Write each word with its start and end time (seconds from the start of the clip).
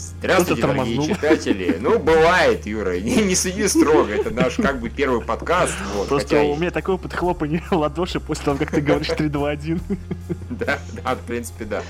Здравствуйте, 0.00 0.62
дорогие 0.62 1.06
читатели. 1.06 1.76
Ну, 1.78 1.98
бывает, 1.98 2.64
Юра, 2.64 2.98
не, 3.00 3.16
не 3.16 3.34
суди 3.34 3.68
строго. 3.68 4.10
Это 4.12 4.30
наш 4.30 4.56
как 4.56 4.80
бы 4.80 4.88
первый 4.88 5.20
подкаст. 5.20 5.74
Вот, 5.94 6.08
Просто 6.08 6.36
хотя 6.36 6.48
у 6.48 6.56
меня 6.56 6.70
такой 6.70 6.94
опыт 6.94 7.12
хлопания 7.12 7.62
в 7.70 7.72
ладоши 7.76 8.18
после 8.18 8.44
того, 8.46 8.56
как 8.58 8.70
ты 8.70 8.80
говоришь 8.80 9.08
3-2-1. 9.08 9.80
Да, 10.50 10.78
да, 11.02 11.14
в 11.14 11.20
принципе, 11.20 11.64
да. 11.64 11.82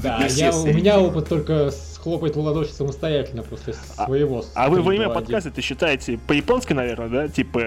Да, 0.00 0.26
я, 0.26 0.52
у 0.52 0.66
меня 0.66 1.00
опыт 1.00 1.28
только 1.28 1.72
хлопает 1.98 2.36
в 2.36 2.40
ладоши 2.40 2.72
самостоятельно 2.72 3.42
после 3.42 3.74
своего. 3.74 4.44
А 4.54 4.68
вы 4.68 4.80
во 4.80 4.94
имя 4.94 5.06
3-2-1. 5.06 5.14
подкаста 5.14 5.62
считаете 5.62 6.18
по-японски, 6.18 6.72
наверное, 6.72 7.08
да? 7.08 7.28
Типа... 7.28 7.60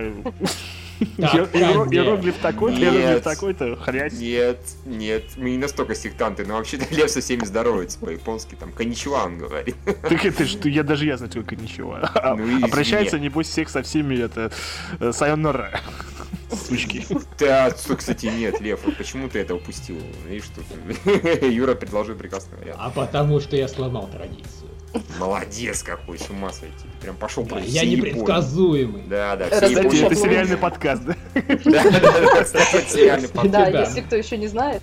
Иероглиф 0.99 2.35
такой-то, 2.37 2.79
иероглиф 2.79 3.23
такой-то, 3.23 3.75
хрясь. 3.75 4.13
Нет, 4.13 4.59
нет, 4.85 5.23
мы 5.37 5.51
не 5.51 5.57
настолько 5.57 5.95
сектанты, 5.95 6.45
но 6.45 6.55
вообще-то 6.55 6.85
Лев 6.95 7.09
со 7.09 7.21
всеми 7.21 7.43
здоровается 7.43 7.99
по-японски, 7.99 8.55
там, 8.55 8.71
коничуа 8.71 9.25
он 9.25 9.37
говорит. 9.37 9.75
Так 9.85 10.23
это 10.23 10.45
ж, 10.45 10.57
я 10.65 10.83
даже 10.83 11.05
я 11.05 11.17
знаю 11.17 11.31
только 11.31 11.55
ничего. 11.55 11.97
Ну, 11.97 12.43
извини. 12.45 12.63
Обращается, 12.63 13.19
небось, 13.19 13.47
всех 13.47 13.69
со 13.69 13.81
всеми, 13.81 14.15
это, 14.15 14.51
э, 14.99 15.11
сайонара. 15.11 15.81
Сучки. 16.51 17.05
Да, 17.39 17.71
кстати, 17.71 18.27
нет, 18.27 18.61
Лев, 18.61 18.79
почему 18.97 19.29
ты 19.29 19.39
это 19.39 19.55
упустил? 19.55 19.97
Видишь, 20.27 20.45
что 20.45 21.45
Юра 21.45 21.75
предложил 21.75 22.15
прекрасный 22.15 22.57
вариант. 22.59 22.79
А 22.81 22.89
потому 22.89 23.39
что 23.39 23.55
я 23.55 23.67
сломал 23.67 24.07
традицию. 24.07 24.69
Молодец 25.19 25.83
какой, 25.83 26.17
с 26.19 26.29
ума 26.29 26.51
сойти. 26.51 26.85
Прям 27.01 27.15
пошел 27.15 27.43
Да, 27.43 27.59
я 27.59 27.85
непредсказуемый. 27.85 29.03
Да, 29.07 29.35
да, 29.35 29.47
все 29.47 29.79
это 29.79 29.95
шаблон. 29.95 30.15
сериальный 30.15 30.57
подкаст, 30.57 31.03
да? 31.03 31.15
Да, 31.33 31.83
да, 31.83 31.99
да, 31.99 32.39
это 32.41 32.89
сериальный 32.89 33.29
подкаст. 33.29 33.51
Да, 33.51 33.71
да. 33.71 33.79
если 33.81 34.01
кто 34.01 34.15
еще 34.15 34.37
не 34.37 34.47
знает. 34.47 34.81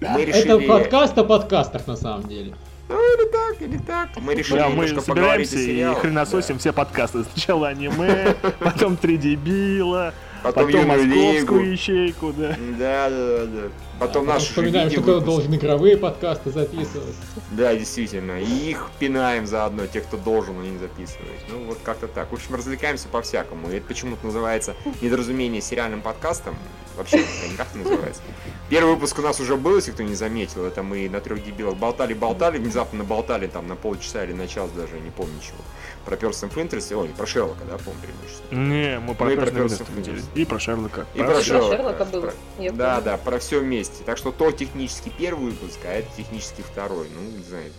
Мы 0.00 0.22
Это 0.22 0.58
подкаст 0.60 1.16
о 1.18 1.24
подкастах 1.24 1.86
на 1.86 1.96
самом 1.96 2.28
деле. 2.28 2.54
Ну, 2.88 2.96
или 2.96 3.30
так, 3.30 3.62
или 3.62 3.78
так. 3.78 4.10
Мы 4.16 4.34
решили 4.34 4.58
Да, 4.58 4.68
мы 4.68 4.88
собираемся 5.00 5.56
и 5.56 5.82
хренососим 5.94 6.58
все 6.58 6.72
подкасты. 6.72 7.24
Сначала 7.32 7.68
аниме, 7.68 8.36
потом 8.60 8.96
3 8.96 9.16
дебила, 9.16 10.12
Потом 10.44 10.66
потом 10.66 10.80
Юную 10.82 11.04
Лигу. 11.06 11.24
московскую 11.24 11.72
ячейку, 11.72 12.32
да. 12.34 12.56
Да, 12.78 13.08
да, 13.08 13.26
да, 13.26 13.46
да. 13.46 13.68
Потом 13.98 14.24
А 14.24 14.34
наши 14.34 14.46
же 14.46 14.50
Вспоминаем, 14.50 14.90
что 14.90 15.00
кто 15.00 15.20
должен 15.20 15.54
игровые 15.54 15.96
подкасты 15.96 16.50
записывать. 16.50 17.14
Да, 17.52 17.74
действительно. 17.74 18.40
И 18.40 18.70
их 18.70 18.90
пинаем 18.98 19.46
заодно, 19.46 19.86
тех, 19.86 20.04
кто 20.04 20.18
должен, 20.18 20.56
но 20.56 20.62
не 20.62 20.78
записывает. 20.78 21.40
Ну, 21.48 21.64
вот 21.64 21.78
как-то 21.82 22.08
так. 22.08 22.30
В 22.30 22.34
общем, 22.34 22.54
развлекаемся 22.54 23.08
по-всякому. 23.08 23.70
И 23.70 23.76
это 23.76 23.86
почему-то 23.86 24.26
называется 24.26 24.74
недоразумение 25.00 25.62
сериальным 25.62 26.02
подкастом. 26.02 26.56
Вообще, 26.96 27.20
это 27.20 27.52
никак 27.52 27.74
не 27.74 27.82
называется. 27.82 28.20
Первый 28.68 28.94
выпуск 28.94 29.18
у 29.18 29.22
нас 29.22 29.40
уже 29.40 29.56
был, 29.56 29.76
если 29.76 29.92
кто 29.92 30.02
не 30.02 30.14
заметил. 30.14 30.64
Это 30.64 30.82
мы 30.82 31.08
на 31.08 31.20
трех 31.20 31.42
дебилах 31.44 31.76
болтали-болтали, 31.76 32.58
внезапно 32.58 32.98
наболтали 32.98 33.46
там 33.46 33.66
на 33.66 33.76
полчаса 33.76 34.24
или 34.24 34.32
на 34.32 34.46
час 34.46 34.70
даже, 34.70 35.00
не 35.00 35.10
помню 35.10 35.40
чего. 35.40 35.58
Про 36.04 36.16
Person 36.16 36.50
of 36.50 36.54
Interest, 36.56 36.94
ой, 36.94 37.08
про 37.08 37.26
Шерлока, 37.26 37.64
да, 37.64 37.78
помню 37.78 37.98
преимущественно. 38.02 38.58
Не, 38.58 38.98
мы 38.98 39.14
про 39.14 39.26
Ну 39.26 39.32
и 39.32 39.36
про 39.36 39.46
Персона 39.46 39.86
хотели. 39.86 40.16
Финчера. 40.16 40.22
И 40.34 40.44
про 40.44 40.58
Шерлока. 40.58 41.06
И 41.14 41.18
про 41.18 41.26
Про 41.28 41.42
Шерлока. 41.42 41.76
Шерлока 41.76 42.04
было. 42.04 42.20
Про- 42.58 42.72
Да, 42.72 43.00
да, 43.00 43.16
про 43.16 43.38
все 43.38 43.60
вместе. 43.60 44.04
Так 44.04 44.18
что 44.18 44.30
то 44.32 44.50
технически 44.52 45.10
первый 45.16 45.46
выпуск, 45.52 45.78
а 45.84 45.92
это 45.92 46.08
технически 46.16 46.62
второй. 46.62 47.08
Ну, 47.14 47.20
не 47.38 47.42
знаю. 47.42 47.72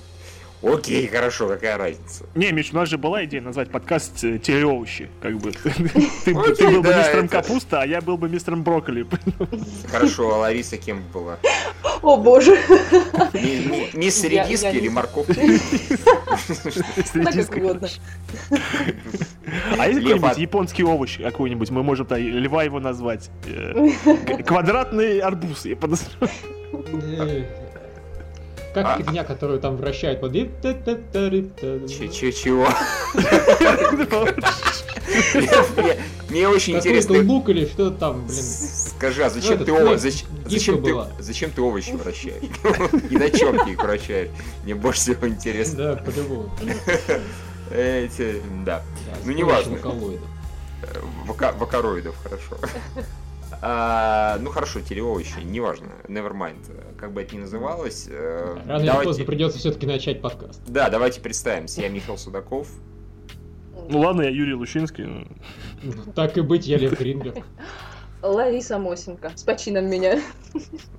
Окей, 0.66 1.08
хорошо, 1.08 1.48
какая 1.48 1.78
разница. 1.78 2.26
Не, 2.34 2.52
Миш, 2.52 2.72
у 2.74 2.76
нас 2.76 2.90
же 2.90 2.98
была 2.98 3.24
идея 3.26 3.42
назвать 3.42 3.70
подкаст 3.70 4.24
э, 4.24 4.40
«Телеовощи», 4.40 5.10
как 5.22 5.38
бы. 5.38 5.52
Ты 6.26 6.34
был 6.34 6.82
бы 6.82 6.96
мистером 6.96 7.28
капуста, 7.28 7.82
а 7.82 7.86
я 7.86 8.02
был 8.02 8.18
бы 8.18 8.28
мистером 8.30 8.64
брокколи. 8.64 9.06
Хорошо, 9.92 10.34
а 10.34 10.38
Лариса 10.38 10.78
кем 10.78 11.04
была? 11.14 11.38
О 12.02 12.18
боже, 12.18 12.58
Ми- 13.34 13.66
ми- 13.66 13.90
Мисс 13.94 14.24
редиски 14.24 14.76
или 14.76 14.88
морковка? 14.88 15.36
так 15.36 17.58
угодно. 17.58 17.88
А 19.78 19.88
есть 19.88 20.00
какой-нибудь 20.00 20.38
а- 20.38 20.40
японский 20.40 20.84
овощ 20.84 21.20
какой-нибудь? 21.20 21.70
Мы 21.70 21.84
можем 21.84 22.08
льва 22.10 22.64
его 22.64 22.80
назвать. 22.80 23.30
Э, 23.46 23.90
Квадратный 24.46 25.20
арбуз, 25.20 25.66
я 25.66 25.76
подозреваю. 25.76 27.46
Э, 28.76 28.84
Как 28.84 28.86
А- 28.88 28.98
фигня, 28.98 29.24
которую 29.24 29.62
там 29.62 29.78
вращают 29.78 30.20
под... 30.20 30.34
Че, 30.34 32.10
че, 32.10 32.32
чего? 32.34 32.68
Мне- 36.30 36.50
очень 36.50 36.76
интересно. 36.76 37.22
лук 37.24 37.50
или 37.50 37.66
что 37.66 37.92
там, 37.92 38.26
блин. 38.26 38.44
Скажи, 38.44 39.24
а 39.24 39.30
зачем 39.30 39.60
Ну, 39.60 39.66
ты 39.66 39.72
овощи? 39.72 40.26
Зачем, 40.46 40.84
ты 40.84 40.92
была. 40.94 41.08
зачем 41.20 41.52
ты 41.52 41.62
овощи 41.62 41.92
вращаешь? 41.92 42.44
И 43.10 43.18
на 43.18 43.30
чем 43.30 43.58
ты 43.64 43.72
их 43.72 43.82
вращаешь? 43.82 44.30
Мне 44.64 44.76
больше 44.76 45.00
всего 45.02 45.28
интересно. 45.28 45.96
Да, 45.96 46.04
по-любому. 46.04 46.50
Эти, 47.72 48.42
да. 48.66 48.82
Да, 49.08 49.18
Ну, 49.24 49.32
неважно. 49.32 49.78
Э, 50.82 51.00
вока- 51.26 51.56
Вокароидов, 51.58 52.16
хорошо. 52.22 52.58
А, 53.68 54.38
ну 54.42 54.52
хорошо, 54.52 54.80
телеовощи, 54.80 55.40
неважно, 55.44 55.88
nevermind, 56.08 56.96
как 57.00 57.14
бы 57.14 57.24
это 57.24 57.36
ни 57.36 57.40
называлось. 57.40 58.06
э, 58.08 58.58
Рано 58.68 58.78
или 58.82 58.86
давайте- 58.86 59.08
поздно 59.10 59.26
придется 59.26 59.58
все-таки 59.58 59.88
начать 59.88 60.22
подкаст. 60.22 60.62
Да, 60.68 60.88
давайте 60.92 61.20
представимся. 61.20 61.82
Я 61.82 61.90
Михаил 61.90 62.16
Судаков. 62.20 62.68
Ну 63.90 64.02
ладно, 64.02 64.22
я 64.22 64.30
Юрий 64.30 64.54
Лущинский. 64.54 65.06
ну. 65.06 65.26
Так 66.14 66.38
и 66.38 66.42
быть, 66.42 66.68
я 66.68 66.78
Лев 66.78 67.00
Гринберг. 67.00 67.38
Лариса 68.22 68.78
Мосенко. 68.78 69.32
С 69.36 69.42
почином 69.42 69.90
меня. 69.90 70.22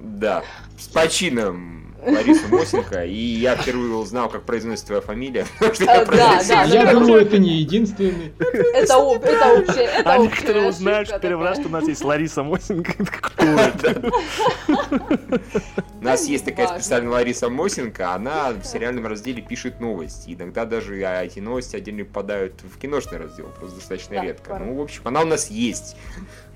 Да, 0.00 0.42
с 0.76 0.88
почином 0.88 1.85
Лариса 2.06 2.48
Мосенко. 2.48 3.04
И 3.04 3.14
я 3.16 3.56
впервые 3.56 3.94
узнал, 3.94 4.28
как 4.28 4.44
произносится 4.44 4.86
твоя 4.86 5.00
фамилия. 5.02 5.46
что 5.74 5.84
А, 5.92 6.04
да, 6.04 6.42
да. 6.46 6.64
Я 6.64 6.92
думаю, 6.92 7.22
это 7.22 7.38
не 7.38 7.58
единственный. 7.58 8.32
Это, 8.74 8.96
об- 8.96 9.22
это 9.24 9.52
общее. 9.58 9.88
А 10.04 10.18
некоторые 10.18 10.68
узнают 10.68 11.08
в 11.10 11.20
первый 11.20 11.44
раз, 11.44 11.58
что 11.58 11.68
у 11.68 11.72
нас 11.72 11.86
есть 11.88 12.04
Лариса 12.04 12.42
Мосенко. 12.42 12.92
Кто 13.04 13.44
это? 13.44 14.10
У 16.00 16.04
нас 16.04 16.26
есть 16.26 16.44
такая 16.44 16.68
специальная 16.68 17.10
Лариса 17.10 17.48
Мосенко, 17.48 18.14
она 18.14 18.50
в 18.52 18.64
сериальном 18.64 19.06
разделе 19.06 19.42
пишет 19.42 19.80
новости. 19.80 20.34
Иногда 20.34 20.64
даже 20.64 20.96
эти 21.02 21.40
новости 21.40 21.76
отдельно 21.76 22.04
попадают 22.04 22.54
в 22.62 22.78
киношный 22.78 23.18
раздел, 23.18 23.46
просто 23.58 23.76
достаточно 23.76 24.22
редко. 24.22 24.58
Ну, 24.58 24.76
в 24.76 24.80
общем, 24.80 25.02
она 25.04 25.22
у 25.22 25.26
нас 25.26 25.50
есть. 25.50 25.96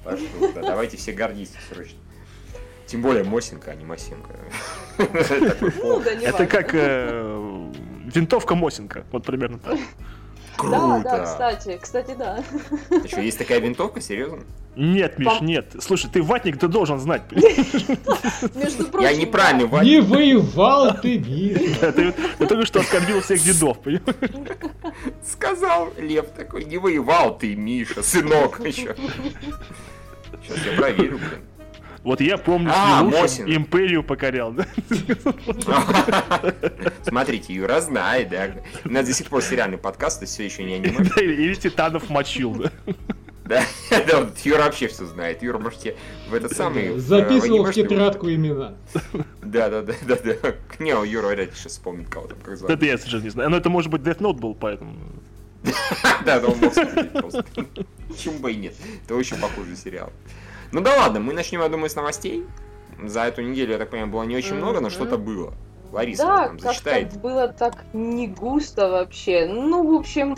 Что, 0.02 0.52
да, 0.54 0.62
давайте 0.62 0.96
все 0.96 1.12
гордитесь 1.12 1.54
срочно. 1.72 1.98
Тем 2.90 3.02
более 3.02 3.22
Мосенко, 3.22 3.70
а 3.70 3.74
не 3.76 3.84
Мосенко. 3.84 4.30
Такой 4.96 5.72
Ну, 5.82 6.00
да, 6.00 6.10
Это 6.10 6.46
как 6.46 6.70
э, 6.72 7.70
винтовка 8.12 8.56
Мосенко. 8.56 9.04
Вот 9.12 9.24
примерно 9.24 9.60
так. 9.60 9.78
Да, 10.58 10.98
да, 10.98 11.00
Круто. 11.00 11.22
кстати, 11.24 11.78
кстати, 11.80 12.14
да. 12.18 12.42
А 12.90 13.06
что, 13.06 13.20
есть 13.20 13.38
такая 13.38 13.60
винтовка, 13.60 14.00
серьезно? 14.00 14.40
Нет, 14.74 15.18
Миш, 15.18 15.28
Пом- 15.28 15.44
нет. 15.44 15.76
Слушай, 15.80 16.10
ты 16.12 16.20
ватник, 16.20 16.58
ты 16.58 16.66
должен 16.66 16.98
знать. 16.98 17.22
Между 17.32 18.84
прочим, 18.88 19.08
Я 19.08 19.16
неправильно, 19.16 19.62
да. 19.62 19.68
Вань. 19.68 19.86
Не 19.86 20.00
воевал 20.00 20.96
ты. 21.00 21.18
Да, 21.80 21.92
Ты 21.92 22.12
ты 22.38 22.46
только 22.46 22.66
что 22.66 22.80
оскорбил 22.80 23.20
всех 23.20 23.40
дедов, 23.40 23.78
понимаешь? 23.80 24.16
Сказал 25.24 25.92
Лев 25.96 26.26
такой, 26.36 26.64
не 26.64 26.76
воевал 26.76 27.38
ты, 27.38 27.54
Миша, 27.54 28.02
сынок 28.02 28.60
еще. 28.66 28.96
Сейчас 30.42 30.58
я 30.66 30.76
проверю, 30.76 31.18
блин. 31.18 31.40
Вот 32.02 32.20
я 32.20 32.38
помню, 32.38 32.70
А, 32.74 33.02
Мосин. 33.04 33.46
империю 33.46 34.02
покорял, 34.02 34.52
да? 34.52 34.66
Смотрите, 37.02 37.52
Юра 37.52 37.80
знает, 37.80 38.30
да. 38.30 38.50
У 38.84 38.90
нас 38.90 39.06
до 39.06 39.12
сих 39.12 39.26
пор 39.26 39.42
сериальный 39.42 39.78
подкаст, 39.78 40.22
это 40.22 40.30
все 40.30 40.44
еще 40.44 40.62
не 40.64 40.74
аниме. 40.74 41.10
Или 41.20 41.54
титанов 41.54 42.08
мочил, 42.08 42.54
да? 42.54 42.70
Да, 43.44 43.64
да, 44.06 44.20
вот 44.20 44.38
Юра 44.44 44.62
вообще 44.62 44.86
все 44.86 45.06
знает. 45.06 45.42
Юра, 45.42 45.58
можете 45.58 45.96
в 46.28 46.34
этот 46.34 46.52
самый... 46.56 46.92
в, 46.92 47.00
Записывал 47.00 47.64
в 47.64 47.72
тетрадку 47.72 48.30
имена. 48.30 48.74
Да, 49.42 49.68
да, 49.68 49.82
да, 49.82 49.92
да, 50.06 50.16
да. 50.22 50.54
Не, 50.78 50.94
у 50.94 51.02
Юра 51.02 51.26
вряд 51.28 51.48
ли 51.50 51.54
сейчас 51.56 51.72
вспомнит 51.72 52.08
кого 52.08 52.28
там, 52.28 52.38
как 52.38 52.56
зовут. 52.56 52.70
Это 52.70 52.86
я 52.86 52.96
совершенно 52.96 53.24
не 53.24 53.30
знаю. 53.30 53.50
Но 53.50 53.56
это 53.56 53.68
может 53.68 53.90
быть 53.90 54.02
Death 54.02 54.18
Note 54.18 54.38
был, 54.38 54.54
поэтому... 54.54 54.94
Да, 56.24 56.38
да, 56.38 56.46
он 56.46 56.58
мог 56.58 56.72
просто. 57.12 57.44
Почему 58.08 58.38
бы 58.38 58.52
и 58.52 58.56
нет? 58.56 58.74
Это 59.04 59.16
очень 59.16 59.36
похожий 59.36 59.76
сериал. 59.76 60.12
Ну 60.72 60.80
да 60.80 60.96
ладно, 60.96 61.20
мы 61.20 61.32
начнем, 61.32 61.60
я 61.60 61.68
думаю, 61.68 61.90
с 61.90 61.96
новостей. 61.96 62.46
За 63.02 63.22
эту 63.22 63.42
неделю, 63.42 63.72
я 63.72 63.78
так 63.78 63.90
понимаю, 63.90 64.12
было 64.12 64.22
не 64.24 64.36
очень 64.36 64.54
много, 64.54 64.80
но 64.80 64.90
что-то 64.90 65.16
было. 65.18 65.54
Лариса 65.92 66.24
Да, 66.24 66.48
как-то 66.48 66.62
зачитает. 66.68 67.20
было 67.20 67.48
так 67.48 67.84
не 67.92 68.28
густо 68.28 68.88
вообще. 68.88 69.46
Ну, 69.46 69.92
в 69.92 69.98
общем, 69.98 70.36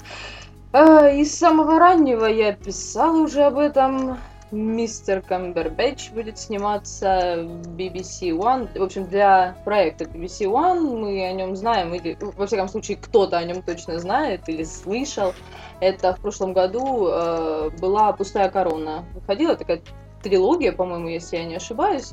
э, 0.73 1.19
из 1.19 1.37
самого 1.37 1.79
раннего 1.79 2.25
я 2.25 2.53
писала 2.55 3.19
уже 3.19 3.43
об 3.43 3.59
этом. 3.59 4.19
Мистер 4.51 5.23
Камбербэтч 5.23 6.11
будет 6.11 6.39
сниматься 6.39 7.39
в 7.43 7.75
BBC 7.75 8.31
One. 8.37 8.79
В 8.79 8.83
общем, 8.83 9.07
для 9.07 9.57
проекта 9.65 10.05
BBC 10.05 10.45
One 10.47 10.99
мы 10.99 11.27
о 11.27 11.33
нем 11.33 11.57
знаем, 11.57 11.95
или, 11.95 12.19
во 12.21 12.47
всяком 12.47 12.69
случае, 12.69 12.99
кто-то 12.99 13.39
о 13.39 13.45
нем 13.45 13.63
точно 13.63 13.99
знает 13.99 14.47
или 14.51 14.63
слышал. 14.65 15.33
Это 15.81 16.15
в 16.15 16.21
прошлом 16.21 16.53
году 16.53 17.09
э, 17.09 17.71
была 17.81 18.13
«Пустая 18.13 18.51
корона». 18.51 19.07
Выходила 19.15 19.57
такая 19.57 19.81
трилогия, 20.23 20.73
по-моему, 20.73 21.09
если 21.09 21.37
я 21.37 21.45
не 21.45 21.57
ошибаюсь. 21.57 22.13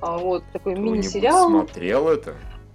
А, 0.00 0.18
Вот, 0.18 0.44
такой 0.52 0.74
мини-сериал. 0.74 1.48
смотрел 1.48 2.08
это? 2.08 2.34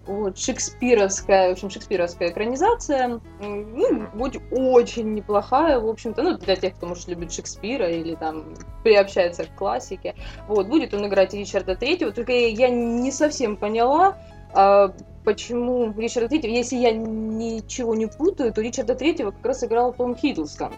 Вот, 0.09 0.39
шекспировская, 0.39 1.49
в 1.49 1.51
общем, 1.51 1.69
шекспировская 1.69 2.31
экранизация. 2.31 3.21
Ну, 3.39 4.07
будет 4.15 4.41
очень 4.49 5.13
неплохая, 5.13 5.79
в 5.79 5.87
общем-то, 5.87 6.23
ну, 6.23 6.37
для 6.39 6.55
тех, 6.55 6.73
кто, 6.75 6.87
может, 6.87 7.07
любит 7.07 7.31
Шекспира 7.31 7.87
или 7.87 8.15
там 8.15 8.55
приобщается 8.83 9.43
к 9.43 9.55
классике. 9.55 10.15
Вот, 10.47 10.67
будет 10.67 10.95
он 10.95 11.05
играть 11.05 11.35
Ричарда 11.35 11.75
Третьего, 11.75 12.11
только 12.11 12.31
я 12.31 12.47
я 12.47 12.69
не 12.69 13.11
совсем 13.11 13.55
поняла, 13.55 14.17
а, 14.51 14.91
почему 15.23 15.93
Ричарда 15.95 16.27
Третьего, 16.27 16.53
если 16.53 16.77
я 16.77 16.91
ничего 16.91 17.93
не 17.93 18.07
путаю, 18.07 18.51
то 18.51 18.61
Ричарда 18.61 18.95
Третьего 18.95 19.29
как 19.29 19.45
раз 19.45 19.63
играл 19.63 19.93
Том 19.93 20.15
Хиддлстон. 20.15 20.73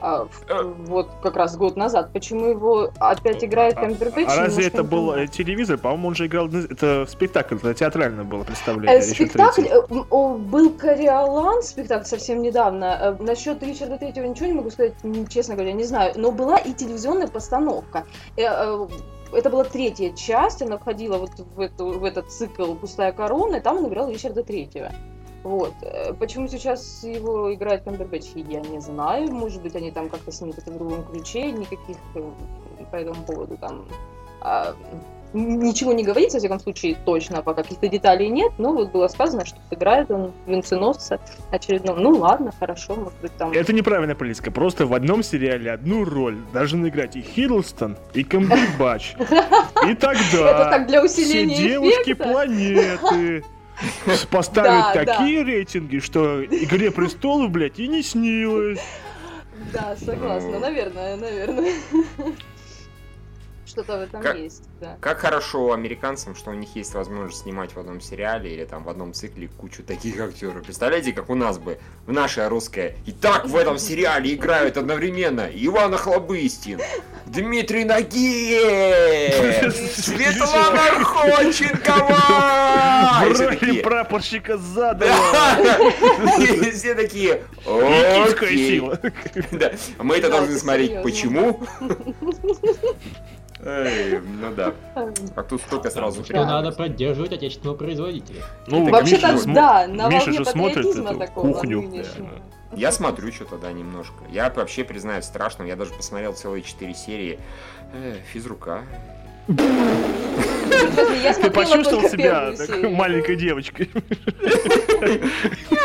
А, 0.00 0.26
Э. 0.48 0.62
вот 0.86 1.08
как 1.22 1.36
раз 1.36 1.56
год 1.56 1.76
назад. 1.76 2.12
Почему 2.12 2.46
его 2.46 2.90
опять 2.98 3.44
играет 3.44 3.76
А- 3.76 3.80
Камбербэтч? 3.82 4.28
А 4.28 4.36
разве 4.36 4.66
это 4.66 4.82
был 4.84 5.12
э, 5.14 5.26
телевизор? 5.26 5.78
По-моему, 5.78 6.08
он 6.08 6.14
же 6.14 6.26
играл... 6.26 6.48
Это 6.48 7.06
спектакль, 7.08 7.56
это 7.56 7.74
театрально 7.74 8.24
было 8.24 8.42
Э, 8.42 8.46
представление. 8.46 8.96
Ричард 8.98 9.14
Спектакль 9.30 9.66
э, 9.66 9.80
был 10.38 10.70
Кориолан 10.74 11.62
спектакль 11.62 12.04
совсем 12.06 12.42
недавно. 12.42 13.16
Э, 13.20 13.22
Насчет 13.22 13.62
Ричарда 13.62 13.98
Третьего 13.98 14.24
ничего 14.26 14.46
не 14.46 14.54
могу 14.54 14.70
сказать, 14.70 14.94
честно 15.28 15.54
говоря, 15.54 15.72
не 15.72 15.84
знаю. 15.84 16.12
Но 16.16 16.30
была 16.32 16.56
и 16.58 16.72
телевизионная 16.72 17.28
постановка. 17.28 18.04
Э, 18.36 18.42
э, 18.44 18.88
Это 19.32 19.48
была 19.50 19.62
третья 19.64 20.10
часть, 20.16 20.60
она 20.62 20.76
входила 20.76 21.16
вот 21.18 21.30
в, 21.54 21.60
эту, 21.60 21.98
в 22.00 22.04
этот 22.04 22.32
цикл 22.32 22.74
«Пустая 22.74 23.12
корона», 23.12 23.56
и 23.56 23.60
там 23.60 23.76
он 23.78 23.86
играл 23.86 24.10
Ричарда 24.10 24.42
Третьего. 24.42 24.90
Вот. 25.42 25.74
Э, 25.82 26.12
Почему 26.14 26.48
сейчас 26.48 27.02
его 27.02 27.52
играет 27.52 27.82
Камбербэтч, 27.84 28.32
я 28.34 28.60
не 28.60 28.80
знаю. 28.80 29.30
Может 29.32 29.62
быть, 29.62 29.74
они 29.74 29.90
там 29.90 30.08
как-то 30.08 30.32
снимут 30.32 30.58
это 30.58 30.70
в 30.70 30.78
другом 30.78 31.04
ключе. 31.04 31.50
Никаких 31.52 31.96
э, 32.14 32.30
по 32.90 32.96
этому 32.96 33.22
поводу 33.24 33.56
там 33.56 33.84
а, 34.40 34.74
ничего 35.32 35.92
не 35.92 36.02
говорится, 36.02 36.36
во 36.36 36.40
всяком 36.40 36.60
случае, 36.60 36.96
точно, 37.04 37.42
пока 37.42 37.62
каких-то 37.62 37.88
деталей 37.88 38.28
нет. 38.28 38.52
Но 38.58 38.72
вот 38.72 38.90
было 38.90 39.08
сказано, 39.08 39.44
что 39.44 39.58
сыграет 39.68 40.10
он 40.10 40.32
венценосца 40.46 41.20
очередного. 41.50 41.98
Ну 41.98 42.10
ладно, 42.18 42.52
хорошо, 42.58 42.96
может 42.96 43.18
быть, 43.20 43.36
там... 43.36 43.52
Это 43.52 43.72
неправильная 43.72 44.14
политика. 44.14 44.50
Просто 44.50 44.86
в 44.86 44.94
одном 44.94 45.22
сериале 45.22 45.72
одну 45.72 46.04
роль 46.04 46.36
должен 46.52 46.86
играть 46.86 47.16
и 47.16 47.22
Хиддлстон, 47.22 47.96
и 48.14 48.24
Камбербач. 48.24 49.14
И 49.86 49.92
Это 49.92 50.08
тогда 50.28 50.70
так 50.70 50.86
для 50.88 51.06
все 51.06 51.22
усиления 51.22 51.56
девушки 51.56 52.12
эффекта. 52.12 52.24
планеты 52.24 53.44
поставят 54.30 54.94
Да, 54.94 55.04
да. 55.04 55.04
такие 55.04 55.42
рейтинги, 55.42 55.98
что 55.98 56.44
Игре 56.44 56.90
престолов, 56.90 57.50
блядь, 57.50 57.78
и 57.78 57.88
не 57.88 58.02
снилось. 58.02 58.80
Да, 59.72 59.96
согласна, 60.02 60.58
наверное, 60.58 61.16
наверное. 61.16 61.72
Что-то 63.70 63.98
в 63.98 64.00
этом 64.00 64.20
Как- 64.20 64.36
есть, 64.36 64.64
да. 64.80 64.96
Как 65.00 65.20
хорошо 65.20 65.72
американцам, 65.72 66.34
что 66.34 66.50
у 66.50 66.54
них 66.54 66.74
есть 66.74 66.92
возможность 66.94 67.42
снимать 67.42 67.72
в 67.72 67.78
одном 67.78 68.00
сериале 68.00 68.52
или 68.52 68.64
там 68.64 68.82
в 68.82 68.88
одном 68.88 69.12
цикле 69.12 69.46
кучу 69.46 69.84
таких 69.84 70.18
актеров. 70.18 70.64
Представляете, 70.64 71.12
как 71.12 71.30
у 71.30 71.36
нас 71.36 71.58
бы 71.58 71.78
в 72.04 72.12
наше 72.12 72.48
русское. 72.48 72.96
И 73.06 73.12
так 73.12 73.46
в 73.46 73.54
этом 73.54 73.78
сериале 73.78 74.34
играют 74.34 74.76
одновременно 74.76 75.48
Иван 75.52 75.94
Охлобыстин, 75.94 76.80
Дмитрий 77.26 77.84
Нагиев, 77.84 79.72
Светлана 79.96 81.04
Ходченкова! 81.04 82.20
В 83.32 83.40
роли 83.40 83.82
прапорщика 83.82 84.56
Задова. 84.58 85.58
И 86.40 86.70
все 86.72 86.94
такие, 86.96 87.42
«Окей». 87.64 88.56
сила. 88.68 88.98
Мы 89.98 90.16
это 90.16 90.28
должны 90.28 90.58
смотреть. 90.58 91.02
Почему? 91.04 91.62
Эй, 93.64 94.20
ну 94.20 94.54
да. 94.54 94.72
А 94.94 95.42
тут 95.42 95.60
столько 95.60 95.90
сразу 95.90 96.24
Что 96.24 96.44
надо 96.44 96.72
поддерживать 96.72 97.32
отечественного 97.32 97.76
производителя. 97.76 98.42
Ну, 98.66 98.88
Вообще-то, 98.88 99.38
да, 99.46 99.86
на 99.86 100.08
Миша 100.08 100.32
же 100.32 100.44
смотрит 100.44 100.86
эту 100.86 101.18
такого 101.18 101.52
кухню. 101.52 102.04
Я 102.74 102.92
смотрю 102.92 103.32
что-то, 103.32 103.58
да, 103.58 103.72
немножко. 103.72 104.14
Я 104.30 104.48
вообще, 104.50 104.84
признаюсь, 104.84 105.24
страшно. 105.24 105.64
Я 105.64 105.74
даже 105.74 105.92
посмотрел 105.92 106.34
целые 106.34 106.62
четыре 106.62 106.94
серии 106.94 107.40
э, 107.92 108.14
физрука. 108.32 108.84
Ты 109.48 109.56
почувствовал 111.50 112.08
себя 112.08 112.52
маленькой 112.90 113.36
девочкой? 113.36 113.90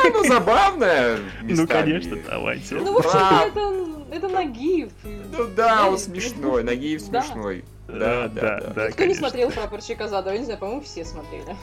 Ну 0.07 0.23
забавная 0.27 1.17
Ну, 1.41 1.67
конечно, 1.67 2.15
давайте. 2.29 2.75
Ну, 2.75 2.99
в 2.99 3.01
Прав. 3.01 3.47
это, 3.47 3.94
это 4.15 4.27
Нагиев. 4.27 4.91
Ну 5.03 5.47
да, 5.55 5.87
он 5.89 5.97
смешной, 5.97 6.63
Нагиев 6.63 7.07
Да. 7.09 7.21
смешной. 7.21 7.63
Да, 7.87 8.27
да, 8.29 8.61
да, 8.75 8.89
Кто 8.89 9.05
не 9.05 9.13
смотрел 9.13 9.51
прапорщика 9.51 10.07
Задова, 10.07 10.33
я 10.33 10.39
не 10.39 10.45
знаю, 10.45 10.59
по-моему, 10.59 10.81
все 10.81 11.05
смотрели. 11.05 11.55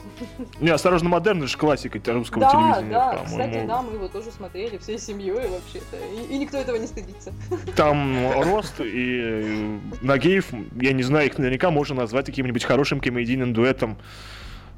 Не, 0.61 0.69
«Осторожно, 0.69 1.09
модерн» 1.09 1.39
это 1.39 1.47
же 1.47 1.57
классика 1.57 1.99
русского 2.13 2.45
Да, 2.45 2.49
телевидения, 2.51 2.93
да, 2.93 3.17
кстати, 3.25 3.49
по-моему. 3.49 3.67
да, 3.67 3.81
мы 3.81 3.93
его 3.95 4.07
тоже 4.07 4.31
смотрели 4.31 4.77
всей 4.77 4.97
семьей 4.99 5.49
вообще-то. 5.49 5.97
И, 6.15 6.33
и 6.33 6.37
никто 6.37 6.57
этого 6.57 6.77
не 6.77 6.87
стыдится. 6.87 7.33
Там 7.75 8.31
Рост 8.41 8.75
и 8.79 9.79
Нагиев, 10.01 10.45
я 10.79 10.93
не 10.93 11.03
знаю, 11.03 11.27
их 11.27 11.37
наверняка 11.37 11.71
можно 11.71 11.95
назвать 11.95 12.27
каким-нибудь 12.27 12.63
хорошим 12.63 13.01
комедийным 13.01 13.53
дуэтом. 13.53 13.97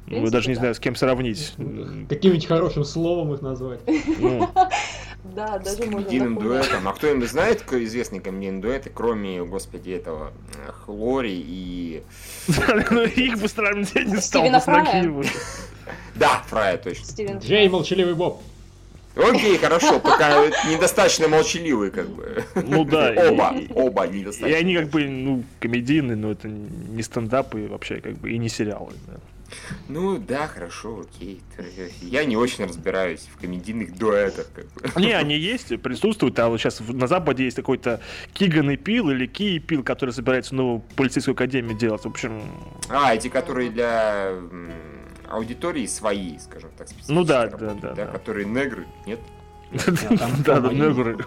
Ну, 0.08 0.28
даже 0.30 0.48
не 0.48 0.54
да. 0.54 0.60
знаю, 0.60 0.74
с 0.74 0.78
кем 0.80 0.94
сравнить. 0.96 1.54
Каким-нибудь 2.08 2.46
хорошим 2.46 2.84
словом 2.84 3.34
их 3.34 3.42
назвать. 3.42 3.80
Ну, 4.18 4.48
Да, 5.34 5.58
даже 5.58 5.84
можно 5.84 5.98
Комедийным 6.02 6.36
такое. 6.36 6.58
дуэтом. 6.62 6.88
А 6.88 6.92
кто-нибудь 6.92 7.30
знает, 7.30 7.62
кто 7.62 7.82
известный 7.84 8.20
комедийный 8.20 8.60
дуэт, 8.60 8.90
кроме, 8.94 9.42
господи, 9.44 9.90
этого 9.90 10.32
э, 10.66 10.72
Хлори 10.84 11.34
и... 11.34 12.02
ну, 12.90 13.02
их 13.02 13.38
бы 13.40 13.48
сравнить 13.48 13.90
я 13.94 14.04
не 14.04 14.16
стал 14.18 14.44
с. 14.60 15.26
Да, 16.14 16.42
Фрая, 16.48 16.78
точно. 16.78 17.04
Джей 17.38 17.68
Молчаливый 17.68 18.14
Боб. 18.14 18.42
Окей, 19.16 19.56
хорошо, 19.56 19.98
пока 19.98 20.46
недостаточно 20.70 21.26
молчаливые, 21.28 21.90
как 21.90 22.08
бы. 22.08 22.44
Ну 22.54 22.84
да, 22.84 23.14
и- 23.14 23.30
Оба, 23.30 23.54
оба 23.74 24.06
И 24.06 24.18
недостаточно. 24.18 24.58
они 24.58 24.76
как 24.76 24.88
бы, 24.88 25.04
ну, 25.08 25.42
комедийные, 25.58 26.16
но 26.16 26.32
это 26.32 26.48
не 26.48 27.02
стендапы 27.02 27.66
вообще, 27.68 28.00
как 28.00 28.14
бы, 28.18 28.30
и 28.30 28.38
не 28.38 28.48
сериалы. 28.50 28.92
да. 29.06 29.14
Ну 29.88 30.18
да, 30.18 30.46
хорошо, 30.48 31.00
окей. 31.02 31.40
Я 32.02 32.24
не 32.24 32.36
очень 32.36 32.64
разбираюсь 32.64 33.28
в 33.32 33.40
комедийных 33.40 33.96
дуэтах, 33.96 34.46
как 34.54 34.66
бы. 34.72 35.00
Не, 35.00 35.12
они 35.12 35.36
есть, 35.36 35.80
присутствуют, 35.80 36.38
а 36.38 36.48
вот 36.48 36.58
сейчас 36.58 36.80
на 36.80 37.06
Западе 37.06 37.44
есть 37.44 37.56
какой-то 37.56 38.00
Киган 38.32 38.70
и 38.70 38.76
Пил 38.76 39.10
или 39.10 39.26
Ки 39.26 39.56
и 39.56 39.58
Пил, 39.58 39.82
который 39.82 40.10
собирается 40.10 40.54
новую 40.54 40.80
полицейскую 40.96 41.34
академию 41.34 41.76
делать. 41.76 42.02
В 42.02 42.08
общем, 42.08 42.42
А, 42.88 43.14
эти, 43.14 43.28
которые 43.28 43.70
для 43.70 44.32
аудитории 45.28 45.86
свои, 45.86 46.38
скажем 46.38 46.70
так, 46.76 46.88
Ну 47.08 47.24
да, 47.24 47.44
работают, 47.44 47.80
да, 47.80 47.94
да, 47.94 48.06
да. 48.06 48.12
Которые 48.12 48.46
негры, 48.46 48.86
нет? 49.06 49.20
да, 50.44 50.60
да, 50.60 50.72
негры. 50.72 51.18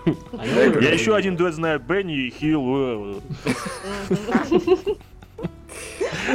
Я 0.81 0.91
еще 0.93 1.15
один 1.15 1.35
дуэт 1.35 1.53
знаю, 1.55 1.79
Бенни 1.79 2.27
и 2.27 2.29
Хилл. 2.29 3.21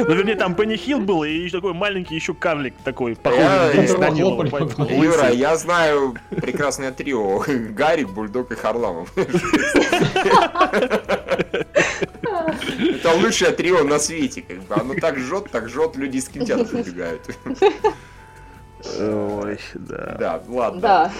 Ну, 0.07 0.13
вернее, 0.13 0.35
там 0.35 0.53
Бенни 0.53 0.75
Хилл 0.75 0.99
был, 0.99 1.23
и 1.23 1.31
еще 1.31 1.57
такой 1.57 1.73
маленький 1.73 2.15
еще 2.15 2.33
карлик 2.33 2.73
такой, 2.83 3.15
похожий 3.15 3.87
на 3.87 3.97
Данилова. 3.97 4.45
Юра, 4.89 5.31
я 5.31 5.55
знаю 5.57 6.15
прекрасное 6.29 6.91
трио. 6.91 7.43
Гарик, 7.47 8.09
Бульдог 8.09 8.51
и 8.51 8.55
Харламов. 8.55 9.11
Это 12.77 13.11
лучшее 13.13 13.51
трио 13.51 13.83
на 13.83 13.99
свете. 13.99 14.41
Как 14.41 14.63
бы. 14.63 14.75
Оно 14.75 14.93
так 14.95 15.17
жжет, 15.17 15.49
так 15.51 15.69
жжет, 15.69 15.95
люди 15.95 16.17
из 16.17 16.27
кинотеатра 16.27 16.65
прибегают. 16.65 17.21
Ой, 18.99 19.59
да. 19.73 20.15
Да, 20.19 20.41
ладно. 20.47 20.81
Да. 20.81 21.11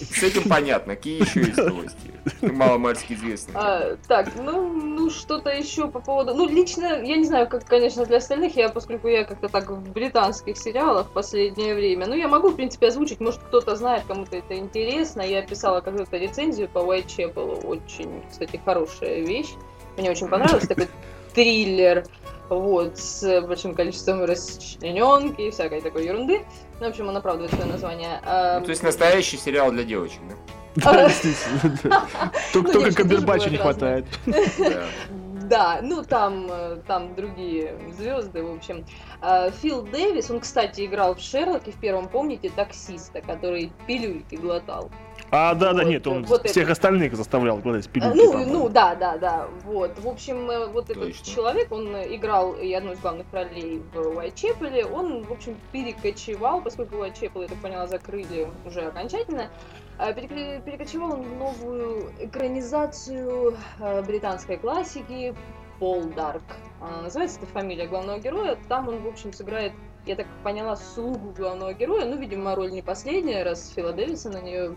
С 0.00 0.22
этим 0.22 0.48
понятно. 0.48 0.96
Какие 0.96 1.22
еще 1.22 1.40
есть 1.40 1.56
новости? 1.56 2.14
Маломальски 2.40 3.12
известные. 3.12 3.56
А, 3.56 3.96
так, 4.08 4.30
ну, 4.36 4.72
ну 4.72 5.10
что-то 5.10 5.50
еще 5.50 5.88
по 5.88 6.00
поводу... 6.00 6.34
Ну, 6.34 6.48
лично, 6.48 7.02
я 7.02 7.16
не 7.16 7.24
знаю, 7.24 7.48
как, 7.48 7.64
конечно, 7.66 8.06
для 8.06 8.18
остальных, 8.18 8.56
я, 8.56 8.68
поскольку 8.68 9.08
я 9.08 9.24
как-то 9.24 9.48
так 9.48 9.70
в 9.70 9.92
британских 9.92 10.56
сериалах 10.56 11.08
в 11.08 11.12
последнее 11.12 11.74
время, 11.74 12.06
ну, 12.06 12.14
я 12.14 12.28
могу, 12.28 12.48
в 12.48 12.56
принципе, 12.56 12.88
озвучить, 12.88 13.20
может, 13.20 13.40
кто-то 13.40 13.76
знает, 13.76 14.04
кому-то 14.06 14.36
это 14.36 14.56
интересно. 14.56 15.22
Я 15.22 15.42
писала 15.42 15.80
когда-то 15.80 16.16
рецензию 16.16 16.68
по 16.68 16.78
Whitechapel, 16.78 17.66
очень, 17.66 18.22
кстати, 18.30 18.60
хорошая 18.64 19.20
вещь. 19.20 19.54
Мне 19.96 20.10
очень 20.10 20.28
понравилось, 20.28 20.66
такой 20.66 20.88
триллер, 21.34 22.04
вот, 22.48 22.98
с 22.98 23.40
большим 23.42 23.74
количеством 23.74 24.24
расчлененки 24.24 25.40
и 25.42 25.50
всякой 25.50 25.80
такой 25.80 26.04
ерунды. 26.04 26.40
Ну, 26.80 26.86
в 26.86 26.88
общем, 26.90 27.08
он 27.08 27.16
оправдывает 27.16 27.52
свое 27.52 27.66
название. 27.66 28.20
А, 28.24 28.60
Ну, 28.60 28.64
то 28.66 28.70
есть 28.70 28.82
настоящий 28.82 29.36
сериал 29.36 29.70
для 29.70 29.84
девочек, 29.84 30.20
да? 30.28 30.36
Да, 30.76 31.08
действительно, 31.08 31.78
да. 31.84 32.08
Только 32.52 32.72
Ну, 32.72 32.92
Камбербача 32.92 33.50
не 33.50 33.58
хватает. 33.58 34.06
Да. 34.26 34.84
Да, 35.44 35.80
ну 35.82 36.02
там, 36.02 36.46
э, 36.48 36.78
там 36.86 37.14
другие 37.14 37.76
звезды, 37.98 38.42
в 38.42 38.54
общем. 38.54 38.86
А, 39.20 39.50
Фил 39.50 39.82
Дэвис, 39.82 40.30
он, 40.30 40.40
кстати, 40.40 40.86
играл 40.86 41.14
в 41.14 41.20
Шерлоке 41.20 41.70
в 41.70 41.78
первом, 41.78 42.08
помните, 42.08 42.50
таксиста, 42.54 43.20
который 43.20 43.70
пилюльки 43.86 44.36
глотал. 44.36 44.90
А, 45.36 45.54
да, 45.54 45.72
да, 45.72 45.82
Вот, 45.82 45.88
нет, 45.90 46.06
он 46.06 46.24
вот 46.24 46.46
всех 46.48 46.64
это. 46.64 46.72
остальных 46.72 47.16
заставлял 47.16 47.58
кладать 47.60 47.86
Э, 47.86 47.90
пилюльки. 47.90 48.16
Ну, 48.16 48.32
по-моему. 48.32 48.52
ну, 48.52 48.68
да, 48.68 48.94
да, 48.94 49.18
да, 49.18 49.48
вот. 49.64 49.98
В 49.98 50.06
общем, 50.06 50.48
э, 50.48 50.66
вот 50.68 50.90
этот 50.90 51.08
Точно. 51.08 51.26
человек, 51.26 51.72
он 51.72 51.96
э, 51.96 52.14
играл 52.14 52.54
и 52.54 52.72
одну 52.72 52.92
из 52.92 53.00
главных 53.00 53.26
ролей 53.32 53.82
в 53.92 54.16
Уайтчепеле, 54.16 54.86
он, 54.86 55.24
в 55.24 55.32
общем, 55.32 55.56
перекочевал, 55.72 56.60
поскольку 56.60 56.98
Уайтчепел, 56.98 57.42
я 57.42 57.48
так 57.48 57.58
поняла, 57.58 57.88
закрыли 57.88 58.48
уже 58.64 58.82
окончательно, 58.82 59.50
э, 59.98 60.14
перекочевал 60.14 61.14
он 61.14 61.22
в 61.22 61.36
новую 61.36 62.12
экранизацию 62.20 63.56
э, 63.80 64.02
британской 64.02 64.56
классики 64.56 65.34
Пол 65.80 66.04
Дарк. 66.14 66.44
Она 66.80 67.02
называется, 67.02 67.38
это 67.40 67.46
фамилия 67.50 67.86
главного 67.88 68.18
героя. 68.20 68.56
Там 68.68 68.88
он, 68.88 69.02
в 69.02 69.08
общем, 69.08 69.32
сыграет, 69.32 69.72
я 70.06 70.14
так 70.16 70.26
поняла, 70.42 70.76
слугу 70.76 71.30
главного 71.36 71.72
героя. 71.72 72.04
Ну, 72.04 72.16
видимо, 72.18 72.54
роль 72.54 72.70
не 72.70 72.82
последняя, 72.82 73.42
раз 73.42 73.72
Фила 73.74 73.92
Дэвиса 73.92 74.30
на 74.30 74.40
нее 74.40 74.74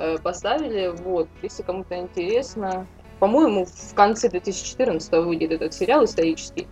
э, 0.00 0.18
поставили. 0.18 0.88
Вот, 1.04 1.28
если 1.42 1.62
кому-то 1.62 1.96
интересно. 1.96 2.86
По-моему, 3.18 3.66
в 3.66 3.94
конце 3.94 4.28
2014 4.28 5.12
выйдет 5.24 5.52
этот 5.52 5.74
сериал 5.74 6.04
исторический. 6.04 6.66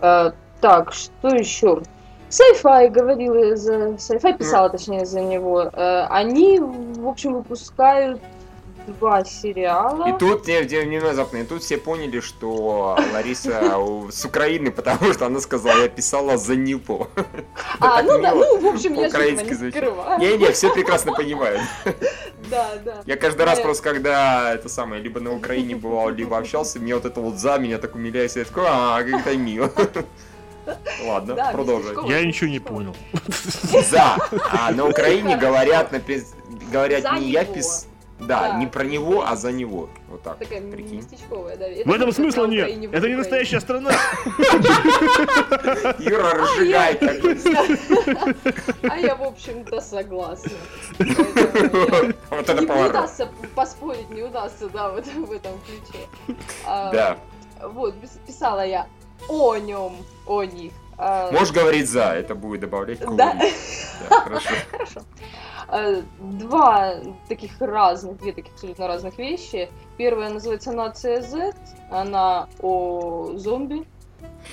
Э, 0.00 0.32
так, 0.60 0.92
что 0.92 1.28
еще? 1.28 1.82
Sci-Fi 2.30 2.88
говорила 2.90 3.56
за... 3.56 3.90
Sci-Fi 3.90 4.38
писала, 4.38 4.70
точнее, 4.70 5.04
за 5.04 5.20
него. 5.20 5.62
Э, 5.62 6.06
они, 6.08 6.58
в 6.60 7.08
общем, 7.08 7.34
выпускают 7.34 8.20
два 8.86 9.24
сериала. 9.24 10.08
И 10.08 10.18
тут, 10.18 10.46
не, 10.46 10.60
не, 10.64 10.84
не 10.86 10.98
внезапно, 10.98 11.38
и 11.38 11.44
тут 11.44 11.62
все 11.62 11.78
поняли, 11.78 12.20
что 12.20 12.96
Лариса 13.12 13.76
с 14.10 14.24
Украины, 14.24 14.70
потому 14.70 15.12
что 15.12 15.26
она 15.26 15.40
сказала, 15.40 15.82
я 15.82 15.88
писала 15.88 16.36
за 16.36 16.56
него. 16.56 17.08
А, 17.80 18.02
ну 18.02 18.20
да, 18.20 18.34
ну, 18.34 18.60
в 18.60 18.66
общем, 18.66 18.94
я 18.94 19.08
не 19.08 19.70
скрываю. 19.70 20.20
Не-не, 20.20 20.52
все 20.52 20.72
прекрасно 20.72 21.12
понимают. 21.12 21.60
Да, 22.50 22.70
да. 22.84 23.02
Я 23.06 23.16
каждый 23.16 23.46
раз 23.46 23.60
Э. 23.60 23.62
просто, 23.62 23.82
когда 23.84 24.54
это 24.54 24.68
самое, 24.68 25.00
либо 25.00 25.20
на 25.20 25.32
Украине 25.32 25.76
бывал, 25.76 26.10
либо 26.10 26.36
общался, 26.36 26.80
мне 26.80 26.94
вот 26.94 27.04
это 27.04 27.20
вот 27.20 27.36
за 27.36 27.58
меня 27.58 27.78
так 27.78 27.94
умиляет, 27.94 28.34
я 28.34 28.44
такой, 28.44 28.64
а, 28.66 29.00
как 29.02 29.20
это 29.20 29.36
мило. 29.36 29.70
Ладно, 31.06 31.34
Да, 31.34 31.50
продолжай. 31.52 31.94
Я 32.08 32.24
ничего 32.24 32.50
не 32.50 32.58
понял. 32.58 32.96
За. 33.90 34.16
А 34.50 34.70
на 34.72 34.86
Украине 34.86 35.36
говорят, 35.36 35.92
говорят 36.72 37.02
За 37.02 37.12
не 37.12 37.30
я 37.30 37.44
него. 37.44 37.54
Да, 38.20 38.48
Да. 38.48 38.58
не 38.58 38.66
про 38.66 38.84
него, 38.84 39.24
а 39.26 39.36
за 39.36 39.52
него. 39.52 39.88
Вот 40.08 40.22
так. 40.22 40.38
Такая 40.38 40.60
Прикинь. 40.60 40.98
местечковая, 40.98 41.56
да. 41.56 41.66
Это 41.66 41.88
В 41.88 41.92
этом 41.92 42.12
смысла 42.12 42.46
нет. 42.46 42.68
Это 42.68 42.76
не 42.78 42.86
Украине. 42.88 43.16
настоящая 43.16 43.60
страна. 43.60 43.90
Юра 45.98 46.34
разжигай 46.34 46.94
такой. 46.96 47.40
А 48.90 48.98
я, 48.98 49.14
в 49.14 49.22
общем-то, 49.22 49.80
согласна. 49.80 50.50
Вот 52.30 52.48
это 52.48 52.60
Не 52.64 52.86
удастся 52.88 53.28
поспорить, 53.54 54.10
не 54.10 54.22
удастся, 54.22 54.68
да, 54.68 54.90
вот 54.90 55.06
в 55.06 55.32
этом 55.32 55.52
ключе. 55.66 56.06
А, 56.66 56.90
Да. 56.92 57.16
Вот, 57.62 57.94
пис- 57.96 58.18
писала 58.26 58.64
я 58.64 58.86
о 59.28 59.56
нем, 59.56 59.96
о 60.26 60.44
них. 60.44 60.72
А, 60.96 61.30
Можешь 61.32 61.52
говорить 61.52 61.88
за, 61.88 62.12
это 62.14 62.34
будет 62.34 62.60
добавлять. 62.60 63.00
Да, 63.16 63.34
хорошо. 64.08 64.48
Хорошо. 64.70 65.00
Э, 65.72 66.02
Два 66.18 66.94
таких 67.28 67.52
разных, 67.60 68.16
две 68.18 68.32
таких 68.32 68.52
абсолютно 68.54 68.86
разных 68.86 69.18
вещи. 69.18 69.68
Первая 69.96 70.30
называется 70.30 70.72
«Нация 70.72 71.20
Z», 71.22 71.52
она 71.90 72.48
о 72.60 73.32
зомби. 73.36 73.86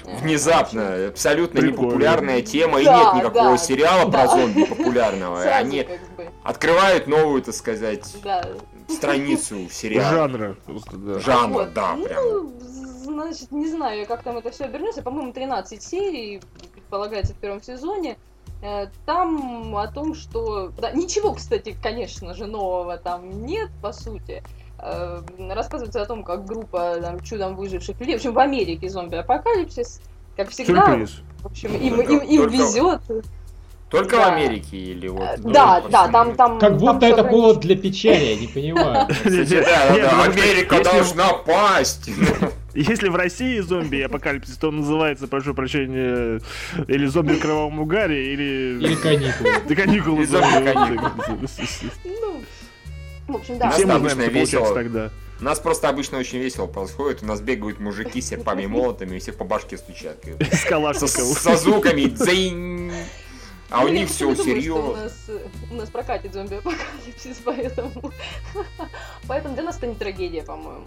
Э, 0.05 0.17
Внезапно, 0.21 1.07
абсолютно 1.07 1.61
Прикольно. 1.61 1.81
непопулярная 1.87 2.41
тема, 2.41 2.79
и 2.79 2.85
Да, 2.85 2.97
нет 2.97 3.23
никакого 3.23 3.51
да, 3.51 3.57
сериала 3.57 4.11
да. 4.11 4.23
про 4.25 4.27
зомби 4.37 4.63
популярного. 4.69 5.39
И 5.39 5.43
Сразу 5.43 5.59
Они 5.65 5.83
как 5.83 5.99
бы, 6.15 6.29
открывают 6.43 7.07
новую, 7.07 7.41
так 7.41 7.55
сказать, 7.55 8.15
да. 8.23 8.47
страницу 8.87 9.67
в 9.67 9.73
сериале. 9.73 10.09
Жанра. 10.17 10.55
просто, 10.65 10.97
да. 10.97 11.19
Жанр, 11.19 11.53
Вот, 11.53 11.73
да, 11.73 11.95
прям. 11.95 12.23
Ну, 12.25 12.53
значит, 13.05 13.51
не 13.51 13.67
знаю, 13.69 14.05
как 14.05 14.23
там 14.23 14.37
это 14.37 14.51
все 14.51 14.65
обернется. 14.65 15.01
По-моему, 15.01 15.33
13 15.33 15.81
серий, 15.81 16.41
предполагается, 16.73 17.33
в 17.33 17.37
первом 17.37 17.61
сезоне. 17.63 18.17
Э, 18.61 18.87
Там 19.05 19.75
о 19.75 19.87
том, 19.87 20.15
что... 20.15 20.71
Да, 20.79 20.91
ничего, 20.91 21.33
кстати, 21.33 21.77
конечно 21.81 22.33
же, 22.33 22.47
нового 22.47 22.97
там 22.97 23.45
нет, 23.45 23.69
по 23.81 23.91
сути. 23.93 24.41
Э, 24.79 25.21
Рассказывается 25.49 26.01
о 26.01 26.05
том, 26.05 26.23
как 26.23 26.45
группа 26.45 26.97
там, 27.01 27.19
чудом 27.21 27.55
выживших 27.55 27.99
людей, 27.99 28.15
в 28.15 28.17
общем, 28.17 28.33
в 28.33 28.39
Америке 28.39 28.89
зомби-апокалипсис, 28.89 30.01
как 30.35 30.49
всегда, 30.49 30.85
Сюрприз. 30.85 31.11
в 31.41 31.45
общем, 31.45 31.75
им, 31.75 31.95
Только- 31.95 32.13
им, 32.13 32.19
им 32.19 32.41
только- 32.43 32.55
везет. 32.55 33.01
Только 33.89 34.15
в 34.15 34.19
да. 34.19 34.35
Америке 34.35 34.75
или 34.77 35.07
вот... 35.07 35.21
Э, 35.21 35.35
ну, 35.37 35.51
Да, 35.51 35.79
по 35.81 35.89
да, 35.89 36.07
там, 36.09 36.35
там... 36.35 36.59
Как 36.59 36.71
там 36.71 36.77
будто 36.77 37.05
это 37.05 37.21
ограничено. 37.21 37.29
повод 37.29 37.59
для 37.59 37.75
печали, 37.77 38.23
я 38.25 38.35
не 38.35 38.47
понимаю. 38.47 39.07
Что 39.13 40.23
Америка 40.23 40.83
должна 40.83 41.33
пасть. 41.33 42.09
Если 42.79 43.09
в 43.09 43.15
России 43.15 43.59
зомби 43.59 44.01
апокалипсис, 44.01 44.55
то 44.57 44.67
он 44.69 44.77
называется, 44.77 45.27
прошу 45.27 45.55
прощения, 45.55 46.39
или 46.87 47.05
зомби 47.07 47.33
в 47.33 47.39
кровавом 47.39 47.79
угаре, 47.79 48.33
или... 48.33 48.77
Или 48.79 48.95
каникулы. 48.95 49.49
Да 49.67 49.75
каникулы 49.75 50.25
зомби. 50.27 50.99
Ну, 52.05 52.41
в 53.27 53.35
общем, 53.35 53.57
да. 53.57 53.71
Все 53.71 53.85
Обычно 53.87 54.21
весело. 54.23 54.73
тогда. 54.73 55.09
У 55.39 55.43
нас 55.43 55.59
просто 55.59 55.89
обычно 55.89 56.19
очень 56.19 56.37
весело 56.39 56.67
происходит. 56.67 57.23
У 57.23 57.25
нас 57.25 57.41
бегают 57.41 57.79
мужики 57.79 58.21
с 58.21 58.29
серпами 58.29 58.63
и 58.63 58.67
молотами 58.67 59.15
и 59.15 59.19
всех 59.19 59.37
по 59.37 59.43
башке 59.43 59.77
стучат. 59.77 60.23
С 60.51 60.61
Со, 60.61 60.69
калашником. 60.69 61.09
со 61.09 61.55
звуками. 61.57 62.05
дзынь. 62.05 62.91
А 63.69 63.83
у 63.83 63.87
Ну, 63.87 63.93
них 63.93 64.07
все 64.09 64.33
что 64.33 64.43
У 64.43 64.45
серьезно. 64.45 64.93
нас, 65.03 65.13
э, 65.27 65.39
у 65.71 65.75
нас 65.75 65.89
прокатит 65.89 66.33
зомби-апокалипсис, 66.33 67.37
поэтому... 67.43 68.13
Поэтому 69.27 69.55
для 69.55 69.63
нас 69.63 69.77
это 69.77 69.87
не 69.87 69.95
трагедия, 69.95 70.43
по-моему. 70.43 70.85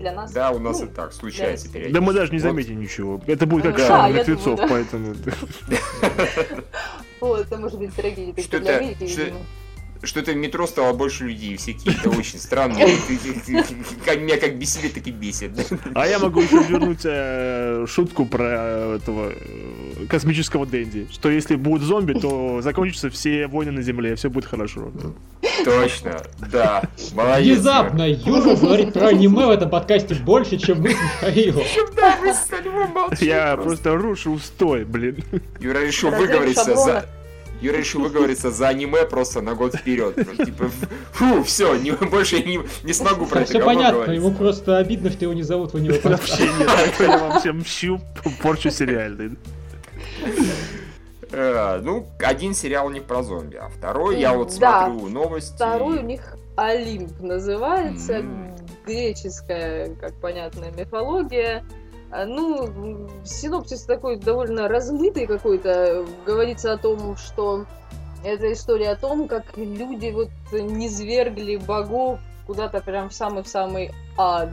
Для 0.00 0.12
нас... 0.12 0.32
Да, 0.32 0.50
у 0.50 0.58
нас 0.58 0.80
ну, 0.80 0.86
и 0.86 0.88
так 0.88 1.12
случается 1.12 1.66
да. 1.66 1.72
периодически. 1.74 2.00
Да 2.00 2.06
мы 2.06 2.14
даже 2.14 2.32
не 2.32 2.38
Вот. 2.38 2.42
заметим 2.44 2.80
ничего. 2.80 3.20
Это 3.26 3.46
будет 3.46 3.64
как 3.64 3.76
Да, 3.76 3.86
шоу 3.86 4.14
мертвецов, 4.14 4.56
думаю, 4.56 4.56
да. 4.56 4.68
поэтому... 4.68 5.14
Вот, 7.20 7.40
это 7.40 7.58
может 7.58 7.78
быть 7.78 7.94
трагедия 7.94 8.32
для 8.32 8.76
Америки, 8.78 9.34
что-. 10.02 10.20
Что-то 10.20 10.32
в 10.32 10.36
метро 10.36 10.66
стало 10.66 10.92
больше 10.92 11.24
людей, 11.24 11.56
все 11.56 11.72
какие-то 11.72 12.10
очень 12.10 12.38
странные. 12.38 12.86
Как 14.04 14.20
Меня 14.20 14.36
как 14.36 14.58
бесили, 14.58 14.88
так 14.88 15.06
и 15.06 15.10
бесит. 15.10 15.52
А 15.94 16.06
я 16.06 16.18
могу 16.18 16.42
еще 16.42 16.62
вернуть 16.62 17.00
э, 17.04 17.86
шутку 17.88 18.26
про 18.26 18.96
этого 18.96 19.32
э, 19.34 20.06
космического 20.08 20.66
Дэнди. 20.66 21.08
Что 21.10 21.30
если 21.30 21.56
будут 21.56 21.82
зомби, 21.82 22.12
то 22.12 22.60
закончатся 22.60 23.08
все 23.08 23.46
войны 23.46 23.72
на 23.72 23.82
Земле, 23.82 24.14
все 24.14 24.28
будет 24.28 24.44
хорошо. 24.44 24.92
Точно, 25.64 26.22
да. 26.52 26.82
Молодец. 27.14 27.56
Внезапно 27.56 28.10
Юра 28.10 28.56
говорит 28.56 28.92
про 28.92 29.08
аниме 29.08 29.46
в 29.46 29.50
этом 29.50 29.70
подкасте 29.70 30.14
больше, 30.16 30.58
чем 30.58 30.82
мы 30.82 30.90
с 30.90 30.98
Михаилом. 31.22 31.64
Я 33.20 33.56
просто. 33.56 33.96
рушу 33.96 34.32
устой, 34.32 34.84
блин. 34.84 35.24
Юра 35.60 35.78
решил 35.78 36.10
выговориться 36.10 36.74
за... 36.74 37.06
Юра 37.60 37.76
решил 37.76 38.00
выговориться 38.00 38.50
за 38.50 38.68
аниме 38.68 39.04
просто 39.04 39.40
на 39.40 39.54
год 39.54 39.74
вперед. 39.74 40.16
Типа, 40.44 40.70
фу, 41.12 41.42
все, 41.42 41.76
не, 41.76 41.92
больше 41.92 42.36
я 42.36 42.44
не, 42.44 42.60
не 42.84 42.92
смогу 42.92 43.26
про 43.26 43.40
это 43.40 43.50
Все 43.50 43.64
понятно, 43.64 44.04
говорить. 44.04 44.16
ему 44.20 44.32
просто 44.32 44.78
обидно, 44.78 45.10
что 45.10 45.24
его 45.24 45.34
не 45.34 45.42
зовут 45.42 45.74
в 45.74 45.80
него 45.80 45.96
Вообще 46.02 46.44
нет, 46.58 46.70
я 47.00 47.18
вообще 47.18 47.52
мщу, 47.52 48.00
порчу 48.42 48.70
сериальный. 48.70 49.36
Э, 51.32 51.80
ну, 51.82 52.06
один 52.18 52.54
сериал 52.54 52.86
у 52.86 52.90
них 52.90 53.04
про 53.04 53.22
зомби, 53.22 53.56
а 53.56 53.68
второй 53.68 54.18
я 54.18 54.34
вот 54.34 54.52
смотрю 54.52 55.08
новости. 55.08 55.54
Второй 55.54 55.98
у 55.98 56.02
них 56.02 56.36
Олимп 56.56 57.20
называется, 57.20 58.24
греческая, 58.84 59.94
как 59.94 60.14
понятно, 60.14 60.66
мифология. 60.76 61.64
А, 62.10 62.24
Ну, 62.24 63.08
синопсис 63.24 63.82
такой 63.82 64.16
довольно 64.16 64.68
размытый 64.68 65.26
какой-то. 65.26 66.04
Говорится 66.26 66.72
о 66.72 66.78
том, 66.78 67.16
что 67.16 67.66
это 68.24 68.52
история 68.52 68.90
о 68.90 68.96
том, 68.96 69.28
как 69.28 69.56
люди 69.56 70.10
вот 70.10 70.30
низвергли 70.52 71.56
богов 71.56 72.18
куда-то 72.46 72.80
прям 72.80 73.08
в 73.08 73.14
самый-в 73.14 73.48
самый 73.48 73.92
ад. 74.16 74.50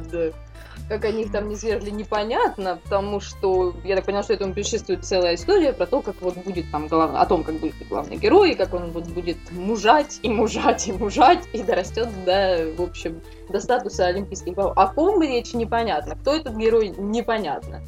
Как 0.90 1.04
они 1.04 1.24
их 1.24 1.32
там 1.32 1.50
низвергли, 1.50 1.90
непонятно, 1.90 2.80
потому 2.82 3.20
что 3.20 3.76
я 3.84 3.98
так 3.98 4.06
поняла, 4.06 4.24
что 4.24 4.34
этому 4.34 4.54
предшествует 4.54 5.04
целая 5.04 5.36
история 5.36 5.74
про 5.74 5.86
то, 5.86 6.02
как 6.02 6.16
вот 6.22 6.38
будет 6.38 6.72
там 6.72 6.88
глав... 6.88 7.12
о 7.14 7.26
том, 7.26 7.44
как 7.44 7.56
будет 7.56 7.76
главный 7.90 8.16
герой, 8.16 8.56
как 8.56 8.74
он 8.74 8.92
вот 8.92 9.06
будет 9.08 9.38
мужать 9.52 10.20
и 10.24 10.30
мужать 10.30 10.88
и 10.88 10.94
мужать 10.94 11.44
и 11.52 11.62
дорастет 11.62 12.08
до, 12.24 12.72
в 12.78 12.82
общем, 12.82 13.22
до 13.50 13.60
статуса 13.60 14.06
олимпийских 14.06 14.54
богов. 14.54 14.78
О 14.78 14.88
ком 14.88 15.22
речь 15.22 15.54
непонятно, 15.54 16.16
кто 16.16 16.36
этот 16.36 16.56
герой 16.56 16.94
непонятно. 16.98 17.82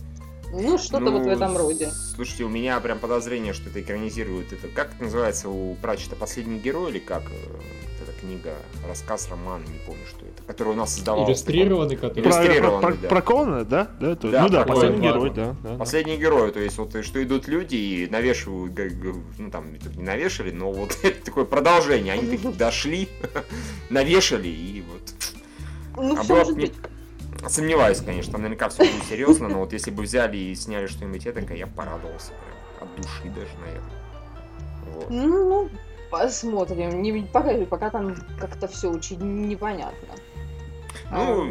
Ну, 0.52 0.78
что-то 0.78 1.06
Ну, 1.06 1.12
вот 1.12 1.24
в 1.24 1.28
этом 1.28 1.56
роде. 1.56 1.90
Слушайте, 2.16 2.44
у 2.44 2.50
меня 2.50 2.80
прям 2.80 3.00
подозрение, 3.00 3.54
что 3.54 3.70
это 3.70 3.82
экранизирует 3.82 4.52
это. 4.52 4.68
Как 4.68 4.94
это 4.96 5.04
называется 5.04 5.50
у 5.50 5.76
Пратчета 5.76 6.16
последний 6.16 6.60
герой 6.60 6.92
или 6.92 7.00
как? 7.00 7.24
Это 8.20 8.28
книга, 8.28 8.54
рассказ, 8.88 9.30
роман, 9.30 9.64
не 9.64 9.80
помню, 9.86 10.02
что 10.08 10.26
это, 10.26 10.44
который 10.44 10.74
у 10.74 10.76
нас 10.76 10.94
создавался. 10.96 11.32
Иллюстрированный, 11.32 11.96
который... 11.96 12.22
Иллюстрированный, 12.24 12.82
про, 12.82 12.92
про, 12.92 12.98
да. 13.02 13.08
про 13.08 13.22
Конана, 13.22 13.66
да? 13.66 13.88
да, 14.00 14.16
то- 14.16 14.32
Да, 14.32 14.42
ну 14.44 14.50
да, 14.50 14.64
про 14.64 14.74
последний 14.74 14.98
Конана. 15.08 15.14
герой, 15.20 15.30
да. 15.32 15.56
да, 15.64 15.70
да. 15.70 15.78
Последний 15.78 16.18
герой, 16.18 16.52
то 16.52 16.60
есть 16.60 16.78
вот 16.78 17.06
что 17.06 17.24
идут 17.24 17.48
люди 17.48 17.76
и 17.76 18.08
навешивают, 18.10 18.74
ну 19.38 19.50
там 19.52 19.74
это 19.74 19.90
не 19.98 20.04
навешали, 20.04 20.52
но 20.52 20.72
вот 20.72 20.98
это 21.04 21.26
такое 21.26 21.46
продолжение, 21.46 22.14
они 22.14 22.38
таки 22.38 22.48
дошли, 22.58 23.10
навешали 23.90 24.48
и 24.48 24.84
вот. 24.92 25.14
Ну, 25.96 26.18
А 26.18 26.24
все 26.24 26.28
было 26.34 26.38
может 26.40 26.56
б 26.56 26.62
не- 26.62 26.68
быть. 26.68 26.76
Сомневаюсь, 27.48 28.02
конечно, 28.02 28.34
там 28.34 28.42
наверняка 28.42 28.68
все 28.70 28.84
будет 28.84 29.04
серьезно, 29.06 29.48
но 29.48 29.60
вот 29.60 29.72
если 29.72 29.92
бы 29.92 30.04
взяли 30.04 30.36
и 30.38 30.56
сняли 30.56 30.88
что-нибудь 30.88 31.26
это, 31.26 31.40
я 31.54 31.68
бы 31.68 31.74
порадовался 31.74 32.32
прям 32.32 32.90
от 32.90 32.96
души 32.98 33.24
даже, 33.34 33.52
наверное. 33.66 33.92
Вот. 34.94 35.10
Ну, 35.10 35.70
посмотрим. 36.10 37.02
Не, 37.02 37.22
пока, 37.24 37.54
пока 37.66 37.90
там 37.90 38.16
как-то 38.40 38.68
все 38.68 38.92
очень 38.92 39.20
непонятно. 39.48 40.08
Ну, 41.12 41.44
А, 41.44 41.50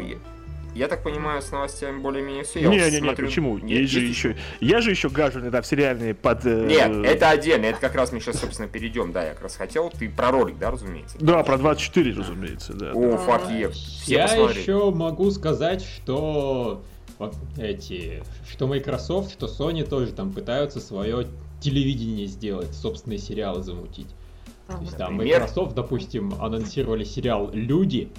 я, 0.75 0.87
так 0.87 1.03
понимаю, 1.03 1.41
с 1.41 1.51
новостями 1.51 1.99
более-менее 1.99 2.43
все. 2.43 2.59
Я 2.61 2.67
вот 2.69 2.75
Не-не-не, 2.75 2.99
смотрю- 2.99 3.25
почему? 3.25 3.57
Нет, 3.57 3.79
Есть 3.81 3.91
же 3.93 3.99
есть- 4.01 4.13
еще. 4.17 4.37
Я 4.59 4.81
же 4.81 4.91
еще 4.91 5.09
гажу 5.09 5.39
иногда 5.39 5.61
в 5.61 5.65
сериальные 5.67 6.13
под. 6.13 6.45
э, 6.45 6.65
Нет, 6.67 6.91
это 7.05 7.29
отдельно, 7.31 7.65
это 7.65 7.79
как 7.79 7.95
раз 7.95 8.11
мы 8.11 8.19
сейчас, 8.19 8.39
собственно, 8.39 8.67
перейдем. 8.67 9.11
Да, 9.11 9.23
я 9.25 9.33
как 9.33 9.43
раз 9.43 9.55
хотел. 9.55 9.89
Ты 9.89 10.09
про 10.09 10.31
ролик, 10.31 10.57
да, 10.59 10.71
разумеется? 10.71 11.17
Да, 11.19 11.43
про 11.43 11.57
24, 11.57 12.13
разумеется, 12.13 12.73
да. 12.73 12.91
О, 12.93 13.17
фак 13.17 13.49
е. 13.49 13.71
Я 14.05 14.23
посмотрели. 14.27 14.59
еще 14.59 14.91
могу 14.91 15.31
сказать, 15.31 15.83
что 15.83 16.81
эти, 17.57 18.23
что 18.49 18.67
Microsoft, 18.67 19.31
что 19.33 19.47
Sony 19.47 19.83
тоже 19.83 20.13
там 20.13 20.31
пытаются 20.31 20.79
свое 20.79 21.27
телевидение 21.59 22.27
сделать, 22.27 22.73
собственные 22.73 23.17
сериалы 23.19 23.63
замутить. 23.63 24.07
То 24.69 24.81
есть 24.81 24.97
Например? 24.97 25.41
Microsoft, 25.41 25.75
допустим, 25.75 26.33
анонсировали 26.39 27.03
сериал 27.03 27.49
«Люди». 27.53 28.09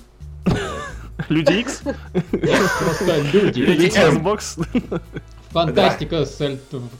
Люди 1.28 1.52
X, 1.52 1.82
Просто 1.82 3.20
«Люди». 3.32 3.60
Люди. 3.60 3.84
Xbox. 3.86 5.00
Фантастика 5.50 6.24
с 6.24 6.58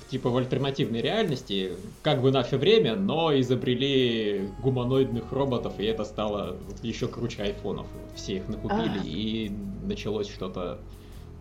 типа 0.09 0.28
в 0.28 0.37
альтернативной 0.37 1.00
реальности, 1.00 1.73
как 2.02 2.21
бы 2.21 2.33
наше 2.33 2.59
время, 2.59 2.97
но 2.97 3.38
изобрели 3.38 4.49
гуманоидных 4.61 5.30
роботов, 5.30 5.75
и 5.78 5.85
это 5.85 6.04
стало 6.04 6.57
еще 6.83 7.07
круче 7.07 7.45
айфонов. 7.45 7.87
Все 8.16 8.38
их 8.38 8.49
накупили, 8.49 9.00
и 9.04 9.52
началось 9.85 10.28
что-то 10.28 10.80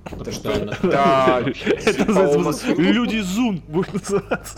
Это 0.05 0.31
что? 0.31 0.77
Да, 0.83 1.43
Это 1.65 2.05
По 2.05 2.11
называется. 2.11 2.73
Люди 2.73 3.19
Зум 3.19 3.61
будет 3.67 3.93
называться. 3.93 4.57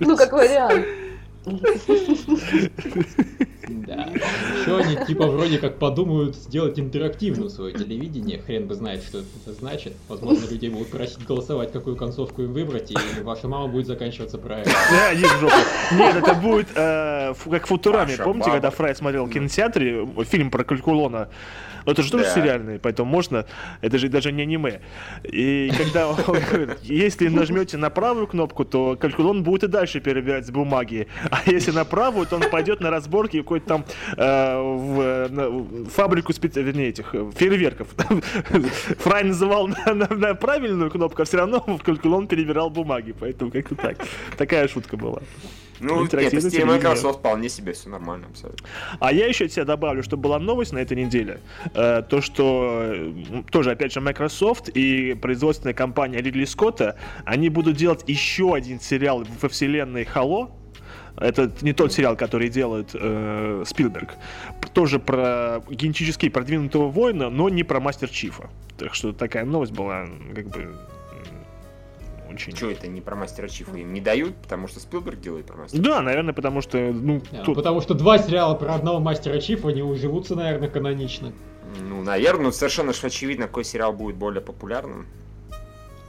Ну, 0.00 0.16
как 0.16 0.32
вариант. 0.32 0.86
Да. 3.86 4.08
Еще 4.60 4.76
они 4.76 5.06
типа 5.06 5.26
вроде 5.26 5.58
как 5.58 5.78
подумают 5.78 6.36
сделать 6.36 6.78
интерактивное 6.78 7.48
свое 7.48 7.74
телевидение. 7.74 8.38
Хрен 8.38 8.66
бы 8.66 8.74
знает, 8.74 9.02
что 9.02 9.18
это 9.18 9.52
значит. 9.58 9.94
Возможно, 10.08 10.46
людей 10.50 10.70
будут 10.70 10.90
просить 10.90 11.24
голосовать, 11.26 11.72
какую 11.72 11.96
концовку 11.96 12.42
им 12.42 12.52
выбрать, 12.52 12.90
и 12.90 12.96
ваша 13.22 13.48
мама 13.48 13.68
будет 13.68 13.86
заканчиваться 13.86 14.38
проект. 14.38 14.68
Да, 14.90 15.14
иди 15.14 15.24
в 15.24 15.40
жопу. 15.40 15.54
Нет, 15.92 16.16
это 16.16 16.34
будет 16.34 16.68
э, 16.74 17.34
как 17.50 17.64
в 17.64 17.68
Футураме. 17.68 18.16
Помните, 18.16 18.50
когда 18.50 18.70
Фрай 18.70 18.94
смотрел 18.94 19.26
в 19.26 19.30
кинотеатре 19.30 20.06
фильм 20.24 20.50
про 20.50 20.64
Калькулона? 20.64 21.28
Ну, 21.88 21.92
Это 21.92 22.02
же 22.02 22.10
тоже 22.10 22.24
Да. 22.24 22.34
сериальный, 22.34 22.78
поэтому 22.78 23.10
можно. 23.10 23.46
Это 23.80 23.96
же 23.96 24.08
даже 24.10 24.30
не 24.30 24.42
аниме. 24.42 24.80
И 25.24 25.72
когда 25.74 26.08
он 26.08 26.16
говорит, 26.16 26.78
если 26.82 27.28
нажмете 27.28 27.78
на 27.78 27.88
правую 27.88 28.26
кнопку, 28.26 28.66
то 28.66 28.94
калькулон 28.96 29.42
будет 29.42 29.64
и 29.64 29.68
дальше 29.68 30.00
перебирать 30.00 30.46
с 30.46 30.50
бумаги. 30.50 31.06
А 31.30 31.40
если 31.50 31.70
на 31.70 31.86
правую, 31.86 32.26
то 32.26 32.36
он 32.36 32.42
пойдет 32.50 32.80
на 32.80 32.90
разборки 32.90 33.38
какой-то 33.38 33.66
там 33.66 33.84
э, 34.18 34.58
в, 34.60 35.28
на- 35.30 35.48
в 35.48 35.88
фабрику 35.88 36.34
специ... 36.34 36.60
вернее, 36.62 36.90
этих 36.90 37.14
э, 37.14 37.30
фейерверков. 37.34 37.88
Фрай 38.98 39.24
называл 39.24 39.68
на, 39.68 39.94
на- 39.94 40.14
на 40.14 40.34
правильную 40.34 40.90
кнопку, 40.90 41.22
а 41.22 41.24
все 41.24 41.38
равно 41.38 41.60
в 41.66 41.82
калькулон 41.82 42.26
перебирал 42.26 42.68
бумаги. 42.68 43.14
Поэтому 43.18 43.50
как-то 43.50 43.74
так. 43.76 43.96
Такая 44.36 44.68
шутка 44.68 44.98
была. 44.98 45.20
Ну, 45.80 45.94
нет, 45.94 46.04
Интерактивное 46.04 46.40
в 46.40 46.48
стиле 46.48 46.62
телевидение. 46.62 46.88
Microsoft 46.88 47.18
вполне 47.20 47.48
себе 47.48 47.72
все 47.72 47.88
нормально 47.88 48.26
абсолютно. 48.30 48.66
А 49.00 49.12
я 49.12 49.26
еще 49.26 49.44
от 49.46 49.52
себя 49.52 49.64
добавлю, 49.64 50.02
что 50.02 50.16
была 50.16 50.38
новость 50.38 50.72
на 50.72 50.78
этой 50.78 50.96
неделе. 50.96 51.40
Э, 51.74 52.02
то, 52.08 52.20
что 52.20 52.82
э, 52.84 53.12
тоже, 53.50 53.70
опять 53.70 53.92
же, 53.92 54.00
Microsoft 54.00 54.68
и 54.68 55.14
производственная 55.14 55.74
компания 55.74 56.20
Ридли 56.20 56.44
Скотта, 56.44 56.96
они 57.24 57.48
будут 57.48 57.76
делать 57.76 58.04
еще 58.06 58.54
один 58.54 58.80
сериал 58.80 59.24
во 59.40 59.48
вселенной 59.48 60.04
Halo. 60.04 60.50
Это 61.16 61.50
не 61.62 61.72
тот 61.72 61.92
сериал, 61.92 62.16
который 62.16 62.48
делает 62.48 62.90
э, 62.94 63.64
Спилберг. 63.66 64.14
Тоже 64.72 64.98
про 64.98 65.62
генетически 65.68 66.28
продвинутого 66.28 66.88
воина, 66.88 67.28
но 67.28 67.48
не 67.48 67.64
про 67.64 67.80
Мастер 67.80 68.08
Чифа. 68.08 68.50
Так 68.76 68.94
что 68.94 69.12
такая 69.12 69.44
новость 69.44 69.72
была, 69.72 70.06
как 70.34 70.46
бы, 70.48 70.76
очень... 72.32 72.54
Что 72.56 72.70
это 72.70 72.86
не 72.88 73.00
про 73.00 73.16
Мастера 73.16 73.48
Чифа 73.48 73.76
им 73.76 73.92
не 73.92 74.00
дают, 74.00 74.34
потому 74.36 74.68
что 74.68 74.80
Спилберг 74.80 75.20
делает 75.20 75.46
про 75.46 75.56
Мастера 75.56 75.82
Да, 75.82 76.02
наверное, 76.02 76.34
потому 76.34 76.60
что, 76.60 76.78
ну, 76.78 77.22
Да, 77.32 77.42
тут- 77.44 77.56
Потому 77.56 77.80
что 77.80 77.94
два 77.94 78.18
сериала 78.18 78.54
про 78.54 78.74
одного 78.74 79.00
мастера 79.00 79.38
Чифа 79.40 79.68
не 79.68 79.82
уживутся, 79.82 80.34
наверное, 80.34 80.68
канонично. 80.68 81.32
Ну, 81.80 82.02
наверное, 82.02 82.46
ну 82.46 82.52
совершенно 82.52 82.92
же 82.92 83.06
очевидно, 83.06 83.46
какой 83.46 83.64
сериал 83.64 83.92
будет 83.92 84.16
более 84.16 84.40
популярным. 84.40 85.06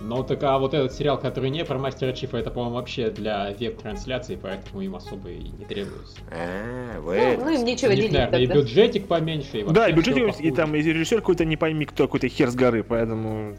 Но 0.01 0.23
так 0.23 0.41
а 0.43 0.57
вот 0.59 0.73
этот 0.73 0.93
сериал, 0.93 1.19
который 1.19 1.49
не 1.49 1.65
про 1.65 1.77
мастера 1.77 2.13
Чифа, 2.13 2.37
это, 2.37 2.51
по-моему, 2.51 2.75
вообще 2.75 3.09
для 3.09 3.53
веб-трансляции, 3.59 4.39
поэтому 4.41 4.81
им 4.81 4.95
особо 4.95 5.29
и 5.29 5.49
не 5.49 5.65
требуется. 5.65 6.17
А, 6.31 7.01
в 7.01 7.37
Ну, 7.37 7.45
ну, 7.45 7.53
им 7.53 7.65
нечего 7.65 7.93
делить 7.93 8.13
наверное, 8.13 8.39
и 8.39 8.45
бюджетик 8.45 9.07
поменьше, 9.07 9.59
и 9.59 9.63
Да, 9.63 9.89
и 9.89 9.93
вообще 9.93 10.11
бюджет 10.11 10.15
всё 10.15 10.27
есть, 10.27 10.41
и 10.41 10.51
там 10.51 10.73
и 10.73 10.81
режиссер 10.81 11.17
какой-то 11.17 11.43
не 11.43 11.57
пойми 11.57 11.85
кто, 11.85 12.05
какой-то 12.05 12.29
хер 12.29 12.49
с 12.49 12.55
горы, 12.55 12.83
поэтому... 12.83 13.55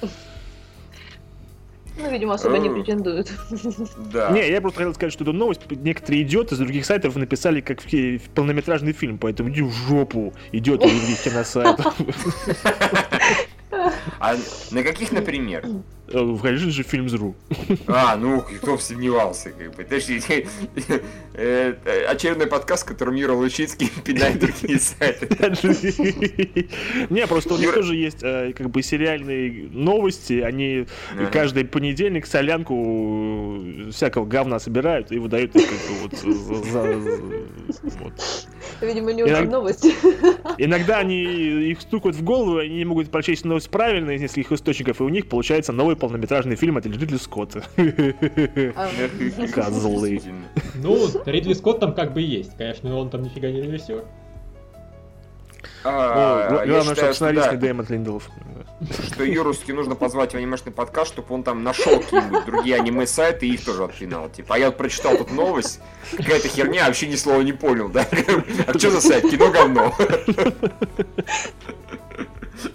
Ну, 1.96 2.10
видимо, 2.10 2.34
особо 2.34 2.58
не 2.58 2.68
претендуют. 2.70 3.30
Да. 4.12 4.30
Не, 4.30 4.48
я 4.50 4.60
просто 4.60 4.78
хотел 4.78 4.94
сказать, 4.94 5.12
что 5.12 5.24
эту 5.24 5.32
новость 5.32 5.62
некоторые 5.70 6.22
идиоты 6.22 6.54
из 6.54 6.58
других 6.58 6.86
сайтов 6.86 7.16
написали 7.16 7.60
как 7.60 7.80
в 7.82 8.30
полнометражный 8.34 8.92
фильм, 8.92 9.18
поэтому 9.18 9.50
иди 9.50 9.62
в 9.62 9.70
жопу, 9.70 10.32
идет 10.52 10.84
у 10.84 10.88
других 10.88 11.22
киносайтов. 11.22 11.94
А 14.20 14.36
на 14.70 14.82
каких, 14.82 15.10
например? 15.12 15.66
Э, 16.08 16.20
В 16.22 16.40
конечно 16.40 16.70
же 16.70 16.82
фильм 16.82 17.08
«Зру». 17.08 17.34
А, 17.86 18.16
ну, 18.16 18.42
кто 18.42 18.76
бы 18.76 18.80
сомневался, 18.80 19.50
как 19.50 19.74
бы. 19.74 19.82
Это 19.82 20.00
же 20.00 20.18
э, 20.18 21.74
э, 21.84 22.04
очередной 22.06 22.46
подкаст, 22.46 22.84
в 22.84 22.86
котором 22.86 23.14
Юра 23.14 23.32
Лучицкий 23.32 23.90
пинает 24.04 24.38
другие 24.38 24.78
сайты. 24.78 25.26
Не, 27.10 27.26
просто 27.26 27.54
у 27.54 27.58
них 27.58 27.74
тоже 27.74 27.96
есть 27.96 28.20
как 28.20 28.70
бы 28.70 28.82
сериальные 28.82 29.68
новости, 29.70 30.40
они 30.40 30.86
каждый 31.32 31.64
понедельник 31.64 32.26
солянку 32.26 33.62
всякого 33.90 34.26
говна 34.26 34.58
собирают 34.58 35.10
и 35.10 35.18
выдают 35.18 35.54
их 35.56 35.62
как 35.64 35.78
бы 35.80 36.34
вот. 37.82 38.14
Видимо, 38.80 39.12
не 39.12 39.22
очень 39.22 39.48
новости. 39.48 39.92
Иногда 40.58 40.98
они 40.98 41.22
их 41.70 41.80
стукают 41.80 42.16
в 42.16 42.22
голову, 42.22 42.58
они 42.58 42.76
не 42.76 42.84
могут 42.84 43.10
прочесть 43.10 43.44
новость 43.44 43.70
правильно 43.70 44.10
из 44.10 44.20
нескольких 44.20 44.52
источников, 44.52 45.00
и 45.00 45.04
у 45.04 45.08
них 45.08 45.28
получается 45.28 45.72
новый 45.72 45.93
полнометражный 45.96 46.56
фильм 46.56 46.76
от 46.76 46.86
Ридли 46.86 47.16
Скотта. 47.16 47.62
Козлы. 49.52 50.20
Ну, 50.74 51.08
Ридли 51.26 51.52
Скотт 51.54 51.80
там 51.80 51.94
как 51.94 52.12
бы 52.12 52.20
есть. 52.20 52.56
Конечно, 52.56 52.96
он 52.96 53.10
там 53.10 53.22
нифига 53.22 53.50
не 53.50 53.60
режиссер. 53.62 54.04
А, 55.86 56.64
Главное, 56.66 56.94
чтобы 56.94 57.12
сценарист 57.12 57.52
не 57.52 57.58
Дэймон 57.58 57.86
Линделов. 57.90 58.30
что 59.12 59.22
Юрусски 59.22 59.72
нужно 59.72 59.94
позвать 59.94 60.32
в 60.32 60.36
анимешный 60.36 60.72
подкаст, 60.72 61.12
чтобы 61.12 61.34
он 61.34 61.42
там 61.42 61.62
нашел 61.62 62.00
какие-нибудь 62.00 62.46
другие 62.46 62.76
аниме-сайты 62.76 63.46
и 63.46 63.52
их 63.54 63.64
тоже 63.64 63.84
отпинал. 63.84 64.30
Типа, 64.30 64.54
а 64.54 64.58
я 64.58 64.66
вот 64.66 64.78
прочитал 64.78 65.16
тут 65.18 65.30
новость, 65.32 65.80
какая-то 66.16 66.48
херня, 66.48 66.86
вообще 66.86 67.06
ни 67.06 67.16
слова 67.16 67.42
не 67.42 67.52
понял, 67.52 67.88
да? 67.90 68.06
А 68.66 68.78
что 68.78 68.90
за 68.90 69.00
сайт? 69.02 69.28
Кино 69.30 69.50
говно. 69.50 69.94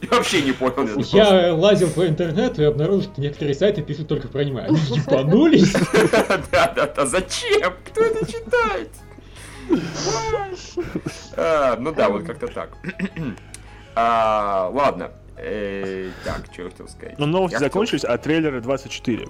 Я 0.01 0.17
вообще 0.17 0.41
не 0.41 0.51
понял. 0.51 0.87
просто. 0.87 1.17
Я 1.17 1.53
лазил 1.53 1.89
по 1.89 2.05
интернету 2.07 2.61
и 2.61 2.65
обнаружил, 2.65 3.03
что 3.03 3.21
некоторые 3.21 3.55
сайты 3.55 3.81
пишут 3.81 4.07
только 4.07 4.27
про 4.27 4.41
аниме. 4.41 4.61
Они 4.63 4.77
ебанулись? 4.77 5.73
Да, 6.51 6.73
да, 6.75 6.87
да, 6.95 7.05
зачем? 7.05 7.73
Кто 7.85 8.03
это 8.03 8.25
читает? 8.31 8.89
А, 11.37 11.75
Ну 11.77 11.91
да, 11.93 12.09
вот 12.09 12.23
как-то 12.23 12.47
так. 12.47 12.69
А, 13.95 14.69
Ладно. 14.73 15.11
Э, 15.35 16.09
Так, 16.23 16.41
что 16.53 16.63
я 16.63 16.69
хотел 16.69 16.87
сказать? 16.87 17.17
Но 17.19 17.25
новости 17.25 17.55
Я 17.55 17.59
закончились, 17.59 18.03
а 18.05 18.17
трейлеры 18.17 18.61
24. 18.61 19.27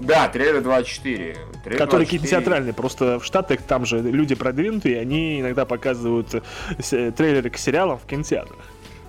Да, 0.00 0.28
трейлер 0.28 0.60
24. 0.62 1.16
Трейлер 1.64 1.78
Которые 1.78 1.86
24. 1.88 2.04
какие-то 2.04 2.26
театральные. 2.28 2.72
Просто 2.74 3.18
в 3.18 3.24
Штатах 3.24 3.62
там 3.62 3.86
же 3.86 4.00
люди 4.00 4.34
продвинутые, 4.36 5.00
они 5.00 5.40
иногда 5.40 5.64
показывают 5.64 6.32
э, 6.34 6.42
с- 6.80 7.10
трейлеры 7.12 7.50
к 7.50 7.56
сериалам 7.58 7.98
в 7.98 8.04
кинотеатрах. 8.06 8.58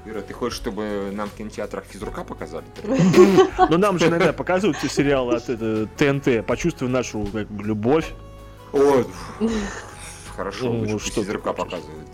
Ира, 0.10 0.22
ты 0.22 0.34
хочешь, 0.34 0.58
чтобы 0.58 1.12
нам 1.14 1.30
в 1.30 1.34
кинотеатрах 1.34 1.84
физрука 1.86 2.24
показали? 2.24 2.66
Но 3.70 3.78
нам 3.78 4.00
же 4.00 4.08
иногда 4.08 4.34
показывают 4.34 4.78
сериалы 4.78 5.36
от 5.36 5.44
э, 5.48 5.86
ТНТ. 5.98 6.46
Почувствуй 6.46 6.90
нашу 6.90 7.28
любовь. 7.60 8.12
Ой, 8.74 9.06
хорошо, 10.36 10.72
Ну, 10.74 10.86
что 10.86 10.94
пусть 10.98 11.16
ты 11.16 11.22
из 11.22 11.30
рука 11.30 11.54
хочешь? 11.54 11.66
показывают. 11.66 12.09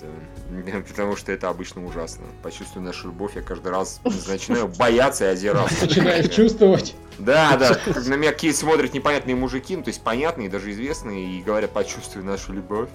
Потому 0.90 1.16
что 1.16 1.32
это 1.32 1.50
обычно 1.50 1.86
ужасно. 1.86 2.26
Почувствуй 2.44 2.82
нашу 2.82 3.08
любовь, 3.08 3.36
я 3.36 3.42
каждый 3.42 3.72
раз 3.72 4.02
начинаю 4.28 4.68
бояться 4.68 5.26
и 5.26 5.28
озираться. 5.30 5.86
Начинаешь 5.86 6.30
чувствовать. 6.34 6.96
Да, 7.18 7.56
да, 7.56 7.76
как 7.76 8.06
на 8.08 8.16
меня 8.16 8.34
какие 8.34 8.52
смотрят 8.52 8.94
непонятные 8.94 9.36
мужики, 9.36 9.76
ну, 9.76 9.84
то 9.84 9.88
есть 9.88 10.02
понятные, 10.02 10.50
даже 10.50 10.72
известные, 10.72 11.38
и 11.38 11.42
говорят, 11.42 11.72
почувствуй 11.72 12.24
нашу 12.24 12.52
любовь. 12.52 12.90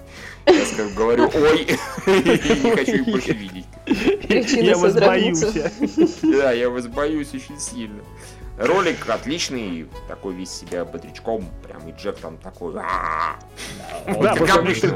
Я 0.46 0.64
скажу, 0.66 0.90
говорю, 0.94 1.30
ой, 1.32 1.66
не 2.06 2.76
хочу 2.76 2.96
их 2.96 3.04
больше 3.06 3.32
видеть. 3.32 3.64
Я 3.86 4.76
вас 4.76 4.94
боюсь. 4.94 5.40
Да, 6.22 6.52
я 6.52 6.68
вас 6.68 6.86
боюсь 6.86 7.32
очень 7.32 7.58
сильно. 7.58 8.02
Ролик 8.60 9.08
отличный, 9.08 9.88
такой 10.06 10.34
весь 10.34 10.50
себя 10.50 10.84
бодрячком, 10.84 11.46
прям 11.66 11.88
и 11.88 11.92
Джек 11.92 12.18
там 12.18 12.36
такой. 12.36 12.74
Да, 12.74 13.38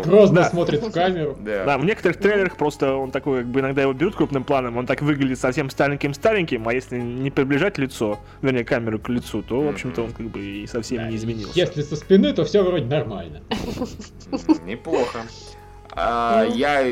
грозно 0.05 0.45
смотрит 0.45 0.83
в 0.83 0.91
камеру. 0.91 1.35
Да. 1.41 1.79
В 1.79 1.85
некоторых 1.85 2.19
трейлерах 2.19 2.57
просто 2.57 2.95
он 2.95 3.11
такой, 3.11 3.39
как 3.41 3.49
бы 3.49 3.61
иногда 3.61 3.83
его 3.83 3.95
берут 3.95 4.17
крупным 4.17 4.45
планом, 4.45 4.77
он 4.77 4.87
так 4.87 5.01
выглядит 5.01 5.39
совсем 5.39 5.71
стареньким-стареньким, 5.71 6.69
а 6.69 6.75
если 6.75 6.99
не 6.99 7.31
приближать 7.31 7.79
лицо, 7.79 8.19
вернее, 8.43 8.65
камеру 8.65 8.99
к 8.99 9.09
лицу, 9.09 9.43
то, 9.43 9.63
в 9.63 9.69
общем-то, 9.69 10.03
он 10.03 10.13
как 10.13 10.27
бы 10.27 10.41
и 10.41 10.67
совсем 10.67 11.09
не 11.09 11.17
изменился. 11.17 11.59
Если 11.59 11.81
со 11.83 11.97
спины, 11.97 12.35
то 12.35 12.45
все 12.45 12.63
вроде 12.63 12.85
нормально. 12.85 13.41
Неплохо. 14.67 15.21
А, 15.97 16.45
Ну. 16.45 16.55
Я 16.55 16.85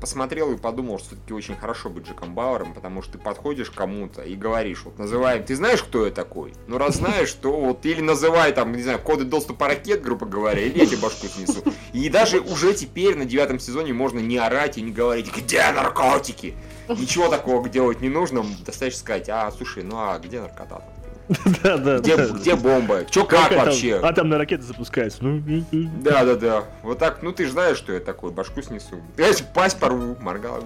посмотрел 0.00 0.52
и 0.52 0.56
подумал, 0.56 0.98
что 0.98 1.08
все-таки 1.08 1.32
очень 1.32 1.56
хорошо 1.56 1.90
быть 1.90 2.06
Джеком 2.06 2.34
Бауэром, 2.34 2.74
потому 2.74 3.02
что 3.02 3.12
ты 3.12 3.18
подходишь 3.18 3.70
кому-то 3.70 4.22
и 4.22 4.34
говоришь, 4.34 4.82
вот 4.84 4.98
называем, 4.98 5.44
ты 5.44 5.56
знаешь, 5.56 5.82
кто 5.82 6.06
я 6.06 6.12
такой? 6.12 6.52
Ну 6.66 6.78
раз 6.78 6.94
знаешь, 6.96 7.32
то 7.32 7.52
вот 7.52 7.84
или 7.84 8.00
называй 8.00 8.52
там, 8.52 8.72
не 8.72 8.82
знаю, 8.82 8.98
коды 9.00 9.24
доступа 9.24 9.66
ракет, 9.68 10.02
грубо 10.02 10.26
говоря, 10.26 10.60
или 10.60 10.78
я 10.78 10.86
тебе 10.86 10.98
башку 10.98 11.26
снесу. 11.26 11.62
И 11.92 12.08
даже 12.08 12.40
уже 12.40 12.74
теперь 12.74 13.16
на 13.16 13.24
девятом 13.24 13.58
сезоне 13.58 13.92
можно 13.92 14.20
не 14.20 14.38
орать 14.38 14.78
и 14.78 14.82
не 14.82 14.92
говорить, 14.92 15.34
где 15.34 15.70
наркотики? 15.72 16.54
Ничего 16.88 17.28
такого 17.28 17.68
делать 17.68 18.00
не 18.00 18.08
нужно, 18.08 18.44
достаточно 18.64 19.00
сказать, 19.00 19.28
а, 19.28 19.50
слушай, 19.50 19.82
ну 19.82 19.96
а 19.96 20.18
где 20.18 20.40
наркота? 20.40 20.82
Да, 21.62 21.76
да, 21.78 21.98
Где, 21.98 22.54
бомба? 22.54 23.04
Чё, 23.10 23.24
как 23.24 23.40
Какая 23.40 23.58
там 23.58 23.66
вообще? 23.66 24.00
Атомная 24.02 24.38
ракета 24.38 24.62
запускается. 24.62 25.24
Ну, 25.24 25.42
Да, 25.72 26.24
да, 26.24 26.34
да. 26.36 26.64
Вот 26.82 26.98
так, 26.98 27.22
ну 27.22 27.32
ты 27.32 27.46
же 27.46 27.52
знаешь, 27.52 27.76
что 27.76 27.92
я 27.92 28.00
такой, 28.00 28.30
башку 28.30 28.62
снесу. 28.62 29.00
Я 29.16 29.32
пасть 29.54 29.78
порву, 29.78 30.16
моргала 30.20 30.62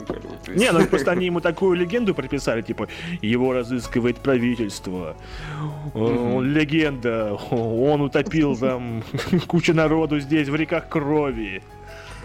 Не, 0.49 0.73
ну 0.73 0.87
просто 0.87 1.13
они 1.13 1.27
ему 1.31 1.41
такую 1.41 1.77
легенду 1.77 2.15
приписали, 2.15 2.63
типа, 2.63 2.89
его 3.23 3.53
разыскивает 3.53 4.19
правительство, 4.19 5.17
он 5.95 6.53
легенда, 6.53 7.35
он 7.51 8.03
утопил 8.03 8.57
там 8.57 9.03
кучу 9.47 9.75
народу 9.75 10.21
здесь 10.21 10.49
в 10.49 10.55
реках 10.55 10.89
крови. 10.89 11.63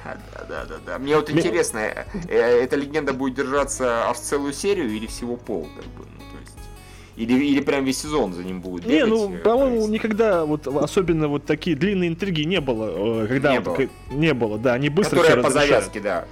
Да, 0.03 0.45
да, 0.47 0.65
да, 0.65 0.75
да. 0.85 0.99
Мне 0.99 1.15
вот 1.15 1.29
интересно, 1.31 1.79
э, 1.79 2.05
э, 2.27 2.63
эта 2.63 2.75
легенда 2.75 3.11
будет 3.13 3.33
держаться 3.35 4.07
аж 4.07 4.17
целую 4.17 4.53
серию 4.53 4.89
или 4.89 5.07
всего 5.07 5.35
пол, 5.35 5.67
как 5.75 5.85
бы. 5.85 6.14
Или, 7.17 7.45
или 7.45 7.61
прям 7.61 7.85
весь 7.85 8.01
сезон 8.01 8.33
за 8.33 8.43
ним 8.43 8.59
будет 8.59 8.85
Не, 8.85 8.97
бегать, 8.97 9.09
ну, 9.09 9.33
э, 9.33 9.37
по-моему, 9.37 9.87
никогда 9.87 10.43
вот 10.43 10.67
особенно 10.67 11.29
вот 11.29 11.45
такие 11.45 11.75
длинные 11.75 12.09
интриги 12.09 12.41
не 12.41 12.59
было, 12.59 13.23
э, 13.23 13.27
когда 13.27 13.53
Не 13.53 13.59
вот 13.61 13.77
было. 13.77 13.89
не 14.11 14.33
было, 14.33 14.57
да, 14.57 14.73
они 14.73 14.89
быстро 14.89 15.21
Которая 15.21 15.37
всё 15.37 15.43
по 15.43 15.49
завязке, 15.49 15.99
да. 16.01 16.25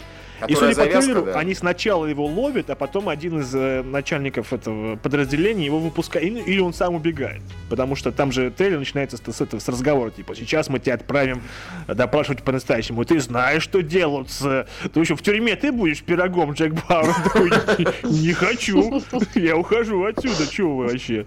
И 0.47 0.55
судя 0.55 0.67
по 0.69 0.73
завязка, 0.73 1.01
трейлеру, 1.01 1.25
да. 1.25 1.39
они 1.39 1.53
сначала 1.53 2.05
его 2.05 2.25
ловят, 2.25 2.69
а 2.69 2.75
потом 2.75 3.09
один 3.09 3.39
из 3.39 3.53
э, 3.55 3.81
начальников 3.83 4.51
этого 4.53 4.95
подразделения 4.97 5.65
его 5.65 5.79
выпускает, 5.79 6.47
или, 6.47 6.59
он 6.59 6.73
сам 6.73 6.95
убегает. 6.95 7.41
Потому 7.69 7.95
что 7.95 8.11
там 8.11 8.31
же 8.31 8.51
трейлер 8.51 8.79
начинается 8.79 9.17
с, 9.17 9.41
этого, 9.41 9.59
с 9.59 9.67
разговора, 9.67 10.11
типа, 10.11 10.35
сейчас 10.35 10.69
мы 10.69 10.79
тебя 10.79 10.95
отправим 10.95 11.41
допрашивать 11.87 12.43
по-настоящему. 12.43 13.05
Ты 13.05 13.19
знаешь, 13.19 13.63
что 13.63 13.81
делают 13.81 14.31
с... 14.31 14.67
Ты 14.93 14.99
еще 14.99 15.15
в 15.15 15.21
тюрьме 15.21 15.55
ты 15.55 15.71
будешь 15.71 16.01
пирогом, 16.03 16.53
Джек 16.53 16.73
Бауэр? 16.87 17.09
Он 17.09 17.23
такой, 17.23 17.49
«Не- 17.49 18.23
Не 18.23 18.33
хочу, 18.33 19.01
я 19.35 19.57
ухожу 19.57 20.03
отсюда, 20.05 20.47
чего 20.49 20.77
вы 20.77 20.87
вообще? 20.87 21.25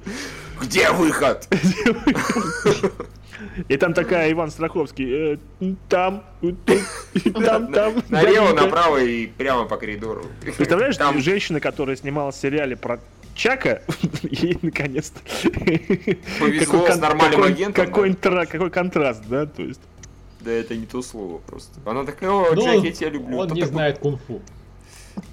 Где 0.61 0.91
выход? 0.91 1.49
И 3.69 3.77
там 3.77 3.95
такая 3.95 4.31
Иван 4.33 4.51
Страховский, 4.51 5.35
«Э, 5.61 5.75
там, 5.89 6.25
тут, 6.41 6.57
там, 7.35 7.73
там. 7.73 8.03
Налево, 8.09 8.49
дяденька». 8.49 8.65
направо 8.65 8.97
и 9.03 9.27
прямо 9.27 9.65
по 9.65 9.77
коридору. 9.77 10.27
Представляешь, 10.41 10.97
Там 10.97 11.21
женщина, 11.21 11.61
которая 11.61 11.97
снималась 11.97 12.37
в 12.37 12.41
сериале 12.41 12.77
про 12.77 13.01
Чака, 13.35 13.83
ей 14.23 14.59
наконец-то 14.63 15.21
Повезло 16.41 16.81
Какой 16.81 16.93
с 16.93 16.99
нормальным 16.99 17.43
агентом, 17.43 17.87
Какой, 17.87 18.71
контраст, 18.71 19.23
да, 19.29 19.47
то 19.47 19.63
есть. 19.63 19.81
Да 20.41 20.53
это 20.53 20.77
не 20.77 20.87
то 20.87 21.03
слово 21.03 21.39
просто. 21.39 21.79
Она 21.85 22.05
такая, 22.05 22.31
о, 22.31 22.55
Джек, 22.55 22.85
я 22.85 22.93
тебя 22.93 23.11
люблю. 23.11 23.31
Ну, 23.31 23.39
он 23.39 23.51
не 23.53 23.65
знает 23.65 23.99
кунг-фу. 23.99 24.41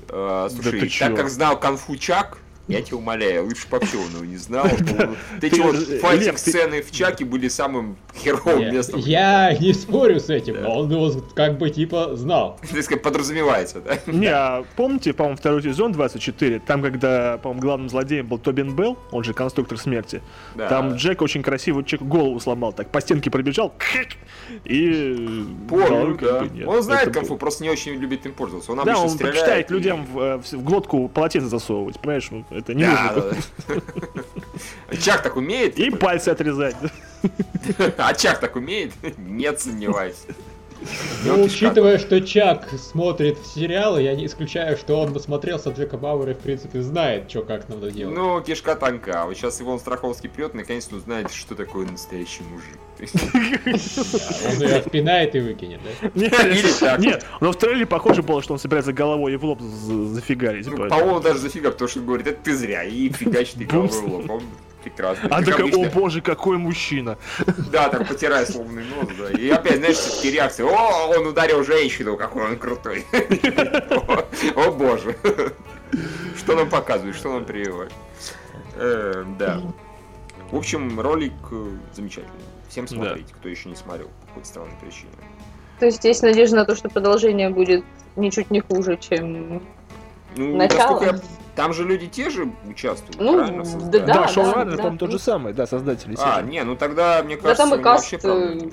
А, 0.09 0.49
Слушай, 0.49 0.89
так 0.89 1.15
как 1.15 1.29
знал 1.29 1.59
Конфу 1.59 1.95
Чак, 1.97 2.37
я 2.67 2.82
тебя 2.82 2.97
умоляю, 2.97 3.43
лучше 3.45 3.67
бы 3.67 3.78
вообще 3.80 3.97
он 3.97 4.10
его 4.13 4.26
не 4.26 4.38
знал. 4.38 4.65
Ты 5.41 5.49
Ты, 5.49 5.56
чего, 5.58 5.71
Лев, 5.71 6.02
файтинг-сцены 6.02 6.82
в 6.82 6.91
Чаке 6.91 7.26
были 7.26 7.47
самым 7.49 7.97
херовым 8.15 8.71
местом. 8.73 8.99
я 8.99 9.54
не 9.60 9.73
спорю 9.73 10.19
с 10.19 10.30
этим, 10.30 10.65
он 10.65 10.89
его 10.91 11.12
как 11.36 11.58
бы 11.58 11.69
типа 11.69 12.15
знал. 12.15 12.60
Так 12.62 12.84
сказать, 12.84 13.02
подразумевается, 13.04 13.82
да? 13.82 13.97
Не, 14.12 14.28
а 14.28 14.63
помните, 14.76 15.13
по-моему, 15.13 15.38
второй 15.38 15.62
сезон 15.62 15.91
24, 15.91 16.60
там, 16.60 16.82
когда, 16.82 17.38
по-моему, 17.38 17.62
главным 17.62 17.89
злодеем 17.89 18.28
был 18.28 18.38
Тобин 18.38 18.76
Белл, 18.76 18.97
он 19.12 19.23
же 19.23 19.34
конструктор 19.34 19.78
смерти, 19.78 20.21
Да. 20.56 20.67
там 20.69 20.95
Джек 20.95 21.21
очень 21.21 21.43
красиво 21.43 21.84
человеку 21.84 22.06
голову 22.06 22.39
сломал, 22.39 22.71
так 22.73 22.89
по 22.89 23.02
стенке 23.02 23.30
пробежал, 23.30 23.73
и... 24.65 25.45
Помню, 25.69 26.17
да. 26.21 26.47
Он 26.67 26.82
знает 26.82 27.13
конфу, 27.13 27.38
просто 27.38 27.63
не 27.63 27.69
очень 27.69 27.93
любит 27.95 28.26
им 28.26 28.34
пользоваться. 28.34 28.71
Он 28.71 28.78
Да, 28.78 28.84
обычно 28.84 29.04
он 29.04 29.10
стреляет. 29.10 29.34
предпочитает 29.34 29.71
людям 29.71 30.06
в 30.06 30.63
глотку 30.63 31.10
полотенце 31.10 31.47
засовывать, 31.49 31.99
понимаешь? 31.99 32.30
Это 32.53 32.73
не 32.73 32.83
Да, 32.83 33.13
да, 33.15 33.75
да. 34.89 34.97
Чак 34.97 35.23
так 35.23 35.35
умеет? 35.35 35.77
И 35.79 35.85
типа? 35.85 35.97
пальцы 35.97 36.29
отрезать. 36.29 36.75
А 37.97 38.13
Чак 38.13 38.39
так 38.41 38.55
умеет? 38.57 38.91
Нет, 39.17 39.61
сомневаюсь. 39.61 40.25
Ну, 41.25 41.43
учитывая, 41.43 41.97
что 41.97 42.19
Чак 42.21 42.69
смотрит 42.77 43.37
сериалы, 43.45 44.01
я 44.01 44.15
не 44.15 44.25
исключаю, 44.25 44.77
что 44.77 44.99
он 44.99 45.13
насмотрелся 45.13 45.69
Джека 45.69 45.97
Бауэра 45.97 46.31
и, 46.31 46.33
в 46.33 46.39
принципе, 46.39 46.81
знает, 46.81 47.29
что 47.29 47.41
как 47.41 47.69
надо 47.69 47.91
делать. 47.91 48.15
Ну, 48.15 48.41
кишка 48.41 48.75
тонка. 48.75 49.23
Вот 49.25 49.35
сейчас 49.35 49.61
Иван 49.61 49.79
Страховский 49.79 50.29
прет, 50.29 50.53
наконец-то 50.53 50.95
узнает, 50.95 51.31
что 51.31 51.55
такое 51.55 51.85
настоящий 51.87 52.43
мужик. 52.43 52.79
Он 53.65 54.61
ее 54.61 54.75
отпинает 54.75 55.35
и 55.35 55.39
выкинет, 55.39 55.79
да? 56.01 56.09
Нет. 56.15 56.99
Нет, 56.99 57.25
но 57.41 57.51
в 57.51 57.55
трейлере 57.55 57.85
похоже 57.85 58.21
было, 58.23 58.41
что 58.41 58.53
он 58.53 58.59
собирается 58.59 58.93
головой 58.93 59.33
и 59.33 59.35
в 59.35 59.43
лоб 59.45 59.61
за- 59.61 60.05
зафигарить. 60.07 60.67
ну. 60.67 60.77
По-моему, 60.89 61.19
даже 61.19 61.39
зафига, 61.39 61.71
потому 61.71 61.87
что 61.89 61.99
говорит, 62.01 62.27
это 62.27 62.39
ты 62.43 62.55
зря, 62.55 62.83
и 62.83 63.09
фигачит 63.09 63.55
ты 63.57 63.65
головой 63.65 63.89
в 63.89 64.07
лоб. 64.07 64.43
Прекрасно. 64.83 65.29
А 65.31 65.37
Как 65.43 65.45
такая, 65.45 65.71
о 65.71 65.89
боже, 65.89 66.21
какой 66.21 66.57
мужчина. 66.57 67.17
Да, 67.71 67.89
так 67.89 68.07
потирая 68.07 68.45
словный 68.45 68.83
нос, 68.83 69.07
да. 69.17 69.31
И 69.31 69.49
опять, 69.49 69.77
знаешь, 69.77 69.95
все-таки 69.95 70.31
реакция. 70.31 70.65
О, 70.65 71.07
он 71.17 71.27
ударил 71.27 71.63
женщину, 71.63 72.17
какой 72.17 72.45
он 72.45 72.57
крутой. 72.57 73.05
О, 74.55 74.71
боже. 74.71 75.15
Что 76.37 76.55
нам 76.55 76.69
показывает, 76.69 77.15
что 77.15 77.33
нам 77.33 77.45
прививает. 77.45 77.93
Э, 78.75 79.23
Да. 79.37 79.61
В 80.51 80.57
общем, 80.57 80.99
ролик 80.99 81.33
э, 81.51 81.65
замечательный. 81.95 82.33
Всем 82.69 82.85
Да. 82.85 82.95
смотрите, 82.95 83.33
кто 83.33 83.49
еще 83.49 83.69
не 83.69 83.75
смотрел 83.75 84.07
по 84.21 84.27
какой-то 84.27 84.47
странной 84.47 84.75
причине. 84.81 85.11
То 85.79 85.85
есть 85.85 86.03
есть 86.03 86.21
надежда 86.23 86.57
на 86.57 86.65
то, 86.65 86.75
что 86.75 86.89
продолжение 86.89 87.49
будет 87.49 87.83
ничуть 88.15 88.51
не 88.51 88.61
хуже, 88.61 88.97
чем... 88.97 89.61
Ну, 90.35 90.55
Начало. 90.57 90.99
насколько 90.99 91.15
я... 91.15 91.21
Там 91.55 91.73
же 91.73 91.83
люди 91.83 92.07
те 92.07 92.29
же 92.29 92.51
участвуют, 92.67 93.19
Ну, 93.21 93.35
правильно? 93.37 93.63
да? 93.63 93.99
Да, 93.99 94.05
да, 94.05 94.27
шоураннер, 94.27 94.71
да. 94.71 94.77
по-моему, 94.77 94.97
тот 94.97 95.11
же 95.11 95.19
самый, 95.19 95.53
да, 95.53 95.67
создатели 95.67 96.15
А, 96.19 96.41
не, 96.41 96.63
ну 96.63 96.75
тогда, 96.75 97.21
мне 97.23 97.35
Да 97.35 97.41
кажется, 97.43 97.69
там 97.69 97.79
и 97.79 97.83
каст, 97.83 98.11
вообще 98.11 98.27
э, 98.27 98.69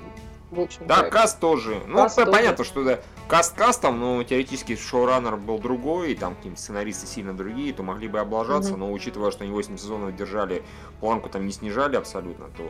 в 0.50 0.60
общем 0.60 0.86
Да, 0.86 1.02
каст 1.10 1.38
тоже. 1.40 1.76
Ну, 1.86 1.96
Каст 1.96 2.16
тоже. 2.16 2.30
понятно, 2.32 2.64
что 2.64 2.82
да, 2.82 3.00
каст 3.28 3.54
кастом, 3.54 4.00
но 4.00 4.22
теоретически 4.24 4.76
шоураннер 4.76 5.36
был 5.36 5.58
другой, 5.58 6.12
и 6.12 6.14
там 6.14 6.34
какие-то 6.36 6.58
сценаристы 6.58 7.06
сильно 7.06 7.34
другие, 7.34 7.72
то 7.74 7.82
могли 7.82 8.08
бы 8.08 8.18
облажаться, 8.18 8.70
Мгм. 8.72 8.80
но 8.80 8.92
учитывая, 8.92 9.30
что 9.30 9.44
они 9.44 9.52
8 9.52 9.76
сезонов 9.76 10.16
держали, 10.16 10.62
планку 11.00 11.28
там 11.28 11.44
не 11.46 11.52
снижали 11.52 11.96
абсолютно, 11.96 12.46
то 12.56 12.64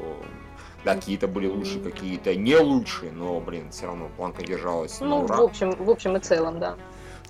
да, 0.84 0.94
какие-то 0.96 1.28
были 1.28 1.46
лучше, 1.46 1.78
какие-то 1.78 2.34
не 2.34 2.56
лучше, 2.56 3.12
но, 3.12 3.38
блин, 3.38 3.70
все 3.70 3.86
равно 3.86 4.08
планка 4.16 4.42
держалась 4.42 4.98
Ну, 5.00 5.24
в 5.26 5.32
общем, 5.40 5.70
в 5.72 5.88
общем 5.88 6.16
и 6.16 6.20
целом, 6.20 6.58
да. 6.58 6.74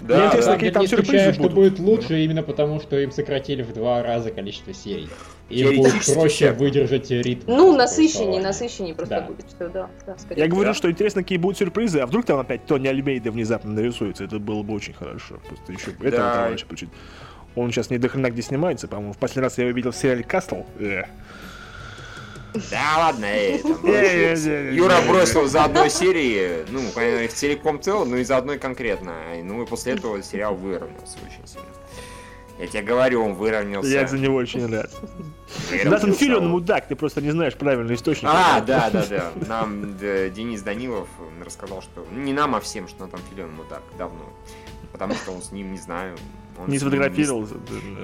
Да, 0.02 0.16
Мне 0.16 0.26
интересно, 0.26 0.52
да. 0.52 0.54
какие 0.54 0.68
Я 0.68 0.72
там 0.72 0.86
сюрпризы 0.86 1.32
что 1.34 1.48
будет 1.48 1.78
лучше 1.78 2.24
именно 2.24 2.42
потому, 2.42 2.80
что 2.80 2.98
им 2.98 3.12
сократили 3.12 3.62
в 3.62 3.72
два 3.72 4.02
раза 4.02 4.30
количество 4.30 4.72
серий. 4.72 5.08
Им 5.50 5.76
будет 5.78 5.92
проще 6.14 6.52
выдержать 6.52 7.10
ритм. 7.10 7.44
Ну, 7.48 7.76
насыщеннее, 7.76 8.40
насыщеннее 8.40 8.94
просто 8.94 9.16
Да. 9.16 9.20
будет 9.22 9.46
все, 9.46 9.68
да. 9.68 9.90
да 10.06 10.16
Я 10.36 10.46
говорю, 10.48 10.70
Да. 10.70 10.74
что 10.74 10.90
интересно, 10.90 11.22
какие 11.22 11.38
будут 11.38 11.58
сюрпризы, 11.58 11.98
а 12.00 12.06
вдруг 12.06 12.24
там 12.24 12.38
опять 12.38 12.64
Тони 12.66 12.86
Альмейда 12.88 13.30
внезапно 13.30 13.72
нарисуется, 13.72 14.24
это 14.24 14.38
было 14.38 14.62
бы 14.62 14.74
очень 14.74 14.94
хорошо. 14.94 15.40
Просто 15.46 15.72
еще 15.72 15.90
этого 15.90 16.10
Да. 16.10 16.34
там 16.34 16.44
раньше 16.48 16.66
получить. 16.66 16.88
Он 17.56 17.72
сейчас 17.72 17.90
не 17.90 17.98
до 17.98 18.08
хрена 18.08 18.30
где 18.30 18.42
снимается, 18.42 18.86
по-моему, 18.86 19.12
в 19.12 19.18
последний 19.18 19.42
раз 19.42 19.58
я 19.58 19.64
его 19.64 19.74
видел 19.76 19.90
в 19.90 19.96
сериале 19.96 20.22
Кастл. 20.22 20.62
Да 22.70 22.98
ладно, 22.98 23.26
эй, 23.26 23.58
там. 23.58 23.84
Юра 24.74 25.00
бросил 25.06 25.46
за 25.46 25.64
одной 25.64 25.90
серии, 25.90 26.64
ну, 26.68 26.82
понятно, 26.94 27.24
их 27.24 27.32
целиком 27.32 27.80
цел, 27.80 28.04
но 28.04 28.16
и 28.16 28.24
за 28.24 28.36
одной 28.36 28.58
конкретно. 28.58 29.14
Ну 29.42 29.62
и 29.62 29.66
после 29.66 29.94
этого 29.94 30.22
сериал 30.22 30.54
выровнялся 30.54 31.18
очень 31.26 31.46
сильно. 31.46 31.66
Я 32.60 32.66
тебе 32.66 32.82
говорю, 32.82 33.24
он 33.24 33.34
выровнялся. 33.34 33.88
Я 33.88 34.06
за 34.06 34.18
него 34.18 34.34
очень 34.34 34.66
рад. 34.70 34.90
Натан 35.84 36.12
Филлион 36.12 36.44
он. 36.44 36.50
мудак, 36.50 36.88
ты 36.88 36.94
просто 36.94 37.22
не 37.22 37.30
знаешь 37.30 37.54
правильный 37.54 37.94
источник. 37.94 38.28
А, 38.30 38.60
да, 38.60 38.90
да, 38.90 39.06
да. 39.08 39.32
Нам 39.46 39.96
э, 39.98 40.28
Денис 40.28 40.60
Данилов 40.60 41.08
рассказал, 41.42 41.80
что... 41.80 42.06
ну, 42.10 42.20
Не 42.20 42.34
нам, 42.34 42.54
а 42.54 42.60
всем, 42.60 42.86
что 42.86 43.06
Натан 43.06 43.20
Филлион 43.30 43.52
мудак 43.54 43.82
давно. 43.96 44.30
Потому 44.92 45.14
что 45.14 45.32
он 45.32 45.40
с 45.40 45.52
ним, 45.52 45.72
не 45.72 45.78
знаю... 45.78 46.18
он 46.58 46.68
Не 46.68 46.78
с 46.78 46.82
ним 46.82 46.90
сфотографировался. 46.90 47.54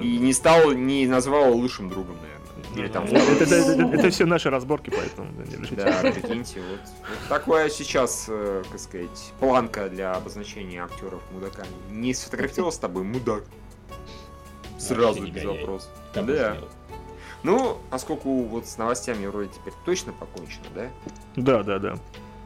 И 0.01 0.17
не 0.17 0.33
стал, 0.33 0.71
не 0.71 1.05
назвал 1.05 1.53
лучшим 1.53 1.89
другом, 1.89 2.15
наверное. 2.15 2.36
Или 2.75 2.87
там 2.87 3.07
вторым. 3.07 3.91
Это, 3.91 4.09
все 4.09 4.25
наши 4.25 4.49
разборки, 4.49 4.89
поэтому 4.89 5.31
да, 5.71 5.99
прикиньте, 6.01 6.61
вот, 6.61 6.79
такое 7.29 7.69
сейчас, 7.69 8.25
э, 8.29 8.63
как 8.69 8.79
сказать, 8.79 9.33
планка 9.39 9.89
для 9.89 10.13
обозначения 10.13 10.83
актеров 10.83 11.21
мудаками. 11.31 11.69
Не 11.89 12.13
сфотографировал 12.13 12.71
с 12.71 12.77
тобой, 12.77 13.03
мудак. 13.03 13.43
Сразу 14.77 15.25
без 15.27 15.43
вопросов. 15.43 15.89
Да. 16.13 16.57
Ну, 17.43 17.77
поскольку 17.89 18.43
вот 18.43 18.67
с 18.67 18.77
новостями 18.77 19.25
вроде 19.27 19.49
теперь 19.49 19.73
точно 19.85 20.11
покончено, 20.11 20.65
да? 20.73 20.89
Да, 21.35 21.63
да, 21.63 21.79
да. 21.79 21.95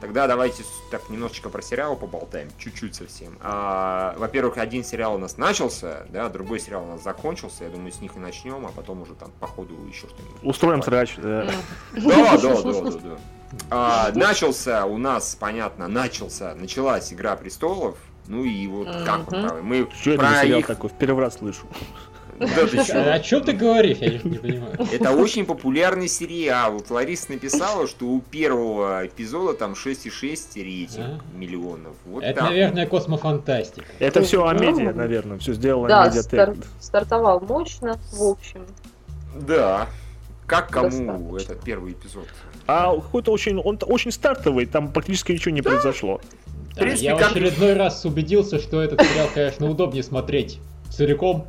Тогда 0.01 0.25
давайте 0.25 0.63
так 0.89 1.09
немножечко 1.09 1.49
про 1.49 1.61
сериалы 1.61 1.95
поболтаем, 1.95 2.49
чуть-чуть 2.57 2.95
совсем. 2.95 3.37
А, 3.39 4.15
во-первых, 4.17 4.57
один 4.57 4.83
сериал 4.83 5.13
у 5.13 5.17
нас 5.19 5.37
начался, 5.37 6.07
да, 6.09 6.27
другой 6.27 6.59
сериал 6.59 6.85
у 6.85 6.87
нас 6.87 7.03
закончился. 7.03 7.65
Я 7.65 7.69
думаю, 7.69 7.91
с 7.91 8.01
них 8.01 8.15
и 8.15 8.19
начнем, 8.19 8.65
а 8.65 8.69
потом 8.69 9.03
уже 9.03 9.13
там 9.13 9.31
по 9.39 9.45
ходу 9.45 9.75
еще 9.87 10.07
что-нибудь. 10.07 10.41
Устроим 10.41 10.81
срач. 10.81 11.15
да. 11.17 11.45
Да, 11.93 12.37
да, 12.37 12.37
да, 12.37 12.61
да, 12.63 12.91
да. 12.91 13.17
А, 13.69 14.11
начался 14.15 14.85
у 14.85 14.97
нас, 14.97 15.35
понятно, 15.39 15.87
начался, 15.87 16.55
началась 16.55 17.13
Игра 17.13 17.35
престолов. 17.35 17.97
Ну 18.27 18.43
и 18.43 18.65
вот 18.67 18.87
как. 19.05 19.31
Мы 19.61 19.87
Что 19.99 20.11
это 20.11 20.19
про 20.19 20.41
сериал 20.41 20.59
их... 20.61 20.67
такой? 20.67 20.89
В 20.89 20.93
первый 20.93 21.23
раз 21.23 21.37
слышу. 21.37 21.67
Да 22.41 22.67
ты 22.67 22.83
чё? 22.85 22.93
А 22.99 23.13
о 23.13 23.19
чем 23.19 23.43
ты 23.43 23.53
говоришь? 23.53 23.97
Я 23.99 24.09
не 24.23 24.37
понимаю. 24.37 24.77
Это 24.91 25.11
очень 25.11 25.45
популярный 25.45 26.07
сериал. 26.07 26.73
Вот 26.73 26.89
Лариса 26.89 27.31
написала, 27.31 27.87
что 27.87 28.05
у 28.07 28.19
первого 28.21 29.05
эпизода 29.05 29.53
там 29.57 29.73
6,6 29.73 30.61
рейтинг 30.63 31.21
миллионов. 31.35 31.93
Вот 32.05 32.23
Это, 32.23 32.39
так. 32.41 32.49
наверное, 32.49 32.85
космофантастика. 32.87 33.85
Это 33.99 34.21
все 34.23 34.41
Ну, 34.41 34.47
Амедиа, 34.47 34.93
наверное. 34.93 35.37
Все 35.37 35.53
сделала 35.53 35.87
Да, 35.87 36.03
Амедиа 36.03 36.23
стар- 36.23 36.55
стартовал 36.79 37.39
мощно, 37.41 37.99
в 38.11 38.23
общем. 38.23 38.65
Да. 39.35 39.87
Как 40.47 40.69
кому 40.69 40.89
Достаточно. 40.89 41.37
этот 41.53 41.63
первый 41.63 41.93
эпизод? 41.93 42.25
А 42.67 42.93
какой-то 42.95 43.31
очень, 43.31 43.57
он 43.57 43.79
очень 43.83 44.11
стартовый, 44.11 44.65
там 44.65 44.91
практически 44.91 45.31
ничего 45.31 45.53
не 45.53 45.61
произошло. 45.61 46.19
Да, 46.75 46.81
принципе, 46.81 47.05
я 47.05 47.15
в 47.15 47.19
как- 47.19 47.31
очередной 47.31 47.73
раз 47.73 48.03
убедился, 48.05 48.59
что 48.59 48.81
этот 48.81 49.01
сериал, 49.01 49.27
конечно, 49.33 49.69
удобнее 49.69 50.03
смотреть 50.03 50.59
целиком, 50.89 51.47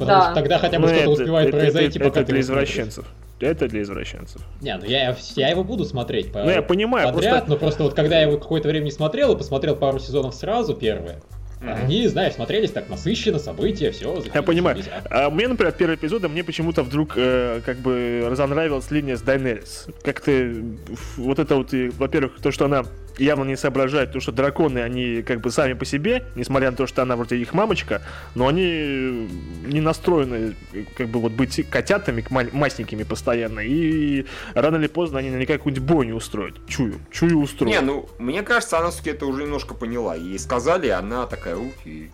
потому 0.00 0.18
Да. 0.20 0.24
что 0.26 0.34
тогда 0.34 0.58
хотя 0.58 0.78
бы 0.78 0.82
Ну, 0.82 0.88
что-то 0.88 1.02
это- 1.02 1.10
успевает 1.10 1.48
это- 1.48 1.56
произойти, 1.58 1.98
это- 1.98 2.08
пока 2.08 2.20
Это 2.20 2.26
ты 2.26 2.32
для 2.32 2.40
извращенцев. 2.40 3.04
Это 3.38 3.68
для 3.68 3.82
извращенцев. 3.82 4.42
Не, 4.60 4.76
ну 4.76 4.84
я, 4.84 5.16
я 5.36 5.48
его 5.48 5.64
буду 5.64 5.84
смотреть 5.84 6.32
по- 6.32 6.42
Ну, 6.42 6.50
я 6.50 6.60
понимаю, 6.62 7.12
подряд, 7.12 7.30
просто... 7.46 7.50
но 7.50 7.56
просто 7.56 7.82
вот 7.84 7.94
когда 7.94 8.16
я 8.16 8.22
его 8.28 8.36
какое-то 8.38 8.68
время 8.68 8.84
не 8.84 8.90
смотрел, 8.90 9.32
и 9.34 9.38
посмотрел 9.38 9.76
пару 9.76 9.98
сезонов 9.98 10.34
сразу, 10.34 10.74
первые, 10.74 11.20
Мгм. 11.62 11.72
они, 11.84 12.06
знаешь, 12.08 12.34
смотрелись 12.34 12.70
так 12.70 12.88
насыщенно, 12.90 13.38
события, 13.38 13.90
все. 13.92 14.22
Я 14.34 14.42
понимаю. 14.42 14.78
А 15.10 15.28
мне, 15.30 15.46
например, 15.48 15.72
от 15.72 15.78
первого 15.78 15.94
эпизода 15.96 16.28
мне 16.28 16.42
почему-то 16.44 16.82
вдруг 16.82 17.12
э, 17.16 17.60
как 17.64 17.78
бы 17.78 18.26
разонравилась 18.30 18.90
линия 18.90 19.16
с 19.16 19.22
Дайнерис. 19.22 19.86
Как-то 20.02 20.54
вот 21.18 21.38
это 21.38 21.56
вот, 21.56 21.72
и, 21.74 21.88
во-первых, 21.90 22.40
то, 22.42 22.50
что 22.50 22.64
она 22.66 22.84
явно 23.20 23.44
не 23.44 23.56
соображает, 23.56 24.12
то, 24.12 24.20
что 24.20 24.32
драконы, 24.32 24.78
они 24.78 25.22
как 25.22 25.40
бы 25.40 25.50
сами 25.50 25.74
по 25.74 25.84
себе, 25.84 26.24
несмотря 26.34 26.70
на 26.70 26.76
то, 26.76 26.86
что 26.86 27.02
она 27.02 27.16
вроде 27.16 27.36
их 27.36 27.52
мамочка, 27.52 28.02
но 28.34 28.48
они 28.48 28.64
э, 28.64 29.26
не 29.66 29.80
настроены 29.80 30.54
как 30.96 31.08
бы 31.08 31.20
вот 31.20 31.32
быть 31.32 31.68
котятами, 31.70 32.24
маленькими 32.30 33.02
постоянно, 33.02 33.60
и 33.60 34.26
рано 34.54 34.76
или 34.76 34.86
поздно 34.86 35.18
они 35.18 35.28
наверняка 35.28 35.54
какую-нибудь 35.54 35.86
бойню 35.86 36.16
устроят. 36.16 36.54
Чую, 36.66 36.94
чую 37.10 37.38
устроят. 37.38 37.72
Не, 37.72 37.80
ну, 37.80 38.08
мне 38.18 38.42
кажется, 38.42 38.78
она 38.78 38.90
все-таки 38.90 39.10
это 39.10 39.26
уже 39.26 39.42
немножко 39.42 39.74
поняла. 39.74 40.14
Ей 40.14 40.38
сказали, 40.38 40.88
она 40.88 41.26
такая, 41.26 41.56
окей, 41.56 42.10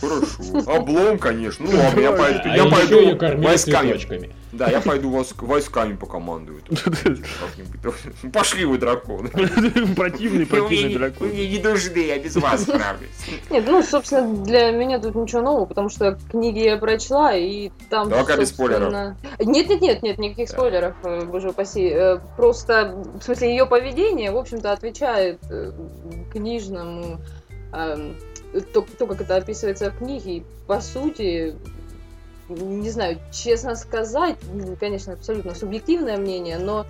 хорошо. 0.00 0.42
Облом, 0.70 1.18
конечно. 1.18 1.66
Ну 1.68 1.78
ладно, 1.78 2.00
я 2.00 2.12
пойду, 2.12 2.40
А 2.44 2.56
я 2.56 2.64
еще 2.64 3.16
пойду 3.16 3.42
войсками. 3.42 4.32
Да, 4.52 4.68
я 4.70 4.80
пойду 4.82 5.10
войск- 5.10 5.44
войсками 5.44 5.96
покомандую. 5.96 6.60
как-нибудь. 6.68 8.32
Пошли 8.32 8.66
вы, 8.66 8.76
драконы. 8.76 9.28
Противный, 9.96 10.44
противный 10.46 10.94
дракон. 10.94 11.28
вы 11.28 11.32
мне 11.32 11.48
не 11.48 11.58
нужны, 11.62 11.98
я 11.98 12.18
без 12.18 12.36
вас 12.36 12.62
справлюсь. 12.62 13.08
Нет, 13.50 13.64
ну, 13.66 13.82
собственно, 13.82 14.44
для 14.44 14.70
меня 14.70 14.98
тут 14.98 15.14
ничего 15.14 15.40
нового, 15.40 15.64
потому 15.64 15.88
что 15.88 16.18
книги 16.30 16.58
я 16.60 16.76
прочла, 16.76 17.34
и 17.34 17.70
там, 17.88 18.10
Только 18.10 18.36
без 18.36 18.54
собственно- 18.54 19.16
Нет, 19.40 19.68
нет, 19.70 19.80
нет, 19.80 20.02
нет, 20.02 20.18
никаких 20.18 20.50
спойлеров, 20.50 20.94
э, 21.04 21.24
боже 21.24 21.50
упаси. 21.50 21.88
Э, 21.88 22.18
Просто, 22.36 22.94
в 23.18 23.22
смысле, 23.22 23.50
ее 23.50 23.66
поведение, 23.66 24.30
в 24.32 24.36
общем-то, 24.36 24.72
отвечает 24.72 25.38
э, 25.50 25.72
книжному, 26.32 27.20
эм, 27.72 28.16
то, 28.74 28.82
то, 28.98 29.06
как 29.06 29.20
это 29.20 29.36
описывается 29.36 29.90
в 29.90 29.96
книге, 29.98 30.36
и, 30.38 30.42
по 30.66 30.80
сути, 30.80 31.54
не 32.54 32.90
знаю, 32.90 33.18
честно 33.32 33.74
сказать, 33.74 34.36
м, 34.52 34.76
конечно, 34.76 35.14
абсолютно 35.14 35.54
субъективное 35.54 36.16
мнение, 36.16 36.58
но, 36.58 36.86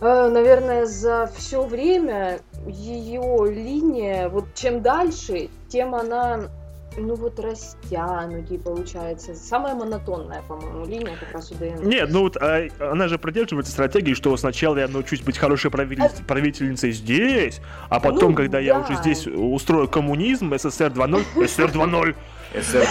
э, 0.00 0.28
наверное, 0.28 0.86
за 0.86 1.30
все 1.36 1.64
время 1.66 2.40
ее 2.66 3.50
линия, 3.50 4.28
вот 4.28 4.46
чем 4.54 4.82
дальше, 4.82 5.48
тем 5.68 5.94
она, 5.94 6.48
ну 6.96 7.14
вот 7.14 7.38
растянутей 7.40 8.58
получается. 8.58 9.34
Самая 9.34 9.74
монотонная, 9.74 10.42
по-моему, 10.42 10.86
линия 10.86 11.16
как 11.16 11.32
раз 11.32 11.50
у 11.52 11.54
ДН. 11.54 11.88
Нет, 11.88 12.08
ну 12.10 12.20
вот 12.20 12.36
а, 12.36 12.66
она 12.80 13.08
же 13.08 13.18
придерживается 13.18 13.72
стратегии, 13.72 14.14
что 14.14 14.36
сначала 14.36 14.78
я 14.78 14.88
научусь 14.88 15.20
быть 15.20 15.38
хорошей 15.38 15.70
правитель- 15.70 16.24
правительницей 16.26 16.92
здесь, 16.92 17.60
а 17.88 18.00
потом, 18.00 18.30
Ну, 18.30 18.36
когда 18.36 18.58
я 18.58 18.74
да. 18.74 18.80
уже 18.80 18.96
здесь 18.96 19.26
устрою 19.26 19.88
коммунизм, 19.88 20.52
СССР 20.56 20.92
2.0, 20.92 21.24
СССР 21.46 21.70
2.0, 21.70 22.14
СР, 22.62 22.86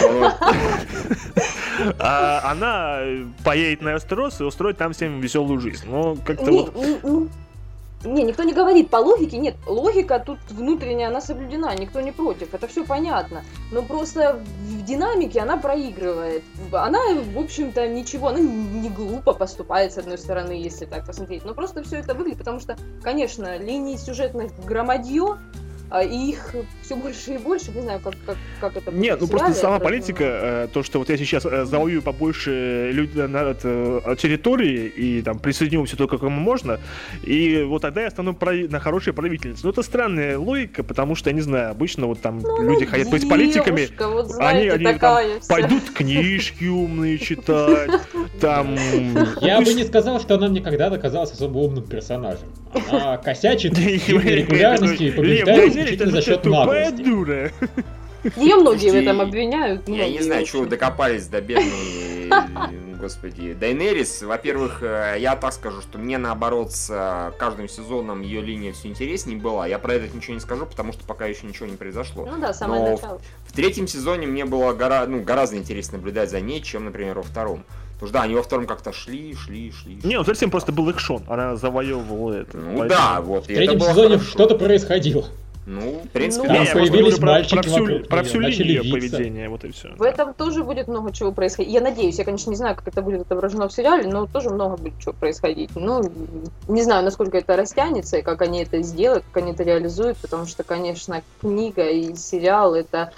а 1.99 2.51
она 2.51 2.99
поедет 3.43 3.81
на 3.81 3.97
Эстерос 3.97 4.39
и 4.41 4.43
устроит 4.43 4.77
там 4.77 4.93
всем 4.93 5.19
веселую 5.19 5.59
жизнь. 5.59 5.85
Ну, 5.89 6.17
как-то 6.25 6.51
вот... 6.51 7.29
не, 8.05 8.23
никто 8.23 8.43
не 8.43 8.53
говорит 8.53 8.89
по 8.89 8.97
логике, 8.97 9.37
нет, 9.37 9.55
логика 9.67 10.19
тут 10.19 10.39
внутренняя, 10.49 11.09
она 11.09 11.21
соблюдена, 11.21 11.75
никто 11.75 12.01
не 12.01 12.11
против, 12.11 12.53
это 12.53 12.67
все 12.67 12.85
понятно. 12.85 13.43
Но 13.71 13.81
просто 13.81 14.39
в 14.59 14.85
динамике 14.85 15.41
она 15.41 15.57
проигрывает. 15.57 16.43
Она, 16.71 16.99
в 17.15 17.39
общем-то, 17.39 17.87
ничего, 17.87 18.29
она 18.29 18.39
не 18.39 18.89
глупо 18.89 19.33
поступает, 19.33 19.93
с 19.93 19.97
одной 19.97 20.17
стороны, 20.17 20.51
если 20.51 20.85
так 20.85 21.05
посмотреть. 21.05 21.45
Но 21.45 21.53
просто 21.53 21.83
все 21.83 21.97
это 21.97 22.13
выглядит, 22.13 22.39
потому 22.39 22.59
что, 22.59 22.77
конечно, 23.01 23.57
линий 23.57 23.97
сюжетных 23.97 24.51
громадье, 24.65 25.37
и 26.03 26.29
их 26.31 26.55
все 26.81 26.95
больше 26.95 27.35
и 27.35 27.37
больше, 27.37 27.71
не 27.71 27.81
знаю, 27.81 27.99
как, 27.99 28.15
как, 28.25 28.37
как 28.59 28.77
это 28.77 28.91
Нет, 28.91 29.21
ну 29.21 29.27
просто 29.27 29.53
сама 29.53 29.79
политика, 29.79 30.23
э, 30.23 30.67
то, 30.73 30.83
что 30.83 30.99
вот 30.99 31.09
я 31.09 31.17
сейчас 31.17 31.45
э, 31.45 31.65
завоюю 31.65 32.01
побольше 32.01 32.89
людей 32.91 33.27
на 33.27 33.55
э, 33.63 34.15
территории 34.17 34.87
и 34.87 35.21
там 35.21 35.39
присоединю 35.39 35.85
все 35.85 35.95
только 35.95 36.17
кому 36.17 36.39
можно, 36.39 36.79
и 37.23 37.63
вот 37.67 37.83
тогда 37.83 38.01
я 38.01 38.09
стану 38.09 38.37
на 38.69 38.79
хорошей 38.79 39.13
правительницей. 39.13 39.61
Ну 39.63 39.69
это 39.69 39.83
странная 39.83 40.37
логика, 40.37 40.83
потому 40.83 41.15
что, 41.15 41.29
я 41.29 41.35
не 41.35 41.41
знаю, 41.41 41.71
обычно 41.71 42.07
вот 42.07 42.21
там 42.21 42.39
Ну, 42.39 42.61
люди 42.63 42.83
она 42.83 42.91
хотят 42.91 43.09
быть 43.09 43.29
политиками, 43.29 43.85
девушка, 43.85 44.09
вот 44.09 44.25
они, 44.25 44.33
знаете, 44.33 44.71
они 44.71 44.83
там 44.85 44.93
такая 44.93 45.39
вся. 45.39 45.53
пойдут 45.53 45.91
книжки 45.91 46.65
умные 46.65 47.17
читать, 47.17 47.91
там... 48.39 48.75
Я 49.41 49.61
бы 49.61 49.73
не 49.73 49.83
сказал, 49.83 50.19
что 50.19 50.35
она 50.35 50.47
мне 50.47 50.61
когда-то 50.61 50.97
казалась 50.97 51.31
особо 51.31 51.59
умным 51.59 51.85
персонажем. 51.85 52.47
Она 52.89 53.17
косячит 53.23 53.77
регулярностью 53.77 55.07
и 55.07 55.11
побеждает 55.11 55.69
исключительно 55.69 56.11
за 56.11 56.21
счет 56.21 56.45
наглости. 56.45 57.51
Ее 58.37 58.55
многие 58.55 58.89
в 58.89 58.95
этом 58.95 59.21
обвиняют. 59.21 59.87
Я 59.87 60.09
не 60.09 60.21
знаю, 60.21 60.45
в 60.45 60.49
чего 60.49 60.65
докопались 60.65 61.27
до 61.27 61.41
бедной, 61.41 62.31
господи, 62.99 63.53
Дайнерис. 63.53 64.23
Во-первых, 64.23 64.81
э, 64.81 65.17
я 65.19 65.35
так 65.35 65.53
скажу, 65.53 65.81
что 65.81 65.99
мне 65.99 66.17
наоборот 66.17 66.71
с 66.71 66.89
э, 66.89 67.37
каждым 67.37 67.69
сезоном 67.69 68.21
ее 68.21 68.41
линия 68.41 68.73
все 68.73 68.87
интереснее 68.87 69.37
была. 69.37 69.67
Я 69.67 69.77
про 69.77 69.93
это 69.93 70.15
ничего 70.15 70.33
не 70.33 70.39
скажу, 70.39 70.65
потому 70.65 70.91
что 70.91 71.03
пока 71.05 71.27
еще 71.27 71.45
ничего 71.45 71.67
не 71.67 71.77
произошло. 71.77 72.25
Ну 72.25 72.39
да, 72.39 72.51
самое 72.51 72.81
Но 72.81 72.91
начало. 72.91 73.21
В 73.45 73.53
третьем 73.53 73.87
сезоне 73.87 74.25
мне 74.25 74.45
было 74.45 74.73
гора- 74.73 75.05
ну, 75.05 75.21
гораздо 75.21 75.57
интереснее 75.57 75.99
наблюдать 75.99 76.31
за 76.31 76.41
ней, 76.41 76.63
чем, 76.63 76.85
например, 76.85 77.17
во 77.17 77.23
втором. 77.23 77.63
Потому 77.95 78.07
что 78.09 78.13
да, 78.13 78.21
они 78.23 78.35
во 78.35 78.43
втором 78.43 78.67
как-то 78.67 78.91
шли, 78.91 79.35
шли, 79.35 79.71
шли. 79.71 79.99
Не, 80.03 80.17
ну 80.17 80.23
совсем 80.23 80.51
просто 80.51 80.71
был 80.71 80.89
экшон, 80.89 81.23
она 81.27 81.55
завоевывала 81.55 82.33
это. 82.33 82.57
Ну 82.57 82.77
поэтому- 82.77 82.89
да, 82.89 83.21
вот. 83.21 83.43
В 83.45 83.47
третьем 83.47 83.79
сезоне 83.79 84.19
что-то 84.19 84.55
происходило. 84.55 85.25
Ну, 85.67 86.01
в 86.05 86.09
принципе, 86.09 86.47
Ну, 86.47 86.53
да. 86.53 86.61
Я 86.61 86.73
появились 86.73 87.15
говорю 87.17 87.25
мальчики 87.25 87.55
про, 87.55 87.63
про 87.63 87.69
всю, 87.71 87.81
вокруг 87.81 88.07
про 88.07 88.23
всю 88.23 88.39
линию 88.39 88.83
виться. 88.83 88.91
поведения, 88.91 89.49
вот 89.49 89.63
и 89.63 89.71
все. 89.71 89.89
В 89.97 90.03
этом 90.03 90.35
тоже 90.35 90.63
будет 90.63 90.87
много 90.87 91.11
чего 91.11 91.31
происходить. 91.31 91.73
Я 91.73 91.81
надеюсь, 91.81 92.19
я, 92.19 92.23
конечно, 92.23 92.51
не 92.51 92.55
знаю, 92.55 92.75
как 92.75 92.87
это 92.87 93.01
будет 93.01 93.21
отображено 93.21 93.67
в 93.67 93.73
сериале, 93.73 94.07
но 94.07 94.27
тоже 94.27 94.51
много 94.51 94.77
будет 94.77 94.99
чего 94.99 95.13
происходить. 95.13 95.71
Ну, 95.75 96.03
не 96.67 96.83
знаю, 96.83 97.03
насколько 97.03 97.37
это 97.39 97.57
растянется 97.57 98.17
и 98.17 98.21
как 98.21 98.43
они 98.43 98.61
это 98.61 98.79
сделают, 98.83 99.23
как 99.31 99.41
они 99.41 99.53
это 99.53 99.63
реализуют, 99.63 100.17
потому 100.19 100.45
что, 100.45 100.61
конечно, 100.63 101.23
книга 101.41 101.89
и 101.89 102.15
сериал 102.15 102.75
это 102.75 103.11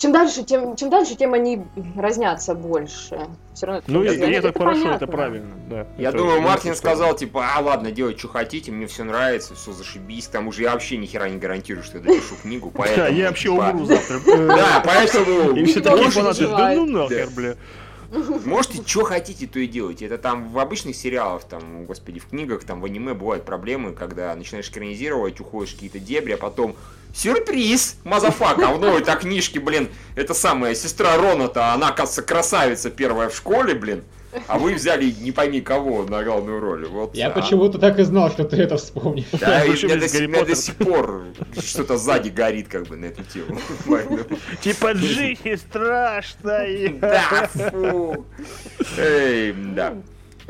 чем 0.00 0.12
дальше, 0.12 0.42
тем 0.44 0.76
чем 0.76 0.88
дальше, 0.88 1.14
тем 1.14 1.34
они 1.34 1.62
разнятся 1.96 2.54
больше. 2.54 3.18
Все 3.54 3.66
равно 3.66 3.82
Ну 3.86 4.02
и, 4.02 4.06
и 4.08 4.18
это, 4.18 4.48
это, 4.48 4.58
хорошо, 4.58 4.78
это 4.80 4.86
понятно. 4.88 5.06
правильно. 5.06 5.54
Да, 5.68 5.86
Я 5.98 6.08
Это- 6.08 6.18
думаю, 6.18 6.38
это 6.38 6.48
Мартин 6.48 6.74
сказал, 6.74 7.14
типа, 7.14 7.44
а 7.54 7.60
ладно, 7.60 7.90
делать, 7.92 8.18
что 8.18 8.28
хотите, 8.28 8.72
мне 8.72 8.86
все 8.86 9.04
нравится, 9.04 9.54
все 9.54 9.72
зашибись. 9.72 10.26
К 10.28 10.30
тому 10.32 10.52
же 10.52 10.62
я 10.62 10.72
вообще 10.72 10.96
ни 10.96 11.04
хера 11.04 11.28
не 11.28 11.36
гарантирую, 11.36 11.84
что 11.84 11.98
я 11.98 12.04
допишу 12.04 12.34
книгу, 12.42 12.72
Да, 12.74 12.78
поэтому... 12.82 13.08
я 13.18 13.28
вообще 13.28 13.50
типа, 13.50 13.60
умру 13.70 13.84
завтра. 13.84 14.20
Да, 14.26 14.82
поэтому... 14.86 15.52
И 15.56 15.64
все 15.66 15.80
такие 15.80 16.10
фанаты, 16.10 16.48
да 16.48 16.72
ну 16.74 16.86
нахер, 16.86 17.26
Да. 17.28 17.34
бля. 17.36 17.54
Можете, 18.10 18.82
что 18.84 19.04
хотите, 19.04 19.46
то 19.46 19.60
и 19.60 19.66
делайте. 19.66 20.06
Это 20.06 20.18
там 20.18 20.50
в 20.50 20.58
обычных 20.58 20.96
сериалах, 20.96 21.44
там, 21.44 21.84
господи, 21.84 22.18
в 22.18 22.26
книгах, 22.26 22.64
там, 22.64 22.80
в 22.80 22.84
аниме 22.84 23.14
бывают 23.14 23.44
проблемы, 23.44 23.92
когда 23.92 24.34
начинаешь 24.34 24.68
экранизировать, 24.68 25.40
уходишь 25.40 25.72
в 25.72 25.74
какие-то 25.74 26.00
дебри, 26.00 26.32
а 26.32 26.36
потом 26.36 26.74
сюрприз, 27.14 27.96
мазафак, 28.04 28.58
а 28.62 28.72
в 28.72 28.80
новой-то 28.80 29.14
книжке, 29.16 29.60
блин, 29.60 29.88
это 30.16 30.34
самая 30.34 30.74
сестра 30.74 31.16
Рона-то, 31.16 31.72
она, 31.72 31.92
кажется, 31.92 32.22
красавица 32.22 32.90
первая 32.90 33.28
в 33.28 33.36
школе, 33.36 33.74
блин, 33.74 34.02
а 34.46 34.58
вы 34.58 34.74
взяли 34.74 35.10
не 35.20 35.32
пойми 35.32 35.60
кого 35.60 36.04
на 36.04 36.22
главную 36.22 36.60
роль. 36.60 36.86
Вот, 36.86 37.14
Я 37.14 37.28
а. 37.28 37.30
почему-то 37.30 37.78
так 37.78 37.98
и 37.98 38.02
знал, 38.02 38.30
что 38.30 38.44
ты 38.44 38.56
это 38.56 38.76
вспомнишь. 38.76 39.26
Да, 39.32 39.64
и 39.64 39.70
у 39.70 39.72
меня, 39.72 39.96
до, 39.96 40.28
меня 40.28 40.44
до 40.44 40.54
сих 40.54 40.76
пор 40.76 41.24
что-то 41.58 41.96
сзади 41.96 42.28
горит 42.28 42.68
как 42.68 42.86
бы 42.86 42.96
на 42.96 43.06
эту 43.06 43.24
тему. 43.24 43.58
Типа 44.60 44.94
жизнь 44.94 45.56
страшная. 45.56 46.94
Да, 47.00 47.48
фу. 47.52 48.26
Эй, 48.96 49.52
да. 49.52 49.94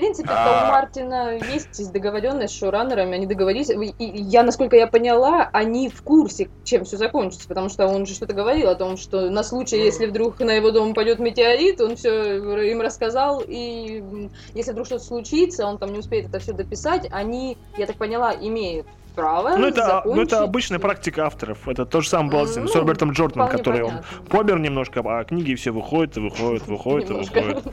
В 0.00 0.02
принципе, 0.02 0.30
А. 0.32 0.64
у 0.64 0.72
Мартина 0.72 1.36
есть 1.52 1.92
договоренность 1.92 2.54
с 2.54 2.58
шоураннерами, 2.58 3.16
они 3.16 3.26
договорились. 3.26 3.68
И 3.68 3.94
я, 3.98 4.42
насколько 4.42 4.74
я 4.74 4.86
поняла, 4.86 5.50
они 5.52 5.90
в 5.90 6.00
курсе, 6.02 6.48
чем 6.64 6.86
все 6.86 6.96
закончится, 6.96 7.46
потому 7.46 7.68
что 7.68 7.86
он 7.86 8.06
же 8.06 8.14
что-то 8.14 8.32
говорил 8.32 8.70
о 8.70 8.74
том, 8.76 8.96
что 8.96 9.28
на 9.28 9.42
случай, 9.42 9.76
если 9.76 10.06
вдруг 10.06 10.40
на 10.40 10.52
его 10.52 10.70
дом 10.70 10.94
пойдет 10.94 11.18
метеорит, 11.18 11.82
он 11.82 11.96
все 11.96 12.62
им 12.62 12.80
рассказал, 12.80 13.42
и 13.46 14.30
если 14.54 14.72
вдруг 14.72 14.86
что-то 14.86 15.04
случится, 15.04 15.66
он 15.66 15.76
там 15.76 15.92
не 15.92 15.98
успеет 15.98 16.30
это 16.30 16.38
все 16.38 16.54
дописать, 16.54 17.06
они, 17.10 17.58
я 17.76 17.86
так 17.86 17.96
поняла, 17.96 18.32
имеют 18.34 18.86
право 19.14 19.56
Ну 19.58 19.66
это, 19.66 19.80
ну, 20.06 20.12
закончить. 20.14 20.26
это 20.28 20.42
обычная 20.44 20.78
практика 20.78 21.26
авторов. 21.26 21.68
Это 21.68 21.84
то 21.84 22.00
же 22.00 22.08
самое 22.08 22.30
было 22.30 22.46
с 22.46 22.56
Ну, 22.56 22.68
с 22.68 22.74
Робертом 22.74 23.10
Джорданом, 23.10 23.50
который 23.50 23.82
он 23.82 23.90
понятно. 23.90 24.26
помер 24.30 24.58
немножко, 24.60 25.02
а 25.04 25.24
книги 25.24 25.54
все 25.56 25.72
выходят 25.72 26.16
и 26.16 26.20
выходят, 26.20 26.66
выходят 26.66 27.10
и 27.10 27.12
выходят. 27.12 27.64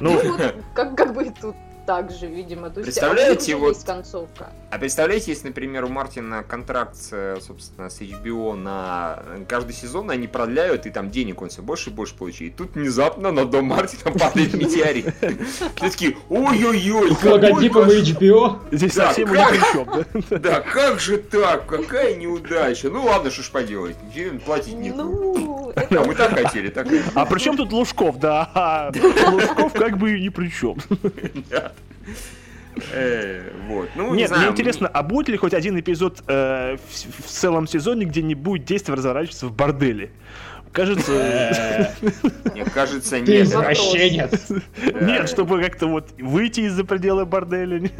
Ну, 0.00 0.12
Ну, 0.22 0.32
вот, 0.36 0.54
как, 0.74 0.94
как 0.96 1.14
бы 1.14 1.24
тут 1.40 1.54
так 1.86 2.10
же, 2.10 2.26
видимо. 2.26 2.68
То 2.68 2.80
есть, 2.80 2.86
Представляете, 2.90 3.52
а 3.52 3.56
уже 3.58 3.64
вот- 3.64 3.74
есть 3.74 3.86
концовка. 3.86 4.50
А 4.72 4.78
представляете, 4.78 5.30
если, 5.30 5.46
например, 5.46 5.84
у 5.84 5.88
Мартина 5.88 6.42
контракт, 6.42 6.96
с, 6.96 7.38
собственно, 7.40 7.88
с 7.90 8.00
HBO 8.00 8.54
на 8.56 9.22
каждый 9.48 9.72
сезон 9.72 10.10
они 10.10 10.26
продляют, 10.26 10.84
и 10.86 10.90
там 10.90 11.10
денег 11.12 11.40
он 11.42 11.48
все 11.48 11.62
больше 11.62 11.90
и 11.90 11.92
больше 11.92 12.16
получает. 12.16 12.54
И 12.54 12.56
тут 12.56 12.74
внезапно 12.74 13.30
на 13.30 13.44
дом 13.46 13.66
Мартина 13.66 14.10
падает 14.18 14.52
метеорит. 14.54 15.14
Все 15.76 15.90
такие, 15.90 16.16
ой-ой-ой, 16.28 17.14
С 17.14 17.22
логотипом 17.22 17.84
HBO. 17.88 18.58
здесь 18.72 18.92
совсем 18.94 19.28
чем, 19.72 20.04
да? 20.40 20.60
как 20.62 20.98
же 20.98 21.18
так? 21.18 21.66
Какая 21.66 22.16
неудача. 22.16 22.90
Ну 22.90 23.04
ладно, 23.04 23.30
что 23.30 23.44
ж 23.44 23.50
поделать. 23.50 23.94
Платить 24.44 24.74
не 24.74 24.90
Ну, 24.90 25.55
А 25.76 25.80
это 25.80 26.04
мы 26.04 26.14
так 26.14 26.30
хотели, 26.38 26.68
так 26.68 26.90
и- 26.92 27.00
А 27.14 27.24
при 27.26 27.38
чем 27.38 27.56
тут 27.56 27.72
Лужков, 27.72 28.18
да? 28.18 28.90
Лужков 29.30 29.72
как 29.72 29.98
бы 29.98 30.18
ни 30.18 30.28
при 30.28 30.48
чем. 30.48 30.76
Да. 31.50 31.72
Э, 32.92 33.50
Вот, 33.68 33.88
ну 33.96 34.10
не 34.10 34.18
Нет, 34.18 34.28
знаю. 34.28 34.42
мне 34.42 34.50
интересно, 34.52 34.86
а 34.88 35.02
будет 35.02 35.28
ли 35.28 35.36
хоть 35.38 35.54
один 35.54 35.78
эпизод 35.80 36.22
э, 36.28 36.76
в, 36.76 37.24
в 37.24 37.28
целом 37.30 37.66
сезоне, 37.66 38.04
где 38.04 38.20
не 38.22 38.34
будет 38.34 38.64
действие 38.66 38.96
разворачиваться 38.96 39.46
в 39.46 39.52
борделе? 39.52 40.10
Кажется, 40.72 41.12
Э, 41.12 41.86
Мне 42.52 42.64
кажется, 42.66 43.18
нет. 43.18 43.46
извращенец. 43.46 44.46
Да. 44.48 45.00
нет, 45.06 45.28
чтобы 45.30 45.62
как-то 45.62 45.86
вот 45.86 46.10
выйти 46.20 46.60
из-за 46.62 46.84
пределы 46.84 47.24
борделя. 47.24 47.78
Нет, 47.80 47.90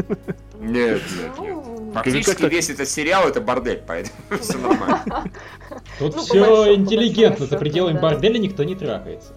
нет, 0.60 1.00
нет. 1.40 1.58
Ну, 1.96 2.02
Фактически 2.02 2.30
Как-то- 2.42 2.48
весь 2.48 2.70
этот 2.70 2.88
сериал 2.88 3.28
это 3.28 3.40
бордель, 3.40 3.82
поэтому 3.86 4.16
все 4.40 4.58
нормально. 4.58 5.24
Тут 5.98 6.14
Ну, 6.16 6.22
все 6.22 6.74
интеллигентно, 6.74 7.46
за 7.46 7.56
пределами 7.58 7.98
борделя 7.98 8.38
никто 8.38 8.64
не 8.64 8.74
трахается. 8.74 9.32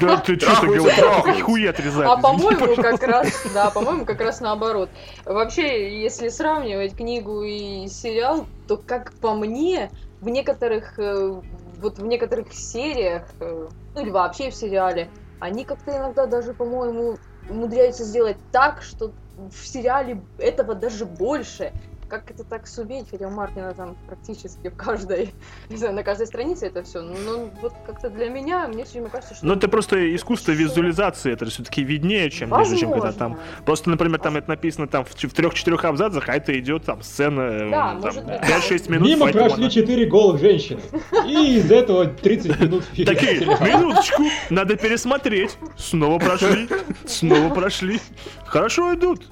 Да 0.00 0.18
ты 0.18 0.38
что 0.38 0.60
ты 0.60 0.66
говоришь? 0.66 1.42
Хуй 1.42 1.68
отрезают. 1.68 2.10
А 2.10 2.20
по-моему, 2.20 2.76
как 2.76 3.02
раз, 3.02 3.46
да, 3.54 3.70
по-моему, 3.70 4.04
как 4.04 4.20
раз 4.20 4.40
наоборот. 4.40 4.90
Вообще, 5.24 6.02
если 6.02 6.28
сравнивать 6.28 6.94
книгу 6.94 7.42
и 7.42 7.86
сериал, 7.88 8.46
то, 8.66 8.76
как 8.76 9.12
по 9.14 9.34
мне, 9.34 9.90
в 10.20 10.28
некоторых, 10.28 10.98
э, 10.98 11.40
вот 11.80 11.98
в 11.98 12.04
некоторых 12.04 12.52
сериях, 12.52 13.22
э, 13.40 13.68
ну 13.94 14.00
или 14.02 14.10
вообще 14.10 14.50
в 14.50 14.54
сериале, 14.54 15.08
они 15.40 15.64
как-то 15.64 15.96
иногда 15.96 16.26
даже, 16.26 16.52
по-моему, 16.52 17.16
умудряются 17.48 18.04
сделать 18.04 18.36
так, 18.52 18.82
что 18.82 19.12
в 19.38 19.66
сериале 19.66 20.20
этого 20.38 20.74
даже 20.74 21.06
больше. 21.06 21.72
Как 22.08 22.30
это 22.30 22.42
так 22.42 22.66
суметь, 22.66 23.06
хотя 23.10 23.26
у 23.26 23.30
Мартина 23.30 23.74
там 23.74 23.94
практически 24.06 24.70
в 24.70 24.76
каждой, 24.76 25.34
не 25.68 25.76
знаю, 25.76 25.94
на 25.94 26.02
каждой 26.02 26.26
странице 26.26 26.66
это 26.66 26.82
все. 26.82 27.02
Но 27.02 27.50
вот 27.60 27.74
как-то 27.86 28.08
для 28.08 28.28
меня, 28.30 28.66
мне 28.68 28.84
все 28.84 28.94
время 28.94 29.10
кажется, 29.10 29.34
что... 29.34 29.44
Ну 29.46 29.54
это 29.54 29.68
просто 29.68 30.14
искусство 30.16 30.52
визуализации, 30.52 31.32
это 31.32 31.44
все-таки 31.46 31.82
виднее, 31.82 32.30
чем 32.30 32.50
нежели, 32.50 32.76
чем 32.76 32.92
когда 32.92 33.12
там. 33.12 33.32
Возможно. 33.32 33.64
Просто, 33.64 33.90
например, 33.90 34.20
там 34.20 34.36
это 34.36 34.48
написано 34.48 34.88
там 34.88 35.04
в, 35.04 35.14
трех-четырех 35.14 35.84
абзацах, 35.84 36.28
а 36.28 36.36
это 36.36 36.58
идет 36.58 36.84
там 36.84 37.02
сцена 37.02 37.40
э, 37.40 37.70
Да, 37.70 37.88
там, 37.90 38.00
может 38.00 38.24
быть. 38.24 38.36
5-6 38.36 38.90
минут. 38.90 39.08
Мимо 39.08 39.26
прошли 39.32 39.64
она- 39.64 39.70
4 39.70 40.06
голых 40.06 40.40
женщины. 40.40 40.80
И 41.26 41.56
из 41.58 41.70
этого 41.70 42.06
30 42.06 42.60
минут 42.60 42.84
фильма. 42.84 43.14
Такие, 43.14 43.40
минуточку, 43.40 44.22
надо 44.50 44.76
пересмотреть. 44.76 45.58
Снова 45.76 46.18
прошли, 46.18 46.68
снова 47.06 47.52
прошли. 47.52 48.00
Хорошо 48.46 48.94
идут. 48.94 49.22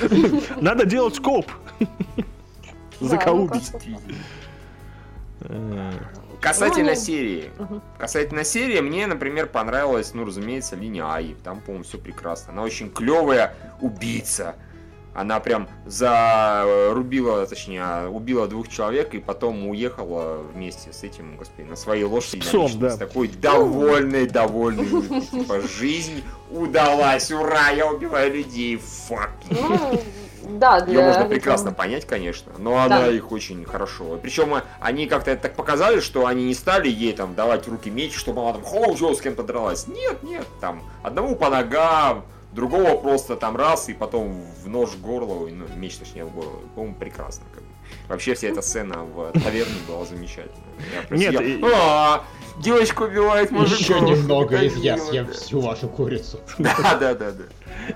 Надо 0.62 0.86
делать 0.86 1.16
скоп. 1.16 1.50
Да, 3.02 3.08
Закоубить. 3.08 3.72
ну, 3.72 3.98
как-то 5.40 5.92
Касательно 6.40 6.90
Ну, 6.90 6.96
серии. 6.96 7.50
Мгм. 7.58 7.82
Касательно 7.98 8.44
серии, 8.44 8.80
мне, 8.80 9.06
например, 9.06 9.46
понравилась, 9.46 10.12
ну, 10.12 10.24
разумеется, 10.24 10.74
линия 10.74 11.04
Аи. 11.04 11.34
Там, 11.44 11.60
по-моему, 11.60 11.84
все 11.84 11.98
прекрасно. 11.98 12.52
Она 12.52 12.62
очень 12.62 12.90
клевая 12.90 13.54
убийца. 13.80 14.56
Она 15.14 15.40
прям 15.40 15.68
зарубила, 15.84 17.46
точнее, 17.46 18.08
убила 18.08 18.48
двух 18.48 18.68
человек 18.68 19.14
и 19.14 19.18
потом 19.18 19.68
уехала 19.68 20.38
вместе 20.38 20.90
с 20.92 21.02
этим, 21.02 21.36
господи, 21.36 21.66
на 21.66 21.76
своей 21.76 22.04
лошади. 22.04 22.40
С 22.40 22.46
псом, 22.46 22.70
да. 22.78 22.90
С 22.90 22.96
такой 22.96 23.28
довольной, 23.28 24.26
довольной. 24.26 24.86
Типа, 25.26 25.60
жизнь 25.60 26.24
удалась, 26.50 27.30
ура, 27.30 27.68
я 27.70 27.86
убиваю 27.92 28.32
людей, 28.32 28.78
фак. 28.78 29.30
Да, 30.42 30.80
для... 30.80 31.00
Ее 31.00 31.06
можно 31.06 31.24
прекрасно 31.26 31.72
понять, 31.72 32.06
конечно, 32.06 32.52
но 32.58 32.78
она 32.78 33.00
Да. 33.02 33.08
их 33.10 33.32
очень 33.32 33.64
хорошо. 33.64 34.18
Причем 34.22 34.54
э, 34.54 34.62
они 34.80 35.06
как-то 35.06 35.30
это 35.30 35.42
так 35.42 35.54
показали, 35.56 36.00
что 36.00 36.26
они 36.26 36.44
не 36.44 36.54
стали 36.54 36.88
ей 36.88 37.12
там 37.12 37.34
давать 37.34 37.66
в 37.66 37.70
руки 37.70 37.90
меч, 37.90 38.16
чтобы 38.16 38.42
она 38.42 38.52
там 38.54 38.62
хоу 38.62 38.96
с 39.14 39.20
кем-то 39.20 39.42
дралась. 39.42 39.86
Нет, 39.86 40.22
нет, 40.22 40.46
там 40.60 40.82
одному 41.02 41.36
по 41.36 41.48
ногам, 41.50 42.24
другого 42.52 42.96
просто 42.96 43.36
там 43.36 43.56
раз 43.56 43.88
и 43.88 43.94
потом 43.94 44.42
в 44.64 44.68
нож 44.68 44.90
в 44.90 45.00
горло, 45.00 45.46
ну, 45.48 45.64
меч 45.76 45.96
точнее 45.96 46.24
в 46.24 46.32
горло. 46.34 46.58
По-моему, 46.74 46.94
прекрасно. 46.96 47.44
Как 47.54 47.62
бы. 47.62 47.68
Вообще 48.08 48.34
вся 48.34 48.48
эта 48.48 48.62
сцена 48.62 49.04
в 49.04 49.32
таверне 49.32 49.74
была 49.88 50.04
замечательная. 50.04 50.56
Я 50.94 51.02
прям 51.02 51.20
Нет, 51.20 51.40
и- 51.40 51.60
«А, 51.74 52.24
девочка 52.58 53.02
убивает 53.02 53.50
мужиков. 53.50 53.80
Еще 53.80 54.00
немного, 54.00 54.56
и 54.56 54.68
я 54.80 54.98
съем 54.98 55.24
мило». 55.24 55.34
всю 55.34 55.60
вашу 55.60 55.88
курицу. 55.88 56.40
Да, 56.58 56.76
да, 57.00 57.14
да, 57.14 57.30
да. 57.32 57.44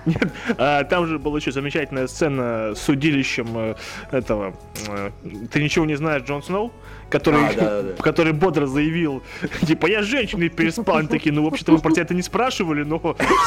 Нет, 0.05 0.31
а, 0.57 0.83
там 0.83 1.07
же 1.07 1.19
была 1.19 1.37
еще 1.37 1.51
замечательная 1.51 2.07
сцена 2.07 2.73
с 2.75 2.81
судилищем 2.81 3.47
э, 3.57 3.75
этого. 4.11 4.53
э, 4.87 5.11
Ты 5.51 5.63
ничего 5.63 5.85
не 5.85 5.95
знаешь, 5.95 6.23
Джон 6.23 6.43
Сноу? 6.43 6.71
Который, 7.09 7.39
А, 7.39 7.53
да, 7.53 7.61
да, 7.61 7.81
да. 7.83 8.03
который 8.03 8.33
бодро 8.33 8.65
заявил, 8.65 9.23
типа, 9.65 9.87
я 9.87 10.03
с 10.03 10.05
женщиной 10.05 10.49
переспал. 10.49 10.97
Они 10.97 11.07
такие, 11.07 11.33
ну, 11.33 11.43
вообще-то 11.43 11.71
мы 11.71 11.79
про 11.79 11.91
тебя 11.91 12.03
это 12.03 12.13
не 12.13 12.21
спрашивали, 12.21 12.83
но 12.83 12.99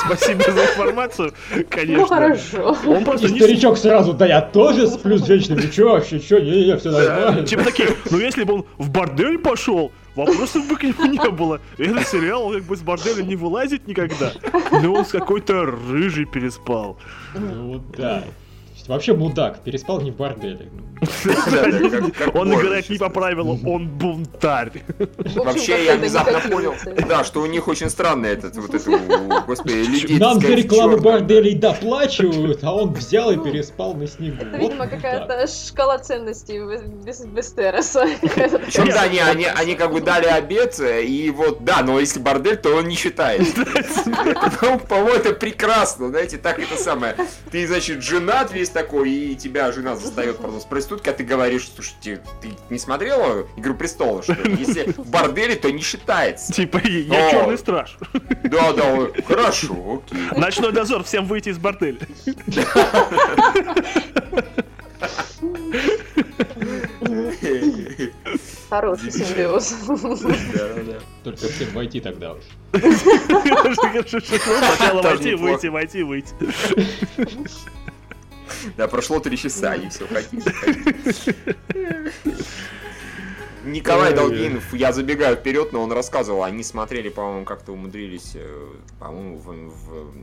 спасибо 0.06 0.44
за 0.44 0.62
информацию, 0.64 1.34
конечно. 1.68 2.02
Ну, 2.02 2.06
хорошо. 2.06 2.76
Он 2.86 3.04
просто 3.04 3.26
И 3.26 3.32
не... 3.32 3.38
старичок 3.38 3.76
сразу, 3.76 4.14
да 4.14 4.26
я 4.26 4.40
тоже 4.40 4.86
сплю 4.86 5.18
с 5.18 5.26
женщинами, 5.26 5.70
чё 5.70 5.90
вообще, 5.90 6.18
чё, 6.20 6.38
не, 6.40 6.66
не, 6.66 6.76
все 6.78 6.90
нормально. 6.90 7.44
Типа 7.44 7.64
такие, 7.64 7.88
ну 8.10 8.18
если 8.18 8.44
бы 8.44 8.54
он 8.54 8.64
в 8.78 8.90
бордель 8.90 9.38
пошел, 9.38 9.92
вопросов 10.14 10.66
бы 10.66 10.76
к 10.76 10.82
нему 10.82 11.04
не 11.06 11.30
было. 11.30 11.60
Этот 11.76 12.06
сериал 12.08 12.46
он 12.46 12.54
как 12.54 12.64
бы 12.64 12.76
с 12.76 12.80
борделя 12.80 13.22
не 13.22 13.36
вылазит 13.36 13.86
никогда. 13.86 14.32
Но 14.72 14.94
он 14.94 15.04
с 15.04 15.08
какой-то 15.10 15.66
рыжий 15.90 16.24
переспал. 16.24 16.98
Ну 17.34 17.82
да. 17.96 18.24
Вообще 18.90 19.14
мудак, 19.14 19.60
переспал 19.60 20.00
не 20.00 20.10
в 20.10 20.16
борделе. 20.16 20.68
Он 22.34 22.52
играет 22.52 22.90
не 22.90 22.98
по 22.98 23.08
правилам, 23.08 23.66
он 23.66 23.88
бунтарь. 23.88 24.82
Вообще, 25.34 25.86
я 25.86 25.96
внезапно 25.96 26.40
понял, 26.40 26.74
да, 27.08 27.24
что 27.24 27.40
у 27.40 27.46
них 27.46 27.68
очень 27.68 27.88
странно 27.88 28.26
этот, 28.26 28.56
вот 28.56 28.74
это, 28.74 28.90
господи, 29.46 29.74
людей... 29.76 30.18
Нам 30.18 30.40
за 30.40 30.48
рекламу 30.48 30.98
борделей 30.98 31.54
доплачивают, 31.54 32.62
а 32.62 32.74
он 32.74 32.92
взял 32.92 33.30
и 33.30 33.42
переспал 33.42 33.94
на 33.94 34.06
снегу. 34.06 34.42
Это, 34.42 34.56
видимо, 34.58 34.86
какая-то 34.86 35.46
шкала 35.46 35.98
ценностей 35.98 36.58
Вестероса. 36.58 38.06
Причем, 38.20 38.88
да, 38.88 39.02
они, 39.02 39.20
они, 39.20 39.46
они 39.46 39.74
как 39.76 39.92
бы 39.92 40.00
дали 40.00 40.26
обед, 40.26 40.78
и 40.80 41.30
вот, 41.30 41.64
да, 41.64 41.82
но 41.82 41.98
если 41.98 42.20
бордель, 42.20 42.56
то 42.56 42.74
он 42.74 42.88
не 42.88 42.96
считается. 42.96 43.64
Ну, 44.62 44.78
по-моему, 44.78 45.10
это 45.10 45.32
прекрасно, 45.32 46.08
знаете, 46.08 46.36
так 46.36 46.58
это 46.58 46.76
самое. 46.76 47.14
Ты, 47.50 47.66
значит, 47.66 48.02
женат 48.02 48.52
весь 48.52 48.68
такой, 48.82 49.10
и 49.10 49.36
тебя 49.36 49.70
жена 49.72 49.94
застает, 49.96 50.38
правда, 50.38 50.58
с 50.60 50.64
проституткой, 50.64 51.12
а 51.12 51.16
ты 51.16 51.22
говоришь, 51.24 51.68
слушайте, 51.74 52.22
ты 52.40 52.48
не 52.70 52.78
смотрела 52.78 53.46
«Игру 53.56 53.74
престолов», 53.74 54.24
что 54.24 54.32
ли? 54.34 54.56
Если 54.58 54.92
в 54.92 55.10
борделе, 55.10 55.54
то 55.54 55.70
не 55.70 55.82
считается. 55.82 56.52
Типа, 56.52 56.80
я 56.86 57.30
черный 57.30 57.58
страж. 57.58 57.98
Да, 58.44 58.72
да, 58.72 59.08
хорошо, 59.26 60.02
окей. 60.06 60.38
Ночной 60.38 60.72
дозор, 60.72 61.04
всем 61.04 61.26
выйти 61.26 61.50
из 61.50 61.58
борделя. 61.58 61.98
Хороший 68.70 69.12
симбиоз. 69.12 69.74
Только 71.22 71.48
всем 71.48 71.68
войти 71.74 72.00
тогда 72.00 72.32
уж. 72.32 72.44
Сначала 74.72 75.02
войти, 75.02 75.34
выйти, 75.34 75.66
войти, 75.66 76.02
выйти. 76.02 76.34
Да, 78.76 78.88
прошло 78.88 79.20
три 79.20 79.36
часа, 79.36 79.74
и 79.74 79.88
все, 79.88 80.06
хотите. 80.06 81.34
Николай 83.64 84.14
Долгинов, 84.14 84.72
я 84.72 84.92
забегаю 84.92 85.36
вперед, 85.36 85.72
но 85.72 85.82
он 85.82 85.92
рассказывал, 85.92 86.44
они 86.44 86.64
смотрели, 86.64 87.10
по-моему, 87.10 87.44
как-то 87.44 87.72
умудрились, 87.72 88.32
э, 88.34 88.68
по-моему, 88.98 89.36
в, 89.36 89.44
в, 89.44 90.14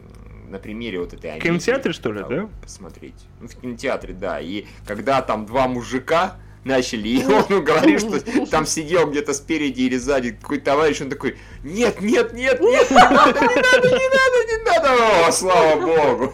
на 0.49 0.57
примере 0.57 0.99
вот 0.99 1.13
этой... 1.13 1.39
В 1.39 1.43
кинотеатре, 1.43 1.93
что 1.93 2.11
ли, 2.11 2.23
да? 2.27 2.49
Посмотреть. 2.61 3.15
Ну, 3.39 3.47
в 3.47 3.55
кинотеатре, 3.55 4.13
да. 4.13 4.39
И 4.41 4.65
когда 4.85 5.21
там 5.21 5.45
два 5.45 5.67
мужика 5.67 6.37
начали, 6.63 7.07
и 7.09 7.25
он 7.25 7.63
говорит, 7.63 8.01
что 8.01 8.45
там 8.47 8.65
сидел 8.65 9.09
где-то 9.09 9.33
спереди 9.33 9.81
или 9.81 9.97
сзади 9.97 10.31
какой-то 10.31 10.65
товарищ, 10.65 11.01
он 11.01 11.09
такой, 11.09 11.37
нет, 11.63 12.01
нет, 12.01 12.33
нет, 12.33 12.59
нет, 12.59 12.89
не 12.91 12.95
надо, 12.95 13.39
не 13.39 13.55
надо, 13.55 13.87
не 13.87 14.09
надо, 14.09 14.37
не 14.47 14.63
надо, 14.65 15.27
о, 15.27 15.31
слава 15.31 15.79
богу. 15.79 16.33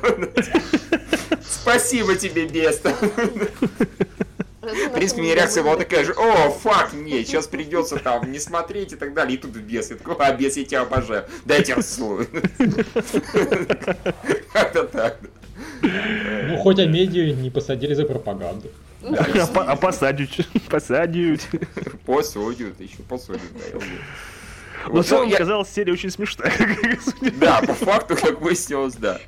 Спасибо 1.64 2.16
тебе, 2.16 2.46
Беста. 2.46 2.94
В 4.62 4.90
принципе, 4.94 5.22
мне 5.22 5.34
реакция 5.34 5.64
была 5.64 5.78
такая 5.78 6.04
же, 6.04 6.12
о, 6.12 6.50
фак, 6.52 6.92
нет, 6.94 7.26
сейчас 7.26 7.48
придется 7.48 7.98
там 8.00 8.30
не 8.30 8.40
смотреть 8.40 8.92
и 8.92 8.96
так 8.98 9.14
далее. 9.14 9.38
И 9.38 9.38
тут 9.38 9.52
бес, 9.52 9.90
я 9.90 9.96
такой, 9.96 10.16
а, 10.20 10.34
бес, 10.34 10.58
я 10.58 10.66
тебя 10.66 10.82
обожаю, 10.82 11.26
дайте 11.46 11.74
расслую. 11.74 12.28
Как-то 14.52 14.84
так. 14.84 15.20
Ну, 15.82 16.58
хоть 16.58 16.80
а 16.80 16.86
медиа 16.86 17.34
не 17.34 17.50
посадили 17.50 17.94
за 17.94 18.04
пропаганду. 18.04 18.70
А 19.02 19.76
посадят, 19.78 20.30
посадят. 20.70 21.42
Посадят, 22.06 22.80
еще 22.80 23.04
посадят, 23.08 23.42
да, 23.54 23.80
но 24.88 25.02
в 25.02 25.06
целом, 25.06 25.32
казалось, 25.32 25.70
серия 25.70 25.94
очень 25.94 26.10
смешная. 26.10 26.52
Да, 27.40 27.62
по 27.62 27.74
факту, 27.74 28.16
как 28.16 28.42
выяснилось, 28.42 28.96
да. 28.96 29.20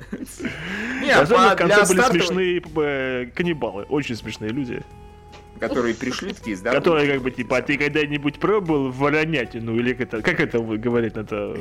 Даже 1.00 1.34
в 1.34 1.56
конце 1.56 1.86
были 1.86 2.00
смешные 2.00 3.30
каннибалы, 3.30 3.84
очень 3.84 4.16
смешные 4.16 4.50
люди. 4.50 4.82
Которые 5.60 5.94
пришли 5.94 6.32
такие, 6.32 6.56
да? 6.58 6.72
Которые 6.72 7.10
как 7.10 7.22
бы 7.22 7.30
типа, 7.30 7.58
а 7.58 7.62
ты 7.62 7.78
когда-нибудь 7.78 8.38
пробовал 8.38 8.90
воронятину? 8.90 9.74
Или 9.76 9.94
как 9.94 10.00
это, 10.02 10.22
как 10.22 10.40
это 10.40 10.58
говорить? 10.58 11.16
Это... 11.16 11.56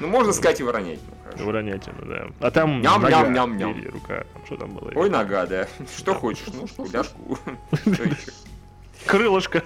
Ну, 0.00 0.08
можно 0.08 0.32
сказать 0.32 0.60
и 0.60 0.62
воронятину. 0.62 1.12
Воронятину, 1.38 2.06
да. 2.06 2.28
А 2.40 2.50
там 2.50 2.80
ням, 2.80 3.02
нога 3.02 3.10
ням, 3.10 3.32
ням, 3.32 3.56
ням. 3.58 3.72
или 3.72 3.88
рука, 3.88 4.24
что 4.46 4.56
там 4.56 4.70
было? 4.70 4.90
Ой, 4.94 5.10
нога, 5.10 5.44
да. 5.46 5.68
Что 5.96 6.14
хочешь, 6.14 6.46
ножку, 6.46 6.88
ляжку. 6.90 7.38
Крылышко. 9.06 9.62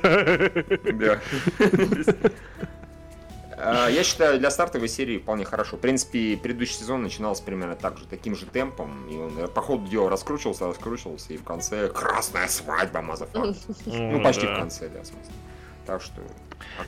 Да. 0.93 1.21
А, 3.63 3.89
я 3.89 4.03
считаю, 4.05 4.39
для 4.39 4.51
стартовой 4.51 4.89
серии 4.89 5.19
вполне 5.19 5.45
хорошо. 5.45 5.77
В 5.77 5.81
принципе, 5.81 6.37
предыдущий 6.37 6.77
сезон 6.77 7.03
начинался 7.03 7.43
примерно 7.43 7.77
так 7.77 7.99
же, 7.99 8.07
таким 8.07 8.35
же 8.35 8.47
темпом. 8.47 9.07
И 9.09 9.17
он 9.17 9.39
э, 9.39 9.49
по 9.49 9.61
ходу 9.61 9.87
дела 9.87 10.09
раскручивался, 10.09 10.67
раскручивался, 10.67 11.33
и 11.33 11.37
в 11.37 11.45
конце 11.45 11.89
красная 11.89 12.49
свадьба, 12.49 13.03
мазафак. 13.03 13.55
Ну, 13.87 14.23
почти 14.23 14.47
в 14.47 14.57
конце, 14.57 14.89
да, 14.89 15.03
в 15.03 15.07
смысле. 15.07 15.33
Так 15.87 16.03
что... 16.03 16.23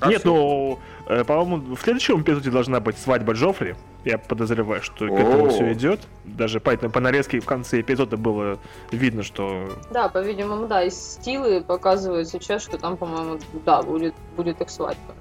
Нет, 0.06 0.24
ну, 0.24 0.78
э, 1.08 1.24
по-моему, 1.24 1.74
в 1.74 1.80
следующем 1.80 2.22
эпизоде 2.22 2.50
должна 2.50 2.80
быть 2.80 2.98
свадьба 2.98 3.32
Джоффри. 3.32 3.74
Я 4.04 4.18
подозреваю, 4.18 4.82
что 4.82 5.06
к 5.06 5.12
этому 5.12 5.48
все 5.48 5.72
идет. 5.72 6.00
Даже 6.24 6.60
поэтому 6.60 6.92
по 6.92 7.00
нарезке 7.00 7.40
в 7.40 7.46
конце 7.46 7.80
эпизода 7.80 8.16
было 8.16 8.58
видно, 8.90 9.22
что... 9.22 9.68
Да, 9.90 10.08
по-видимому, 10.08 10.66
да, 10.66 10.82
из 10.82 10.94
стилы 10.94 11.62
показывают 11.62 12.28
сейчас, 12.28 12.62
что 12.62 12.78
там, 12.78 12.96
по-моему, 12.96 13.38
да, 13.64 13.82
будет, 13.82 14.14
будет 14.36 14.60
их 14.60 14.70
свадьба. 14.70 15.14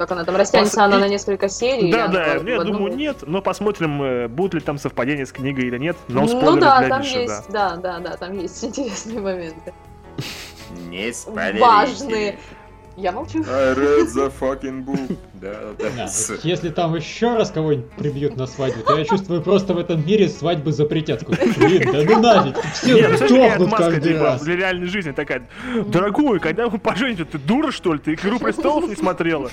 Ну, 0.00 0.06
как 0.06 0.12
она 0.12 0.24
там 0.24 0.34
растянется, 0.36 0.82
она 0.82 0.98
на 0.98 1.08
несколько 1.08 1.50
серий. 1.50 1.92
Да, 1.92 2.08
да, 2.08 2.36
я 2.36 2.64
думаю, 2.64 2.96
нет, 2.96 3.18
но 3.26 3.42
посмотрим, 3.42 4.02
э, 4.02 4.28
будет 4.28 4.54
ли 4.54 4.60
там 4.60 4.78
совпадение 4.78 5.26
с 5.26 5.32
книгой 5.32 5.64
или 5.66 5.76
нет. 5.76 5.96
Но 6.08 6.22
ну 6.22 6.56
да, 6.56 6.88
там 6.88 7.02
есть, 7.02 7.50
да, 7.50 7.76
да, 7.76 7.98
да, 7.98 8.16
там 8.16 8.38
есть 8.38 8.64
интересные 8.64 9.20
моменты. 9.20 9.74
Не 10.88 11.12
спойлерите. 11.12 11.60
Важные. 11.60 12.38
Я 12.96 13.12
молчу. 13.12 13.40
I 13.40 13.74
read 13.74 14.08
the 14.14 14.32
fucking 14.38 14.84
book. 14.84 15.16
Да, 15.40 15.54
да. 15.78 15.88
да. 15.96 16.08
Если 16.42 16.68
там 16.68 16.94
еще 16.94 17.34
раз 17.34 17.50
кого-нибудь 17.50 17.90
прибьют 17.92 18.36
на 18.36 18.46
свадьбу, 18.46 18.82
то 18.82 18.98
я 18.98 19.06
чувствую, 19.06 19.40
просто 19.40 19.72
в 19.72 19.78
этом 19.78 20.06
мире 20.06 20.28
свадьбы 20.28 20.70
запретят. 20.70 21.26
Блин, 21.26 21.90
да 21.90 22.02
ну 22.04 22.20
нафиг, 22.20 22.58
все 22.74 22.94
Нет, 22.94 23.16
сдохнут 23.16 23.74
каждый 23.74 24.12
типа, 24.12 24.24
раз. 24.24 24.42
Для 24.42 24.56
реальной 24.56 24.86
жизни 24.88 25.12
такая, 25.12 25.48
дорогой, 25.86 26.40
когда 26.40 26.68
вы 26.68 26.78
поженитесь, 26.78 27.24
ты 27.32 27.38
дура 27.38 27.70
что 27.70 27.94
ли? 27.94 28.00
Ты 28.00 28.12
«Игру 28.12 28.38
престолов» 28.38 28.86
не 28.86 28.96
смотрела? 28.96 29.50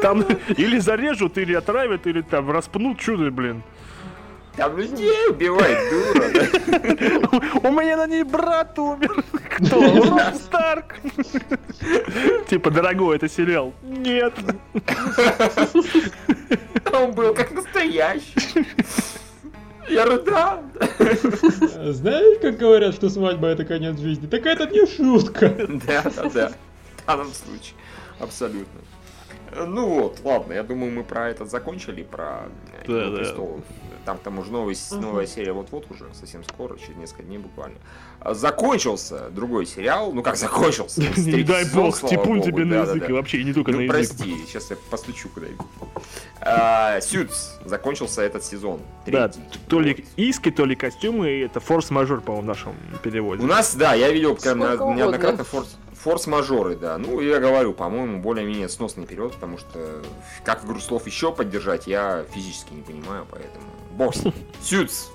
Там 0.00 0.24
или 0.56 0.78
зарежут, 0.78 1.36
или 1.36 1.54
отравят, 1.54 2.06
или 2.06 2.20
там 2.20 2.48
распнут, 2.52 3.00
чудо, 3.00 3.28
блин. 3.32 3.64
Там 4.56 4.76
людей 4.76 5.30
убивает, 5.30 5.78
дура? 5.90 6.24
У 7.68 7.72
меня 7.72 7.96
на 7.96 8.06
ней 8.06 8.22
брат 8.22 8.78
умер. 8.78 9.24
Кто? 9.58 9.80
Роб 9.80 10.34
Старк. 10.34 10.96
Типа, 12.48 12.70
дорогой, 12.70 13.16
это 13.16 13.28
сериал. 13.28 13.72
Нет. 13.82 14.32
Он 16.92 17.12
был 17.12 17.34
как 17.34 17.50
настоящий. 17.50 18.66
Я 19.88 20.06
рыдал. 20.06 20.62
Знаешь, 21.90 22.38
как 22.40 22.56
говорят, 22.56 22.94
что 22.94 23.10
свадьба 23.10 23.48
это 23.48 23.64
конец 23.64 23.98
жизни? 23.98 24.26
Так 24.26 24.46
это 24.46 24.66
не 24.66 24.86
шутка. 24.86 25.48
Да, 25.86 26.02
да, 26.16 26.30
да. 26.30 26.52
В 27.02 27.06
данном 27.06 27.32
случае. 27.32 27.74
Абсолютно. 28.20 28.80
Ну 29.66 29.88
вот, 29.88 30.20
ладно, 30.24 30.52
я 30.52 30.62
думаю, 30.62 30.90
мы 30.92 31.04
про 31.04 31.30
это 31.30 31.44
закончили, 31.44 32.02
про 32.02 32.48
да, 32.86 33.10
да. 33.10 33.16
престолов. 33.16 33.60
Там 34.04 34.18
к 34.18 34.20
тому 34.22 34.44
же 34.44 34.52
новый, 34.52 34.74
uh-huh. 34.74 35.00
новая 35.00 35.26
серия 35.26 35.52
вот-вот 35.52 35.90
уже, 35.90 36.06
совсем 36.12 36.44
скоро, 36.44 36.76
через 36.76 36.96
несколько 36.96 37.22
дней 37.22 37.38
буквально. 37.38 37.78
А, 38.20 38.34
закончился 38.34 39.30
другой 39.30 39.66
сериал, 39.66 40.12
ну 40.12 40.22
как 40.22 40.36
закончился? 40.36 41.00
Не 41.16 41.42
дай 41.42 41.64
бог, 41.72 41.96
степун 41.96 42.42
тебе 42.42 42.64
на 42.64 42.82
язык, 42.82 43.08
вообще 43.10 43.42
не 43.44 43.52
только 43.52 43.72
на 43.72 43.78
ну, 43.78 43.82
язык. 43.84 44.16
прости, 44.16 44.44
сейчас 44.46 44.70
я 44.70 44.76
постучу 44.90 45.28
куда-нибудь. 45.28 45.66
А, 46.40 47.00
Сюдс, 47.00 47.52
закончился 47.64 48.22
этот 48.22 48.44
сезон. 48.44 48.80
Да, 49.06 49.30
то 49.68 49.80
ли 49.80 50.04
иски, 50.16 50.50
то 50.50 50.64
ли 50.64 50.74
костюмы, 50.74 51.30
и 51.30 51.40
это 51.40 51.60
форс-мажор, 51.60 52.20
по-моему, 52.20 52.44
в 52.44 52.48
нашем 52.48 52.74
переводе. 53.02 53.42
У 53.42 53.46
нас, 53.46 53.74
да, 53.74 53.94
я 53.94 54.10
видел 54.10 54.36
неоднократно 54.36 55.44
форс 55.44 55.76
Форс-мажоры, 56.04 56.76
да. 56.76 56.98
Ну, 56.98 57.20
я 57.20 57.40
говорю, 57.40 57.72
по-моему, 57.72 58.20
более-менее 58.20 58.68
сносный 58.68 59.06
период, 59.06 59.32
потому 59.34 59.56
что 59.56 60.02
как 60.44 60.62
игру 60.64 60.78
слов 60.78 61.06
еще 61.06 61.32
поддержать, 61.32 61.86
я 61.86 62.26
физически 62.34 62.74
не 62.74 62.82
понимаю, 62.82 63.26
поэтому... 63.30 63.64
Бокс. 63.94 64.22
Сюдс. 64.62 65.08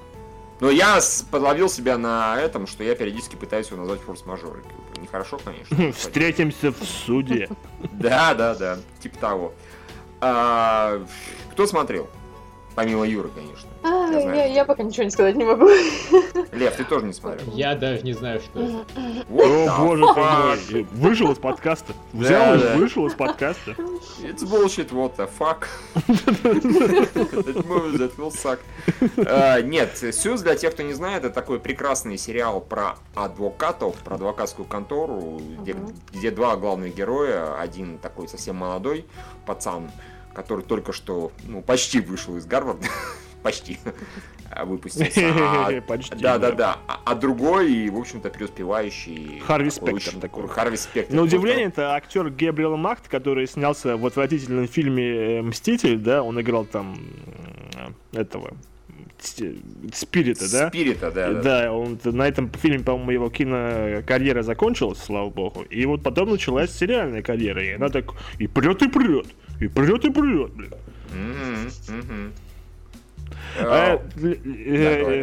Но 0.59 0.69
я 0.69 0.99
подловил 1.31 1.69
себя 1.69 1.97
на 1.97 2.37
этом, 2.39 2.67
что 2.67 2.83
я 2.83 2.95
периодически 2.95 3.35
пытаюсь 3.35 3.67
его 3.67 3.77
назвать 3.77 4.01
форс-мажорой. 4.01 4.61
Нехорошо, 5.01 5.39
конечно. 5.43 5.91
Встретимся 5.97 6.71
в 6.71 6.83
суде. 6.83 7.49
Да, 7.93 8.33
да, 8.33 8.55
да. 8.55 8.77
Типа 9.01 9.17
того. 9.19 9.53
А, 10.19 11.05
кто 11.51 11.65
смотрел? 11.65 12.09
Помимо 12.79 13.05
Юры, 13.05 13.29
конечно. 13.35 13.69
А, 13.83 14.09
Я 14.09 14.21
знаю. 14.21 14.37
я, 14.37 14.45
я 14.45 14.63
пока 14.63 14.83
ничего 14.83 15.03
не 15.03 15.09
сказать 15.09 15.35
не 15.35 15.43
могу. 15.43 15.67
Лев, 16.53 16.77
ты 16.77 16.85
тоже 16.85 17.07
не 17.07 17.11
смотрел? 17.11 17.51
Я 17.51 17.75
даже 17.75 18.03
не 18.03 18.13
знаю, 18.13 18.39
что 18.39 18.61
это. 18.61 18.85
О, 19.29 19.77
боже 19.79 20.05
ты 20.69 20.75
мой. 20.75 20.83
Вышел 20.93 21.29
из 21.33 21.37
подкаста. 21.39 21.91
Взял 22.13 22.55
и 22.55 22.77
вышел 22.77 23.05
из 23.07 23.15
подкаста. 23.15 23.71
It's 24.21 24.45
bullshit, 24.45 24.91
what 24.91 25.17
the 25.17 25.29
fuck. 25.37 25.67
That 25.93 27.65
movie 27.67 27.97
that 27.97 28.15
will 28.15 28.31
suck. 28.31 28.59
Нет, 29.63 29.97
Сюз, 30.15 30.39
для 30.39 30.55
тех, 30.55 30.71
кто 30.71 30.83
не 30.83 30.93
знает, 30.93 31.25
это 31.25 31.35
такой 31.35 31.59
прекрасный 31.59 32.17
сериал 32.17 32.61
про 32.61 32.95
адвокатов, 33.13 33.95
про 33.97 34.15
адвокатскую 34.15 34.65
контору, 34.65 35.41
где 36.13 36.31
два 36.31 36.55
главных 36.55 36.95
героя, 36.95 37.59
один 37.59 37.97
такой 37.97 38.29
совсем 38.29 38.55
молодой 38.55 39.05
пацан, 39.45 39.91
который 40.33 40.63
только 40.63 40.93
что, 40.93 41.31
ну, 41.47 41.61
почти 41.61 41.99
вышел 41.99 42.37
из 42.37 42.45
Гарварда, 42.45 42.87
почти 43.43 43.79
а, 44.51 44.65
выпустился. 44.65 45.21
А, 45.23 45.81
Почти. 45.87 46.15
Да, 46.15 46.37
да, 46.37 46.51
да. 46.51 46.79
А, 46.87 47.01
а 47.05 47.15
другой, 47.15 47.89
в 47.89 47.97
общем-то, 47.97 48.29
преуспевающий. 48.29 49.39
Харви 49.45 49.69
Спектр 49.69 50.19
такой. 50.19 50.47
Харви 50.47 50.77
Спектр. 50.77 51.13
На 51.13 51.21
удивление, 51.21 51.67
это 51.67 51.93
актер 51.93 52.29
Габриэл 52.29 52.77
Макт, 52.77 53.07
который 53.07 53.47
снялся 53.47 53.97
в 53.97 54.05
отвратительном 54.05 54.67
фильме 54.67 55.39
э, 55.39 55.41
«Мститель», 55.41 55.97
да, 55.97 56.23
он 56.23 56.39
играл 56.41 56.65
там 56.65 56.97
э, 58.13 58.19
этого 58.19 58.53
Спирита, 59.21 60.49
да? 60.51 60.69
Спирита, 60.69 61.11
да. 61.11 61.33
да. 61.33 61.41
Да, 61.41 61.73
он 61.73 61.99
на 62.03 62.27
этом 62.27 62.49
фильме, 62.53 62.79
по-моему, 62.79 63.11
его 63.11 63.29
кинокарьера 63.29 64.43
закончилась, 64.43 64.99
слава 64.99 65.29
богу. 65.29 65.63
И 65.69 65.85
вот 65.85 66.03
потом 66.03 66.29
началась 66.29 66.71
сериальная 66.71 67.21
карьера. 67.21 67.63
И 67.63 67.71
она 67.71 67.89
так 67.89 68.05
и 68.37 68.47
прет, 68.47 68.81
и 68.81 68.87
прет, 68.87 69.27
и 69.59 69.67
прет, 69.67 70.05
и 70.05 70.09
прет, 70.09 70.51
блин. 70.53 70.73
А, 73.59 73.95
Э, 73.95 73.99
э, 74.23 74.35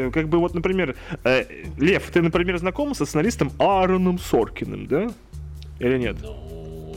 э, 0.07 0.11
как 0.11 0.29
бы 0.29 0.39
вот, 0.39 0.55
например, 0.55 0.97
э, 1.25 1.45
Лев, 1.79 2.11
ты, 2.11 2.23
например, 2.23 2.59
знаком 2.59 2.95
со 2.95 3.05
сценаристом 3.07 3.53
Аароном 3.59 4.19
Соркиным, 4.19 4.87
да? 4.87 5.09
Или 5.79 5.99
нет? 5.99 6.17
Ну, 6.23 6.95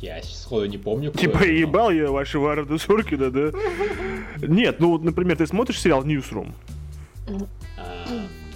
я 0.00 0.22
сходу 0.22 0.66
не 0.66 0.78
помню. 0.78 1.10
Типа, 1.12 1.38
это, 1.38 1.46
но- 1.46 1.52
ебал 1.52 1.90
я 1.90 2.10
вашего 2.10 2.50
Аарона 2.50 2.78
Соркина, 2.78 3.30
да? 3.30 3.50
Нет, 4.46 4.80
ну 4.80 4.90
вот, 4.90 5.02
например, 5.04 5.36
ты 5.36 5.46
смотришь 5.46 5.80
сериал 5.80 6.04
Newsroom? 6.04 6.52
А, 7.78 8.06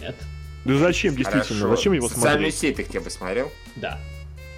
Нет. 0.00 0.16
Да 0.64 0.78
зачем, 0.78 1.14
действительно, 1.14 1.68
зачем 1.68 1.92
его 1.92 2.08
Социальную 2.08 2.50
смотреть? 2.52 2.54
сеть 2.56 2.76
ты 2.76 2.84
хотя 2.84 3.00
бы 3.00 3.10
смотрел? 3.10 3.52
Да. 3.76 3.98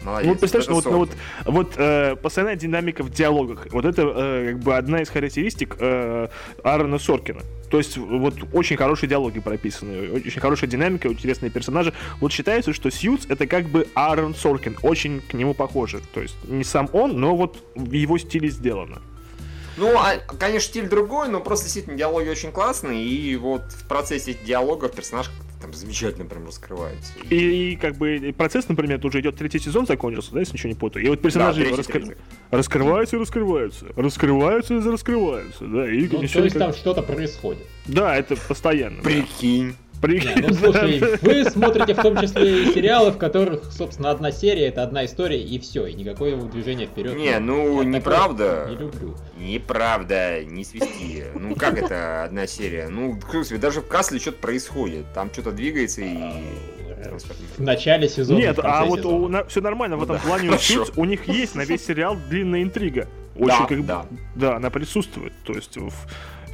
Молодец. 0.03 0.29
Вот 0.31 0.41
представляешь, 0.41 0.69
ну, 0.69 0.75
вот, 0.75 0.85
ну, 0.85 0.99
вот, 0.99 1.11
вот 1.45 1.73
э, 1.77 2.17
постоянная 2.17 2.57
динамика 2.57 3.03
в 3.03 3.11
диалогах. 3.11 3.67
Вот 3.71 3.85
это 3.85 4.03
э, 4.03 4.53
как 4.53 4.61
бы 4.61 4.77
одна 4.77 5.03
из 5.03 5.09
характеристик 5.09 5.77
э, 5.79 6.29
Аарона 6.63 6.99
Соркина. 6.99 7.41
То 7.71 7.79
есть 7.79 7.99
вот 7.99 8.35
очень 8.53 8.77
хорошие 8.77 9.09
диалоги 9.11 9.41
прописаны, 9.41 10.11
очень 10.13 10.41
хорошая 10.41 10.71
динамика, 10.71 11.09
интересные 11.09 11.51
персонажи. 11.51 11.93
Вот 12.21 12.33
считается, 12.33 12.73
что 12.73 12.91
Сьюз 12.91 13.27
это 13.29 13.47
как 13.47 13.67
бы 13.67 13.87
Аарон 13.95 14.35
Соркин, 14.35 14.79
очень 14.83 15.21
к 15.21 15.35
нему 15.35 15.53
похоже. 15.53 16.01
То 16.15 16.21
есть 16.21 16.37
не 16.45 16.65
сам 16.65 16.89
он, 16.93 17.21
но 17.21 17.37
вот 17.37 17.63
в 17.75 17.93
его 17.93 18.17
стиле 18.19 18.49
сделано. 18.49 19.03
Ну, 19.79 19.97
а, 19.97 20.17
конечно, 20.39 20.69
стиль 20.69 20.89
другой, 20.89 21.29
но 21.29 21.41
просто 21.41 21.65
действительно 21.67 21.97
диалоги 21.97 22.29
очень 22.29 22.51
классные, 22.53 23.05
и 23.05 23.37
вот 23.37 23.63
в 23.73 23.87
процессе 23.87 24.33
этих 24.33 24.45
диалогов 24.45 24.93
персонаж 24.93 25.29
как-то 25.29 25.45
там 25.63 25.73
замечательно 25.73 26.25
прям 26.25 26.47
раскрывается. 26.47 27.13
И, 27.31 27.73
и 27.73 27.77
как 27.77 27.97
бы 27.97 28.35
процесс, 28.37 28.69
например, 28.69 28.99
тут 29.01 29.11
уже 29.11 29.21
идет 29.21 29.37
третий 29.37 29.59
сезон 29.59 29.87
закончился, 29.87 30.33
да, 30.33 30.41
если 30.41 30.55
ничего 30.55 30.69
не 30.71 30.75
путаю. 30.79 31.05
И 31.05 31.09
вот 31.09 31.21
персонажи 31.21 31.63
раскры- 31.65 32.05
третий. 32.05 32.17
раскрываются 32.51 33.17
и 33.17 33.19
раскрываются, 33.21 33.87
раскрываются 33.97 34.75
и 34.75 34.79
раскрываются, 34.81 35.65
да. 35.65 35.91
И 35.91 36.03
Ну, 36.09 36.19
то 36.19 36.23
есть 36.23 36.35
как- 36.35 36.53
там 36.55 36.73
что-то 36.75 37.03
происходит. 37.03 37.67
Да, 37.87 38.17
это 38.17 38.37
постоянно. 38.37 39.03
да. 39.03 39.11
Прикинь. 40.01 40.47
Ну 40.47 40.55
слушай, 40.55 41.01
вы 41.23 41.45
смотрите 41.45 41.95
в 41.95 42.03
том 42.03 42.17
числе 42.21 42.63
и 42.65 42.73
сериалы, 42.73 43.11
в 43.11 43.19
которых, 43.19 43.65
собственно, 43.73 44.11
одна 44.11 44.31
серия, 44.31 44.69
это 44.69 44.83
одна 44.83 45.05
история, 45.05 45.43
и 45.43 45.59
все, 45.59 45.87
и 45.87 45.95
никакого 45.95 46.37
движения 46.49 46.87
вперед. 46.87 47.17
Не, 47.17 47.39
ну, 47.39 47.83
я 47.83 47.89
неправда. 47.89 48.67
Не 48.71 48.77
люблю. 48.77 49.15
Неправда, 49.37 50.45
не 50.45 50.65
свисти. 50.65 51.25
Ну 51.35 51.55
как 51.55 51.79
это 51.79 52.25
одна 52.25 52.47
серия? 52.47 52.89
Ну, 52.89 53.19
слушай, 53.31 53.59
даже 53.59 53.81
в 53.81 53.89
Касле 53.89 54.19
что-то 54.19 54.39
происходит. 54.39 55.07
Там 55.15 55.31
что-то 55.33 55.53
двигается 55.53 56.03
и... 56.03 56.17
В 57.57 57.63
начале 57.63 58.09
сезона. 58.09 58.39
Нет, 58.39 58.59
а 58.63 58.85
вот 58.85 58.99
сезона. 59.01 59.45
все 59.47 59.61
нормально, 59.61 59.97
в 59.97 60.01
Ну 60.01 60.05
этом 60.05 60.17
да, 60.17 60.23
плане 60.23 60.51
у. 60.51 60.55
Suits, 60.55 60.93
у 60.97 61.05
них 61.05 61.29
есть 61.29 61.55
на 61.55 61.65
весь 61.65 61.85
сериал 61.87 62.17
длинная 62.29 62.63
интрига. 62.63 63.07
Очень 63.37 63.59
Да, 63.59 63.67
как 63.67 63.87
да. 63.87 64.07
да, 64.35 64.57
она 64.57 64.71
присутствует. 64.71 65.33
То 65.45 65.53
есть 65.53 65.77
в, 65.77 65.93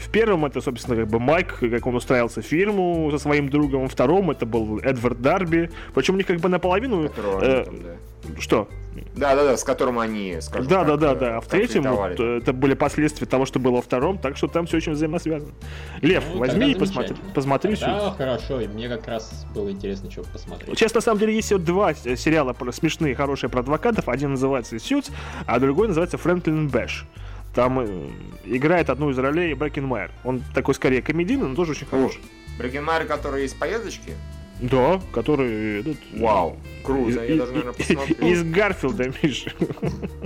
в 0.04 0.10
первом 0.10 0.44
это, 0.44 0.60
собственно, 0.60 0.96
как 0.96 1.08
бы 1.08 1.18
Майк, 1.18 1.58
как 1.58 1.86
он 1.86 1.94
устраивался 1.94 2.42
в 2.42 2.44
фирму 2.44 3.10
со 3.10 3.18
своим 3.18 3.48
другом, 3.48 3.82
во 3.82 3.88
втором 3.88 4.30
это 4.30 4.46
был 4.46 4.78
Эдвард 4.80 5.20
Дарби. 5.20 5.70
Причем 5.94 6.14
у 6.14 6.16
них 6.18 6.26
как 6.26 6.38
бы 6.40 6.48
наполовину... 6.48 7.04
Э, 7.06 7.64
там, 7.64 7.82
да. 7.82 8.40
что? 8.40 8.68
Да, 9.16 9.34
да, 9.34 9.44
да, 9.44 9.56
с 9.56 9.64
которым 9.64 9.98
они, 9.98 10.36
скажем 10.40 10.68
Да, 10.68 10.84
да, 10.84 10.92
так, 10.92 11.00
да, 11.00 11.12
э, 11.12 11.16
да. 11.16 11.36
А 11.38 11.40
в 11.40 11.46
третьем 11.46 11.82
вот, 11.82 12.20
э, 12.20 12.38
это 12.38 12.52
были 12.52 12.74
последствия 12.74 13.26
того, 13.26 13.44
что 13.46 13.58
было 13.58 13.76
во 13.76 13.82
втором, 13.82 14.18
так 14.18 14.36
что 14.36 14.46
там 14.46 14.66
все 14.66 14.76
очень 14.76 14.92
взаимосвязано. 14.92 15.52
Лев, 16.00 16.24
Ну, 16.32 16.38
возьми 16.38 16.70
и 16.70 16.74
тогда 16.74 16.86
посмотри, 16.86 17.16
посмотри 17.34 17.76
Да, 17.76 17.86
Suits. 17.86 18.16
хорошо, 18.16 18.60
и 18.60 18.68
мне 18.68 18.88
как 18.88 19.08
раз 19.08 19.46
было 19.54 19.70
интересно, 19.70 20.10
что 20.10 20.22
посмотреть. 20.22 20.78
Сейчас 20.78 20.94
на 20.94 21.00
самом 21.00 21.18
деле 21.18 21.34
есть 21.34 21.50
вот 21.50 21.64
два 21.64 21.92
э, 21.92 22.16
сериала 22.16 22.52
про 22.52 22.70
смешные, 22.72 23.14
хорошие 23.14 23.50
про 23.50 23.60
адвокатов. 23.60 24.08
Один 24.08 24.32
называется 24.32 24.76
Suits, 24.76 25.10
а 25.46 25.58
другой 25.58 25.88
называется 25.88 26.18
Franklin & 26.18 26.68
Bash. 26.68 27.06
Там 27.54 27.80
э, 27.80 28.10
играет 28.44 28.90
одну 28.90 29.10
из 29.10 29.18
ролей 29.18 29.54
Брекин 29.54 29.84
Майер. 29.84 30.10
Он 30.24 30.42
такой 30.54 30.74
скорее 30.74 31.02
комедийный, 31.02 31.48
но 31.48 31.54
тоже 31.54 31.72
очень 31.72 31.86
хороший. 31.86 32.20
Брекин 32.58 32.82
Майер, 32.82 33.06
который 33.06 33.44
из 33.44 33.54
поездочки? 33.54 34.14
Да, 34.60 35.00
который... 35.12 35.80
этот, 35.80 35.96
Вау, 36.14 36.56
круто, 36.84 37.10
из- 37.10 37.30
я 37.30 37.36
даже, 37.36 37.52
наверное, 37.52 37.74
из- 37.76 37.86
посмотрю. 37.86 38.26
Из 38.28 38.42
Гарфилда, 38.44 39.12
Миша. 39.22 39.52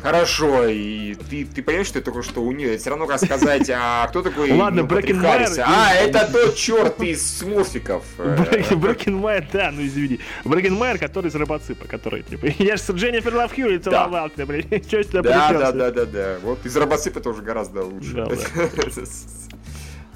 Хорошо, 0.02 0.66
и 0.66 1.14
ты, 1.14 1.44
ты 1.46 1.62
понимаешь, 1.62 1.86
что 1.88 1.98
это 1.98 2.12
только 2.12 2.22
что 2.28 2.42
у 2.42 2.52
нее? 2.52 2.72
Это 2.74 2.80
все 2.80 2.90
равно 2.90 3.06
как 3.06 3.18
сказать, 3.20 3.68
а 3.74 4.06
кто 4.08 4.22
такой 4.22 4.52
Ладно, 4.52 4.86
Харрис? 4.88 5.58
и- 5.58 5.62
А, 5.64 5.94
это 5.94 6.30
тот 6.30 6.54
черт 6.56 7.02
из 7.02 7.38
смурфиков. 7.38 8.04
Э, 8.18 8.74
Брекин 8.76 9.16
Майер, 9.16 9.48
да, 9.52 9.70
ну 9.72 9.84
извини. 9.84 10.20
Брекин 10.44 10.74
Майер, 10.74 10.98
который 10.98 11.28
из 11.28 11.34
Робоципа, 11.34 11.86
который, 11.88 12.22
типа, 12.22 12.46
я 12.58 12.76
же 12.76 12.82
с 12.82 12.90
Дженнифер 12.90 13.34
Лав 13.34 13.52
Хьюи 13.54 13.78
целовался, 13.78 14.44
блин, 14.46 14.64
что 14.86 15.02
сюда 15.02 15.22
Да, 15.22 15.48
припёрся?» 15.48 15.72
да, 15.72 15.90
да, 15.90 15.90
да, 15.90 16.04
да. 16.04 16.36
Вот 16.42 16.64
из 16.66 16.76
Робоципа 16.76 17.20
тоже 17.20 17.42
гораздо 17.42 17.82
лучше. 17.82 18.26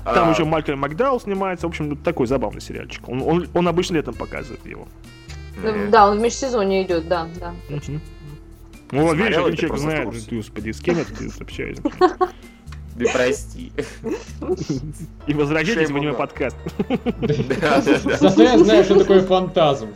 А, 0.05 0.15
Там 0.15 0.31
еще 0.33 0.45
Майкл 0.45 0.75
Макдауэлл 0.75 1.21
снимается. 1.21 1.67
В 1.67 1.71
общем, 1.71 1.91
ну, 1.91 1.97
такой 1.97 2.27
забавный 2.27 2.61
сериальчик. 2.61 3.09
Он, 3.09 3.23
он, 3.23 3.49
он 3.55 3.69
обычно 3.69 3.95
летом 3.95 4.15
показывает 4.15 4.65
его. 4.67 4.89
э, 5.63 5.89
Да, 5.91 6.09
он 6.09 6.19
в 6.19 6.23
межсезонье 6.23 6.83
идет, 6.85 7.09
да, 7.09 7.29
да. 7.39 7.55
Мгм. 7.69 8.01
Ну, 8.91 9.15
видишь, 9.15 9.37
один 9.39 9.57
человек 9.57 9.79
знает, 9.79 10.09
господи, 10.31 10.71
с 10.71 10.81
кем 10.81 10.97
ты 10.97 11.31
общаешься. 11.41 11.83
Да 12.97 13.11
прости. 13.13 13.73
И 15.27 15.35
возвращайтесь 15.35 15.91
в 15.91 15.97
аниме 15.97 16.13
подкаст. 16.13 16.57
Да, 16.89 17.81
да, 17.81 17.99
да. 18.05 18.17
Зато 18.17 18.43
я 18.43 18.59
знаю, 18.59 18.85
что 18.85 18.99
такое 18.99 19.23
фантазм. 19.23 19.89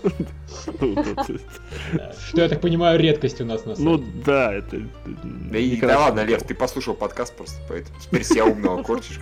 Что, 2.29 2.43
я 2.43 2.49
так 2.49 2.61
понимаю, 2.61 2.99
редкость 2.99 3.41
у 3.41 3.45
нас 3.45 3.65
на 3.65 3.75
Ну 3.77 4.03
да, 4.25 4.55
это... 4.55 4.83
Да 5.25 5.59
и 5.59 5.77
да 5.81 5.99
ладно, 5.99 6.25
Лев, 6.25 6.43
ты 6.43 6.55
послушал 6.55 6.95
подкаст 6.95 7.35
просто, 7.37 7.61
поэтому 7.69 7.99
теперь 8.01 8.25
себя 8.25 8.47
умного 8.47 8.83
корчишь. 8.83 9.21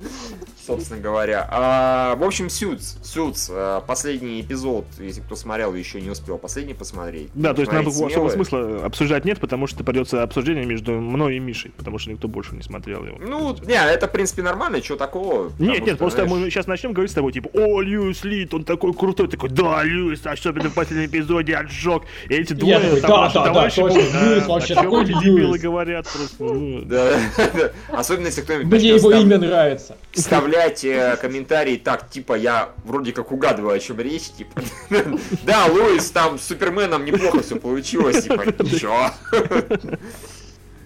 Собственно 0.66 1.00
говоря. 1.00 1.48
А, 1.50 2.16
в 2.16 2.24
общем, 2.24 2.48
Сюц. 2.48 2.96
Сюц. 3.02 3.48
а, 3.50 3.80
Последний 3.80 4.40
эпизод, 4.40 4.84
если 4.98 5.20
кто 5.20 5.36
смотрел, 5.36 5.74
еще 5.74 6.00
не 6.00 6.10
успел 6.10 6.38
последний 6.38 6.74
посмотреть. 6.74 7.30
Да, 7.34 7.54
то 7.54 7.62
есть 7.62 7.72
нам 7.72 7.86
особого 7.86 8.28
смысла 8.30 8.84
обсуждать 8.84 9.24
нет, 9.24 9.40
потому 9.40 9.66
что 9.66 9.84
придется 9.84 10.22
обсуждение 10.22 10.64
между 10.64 10.92
мной 10.92 11.36
и 11.36 11.38
Мишей, 11.38 11.72
потому 11.76 11.98
что 11.98 12.10
никто 12.10 12.28
больше 12.28 12.54
не 12.54 12.62
смотрел 12.62 13.04
его. 13.04 13.18
Ну, 13.18 13.56
не, 13.66 13.74
это, 13.74 14.06
в 14.06 14.12
принципе, 14.12 14.42
нормально, 14.42 14.82
что 14.82 14.96
такого. 14.96 15.52
Нет, 15.58 15.80
нет, 15.80 15.88
что, 15.88 15.96
просто 15.96 16.24
знаешь, 16.26 16.44
мы 16.44 16.50
сейчас 16.50 16.66
начнем 16.66 16.92
говорить 16.92 17.10
с 17.10 17.14
тобой, 17.14 17.32
типа, 17.32 17.48
о, 17.52 17.80
Льюис 17.80 18.24
Лит, 18.24 18.54
он 18.54 18.64
такой 18.64 18.92
крутой, 18.94 19.28
такой, 19.28 19.50
да, 19.50 19.82
Льюис, 19.82 20.20
особенно 20.24 20.70
в 20.70 20.74
последнем 20.74 21.06
эпизоде 21.06 21.56
отжег. 21.56 22.02
И 22.28 22.34
эти 22.34 22.52
двое, 22.52 22.78
такой, 22.78 23.00
там 23.00 23.10
да, 23.10 23.28
да, 23.28 23.32
да, 23.32 23.44
товарищи, 23.44 23.82
да, 23.82 23.88
Льюис 23.88 24.44
о 24.44 24.48
вообще 24.48 24.74
такой 24.74 25.04
Льюис. 25.04 25.60
говорят 25.60 26.06
просто. 26.06 26.44
ну. 26.44 26.82
Да, 26.84 27.10
да. 27.36 27.70
Особенно, 27.96 28.26
если 28.26 28.42
кто-нибудь 28.42 28.80
Мне 28.80 28.94
его 28.94 29.12
имя 29.12 29.38
нравится. 29.38 29.89
Вставлять 30.12 30.84
э, 30.84 31.16
комментарии 31.20 31.76
так, 31.76 32.08
типа, 32.10 32.34
я 32.34 32.70
вроде 32.84 33.12
как 33.12 33.32
угадываю, 33.32 33.76
о 33.76 33.78
чем 33.78 34.00
речь, 34.00 34.30
типа. 34.30 34.62
Да, 35.44 35.66
Луис, 35.66 36.10
там 36.10 36.38
с 36.38 36.42
Суперменом 36.44 37.04
неплохо 37.04 37.42
все 37.42 37.56
получилось, 37.56 38.24
типа, 38.24 38.44
ничего. 38.62 39.10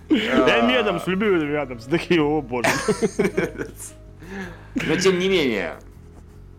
Я 0.09 0.81
Адамс, 0.81 1.07
люблю 1.07 1.43
Эми 1.43 1.57
Адамс, 1.57 1.85
такие, 1.87 2.23
о 2.23 2.41
боже. 2.41 2.69
Но 4.75 4.97
тем 4.97 5.19
не 5.19 5.29
менее, 5.29 5.77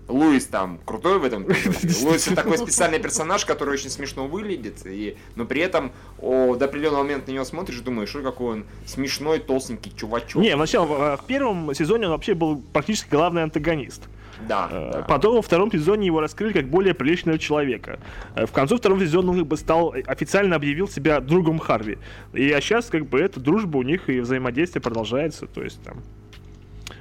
Луис 0.08 0.46
там 0.46 0.80
крутой 0.86 1.20
в 1.20 1.24
этом. 1.24 1.46
Луис 2.04 2.24
такой 2.36 2.58
специальный 2.58 3.00
персонаж, 3.00 3.46
который 3.46 3.74
очень 3.74 3.90
смешно 3.90 4.28
выглядит, 4.28 4.86
и, 4.86 5.18
но 5.36 5.46
при 5.46 5.62
этом 5.62 5.92
о, 6.20 6.56
до 6.56 6.66
определенного 6.66 7.04
момента 7.04 7.32
на 7.32 7.36
него 7.36 7.46
смотришь 7.46 7.80
и 7.80 7.82
думаешь, 7.82 8.10
что 8.10 8.22
какой 8.22 8.56
он 8.56 8.66
смешной, 8.86 9.40
толстенький 9.40 9.92
чувачок. 9.96 10.42
Не, 10.42 10.56
вначале 10.56 10.86
в, 10.86 11.18
в 11.18 11.26
первом 11.26 11.74
сезоне 11.74 12.06
он 12.06 12.12
вообще 12.12 12.34
был 12.34 12.62
практически 12.74 13.10
главный 13.10 13.44
антагонист. 13.44 14.04
Да, 14.48 14.70
Э, 14.72 14.92
да. 14.94 15.02
Потом 15.04 15.36
во 15.36 15.42
втором 15.42 15.72
сезоне 15.72 16.08
его 16.08 16.20
раскрыли 16.20 16.54
как 16.54 16.68
более 16.68 16.94
приличного 16.94 17.38
человека. 17.38 18.00
Э, 18.36 18.46
В 18.46 18.52
конце 18.52 18.78
второго 18.78 19.06
сезона 19.06 19.32
он 19.32 19.40
как 19.40 19.48
бы 19.48 19.58
стал 19.58 19.94
э, 19.94 20.02
официально 20.02 20.56
объявил 20.56 20.88
себя 20.88 21.20
другом 21.20 21.60
Харви. 21.60 21.98
И 22.34 22.52
а 22.52 22.62
сейчас 22.62 22.88
как 22.88 23.08
бы 23.08 23.20
эта 23.20 23.40
дружба 23.40 23.78
у 23.78 23.84
них 23.84 24.10
и 24.10 24.20
взаимодействие 24.20 24.82
продолжается. 24.82 25.48
То 25.48 25.64
есть 25.64 25.82
там. 25.84 26.04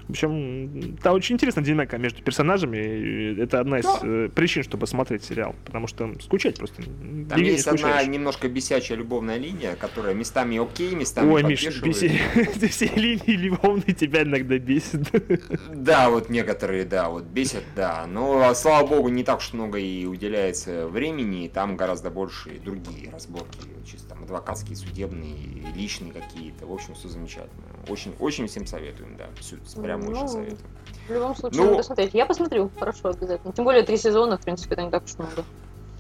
В 0.07 0.11
общем, 0.11 0.97
там 1.03 1.15
очень 1.15 1.37
интересная 1.37 1.65
динамика 1.65 1.97
между 1.97 2.23
персонажами. 2.23 3.41
Это 3.41 3.61
одна 3.61 3.79
из 3.79 3.87
э, 4.03 4.29
причин, 4.35 4.63
чтобы 4.63 4.87
смотреть 4.87 5.25
сериал. 5.25 5.55
Потому 5.65 5.87
что 5.87 6.15
скучать 6.21 6.59
просто. 6.59 6.83
Там 6.83 7.43
не 7.43 7.51
есть 7.51 7.67
одна 7.67 7.79
скучаешь. 7.79 8.09
немножко 8.09 8.49
бесячая 8.49 8.99
любовная 8.99 9.39
линия, 9.39 9.77
которая 9.77 10.15
местами 10.15 10.63
окей, 10.63 10.95
местами 10.95 11.31
Ой, 11.31 11.43
Миш, 11.43 11.65
беси- 11.81 12.69
все 12.69 12.87
линии 12.87 13.33
любовные 13.33 13.95
тебя 13.95 14.23
иногда 14.25 14.59
бесит. 14.59 15.09
Да, 15.73 16.11
вот 16.11 16.29
некоторые, 16.29 16.85
да, 16.85 17.09
вот 17.09 17.25
бесят, 17.25 17.65
да. 17.75 18.07
Но, 18.07 18.53
слава 18.55 18.87
богу, 18.87 19.09
не 19.09 19.25
так 19.25 19.39
уж 19.39 19.53
много 19.55 19.79
и 19.79 20.05
уделяется 20.05 20.87
времени, 20.87 21.47
и 21.47 21.49
там 21.49 21.77
гораздо 21.77 22.11
больше 22.11 22.51
и 22.51 22.59
другие 22.59 23.11
разборки, 23.11 23.59
чисто 23.91 24.11
там 24.11 24.25
адвокатские, 24.25 24.77
судебные, 24.77 25.37
личные 25.75 26.13
какие-то. 26.13 26.67
В 26.67 26.73
общем, 26.73 26.95
все 26.95 27.09
замечательно. 27.09 27.65
Очень, 27.89 28.15
очень 28.19 28.47
всем 28.47 28.67
советуем, 28.67 29.17
да. 29.17 29.27
Прям 29.83 30.01
Ну, 30.01 30.11
очень 30.13 30.29
советуем. 30.29 30.59
В 31.09 31.13
любом 31.13 31.37
случае, 31.37 31.63
Ну- 31.63 31.71
надо 31.73 31.83
смотреть. 31.83 32.15
Я 32.15 32.27
посмотрю, 32.27 32.71
хорошо, 32.79 33.09
обязательно. 33.11 33.53
Тем 33.53 33.65
более 33.65 33.83
три 33.83 33.97
сезона, 33.97 34.39
в 34.39 34.41
принципе, 34.41 34.75
это 34.75 34.83
не 34.85 34.91
так 34.91 35.05
уж 35.05 35.15
много. 35.19 35.45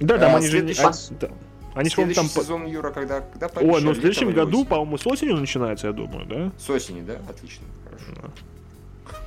Да, 0.00 0.18
там 0.18 0.34
А, 0.34 0.36
они 0.38 0.46
же... 0.48 0.58
они- 0.58 0.74
да. 1.20 1.28
Они 1.74 1.90
же, 1.90 1.96
там... 2.14 2.26
сезон, 2.26 2.66
Юра, 2.66 2.90
когда, 2.90 3.20
когда 3.20 3.46
Ой, 3.46 3.52
пообещали? 3.52 3.84
ну 3.84 3.90
в 3.90 3.94
следующем 3.94 4.32
году, 4.32 4.64
по-моему, 4.64 4.96
с 4.96 5.06
осенью 5.06 5.36
начинается, 5.36 5.88
я 5.88 5.92
думаю, 5.92 6.24
да? 6.26 6.52
С 6.58 6.70
осени, 6.70 7.00
да? 7.00 7.14
Отлично, 7.28 7.64
хорошо. 7.84 8.30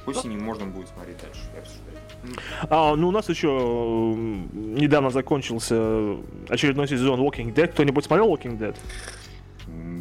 Осенью 0.05 0.41
можно 0.41 0.65
будет 0.65 0.87
смотреть 0.87 1.17
дальше 1.21 1.41
и 1.55 1.59
обсуждать. 1.59 2.67
А, 2.69 2.95
ну 2.95 3.09
у 3.09 3.11
нас 3.11 3.27
еще 3.29 3.47
недавно 3.47 5.09
закончился 5.09 6.15
очередной 6.49 6.87
сезон 6.87 7.19
Walking 7.19 7.53
Dead. 7.53 7.67
Кто-нибудь 7.67 8.05
смотрел 8.05 8.33
Walking 8.33 8.57
Dead? 8.57 8.75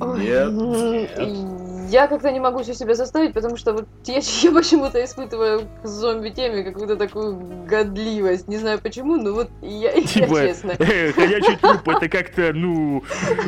Нет. 0.01 1.67
Я 1.89 2.09
как-то 2.09 2.33
не 2.33 2.41
могу 2.41 2.63
все 2.63 2.75
себя 2.75 2.95
заставить, 2.95 3.33
потому 3.33 3.57
что 3.57 3.73
вот 3.73 3.87
я, 4.07 4.19
я 4.43 4.53
почему-то 4.53 5.05
испытываю 5.05 5.69
к 5.83 5.87
зомби-теме 5.87 6.65
какую-то 6.65 6.97
такую 6.97 7.37
годливость. 7.67 8.49
Не 8.49 8.57
знаю 8.57 8.81
почему, 8.81 9.17
но 9.17 9.33
вот 9.33 9.51
я, 9.63 9.93
я 9.95 10.03
Типа, 10.03 10.41
честно. 10.41 10.73
э, 10.79 11.13
ходячий 11.13 11.57
труп, 11.57 11.89
это 11.89 12.09
как-то, 12.09 12.53
ну, 12.53 13.03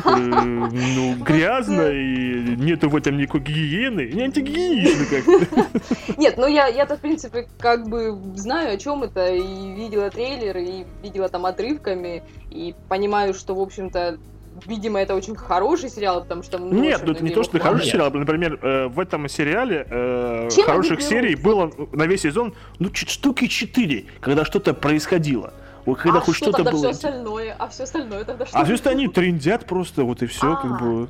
э, 0.05 0.09
ну, 0.15 1.15
грязно, 1.23 1.89
и 1.91 2.55
нету 2.55 2.89
в 2.89 2.95
этом 2.95 3.17
никакой 3.17 3.41
гигиены. 3.41 4.09
Не 4.13 4.23
антигигиенично 4.23 5.05
как-то. 5.05 6.15
Нет, 6.17 6.35
ну 6.37 6.47
я, 6.47 6.67
я-то, 6.67 6.95
в 6.95 7.01
принципе, 7.01 7.47
как 7.59 7.87
бы 7.87 8.17
знаю, 8.35 8.75
о 8.75 8.77
чем 8.77 9.03
это, 9.03 9.27
и 9.27 9.73
видела 9.75 10.09
трейлер, 10.09 10.57
и 10.57 10.85
видела 11.03 11.27
там 11.27 11.45
отрывками, 11.45 12.23
и 12.49 12.73
понимаю, 12.87 13.33
что, 13.33 13.53
в 13.53 13.59
общем-то, 13.59 14.17
видимо, 14.65 14.99
это 14.99 15.15
очень 15.15 15.35
хороший 15.35 15.89
сериал, 15.89 16.21
потому 16.21 16.43
что 16.43 16.57
Нет, 16.57 17.01
ну 17.05 17.13
это 17.13 17.23
не 17.23 17.31
то, 17.31 17.43
что 17.43 17.59
хороший 17.59 17.87
сериал. 17.87 18.11
Например, 18.11 18.59
э, 18.61 18.87
в 18.87 18.99
этом 18.99 19.27
сериале 19.29 19.85
э, 19.89 20.49
Чем 20.51 20.65
они 20.65 20.71
хороших 20.71 21.01
серий 21.01 21.35
было 21.35 21.71
на 21.91 22.03
весь 22.03 22.21
сезон, 22.21 22.53
ну, 22.79 22.89
штуки 22.93 23.47
четыре, 23.47 24.05
когда 24.21 24.45
что-то 24.45 24.73
происходило. 24.73 25.53
Вот 25.85 25.97
когда 25.99 26.19
а 26.19 26.21
хоть 26.21 26.35
что 26.35 26.51
что-то 26.51 26.71
было. 26.71 26.77
все 26.77 26.89
остальное? 26.89 27.55
А 27.57 27.67
все 27.67 27.83
остальное 27.83 28.23
тогда 28.23 28.45
что? 28.45 28.59
А 28.59 28.63
все 28.63 28.73
остальные 28.75 29.09
трендят 29.09 29.65
просто, 29.65 30.03
вот 30.03 30.21
и 30.21 30.27
все, 30.27 30.53
А. 30.53 30.55
как 30.57 30.79
бы. 30.79 31.09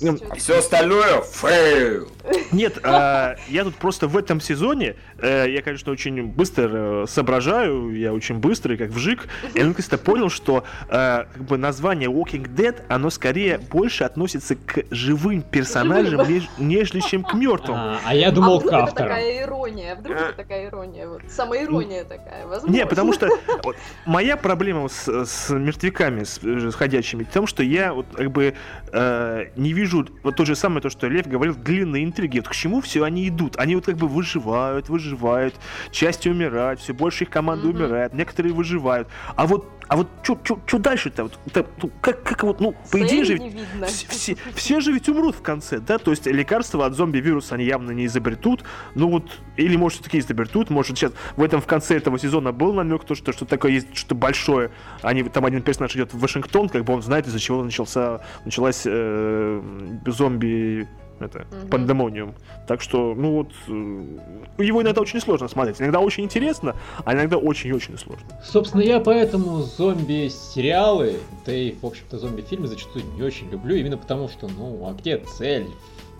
Ну, 0.00 0.18
Все 0.36 0.58
остальное 0.58 1.20
fail. 1.20 2.08
Нет, 2.50 2.78
а, 2.82 3.36
я 3.48 3.64
тут 3.64 3.76
просто 3.76 4.08
в 4.08 4.16
этом 4.16 4.40
сезоне, 4.40 4.96
я, 5.22 5.62
конечно, 5.62 5.92
очень 5.92 6.26
быстро 6.26 6.68
э, 6.72 7.04
соображаю, 7.08 7.96
я 7.96 8.12
очень 8.12 8.38
быстрый, 8.38 8.76
как 8.76 8.90
вжик. 8.90 9.28
Я 9.54 9.64
наконец-то 9.64 9.98
понял, 9.98 10.28
что 10.28 10.64
э, 10.88 11.24
как 11.32 11.42
бы 11.42 11.56
название 11.56 12.10
Walking 12.10 12.54
Dead, 12.54 12.82
оно 12.88 13.10
скорее 13.10 13.58
больше 13.58 14.04
относится 14.04 14.56
к 14.56 14.84
живым 14.90 15.42
персонажам, 15.42 16.24
Живым. 16.24 16.28
неж- 16.28 16.48
нежели 16.58 17.00
чем 17.00 17.22
к 17.22 17.34
мертвым. 17.34 17.76
А, 17.76 18.00
а 18.04 18.14
я 18.14 18.28
а 18.28 18.32
думал 18.32 18.58
вдруг 18.58 18.70
к 18.70 18.74
это 18.74 18.84
авторам. 18.84 19.08
такая 19.08 19.42
ирония? 19.42 19.94
Вдруг 19.96 20.16
это 20.16 20.32
такая 20.32 20.68
ирония? 20.68 21.08
Вот 21.08 21.22
самоирония 21.28 22.04
такая, 22.04 22.46
возможно. 22.46 22.74
Не, 22.74 22.86
потому 22.86 23.12
что 23.12 23.28
вот, 23.62 23.76
моя 24.04 24.36
проблема 24.36 24.88
с, 24.88 25.08
с 25.24 25.50
мертвяками, 25.50 26.24
с, 26.24 26.38
э, 26.42 26.70
с 26.70 26.74
ходячими, 26.74 27.24
в 27.24 27.28
том, 27.28 27.46
что 27.46 27.62
я 27.62 27.94
вот 27.94 28.06
как 28.14 28.30
бы 28.30 28.54
э, 28.92 29.46
не 29.56 29.72
вижу 29.72 30.06
вот 30.22 30.36
то 30.36 30.44
же 30.44 30.54
самое, 30.54 30.80
то, 30.80 30.90
что 30.90 31.08
Лев 31.08 31.26
говорил, 31.26 31.54
длинные 31.54 32.04
интриги. 32.04 32.38
Вот 32.38 32.48
к 32.48 32.52
чему 32.52 32.80
все 32.80 33.04
они 33.04 33.28
идут? 33.28 33.56
Они 33.58 33.74
вот 33.74 33.86
как 33.86 33.96
бы 33.96 34.08
выживают, 34.08 34.88
выживают, 34.88 35.54
части 35.90 36.28
умирают, 36.28 36.80
все 36.80 36.92
больше 36.92 37.24
их 37.24 37.30
команды 37.30 37.68
Мгм. 37.68 37.76
умирает, 37.76 38.14
некоторые 38.14 38.52
выживают. 38.52 39.08
А 39.36 39.46
вот, 39.46 39.68
а 39.88 39.96
вот 39.96 40.08
что 40.22 40.78
дальше-то? 40.78 41.24
Вот, 41.24 41.38
ну, 41.82 41.90
как, 42.00 42.22
как 42.22 42.42
вот, 42.42 42.60
ну, 42.60 42.74
по 42.90 43.00
идее 43.04 43.24
же... 43.24 43.38
Все, 43.86 44.06
все- 44.08 44.36
все 44.54 44.80
же 44.80 44.92
ведь 44.92 45.08
умрут 45.08 45.36
в 45.36 45.42
конце, 45.42 45.78
да? 45.78 45.98
То 45.98 46.10
есть 46.10 46.26
лекарства 46.26 46.86
от 46.86 46.94
зомби-вируса 46.94 47.54
они 47.54 47.64
явно 47.64 47.92
не 47.92 48.06
изобретут. 48.06 48.64
Ну 48.94 49.10
вот, 49.10 49.30
или 49.56 49.76
может 49.76 49.98
все-таки 49.98 50.18
изобретут. 50.18 50.70
Может 50.70 50.98
сейчас 50.98 51.12
в 51.36 51.42
этом 51.42 51.60
в 51.60 51.66
конце 51.66 51.96
этого 51.96 52.18
сезона 52.18 52.52
был 52.52 52.72
намек, 52.72 53.04
то, 53.04 53.14
что 53.14 53.32
что 53.32 53.44
такое 53.44 53.72
есть 53.72 53.96
что 53.96 54.14
большое. 54.14 54.70
Они, 55.02 55.22
там 55.22 55.44
один 55.44 55.62
персонаж 55.62 55.94
идет 55.94 56.12
в 56.12 56.18
Вашингтон, 56.18 56.68
как 56.68 56.84
бы 56.84 56.92
он 56.92 57.02
знает, 57.02 57.26
из-за 57.28 57.38
чего 57.38 57.62
начался, 57.62 58.22
началась 58.44 58.82
э, 58.84 59.62
зомби 60.06 60.88
это, 61.20 61.46
Мгм. 61.50 61.68
пандемониум. 61.70 62.34
Так 62.66 62.80
что, 62.80 63.14
ну 63.14 63.32
вот, 63.38 63.48
э, 63.68 64.62
его 64.64 64.82
иногда 64.82 65.00
очень 65.00 65.20
сложно 65.20 65.48
смотреть. 65.48 65.80
Иногда 65.80 66.00
очень 66.00 66.24
интересно, 66.24 66.76
а 67.04 67.14
иногда 67.14 67.36
очень-очень 67.38 67.96
сложно. 67.98 68.26
Собственно, 68.44 68.82
я 68.82 69.00
поэтому 69.00 69.62
зомби-сериалы, 69.62 71.16
да 71.44 71.52
и, 71.52 71.74
в 71.80 71.84
общем-то, 71.86 72.18
зомби-фильмы 72.18 72.66
зачастую 72.66 73.04
не 73.16 73.22
очень 73.22 73.50
люблю, 73.50 73.76
именно 73.76 73.96
потому 73.98 74.28
что, 74.28 74.48
ну, 74.48 74.86
а 74.88 74.92
где 74.94 75.18
цель? 75.18 75.66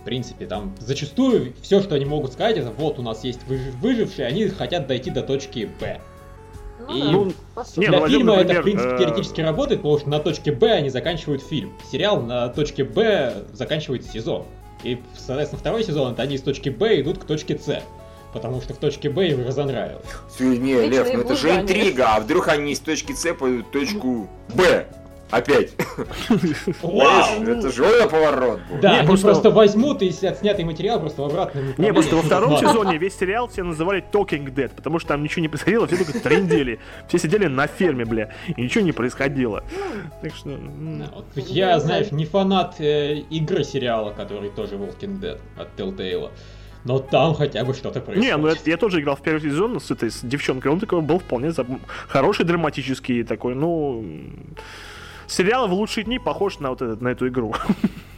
В 0.01 0.05
принципе, 0.07 0.45
там 0.45 0.73
зачастую 0.79 1.53
все, 1.61 1.81
что 1.81 1.95
они 1.95 2.05
могут 2.05 2.31
сказать, 2.31 2.55
это 2.57 2.71
вот 2.71 2.97
у 2.97 3.01
нас 3.01 3.25
есть 3.25 3.41
выж- 3.47 3.71
выжившие, 3.81 4.25
они 4.27 4.47
хотят 4.47 4.87
дойти 4.87 5.11
до 5.11 5.21
точки 5.21 5.69
Б. 5.81 5.99
Ну 6.87 6.95
И- 6.95 7.01
Ну, 7.11 7.31
сути. 7.65 7.79
не, 7.81 7.87
Для 7.87 7.97
ну, 7.97 8.01
возьмем, 8.03 8.19
фильма 8.19 8.33
это, 8.35 8.43
в 8.43 8.47
например, 8.55 8.63
принципе, 8.63 8.89
э, 8.93 8.97
теоретически 8.99 9.41
работает, 9.41 9.81
потому 9.81 9.99
что 9.99 10.09
на 10.09 10.19
точке 10.19 10.51
Б 10.53 10.71
они 10.71 10.89
заканчивают 10.89 11.43
фильм. 11.43 11.73
Сериал 11.91 12.21
на 12.21 12.47
точке 12.47 12.85
Б 12.85 13.43
заканчивает 13.51 14.05
сезон. 14.05 14.45
И, 14.83 15.01
соответственно, 15.15 15.59
второй 15.59 15.83
сезон 15.83 16.13
это 16.13 16.21
они 16.21 16.35
из 16.35 16.41
точки 16.41 16.69
Б 16.69 17.01
идут 17.01 17.17
к 17.17 17.25
точке 17.25 17.57
С. 17.57 17.83
Потому 18.33 18.61
что 18.61 18.73
в 18.73 18.77
точке 18.77 19.09
Б 19.09 19.29
им 19.29 19.45
разонравилось. 19.45 20.05
Не, 20.39 20.87
Лев, 20.87 21.07
ну 21.13 21.21
это 21.21 21.35
же 21.35 21.49
интрига, 21.49 22.15
а 22.15 22.19
вдруг 22.19 22.49
они 22.49 22.73
из 22.73 22.79
точки 22.79 23.13
С 23.13 23.33
пойдут 23.33 23.67
в 23.67 23.71
точку 23.71 24.27
Б? 24.53 24.87
Опять. 25.29 25.73
Вау! 26.81 27.43
Это 27.43 27.71
же 27.71 27.83
поворот 28.09 28.59
был. 28.69 28.79
Да, 28.81 28.99
они 28.99 29.07
просто- 29.07 29.49
возьмут 29.51 30.01
и 30.01 30.07
отснятый 30.07 30.63
материал 30.63 30.99
просто 30.99 31.21
в 31.21 31.25
обратном 31.25 31.73
Не, 31.77 31.93
просто 31.93 32.15
во 32.15 32.21
втором 32.21 32.57
сезоне 32.57 32.97
весь 32.97 33.17
сериал 33.17 33.47
все 33.47 33.63
называли 33.63 34.03
Talking 34.11 34.45
Dead, 34.53 34.71
потому 34.75 34.99
что 34.99 35.09
там 35.09 35.23
ничего 35.23 35.41
не 35.41 35.49
происходило, 35.49 35.85
все 35.87 35.97
только 35.97 36.19
трендели. 36.19 36.79
Все 37.07 37.19
сидели 37.19 37.47
на 37.47 37.67
ферме, 37.67 38.05
бля, 38.05 38.33
и 38.55 38.61
ничего 38.61 38.83
не 38.85 38.91
происходило. 38.93 39.63
Так 40.21 40.33
что... 40.35 40.57
я, 41.35 41.79
знаешь, 41.79 42.11
не 42.11 42.25
фанат 42.25 42.79
э, 42.79 43.15
игры 43.29 43.63
сериала, 43.63 44.11
который 44.11 44.49
тоже 44.49 44.75
Walking 44.75 45.19
Dead 45.19 45.39
от 45.57 45.67
Telltale. 45.77 46.31
Но 46.85 46.99
там 46.99 47.33
хотя 47.33 47.65
бы 47.65 47.73
что-то 47.73 47.99
происходит. 47.99 48.31
Не, 48.31 48.37
ну 48.37 48.47
это, 48.47 48.69
я 48.69 48.77
тоже 48.77 49.01
играл 49.01 49.17
в 49.17 49.21
первый 49.21 49.41
сезон 49.41 49.79
с 49.81 49.91
этой 49.91 50.09
с 50.09 50.21
девчонкой, 50.21 50.71
он 50.71 50.79
такой 50.79 51.01
был 51.01 51.19
вполне 51.19 51.49
заб- 51.49 51.81
хороший, 52.07 52.45
драматический 52.45 53.23
такой, 53.23 53.55
ну... 53.55 53.99
м, 54.03 54.55
Сериал 55.27 55.67
в 55.67 55.73
лучшие 55.73 56.03
дни 56.05 56.19
похож 56.19 56.59
на 56.59 56.69
вот 56.69 56.81
этот, 56.81 57.01
на 57.01 57.09
эту 57.09 57.27
игру. 57.27 57.53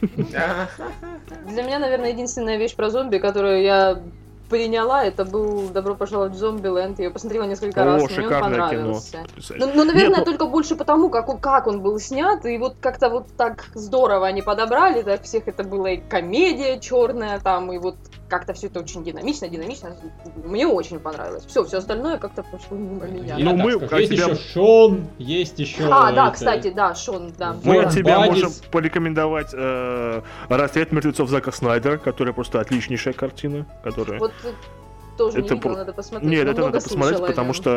Для 0.00 1.62
меня, 1.62 1.78
наверное, 1.78 2.10
единственная 2.10 2.56
вещь 2.56 2.74
про 2.74 2.90
зомби, 2.90 3.18
которую 3.18 3.62
я 3.62 4.00
приняла, 4.48 5.04
это 5.04 5.24
был 5.24 5.68
«Добро 5.68 5.94
пожаловать 5.94 6.32
в 6.32 6.36
Зомби-ленд». 6.36 6.98
Я 6.98 7.10
посмотрела 7.10 7.44
несколько 7.44 7.82
О, 7.82 7.84
раз, 7.84 8.10
мне 8.10 8.22
он 8.22 8.28
кино. 8.28 8.40
понравился. 8.40 9.18
Потрясающе. 9.22 9.66
Ну, 9.66 9.72
ну, 9.74 9.84
наверное, 9.84 10.08
Нет, 10.08 10.18
ну- 10.18 10.24
только 10.24 10.46
больше 10.46 10.74
потому, 10.74 11.08
как 11.08 11.28
он, 11.28 11.38
как 11.38 11.66
он 11.68 11.80
был 11.80 11.98
снят, 12.00 12.44
и 12.44 12.58
вот 12.58 12.74
как-то 12.80 13.08
вот 13.10 13.28
так 13.36 13.66
здорово 13.74 14.26
они 14.26 14.42
подобрали, 14.42 15.02
так 15.02 15.22
всех 15.22 15.46
это 15.46 15.62
было 15.62 15.86
и 15.86 15.96
комедия 15.98 16.80
черная 16.80 17.38
там, 17.38 17.72
и 17.72 17.78
вот 17.78 17.94
как-то 18.30 18.54
все 18.54 18.68
это 18.68 18.80
очень 18.80 19.04
динамично, 19.04 19.48
динамично. 19.48 19.94
Мне 20.44 20.66
очень 20.66 20.98
понравилось. 21.00 21.44
Все, 21.44 21.64
все 21.64 21.78
остальное 21.78 22.16
как-то 22.18 22.42
пошло 22.44 22.76
мимо 22.76 23.04
меня. 23.06 23.36
Я 23.36 23.44
Ну, 23.44 23.56
мы 23.56 23.72
скажу, 23.72 23.86
от 23.94 24.00
есть 24.00 24.12
тебя- 24.12 24.24
еще 24.26 24.36
Шон, 24.54 25.06
есть 25.18 25.58
еще... 25.58 25.84
А, 25.90 26.12
да, 26.12 26.28
это- 26.28 26.34
кстати, 26.36 26.70
да, 26.70 26.94
Шон, 26.94 27.32
да. 27.36 27.56
Мы 27.64 27.80
от 27.82 27.92
тебя 27.92 28.18
Бадис. 28.18 28.34
можем 28.34 28.52
порекомендовать 28.70 29.50
э, 29.52 30.22
«Рассвет 30.48 30.92
мертвецов» 30.92 31.28
Зака 31.28 31.52
Снайдера, 31.52 31.98
которая 31.98 32.32
просто 32.32 32.60
отличнейшая 32.60 33.12
картина, 33.14 33.66
которая... 33.84 34.18
Вот 34.20 34.32
э, 34.44 34.52
тоже 35.18 35.38
Это 35.40 35.40
не 35.40 35.48
видела, 35.56 35.60
про- 35.72 35.76
надо 35.78 35.92
посмотреть. 35.92 36.30
Нет, 36.30 36.44
но 36.46 36.50
это 36.52 36.60
надо 36.62 36.80
посмотреть, 36.80 37.08
слышала 37.18 37.26
потому 37.26 37.52
что 37.52 37.70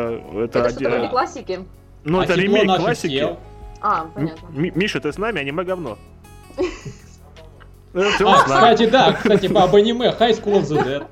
это... 0.44 0.58
Это 0.60 0.70
что-то 0.70 0.90
вроде 0.90 1.08
классики? 1.08 1.60
Ну, 2.04 2.20
А 2.20 2.24
это 2.24 2.34
ремейк 2.34 2.76
классики. 2.80 3.18
тел. 3.18 3.38
А, 3.80 4.04
М- 4.04 4.10
понятно. 4.12 4.48
Ми- 4.50 4.72
Миша, 4.74 5.00
ты 5.00 5.12
с 5.12 5.18
нами, 5.18 5.40
аниме 5.40 5.64
говно. 5.64 5.98
А, 7.94 8.42
кстати, 8.42 8.86
да, 8.86 9.12
кстати, 9.12 9.46
по 9.46 9.64
об 9.64 9.74
аниме 9.74 10.08
High 10.08 10.42
School 10.42 10.60
of 10.60 10.68
the 10.68 10.84
Dead. 10.84 11.06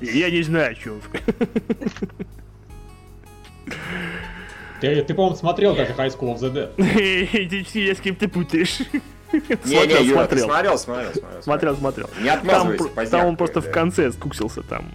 Я 0.00 0.30
не 0.30 0.42
знаю, 0.42 0.74
что. 0.76 0.98
Ты, 4.80 5.02
ты, 5.02 5.14
по-моему, 5.14 5.36
смотрел 5.36 5.76
даже 5.76 5.92
High 5.92 6.18
School 6.18 6.34
of 6.34 6.40
the 6.40 6.52
Dead. 6.76 7.68
Я 7.74 7.94
с 7.94 8.00
кем 8.00 8.16
ты 8.16 8.26
путаешь. 8.28 8.80
Не-не, 9.32 9.56
Смотрел, 9.64 10.02
Юра, 10.02 10.14
смотрел. 10.26 10.44
смотрел, 10.44 10.78
смотрел, 10.78 11.12
смотрел. 11.12 11.42
Смотрел, 11.42 11.76
смотрел. 11.76 12.10
Не 12.20 12.28
Там, 12.28 12.68
отмазывайся, 12.68 13.12
там 13.12 13.26
он 13.26 13.36
просто 13.36 13.60
в 13.62 13.70
конце 13.70 14.12
скуксился 14.12 14.62
там. 14.62 14.90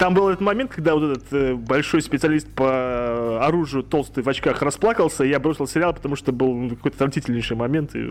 Там 0.00 0.14
был 0.14 0.30
этот 0.30 0.40
момент, 0.40 0.70
когда 0.70 0.94
вот 0.94 1.02
этот 1.02 1.32
э, 1.34 1.54
большой 1.54 2.00
специалист 2.00 2.50
по 2.54 3.44
оружию 3.46 3.82
толстый 3.82 4.22
в 4.22 4.28
очках 4.30 4.62
расплакался, 4.62 5.24
и 5.24 5.28
я 5.28 5.38
бросил 5.38 5.66
сериал, 5.66 5.92
потому 5.92 6.16
что 6.16 6.32
был 6.32 6.54
ну, 6.54 6.70
какой-то 6.70 6.96
отвратительнейший 6.96 7.54
момент. 7.54 7.94
и, 7.94 8.10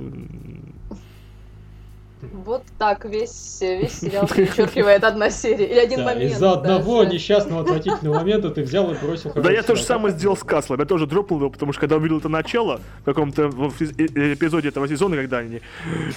Вот 2.22 2.64
так 2.78 3.06
весь, 3.06 3.60
весь 3.62 4.00
сериал 4.00 4.28
перечеркивает 4.36 5.04
одна 5.06 5.30
серия. 5.30 5.66
Или 5.66 5.80
один 5.80 6.00
Да, 6.00 6.06
момент. 6.06 6.32
из-за 6.34 6.52
одного 6.52 7.04
даже. 7.04 7.16
несчастного 7.16 7.62
отвратительного 7.62 8.16
момента 8.20 8.50
ты 8.50 8.62
взял 8.64 8.92
и 8.92 8.96
бросил 8.98 9.32
Да 9.34 9.50
я 9.52 9.64
то 9.64 9.76
же 9.76 9.84
самое 9.84 10.14
сделал 10.14 10.36
с 10.36 10.44
Каслом. 10.44 10.80
Я 10.80 10.86
тоже 10.86 11.08
дропнул 11.08 11.40
его, 11.40 11.50
потому 11.50 11.72
что 11.72 11.80
когда 11.80 11.96
увидел 11.96 12.18
это 12.18 12.28
начало 12.28 12.82
в 13.02 13.06
каком-то 13.06 13.44
э- 13.80 13.86
э- 13.98 14.34
эпизоде 14.34 14.68
этого 14.68 14.88
сезона, 14.88 15.16
когда 15.16 15.38
они... 15.38 15.62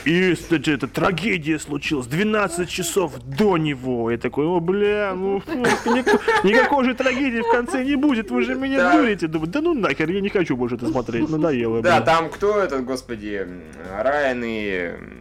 И 0.05 0.35
это 0.51 0.89
трагедия 0.89 1.59
случилась 1.61 2.07
12 2.09 2.69
часов 2.69 3.13
до 3.25 3.57
него. 3.57 4.11
Я 4.11 4.19
такой, 4.19 4.45
о, 4.47 4.59
бля, 4.59 5.13
ну 5.15 5.37
ник- 5.87 6.45
никакой 6.45 6.85
же 6.85 6.95
трагедии 6.95 7.41
в 7.43 7.51
конце 7.51 7.85
не 7.85 7.95
будет, 7.95 8.31
вы 8.33 8.43
же 8.43 8.57
меня 8.57 8.93
дурите. 8.97 9.29
Думаю, 9.29 9.49
да 9.51 9.61
ну 9.61 9.73
нахер, 9.75 10.11
я 10.11 10.21
не 10.21 10.31
хочу 10.31 10.57
больше 10.57 10.75
это 10.77 10.89
смотреть, 10.89 11.29
надоело. 11.31 11.81
Да, 11.81 12.01
там 12.01 12.29
кто 12.29 12.59
этот, 12.59 12.85
господи, 12.85 13.47
Райан 13.97 14.43
и 14.45 14.69
м, 14.71 15.19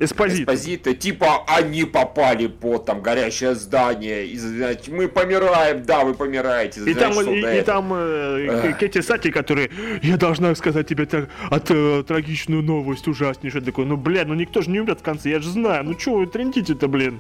Эспозито, 0.76 0.94
типа 0.94 1.44
они 1.48 1.84
попали 1.86 2.48
под 2.48 2.86
там 2.86 3.02
горящее 3.02 3.56
здание, 3.56 4.26
и, 4.26 4.38
значит, 4.38 4.88
мы 4.90 5.08
помираем, 5.08 5.84
да, 5.84 6.04
вы 6.04 6.14
помираете. 6.14 6.82
И 6.86 6.94
там, 6.94 7.14
значит, 7.14 7.32
и, 7.34 7.42
до 7.42 7.54
и 7.54 7.58
этого. 7.58 7.64
там 7.66 7.94
э, 7.94 8.74
Кэти 8.80 9.02
Сати, 9.02 9.32
который, 9.32 9.70
я 10.02 10.18
должна 10.18 10.54
сказать 10.56 10.88
тебе 10.88 11.06
так, 11.06 11.30
от, 11.50 11.70
э, 11.72 12.04
трагичную 12.08 12.62
новость 12.64 13.08
ужаснейшую. 13.08 13.64
Такой, 13.64 13.86
ну, 13.86 13.98
блядь, 13.98 14.28
ну 14.28 14.34
никто 14.34 14.62
же 14.62 14.70
не 14.70 14.80
умрет 14.80 15.00
в 15.00 15.04
конце, 15.04 15.30
я 15.30 15.40
же 15.40 15.50
знаю, 15.50 15.84
ну 15.84 15.94
чё 15.96 16.16
вы 16.18 16.28
трендите-то, 16.28 16.88
блин? 16.88 17.20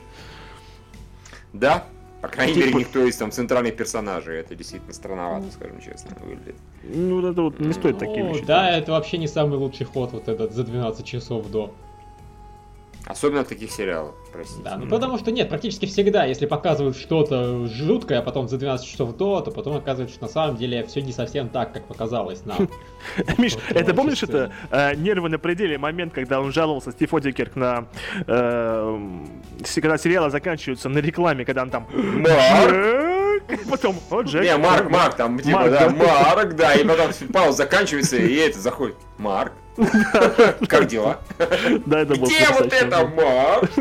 Да, 1.53 1.85
по 2.21 2.27
крайней 2.27 2.53
Типа- 2.53 2.65
мере, 2.67 2.79
никто 2.79 3.03
из 3.05 3.17
там 3.17 3.31
центральных 3.31 3.75
персонажей, 3.75 4.37
это 4.39 4.55
действительно 4.55 4.93
странновато, 4.93 5.51
скажем 5.51 5.81
честно, 5.81 6.15
выглядит. 6.21 6.55
Ну, 6.83 7.21
вот 7.21 7.31
это 7.31 7.41
вот 7.41 7.59
не 7.59 7.73
стоит 7.73 7.97
такие 7.97 8.23
Ну, 8.23 8.33
вещи. 8.33 8.45
да, 8.45 8.67
делать. 8.69 8.83
это 8.83 8.91
вообще 8.93 9.17
не 9.17 9.27
самый 9.27 9.57
лучший 9.57 9.85
ход, 9.85 10.11
вот 10.13 10.27
этот 10.27 10.53
за 10.53 10.63
12 10.63 11.05
часов 11.05 11.49
до. 11.49 11.73
Особенно 13.05 13.43
в 13.43 13.47
таких 13.47 13.71
сериалах, 13.71 14.13
простите. 14.31 14.63
Да, 14.63 14.77
ну 14.77 14.87
потому 14.87 15.17
что 15.17 15.31
нет, 15.31 15.49
практически 15.49 15.85
всегда, 15.85 16.25
если 16.25 16.45
показывают 16.45 16.95
что-то 16.95 17.65
жуткое, 17.65 18.19
а 18.19 18.21
потом 18.21 18.47
за 18.47 18.57
12 18.57 18.87
часов 18.87 19.17
до, 19.17 19.41
то 19.41 19.51
потом 19.51 19.75
оказывается, 19.75 20.15
что 20.15 20.25
на 20.25 20.31
самом 20.31 20.55
деле 20.55 20.85
все 20.85 21.01
не 21.01 21.11
совсем 21.11 21.49
так, 21.49 21.73
как 21.73 21.85
показалось 21.85 22.45
нам. 22.45 22.69
Миш, 23.37 23.55
это 23.69 23.93
помнишь 23.93 24.21
это 24.23 24.51
э, 24.69 24.95
нервы 24.95 25.29
на 25.29 25.39
пределе 25.39 25.77
момент, 25.77 26.13
когда 26.13 26.39
он 26.39 26.51
жаловался, 26.51 26.91
Стив 26.91 27.13
Одикерк, 27.13 27.55
на 27.55 27.87
э, 28.27 28.99
когда 29.75 29.97
сериалы 29.97 30.29
заканчиваются 30.29 30.87
на 30.87 30.99
рекламе, 30.99 31.43
когда 31.43 31.63
он 31.63 31.69
там 31.71 31.87
потом, 33.69 33.95
о, 34.09 34.21
Джек. 34.21 34.43
Не, 34.43 34.57
Марк, 34.57 34.89
Марк, 34.89 35.15
там, 35.15 35.39
типа, 35.39 35.59
Марк, 35.59 35.71
да, 35.71 35.89
да. 35.89 35.95
Марк, 36.35 36.55
да, 36.55 36.73
и 36.73 36.85
потом 36.85 37.11
пауза 37.33 37.57
заканчивается, 37.57 38.17
и 38.17 38.35
это 38.35 38.59
заходит. 38.59 38.95
Марк, 39.17 39.53
как 40.67 40.87
дела? 40.87 41.19
Да, 41.85 42.01
это 42.01 42.13
Где 42.15 42.47
вот 42.49 42.73
это. 42.73 43.07
Марк? 43.07 43.71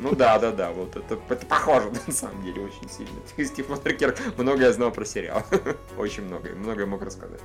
Ну 0.00 0.14
да, 0.14 0.38
да, 0.38 0.52
да, 0.52 0.70
вот 0.70 0.96
это, 0.96 1.18
это 1.28 1.46
похоже 1.46 1.90
на 2.06 2.12
самом 2.12 2.42
деле 2.44 2.62
очень 2.62 2.88
сильно. 2.88 3.20
Стив 3.48 3.68
Уотеркер 3.70 4.16
многое 4.36 4.72
знал 4.72 4.90
про 4.90 5.04
сериал. 5.04 5.42
Очень 5.98 6.24
многое, 6.24 6.54
многое 6.54 6.86
мог 6.86 7.02
рассказать. 7.02 7.40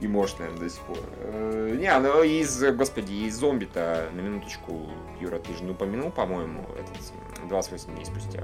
И 0.00 0.08
может, 0.08 0.40
наверное, 0.40 0.62
до 0.62 0.70
сих 0.70 0.80
пор. 0.80 0.98
Э, 1.20 1.76
Не, 1.78 1.96
ну 2.00 2.22
из, 2.24 2.60
господи, 2.74 3.12
из 3.12 3.36
зомби-то, 3.36 4.08
на 4.12 4.20
минуточку, 4.20 4.88
Юра, 5.20 5.38
ты 5.38 5.54
же 5.54 5.62
не 5.62 5.70
упомянул, 5.70 6.10
по-моему, 6.10 6.66
этот 6.76 7.48
28 7.48 7.94
дней 7.94 8.04
спустя. 8.04 8.42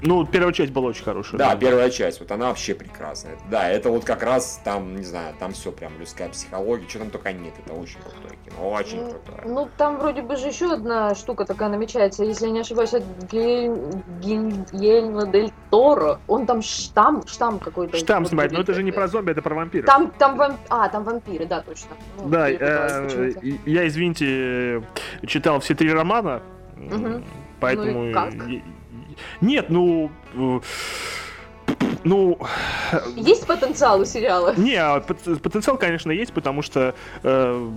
Ну, 0.00 0.24
первая 0.26 0.52
часть 0.52 0.72
была 0.72 0.88
очень 0.88 1.04
хорошая. 1.04 1.38
Да, 1.38 1.56
первая 1.56 1.90
часть, 1.90 2.20
вот 2.20 2.30
она 2.30 2.46
вообще 2.46 2.74
прекрасная. 2.74 3.36
Да, 3.50 3.68
это 3.68 3.90
вот 3.90 4.04
как 4.04 4.22
раз 4.22 4.60
там, 4.64 4.96
не 4.96 5.04
знаю, 5.04 5.34
там 5.38 5.52
все 5.52 5.72
прям 5.72 5.98
людская 5.98 6.28
психология, 6.28 6.88
что 6.88 7.00
там 7.00 7.10
только 7.10 7.32
нет, 7.32 7.54
это 7.64 7.74
очень 7.74 7.98
крутое 8.00 8.38
кино, 8.44 8.70
очень 8.70 9.00
Ну, 9.02 9.10
крутое. 9.10 9.42
Ну, 9.44 9.68
там 9.76 9.98
вроде 9.98 10.22
бы 10.22 10.36
же 10.36 10.48
еще 10.48 10.72
одна 10.72 11.14
штука 11.14 11.44
такая 11.44 11.68
намечается, 11.68 12.24
если 12.24 12.46
я 12.46 12.52
не 12.52 12.60
ошибаюсь, 12.60 12.94
от 12.94 13.02
Гиль- 13.30 13.92
Гильермо 14.20 15.26
Дель 15.26 15.52
Торо. 15.70 16.20
Он 16.28 16.46
там 16.46 16.62
штамм, 16.62 17.26
штамм 17.26 17.58
какой-то. 17.58 17.96
Штамм 17.96 18.22
вот 18.22 18.28
снимает, 18.28 18.52
но 18.52 18.60
это 18.60 18.74
же 18.74 18.82
не 18.82 18.92
про 18.92 19.08
зомби, 19.08 19.32
это 19.32 19.42
про 19.42 19.54
вампиров. 19.54 19.86
Там, 19.86 20.10
там 20.18 20.36
вамп... 20.36 20.56
А, 20.68 20.88
там 20.88 21.04
вампиры, 21.04 21.46
да, 21.46 21.60
точно. 21.62 21.90
Ну, 22.18 22.28
Да, 22.28 22.46
перепуталась 22.48 23.36
э, 23.42 23.52
я, 23.66 23.86
извините, 23.86 24.82
читал 25.26 25.60
все 25.60 25.74
три 25.74 25.92
романа, 25.92 26.42
поэтому... 27.60 27.92
Ну 28.04 28.10
и 28.10 28.12
как? 28.12 28.34
Нет, 29.40 29.70
ну... 29.70 30.10
э, 30.34 30.60
Ну, 32.04 32.38
Есть 33.16 33.46
потенциал 33.46 34.00
у 34.00 34.04
сериала? 34.04 34.54
не, 34.56 34.76
а 34.76 35.00
пот- 35.00 35.40
потенциал, 35.42 35.76
конечно, 35.78 36.10
есть, 36.10 36.32
потому 36.32 36.62
что 36.62 36.94
э, 37.22 37.68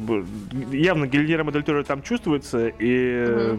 явно 0.72 1.08
Гильермо 1.08 1.52
Дель 1.52 1.64
Торо 1.64 1.84
там 1.84 2.02
чувствуется, 2.02 2.68
и 2.68 3.26
э, 3.28 3.58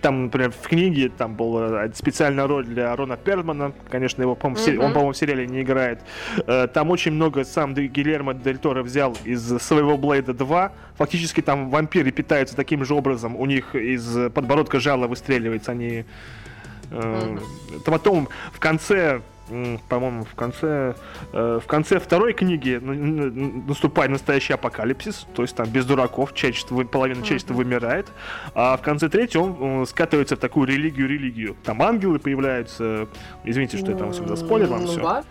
там, 0.00 0.24
например, 0.24 0.50
в 0.50 0.68
книге 0.68 1.08
там 1.08 1.34
была 1.34 1.88
специальная 1.94 2.46
роль 2.46 2.64
для 2.66 2.94
Рона 2.96 3.16
Перлмана, 3.16 3.72
конечно, 3.90 4.22
его, 4.22 4.34
по-моему, 4.34 4.56
в 4.60 4.64
се- 4.64 4.78
он, 4.78 4.92
по-моему, 4.92 5.12
в 5.12 5.16
сериале 5.16 5.46
не 5.46 5.62
играет. 5.62 6.00
Э, 6.46 6.66
Там 6.68 6.90
очень 6.90 7.12
много 7.12 7.44
сам 7.44 7.74
Гильермо 7.74 8.34
Дель 8.34 8.58
Торо 8.58 8.82
взял 8.82 9.16
из 9.24 9.58
своего 9.62 9.96
Блейда 9.96 10.34
2. 10.34 10.72
Фактически 10.96 11.40
там 11.40 11.70
вампиры 11.70 12.10
питаются 12.10 12.54
таким 12.56 12.84
же 12.84 12.94
образом, 12.94 13.34
у 13.36 13.46
них 13.46 13.74
из 13.74 14.30
подбородка 14.32 14.80
жало 14.80 15.06
выстреливается, 15.06 15.72
они... 15.72 16.04
это 16.90 17.90
Потом 17.90 18.28
в 18.52 18.60
конце 18.60 19.22
по-моему, 19.88 20.24
в 20.24 20.34
конце, 20.34 20.94
э, 21.32 21.60
в 21.62 21.66
конце 21.66 21.98
второй 21.98 22.32
книги 22.32 22.80
наступает 22.82 24.10
настоящий 24.10 24.52
апокалипсис, 24.52 25.26
то 25.34 25.42
есть 25.42 25.56
там 25.56 25.68
без 25.68 25.84
дураков, 25.84 26.34
человечество, 26.34 26.84
половина 26.84 27.22
человечества 27.22 27.54
вымирает, 27.54 28.08
а 28.54 28.76
в 28.76 28.82
конце 28.82 29.08
третьего 29.08 29.42
он 29.42 29.86
скатывается 29.86 30.36
в 30.36 30.38
такую 30.38 30.68
религию-религию. 30.68 31.56
Там 31.64 31.82
ангелы 31.82 32.18
появляются, 32.18 33.08
извините, 33.44 33.78
что 33.78 33.90
я 33.92 33.96
там 33.96 34.12
всегда 34.12 34.36
спойлер 34.36 34.68
вам 34.68 34.82
Ну, 34.82 34.86
все. 34.86 35.22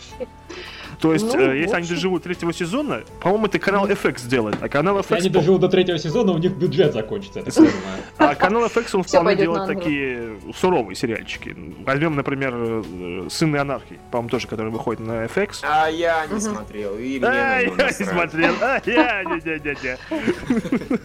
То 1.02 1.14
есть, 1.14 1.34
ну, 1.34 1.40
э, 1.40 1.58
если 1.58 1.76
они 1.76 1.88
доживут 1.88 2.24
третьего 2.24 2.54
сезона, 2.54 3.02
по-моему, 3.22 3.48
это 3.48 3.58
канал 3.58 3.88
FX 3.88 4.28
делает, 4.28 4.58
а 4.62 4.70
канал 4.70 4.98
Если 4.98 5.16
они 5.16 5.30
FX, 5.30 5.32
доживут 5.32 5.62
до 5.62 5.68
третьего 5.68 5.98
сезона, 5.98 6.32
у 6.32 6.38
них 6.38 6.52
бюджет 6.52 6.94
закончится, 6.94 7.40
я 7.40 7.46
так 7.46 7.56
понимаю. 7.56 7.74
а 8.18 8.36
канал 8.36 8.66
FX 8.66 8.90
он 8.94 9.04
вполне 9.04 9.36
делает 9.36 9.68
такие 9.68 10.40
суровые 10.56 10.96
сериальчики. 10.96 11.56
Возьмем, 11.84 12.16
например, 12.16 12.54
э, 12.56 13.28
«Сыны 13.32 13.58
анархии», 13.58 14.00
по-моему, 14.12 14.30
тоже, 14.30 14.48
который 14.48 14.72
выходит 14.72 15.02
на 15.02 15.26
FX. 15.26 15.62
А 15.64 15.88
я 15.90 16.28
не 16.28 16.40
смотрел, 16.40 16.94
А, 16.94 17.60
я 17.60 17.64
не 17.64 18.06
смотрел. 18.06 18.54
А, 18.62 18.80
я, 18.86 19.24
не, 19.24 19.36
не, 19.42 19.60
не, 19.60 19.78
не. 19.84 19.98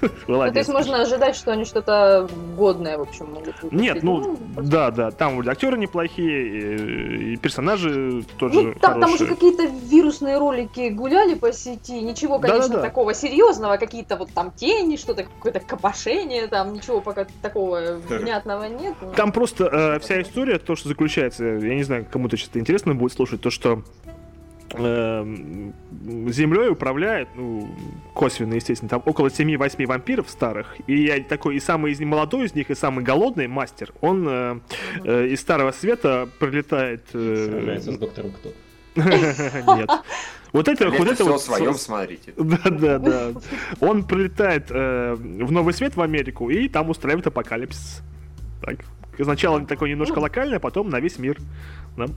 Ну, 0.26 0.52
то 0.52 0.58
есть 0.58 0.68
можно 0.68 1.00
ожидать, 1.00 1.36
что 1.36 1.52
они 1.52 1.64
что-то 1.64 2.28
годное, 2.56 2.98
в 2.98 3.02
общем, 3.02 3.26
могут. 3.32 3.72
Нет, 3.72 4.02
ну, 4.02 4.38
да, 4.56 4.90
да, 4.90 5.10
там 5.10 5.36
вроде 5.36 5.50
актеры 5.50 5.78
неплохие, 5.78 7.32
и, 7.32 7.36
персонажи 7.36 8.24
тоже 8.38 8.62
Ну, 8.62 8.74
там, 8.74 8.98
уже 8.98 9.26
хорошие. 9.26 9.28
какие-то 9.28 9.66
вирусные 9.86 10.38
ролики 10.38 10.90
гуляли 10.90 11.34
по 11.34 11.52
сети, 11.52 12.00
ничего, 12.00 12.38
конечно, 12.38 12.68
Да-да-да. 12.68 12.82
такого 12.82 13.14
серьезного, 13.14 13.76
какие-то 13.76 14.16
вот 14.16 14.30
там 14.32 14.52
тени, 14.52 14.96
что-то, 14.96 15.24
какое-то 15.24 15.60
копошение, 15.60 16.46
там 16.46 16.72
ничего 16.72 17.00
пока 17.00 17.26
такого 17.42 17.98
внятного 18.08 18.64
нет. 18.64 18.94
Там 19.16 19.32
просто 19.32 19.64
э, 19.64 19.98
вся 20.00 20.20
история, 20.22 20.58
то, 20.58 20.76
что 20.76 20.88
заключается, 20.88 21.44
я 21.44 21.74
не 21.74 21.82
знаю, 21.82 22.06
кому-то 22.10 22.36
сейчас 22.36 22.50
это 22.50 22.60
интересно 22.60 22.94
будет 22.94 23.12
слушать, 23.12 23.40
то, 23.40 23.50
что 23.50 23.82
эм, 24.72 25.72
землей 26.30 26.68
управляет, 26.68 27.28
ну, 27.34 27.68
косвенно, 28.14 28.54
естественно, 28.54 28.88
там 28.88 29.02
около 29.04 29.28
7-8 29.28 29.86
вампиров 29.86 30.28
старых, 30.30 30.76
и 30.86 31.04
я 31.04 31.22
такой, 31.22 31.56
и 31.56 31.60
самый 31.60 31.92
из 31.92 32.00
молодой 32.00 32.46
из 32.46 32.54
них, 32.54 32.70
и 32.70 32.74
самый 32.74 33.04
голодный 33.04 33.46
мастер, 33.46 33.92
он 34.00 34.26
э, 34.28 34.58
э, 35.04 35.26
из 35.28 35.40
Старого 35.40 35.72
Света 35.72 36.28
прилетает... 36.38 37.02
э, 37.12 37.46
Сражается 37.50 37.92
с 37.92 37.98
доктором 37.98 38.32
Кто. 38.32 38.50
Нет. 38.96 39.90
Вот 40.52 40.68
это, 40.68 40.88
вот 40.90 41.08
это 41.08 41.24
вот... 41.24 41.40
в 41.40 41.44
своем 41.44 41.74
смотрите. 41.74 42.32
Да, 42.36 42.70
да, 42.70 42.98
да. 42.98 43.32
Он 43.80 44.04
прилетает 44.04 44.66
э, 44.70 45.14
в 45.14 45.52
Новый 45.52 45.74
Свет 45.74 45.96
в 45.96 46.00
Америку 46.00 46.48
и 46.50 46.68
там 46.68 46.88
устраивает 46.88 47.26
апокалипсис. 47.26 48.02
Так, 48.62 48.78
Сначала 49.22 49.64
такое 49.64 49.90
немножко 49.90 50.18
локальное, 50.18 50.58
потом 50.58 50.90
на 50.90 51.00
весь 51.00 51.18
мир. 51.18 51.38
Да. 51.96 52.06
Ну. 52.06 52.14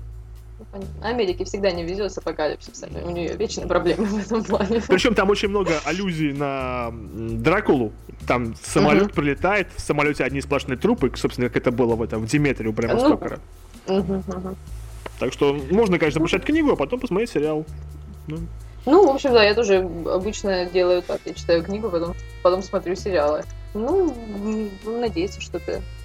Америке 1.02 1.46
всегда 1.46 1.72
не 1.72 1.86
везет 1.86 2.12
с 2.12 2.18
апокалипсисом. 2.18 2.90
У 3.04 3.12
нее 3.12 3.36
вечные 3.38 3.66
проблемы 3.66 4.06
в 4.06 4.18
этом 4.18 4.44
плане. 4.44 4.82
Причем 4.88 5.16
там 5.16 5.30
очень 5.30 5.48
много 5.48 5.80
аллюзий 5.86 6.34
на 6.34 6.92
Дракулу. 6.92 7.94
Там 8.28 8.56
самолет 8.62 9.06
Мгм. 9.06 9.14
прилетает, 9.14 9.68
в 9.76 9.80
самолете 9.80 10.26
одни 10.26 10.42
сплошные 10.42 10.78
трупы, 10.78 11.12
собственно, 11.16 11.48
как 11.48 11.58
это 11.58 11.72
было 11.72 11.96
в 11.96 12.02
этом 12.02 12.22
в 12.22 12.28
Диметре 12.28 12.68
у 12.68 12.74
Брэма 12.74 12.96
Ну, 12.96 13.00
Стокера. 13.00 13.40
Мгм, 13.88 14.24
мгм. 14.28 14.56
Так 15.20 15.34
что 15.34 15.54
можно, 15.70 16.00
конечно, 16.00 16.22
прочитать 16.22 16.46
книгу, 16.46 16.72
а 16.72 16.76
потом 16.76 17.00
посмотреть 17.00 17.32
сериал. 17.32 17.66
Ну, 18.28 18.38
Ну, 18.86 19.06
в 19.06 19.14
общем, 19.14 19.34
да, 19.34 19.44
я 19.44 19.54
тоже 19.54 19.80
обычно 19.80 20.66
делаю 20.66 21.02
так. 21.02 21.20
Я 21.26 21.34
читаю 21.34 21.64
книгу, 21.64 21.90
потом, 21.90 22.16
потом 22.42 22.64
смотрю 22.64 22.96
сериалы. 22.96 23.44
Ну, 23.74 24.12
будем 24.12 25.02
надеяться, 25.02 25.42
что 25.42 25.60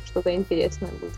что-то 0.05 0.35
интересное 0.35 0.91
будет. 1.01 1.13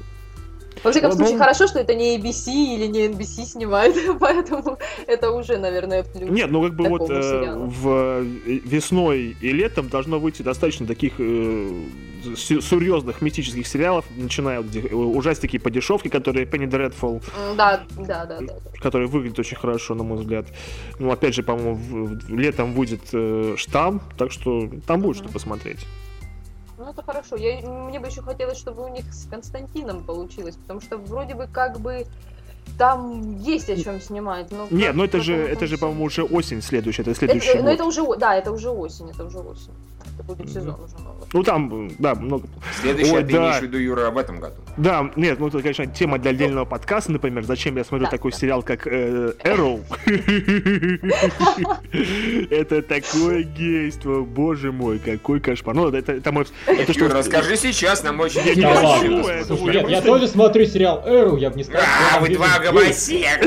Во 0.87 0.93
всяком 0.93 1.11
Ну, 1.11 1.17
случае, 1.17 1.35
ну- 1.35 1.39
хорошо, 1.43 1.67
что 1.67 1.79
это 1.81 1.95
не 1.95 2.17
ABC 2.17 2.53
или 2.53 2.87
не 2.87 3.09
NBC 3.09 3.45
снимает, 3.45 3.95
поэтому 4.21 4.79
это 5.07 5.31
уже, 5.33 5.59
наверное, 5.59 6.03
плюс. 6.05 6.31
Нет, 6.31 6.51
ну 6.51 6.63
как 6.63 6.75
бы 6.75 6.89
вот 6.89 7.11
э, 7.11 7.55
в 7.57 7.89
э, 7.89 8.23
весной 8.65 9.37
и 9.41 9.53
летом 9.53 9.89
должно 9.89 10.19
выйти 10.19 10.43
достаточно 10.43 10.87
таких 10.87 11.15
э, 11.19 11.71
серьезных 12.37 13.21
мистических 13.23 13.67
сериалов, 13.67 14.05
начиная 14.17 14.61
от 14.61 14.71
де- 14.71 14.81
ужастики 14.95 15.59
по 15.59 15.71
дешевке, 15.71 16.09
которые 16.11 16.47
Penny 16.47 16.69
Dreadful, 16.71 17.23
Да, 17.57 17.81
да, 17.97 18.25
да, 18.25 18.41
да. 18.41 18.47
да. 18.47 18.55
который 18.81 19.07
выглядит 19.09 19.39
очень 19.39 19.57
хорошо, 19.57 19.95
на 19.95 20.03
мой 20.05 20.19
взгляд. 20.19 20.47
Ну, 20.99 21.11
опять 21.11 21.35
же, 21.35 21.43
по-моему, 21.43 22.19
летом 22.29 22.73
выйдет 22.73 23.01
э, 23.13 23.55
штамм, 23.57 24.01
так 24.19 24.33
что 24.33 24.69
там 24.87 25.01
будет 25.01 25.17
что 25.17 25.25
Мгм. 25.27 25.33
посмотреть. 25.33 25.87
Ну, 26.79 26.91
это 26.91 27.03
хорошо. 27.03 27.37
Я, 27.37 27.61
мне 27.67 27.99
бы 28.01 28.07
еще 28.09 28.23
хотелось, 28.23 28.59
чтобы 28.59 28.85
у 28.85 28.89
них 28.89 29.05
с 29.13 29.27
Константином 29.29 30.05
получилось, 30.05 30.57
потому 30.57 30.81
что 30.81 30.99
вроде 30.99 31.35
бы 31.35 31.47
как 31.51 31.81
бы 31.81 32.07
там 32.79 33.39
есть 33.39 33.71
о 33.71 33.77
чем 33.77 34.01
снимать. 34.01 34.51
Но 34.51 34.67
Нет, 34.71 34.89
как- 34.89 34.97
ну 34.97 35.05
это 35.05 35.21
же, 35.21 35.35
это 35.35 35.67
же, 35.67 35.79
по-моему, 35.79 36.05
уже 36.05 36.23
осень 36.25 36.61
следующая, 36.63 37.03
это 37.03 37.13
Это- 37.13 37.19
следующий 37.21 37.55
но 37.59 37.63
год. 37.63 37.73
это 37.73 37.85
уже, 37.85 38.17
да, 38.19 38.35
это 38.37 38.53
уже 38.53 38.71
осень, 38.71 39.11
это 39.11 39.25
уже 39.25 39.39
осень. 39.39 39.73
Это 40.19 40.23
будет 40.23 40.49
сезон 40.49 40.81
уже 40.81 40.95
новый. 41.05 41.27
Ну 41.33 41.43
там, 41.43 41.91
да, 41.99 42.15
много. 42.15 42.49
Следующее 42.81 43.17
Ой, 43.17 43.25
ты 43.25 43.33
да. 43.33 43.39
имеешь 43.39 43.59
в 43.59 43.63
виду, 43.63 43.79
Юра, 43.79 44.11
в 44.11 44.17
этом 44.17 44.41
году. 44.41 44.55
Да, 44.79 45.11
нет, 45.17 45.39
ну 45.39 45.49
это, 45.49 45.61
конечно, 45.61 45.87
тема 45.87 46.19
для 46.19 46.31
отдельного 46.31 46.65
подкаста, 46.65 47.13
например, 47.13 47.45
зачем 47.45 47.77
я 47.77 47.85
смотрю 47.85 48.07
Да, 48.07 48.11
такой 48.11 48.31
да. 48.31 48.39
сериал, 48.39 48.63
как 48.63 48.87
э, 48.87 49.35
Arrow. 49.45 49.83
Это 52.51 52.83
такое 52.83 53.43
гейство, 53.43 54.23
боже 54.23 54.73
мой, 54.73 54.99
какой 54.99 55.41
кошмар. 55.41 55.75
Ну, 55.75 55.89
это, 55.89 56.13
это 56.13 56.33
мой... 56.33 56.47
Юра, 56.67 57.15
расскажи 57.15 57.57
сейчас, 57.57 58.03
нам 58.03 58.21
очень 58.21 58.41
интересно. 58.41 59.89
я 59.89 60.01
тоже 60.01 60.29
смотрю 60.29 60.67
сериал 60.67 61.03
Эру, 61.07 61.37
я 61.37 61.51
бы 61.51 61.57
не 61.57 61.65
сказал. 61.65 61.85
А, 62.15 62.21
вы 62.21 62.31
два 62.31 62.59
гомосека! 62.59 63.47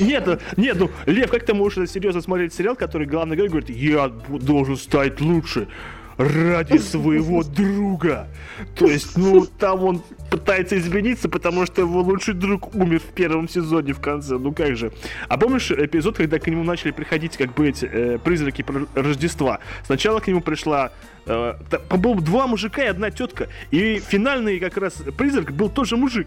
Нет, 0.00 0.26
ну, 0.26 0.38
нет, 0.56 0.76
ну, 0.78 0.90
Лев, 1.06 1.30
как 1.30 1.44
ты 1.44 1.54
можешь 1.54 1.90
серьезно 1.90 2.22
смотреть 2.22 2.54
сериал, 2.54 2.76
который 2.76 3.06
главный 3.06 3.36
герой 3.36 3.48
говорит, 3.48 3.70
я 3.70 4.08
должен 4.08 4.76
стать 4.88 5.20
лучше 5.20 5.68
ради 6.16 6.78
своего 6.78 7.42
друга. 7.56 8.26
То 8.74 8.86
есть, 8.86 9.16
ну, 9.16 9.46
там 9.46 9.84
он 9.84 10.02
пытается 10.30 10.76
измениться, 10.78 11.28
потому 11.28 11.64
что 11.66 11.82
его 11.82 12.00
лучший 12.00 12.34
друг 12.34 12.74
умер 12.74 13.00
в 13.00 13.14
первом 13.14 13.48
сезоне 13.48 13.92
в 13.92 14.00
конце. 14.00 14.36
Ну 14.36 14.52
как 14.52 14.76
же. 14.76 14.92
А 15.28 15.38
помнишь 15.38 15.70
эпизод, 15.70 16.16
когда 16.16 16.38
к 16.38 16.46
нему 16.46 16.64
начали 16.64 16.90
приходить 16.90 17.36
как 17.36 17.54
бы 17.54 17.68
эти 17.68 17.84
э, 17.84 18.18
призраки 18.18 18.64
Рождества? 18.94 19.60
Сначала 19.86 20.20
к 20.20 20.26
нему 20.26 20.40
пришла 20.40 20.90
э, 21.26 21.54
та- 21.70 21.78
по-моему, 21.78 22.20
два 22.20 22.46
мужика 22.46 22.82
и 22.82 22.86
одна 22.86 23.10
тетка. 23.10 23.48
И 23.70 24.00
финальный 24.00 24.58
как 24.58 24.76
раз 24.76 24.94
призрак 25.16 25.52
был 25.52 25.68
тоже 25.70 25.96
мужик. 25.96 26.26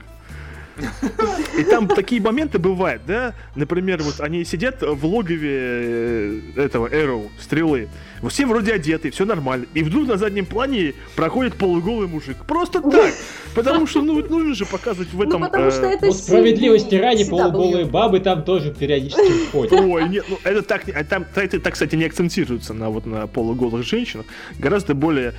И 1.60 1.64
там 1.64 1.88
такие 1.88 2.22
моменты 2.22 2.58
бывают, 2.58 3.02
да? 3.06 3.34
Например, 3.56 4.02
вот 4.02 4.22
они 4.22 4.46
сидят 4.46 4.82
в 4.82 5.06
логове 5.06 5.60
э, 5.60 6.40
этого 6.56 6.88
Arrow, 6.88 7.30
стрелы. 7.40 7.90
Все 8.30 8.46
вроде 8.46 8.74
одеты, 8.74 9.12
все 9.12 9.26
нормально. 9.26 9.66
И 9.74 9.84
вдруг 9.84 10.08
на 10.08 10.18
заднем 10.18 10.46
плане 10.46 10.94
проходит 11.16 11.56
полуголый 11.56 12.08
мужик. 12.08 12.38
Просто 12.48 12.82
так. 12.82 13.14
Потому 13.56 13.88
что, 13.88 14.02
ну, 14.02 14.24
нужно 14.28 14.54
же 14.56 14.66
показывать 14.66 15.14
в 15.14 15.22
этом... 15.22 15.42
ну, 15.42 15.48
потому 15.48 15.72
что 15.72 15.86
э, 15.86 15.96
это 15.96 16.06
Ну, 16.08 16.14
справедливости 16.14 16.96
ради, 16.96 17.28
полуголые 17.28 17.86
бабы 17.86 18.20
там 18.20 18.44
тоже 18.44 18.74
периодически 18.74 19.48
входят. 19.48 19.74
Ой, 19.74 20.08
нет, 20.10 20.26
ну 20.30 20.38
это 20.44 20.62
так, 20.62 20.84
а 20.88 21.04
там, 21.04 21.26
это 21.36 21.60
так, 21.60 21.74
кстати, 21.74 21.96
не 21.96 22.06
акцентируется 22.06 22.74
на 22.74 22.90
вот 22.90 23.06
на 23.06 23.28
полуголых 23.28 23.86
женщинах. 23.86 24.26
Гораздо 24.58 24.94
более... 24.94 25.34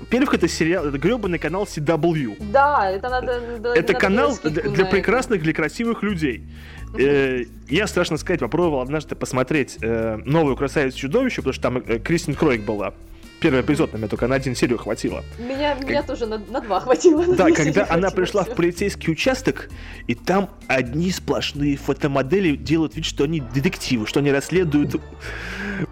Во-первых, 0.00 0.34
это 0.34 0.46
сериал, 0.46 0.86
это 0.86 0.96
гребаный 0.96 1.38
канал 1.40 1.64
CW. 1.64 2.36
Да, 2.52 2.88
это 2.88 3.08
надо... 3.08 3.32
Это 3.74 3.92
надо 3.92 3.94
канал 3.94 4.38
для, 4.42 4.62
для 4.62 4.84
это. 4.84 4.86
прекрасных, 4.86 5.42
для 5.42 5.52
красивых 5.52 6.04
людей. 6.04 6.44
Э, 6.96 7.44
я, 7.68 7.86
страшно 7.86 8.16
сказать, 8.16 8.40
попробовал 8.40 8.80
однажды 8.80 9.14
посмотреть 9.14 9.78
э, 9.82 10.16
новую 10.24 10.56
красавицу 10.56 10.98
чудовище, 10.98 11.36
потому 11.36 11.52
что 11.52 11.62
там 11.62 11.76
э, 11.78 11.98
Кристин 11.98 12.34
Кроик 12.34 12.62
была. 12.62 12.94
Первый 13.40 13.60
эпизод 13.60 13.92
на 13.92 13.98
меня 13.98 14.08
только 14.08 14.26
на 14.26 14.34
один 14.34 14.56
серию 14.56 14.78
хватило. 14.78 15.22
Меня, 15.38 15.74
меня 15.74 16.02
тоже 16.02 16.26
на, 16.26 16.38
на 16.38 16.60
два 16.60 16.80
хватило. 16.80 17.22
на 17.22 17.36
Да, 17.36 17.50
когда 17.52 17.82
она 17.82 18.08
хватило 18.08 18.10
пришла 18.10 18.42
всё. 18.42 18.52
в 18.52 18.56
полицейский 18.56 19.12
участок, 19.12 19.70
и 20.08 20.16
там 20.16 20.50
одни 20.66 21.12
сплошные 21.12 21.76
фотомодели 21.76 22.56
делают 22.56 22.96
вид, 22.96 23.04
что 23.04 23.22
они 23.24 23.40
детективы, 23.40 24.08
что 24.08 24.18
они 24.18 24.32
расследуют 24.32 24.96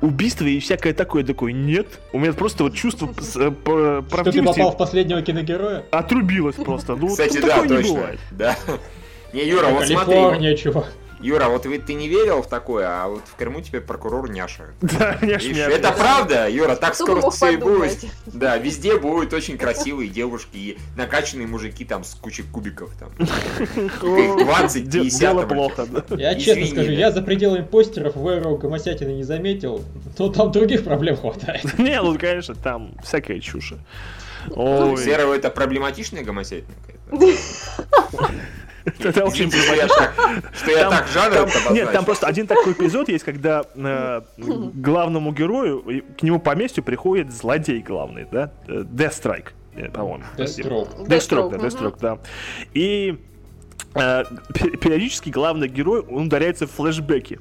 убийства 0.01 0.45
и 0.47 0.59
всякое 0.59 0.93
такое. 0.93 1.23
Я 1.23 1.27
Такой, 1.29 1.53
нет. 1.53 1.87
У 2.13 2.19
меня 2.19 2.33
просто 2.33 2.65
вот 2.65 2.75
чувство 2.75 3.15
с- 3.21 3.37
э, 3.37 3.53
п- 3.53 3.53
Что 3.53 4.03
ты 4.03 4.11
правдивости 4.11 4.59
попал 4.59 4.73
в 4.73 4.77
последнего 4.79 5.23
киногероя? 5.23 5.85
отрубилось 5.93 6.57
просто. 6.57 6.97
Ну, 6.97 7.09
Кстати, 7.11 7.39
да, 7.41 7.49
такое 7.49 7.63
не 7.69 7.77
точно. 7.77 7.95
бывает. 7.95 8.21
Да. 8.33 8.57
Не, 9.33 9.47
Юра, 9.47 9.69
вот 9.69 9.87
смотри, 9.87 10.57
чувак. 10.57 10.93
Юра, 11.21 11.49
вот 11.49 11.63
ты 11.63 11.95
не 11.95 12.09
верил 12.09 12.43
в 12.43 12.49
такое, 12.49 12.87
а 12.87 13.09
вот 13.09 13.23
в 13.27 13.37
Крыму 13.37 13.61
теперь 13.61 13.81
прокурор 13.81 14.31
няша. 14.31 14.65
Да, 14.81 15.15
конечно. 15.15 15.51
Это 15.53 15.93
правда, 15.93 16.49
Юра, 16.49 16.77
так 16.77 16.95
Кто 16.95 17.05
скоро 17.05 17.31
все 17.31 17.51
и 17.51 17.57
будет. 17.57 18.05
Да, 18.27 18.59
везде 18.59 18.99
будут 18.99 19.33
очень 19.33 19.57
красивые 19.57 20.09
девушки 20.09 20.57
и 20.57 20.79
накачанные 20.97 21.47
мужики 21.47 21.85
там 21.85 22.05
с 22.05 22.15
кучей 22.15 22.43
кубиков 22.43 22.91
там. 22.99 23.11
О, 24.03 24.37
20, 24.39 24.89
де- 24.89 25.01
50 25.01 25.21
Дело 25.21 25.47
плохо, 25.47 25.87
да. 25.87 26.05
Я 26.17 26.35
честно 26.35 26.67
скажу, 26.67 26.91
я 26.91 27.11
за 27.11 27.23
пределами 27.23 27.65
постеров 27.65 28.17
в 28.17 28.29
Эру 28.29 28.57
гомосятины 28.57 29.11
не 29.11 29.25
заметил, 29.25 29.83
но 30.19 30.29
там 30.29 30.53
других 30.53 30.85
проблем 30.85 31.17
хватает. 31.17 31.79
Не, 31.79 32.01
ну, 32.03 32.19
конечно, 32.19 32.55
там 32.55 32.93
всякая 33.03 33.41
чушь. 33.41 33.73
Серого 34.49 35.35
это 35.35 35.51
проблематичная 35.51 36.23
гомосятина 36.23 36.75
какая-то? 36.87 37.37
это 39.01 39.25
очень 39.25 39.49
Извините, 39.49 39.89
что 40.55 40.71
я 40.71 40.91
так, 40.91 41.07
жанр 41.09 41.49
нет, 41.71 41.93
там 41.93 42.05
просто 42.05 42.27
один 42.27 42.47
такой 42.47 42.73
эпизод 42.73 43.09
есть, 43.09 43.25
когда 43.25 43.65
э, 43.75 44.21
главному 44.37 45.33
герою, 45.33 45.85
к 46.19 46.23
нему 46.23 46.39
по 46.39 46.55
местью 46.55 46.85
приходит 46.85 47.33
злодей 47.33 47.83
главный, 47.83 48.27
да, 48.31 48.53
э, 48.69 48.83
Deathstrike, 48.83 49.49
э, 49.75 49.91
по-моему. 49.91 50.25
Deathstroke. 50.37 51.07
Deathstroke, 51.07 51.59
да. 51.59 51.67
Deathstroke, 51.67 51.97
да. 52.01 52.19
И 52.75 53.19
э, 53.95 54.25
пе- 54.55 54.77
периодически 54.77 55.31
главный 55.31 55.69
герой, 55.69 56.01
он 56.01 56.27
ударяется 56.27 56.67
в 56.67 56.71
флешбеки. 56.71 57.41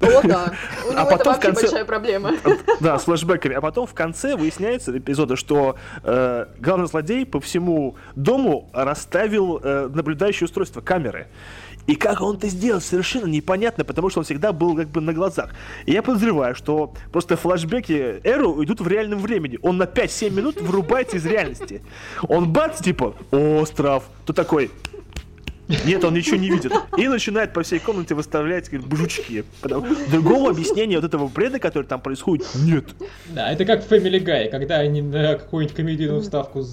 О, 0.00 0.22
да. 0.22 0.52
У 0.88 0.92
него 0.92 1.00
А 1.00 1.04
потом 1.04 1.32
это 1.34 1.40
в 1.40 1.40
конце- 1.40 1.62
большая 1.62 1.84
проблема. 1.84 2.32
Да, 2.80 2.98
с 2.98 3.04
флешбеками. 3.04 3.54
А 3.54 3.60
потом 3.60 3.86
в 3.86 3.94
конце 3.94 4.36
выясняется 4.36 4.96
эпизода, 4.96 5.36
что 5.36 5.76
э, 6.02 6.46
главный 6.58 6.86
злодей 6.86 7.26
по 7.26 7.40
всему 7.40 7.96
дому 8.14 8.70
расставил 8.72 9.60
э, 9.62 9.88
наблюдающее 9.92 10.46
устройство 10.46 10.80
камеры. 10.80 11.28
И 11.86 11.94
как 11.94 12.20
он 12.20 12.36
это 12.36 12.48
сделал, 12.48 12.82
совершенно 12.82 13.24
непонятно, 13.24 13.82
потому 13.82 14.10
что 14.10 14.18
он 14.20 14.24
всегда 14.26 14.52
был 14.52 14.76
как 14.76 14.88
бы 14.88 15.00
на 15.00 15.14
глазах. 15.14 15.50
И 15.86 15.92
я 15.92 16.02
подозреваю, 16.02 16.54
что 16.54 16.92
просто 17.10 17.36
флешбеки 17.38 18.20
Эру 18.24 18.62
идут 18.62 18.82
в 18.82 18.88
реальном 18.88 19.20
времени. 19.20 19.58
Он 19.62 19.78
на 19.78 19.84
5-7 19.84 20.30
минут 20.30 20.60
вырубается 20.60 21.16
из 21.16 21.24
реальности. 21.24 21.82
Он 22.28 22.52
бац, 22.52 22.82
типа, 22.82 23.14
остров. 23.30 24.04
То 24.26 24.34
такой, 24.34 24.70
нет, 25.84 26.04
он 26.04 26.14
ничего 26.14 26.36
не 26.36 26.50
видит. 26.50 26.72
И 26.96 27.08
начинает 27.08 27.52
по 27.52 27.62
всей 27.62 27.78
комнате 27.78 28.14
выставлять 28.14 28.70
бы, 28.70 28.96
жучки. 28.96 29.44
Потому- 29.60 29.86
Другого 30.10 30.50
объяснения 30.50 30.96
вот 30.96 31.04
этого 31.04 31.28
бреда, 31.28 31.58
который 31.58 31.84
там 31.84 32.00
происходит, 32.00 32.46
нет. 32.54 32.84
Да, 33.28 33.52
это 33.52 33.64
как 33.64 33.84
в 33.84 33.92
Family 33.92 34.22
Guy, 34.22 34.48
когда 34.48 34.76
они 34.78 35.02
на 35.02 35.34
какую-нибудь 35.34 35.76
комедийную 35.76 36.20
вставку 36.22 36.64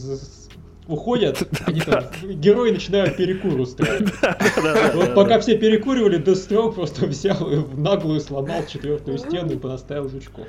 уходят, 0.87 1.43
они 1.65 1.81
там, 1.81 2.05
герои 2.23 2.71
начинают 2.71 3.17
перекур 3.17 3.59
устраивать. 3.59 4.13
Вот 4.93 5.15
пока 5.15 5.39
все 5.39 5.57
перекуривали, 5.57 6.19
Deathstroke 6.19 6.73
просто 6.73 7.05
взял 7.07 7.49
и 7.51 7.57
в 7.57 7.79
наглую 7.79 8.19
сломал 8.19 8.65
четвертую 8.67 9.17
стену 9.17 9.53
и 9.53 9.57
понаставил 9.57 10.09
жучков. 10.09 10.47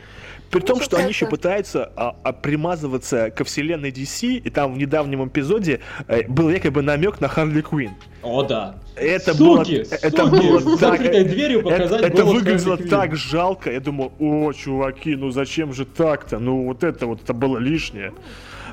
При 0.51 0.61
том, 0.61 0.81
что 0.81 0.97
они 0.97 1.09
еще 1.09 1.27
пытаются 1.27 1.93
а, 1.97 2.17
а, 2.23 2.33
примазываться 2.33 3.31
ко 3.31 3.45
вселенной 3.45 3.91
DC, 3.91 4.37
и 4.37 4.51
там 4.51 4.75
в 4.75 4.79
недавнем 4.79 5.27
эпизоде 5.27 5.81
э, 6.09 6.27
был 6.29 6.51
якобы 6.51 6.83
намек 6.83 7.21
на 7.21 7.29
Харли 7.29 7.63
Квинн. 7.63 7.93
О, 8.23 8.43
да. 8.43 8.77
Это 8.97 9.35
суки, 9.35 9.43
было, 9.43 9.65
суки, 9.65 9.87
это 10.03 10.27
с 10.27 10.31
было 10.31 10.61
так, 10.79 10.93
закрытой 10.93 11.21
э, 11.21 11.25
дверью 11.25 11.63
показать 11.63 12.01
это, 12.01 12.07
это 12.07 12.25
выглядело 12.25 12.77
так 12.77 13.17
жалко. 13.17 13.71
Я 13.71 13.81
думал, 13.81 14.13
о, 14.19 14.53
чуваки, 14.53 15.17
ну 15.17 15.31
зачем 15.31 15.73
же 15.73 15.85
так-то? 15.85 16.39
Ну 16.39 16.65
вот 16.65 16.83
это 16.83 17.07
вот, 17.07 17.23
это 17.23 17.33
было 17.33 17.59
лишнее. 17.59 18.13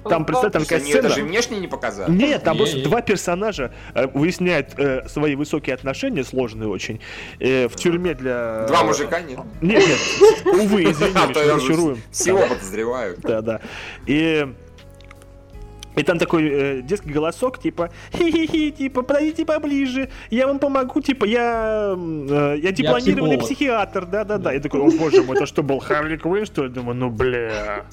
Там, 0.09 0.25
представь, 0.25 0.51
там 0.53 0.63
такая 0.63 0.79
они 0.79 0.89
ее 0.89 1.01
даже 1.01 1.15
сцена. 1.15 1.27
внешне 1.27 1.59
не 1.59 1.67
показали? 1.67 2.11
Нет, 2.11 2.43
там 2.43 2.57
просто 2.57 2.83
два 2.83 3.01
персонажа 3.01 3.73
э, 3.93 4.07
выясняют 4.07 4.73
э, 4.77 5.07
свои 5.07 5.35
высокие 5.35 5.73
отношения, 5.75 6.23
сложные 6.23 6.69
очень, 6.69 6.99
э, 7.39 7.67
в 7.67 7.75
тюрьме 7.75 8.13
для... 8.13 8.65
Два 8.67 8.83
мужика 8.83 9.21
нет. 9.21 9.39
Нет, 9.61 9.83
нет, 9.87 10.45
увы, 10.45 10.83
извини, 10.83 11.13
А 11.15 11.39
я 11.39 11.57
всего 12.11 12.47
подозреваю. 12.47 13.17
Да, 13.21 13.41
да. 13.41 13.61
И 14.05 14.47
и 15.95 16.03
там 16.03 16.17
такой 16.17 16.49
э, 16.49 16.81
детский 16.81 17.11
голосок, 17.11 17.59
типа, 17.59 17.91
хи-хи-хи, 18.13 18.71
типа, 18.71 19.03
подойдите 19.03 19.45
поближе, 19.45 20.09
я 20.31 20.47
вам 20.47 20.59
помогу, 20.59 21.01
типа, 21.01 21.25
я, 21.25 21.93
э, 21.95 22.55
я 22.61 22.71
дипломированный 22.71 23.37
психолог. 23.37 23.45
психиатр, 23.45 24.05
да-да-да. 24.05 24.53
Я 24.53 24.59
такой, 24.59 24.81
о 24.81 24.89
боже 24.89 25.21
мой, 25.23 25.35
это 25.37 25.45
что 25.45 25.61
был, 25.61 25.79
Харли 25.79 26.17
Квинн, 26.17 26.45
что 26.45 26.63
ли? 26.63 26.69
Думаю, 26.69 26.95
ну, 26.95 27.09
бля. 27.09 27.85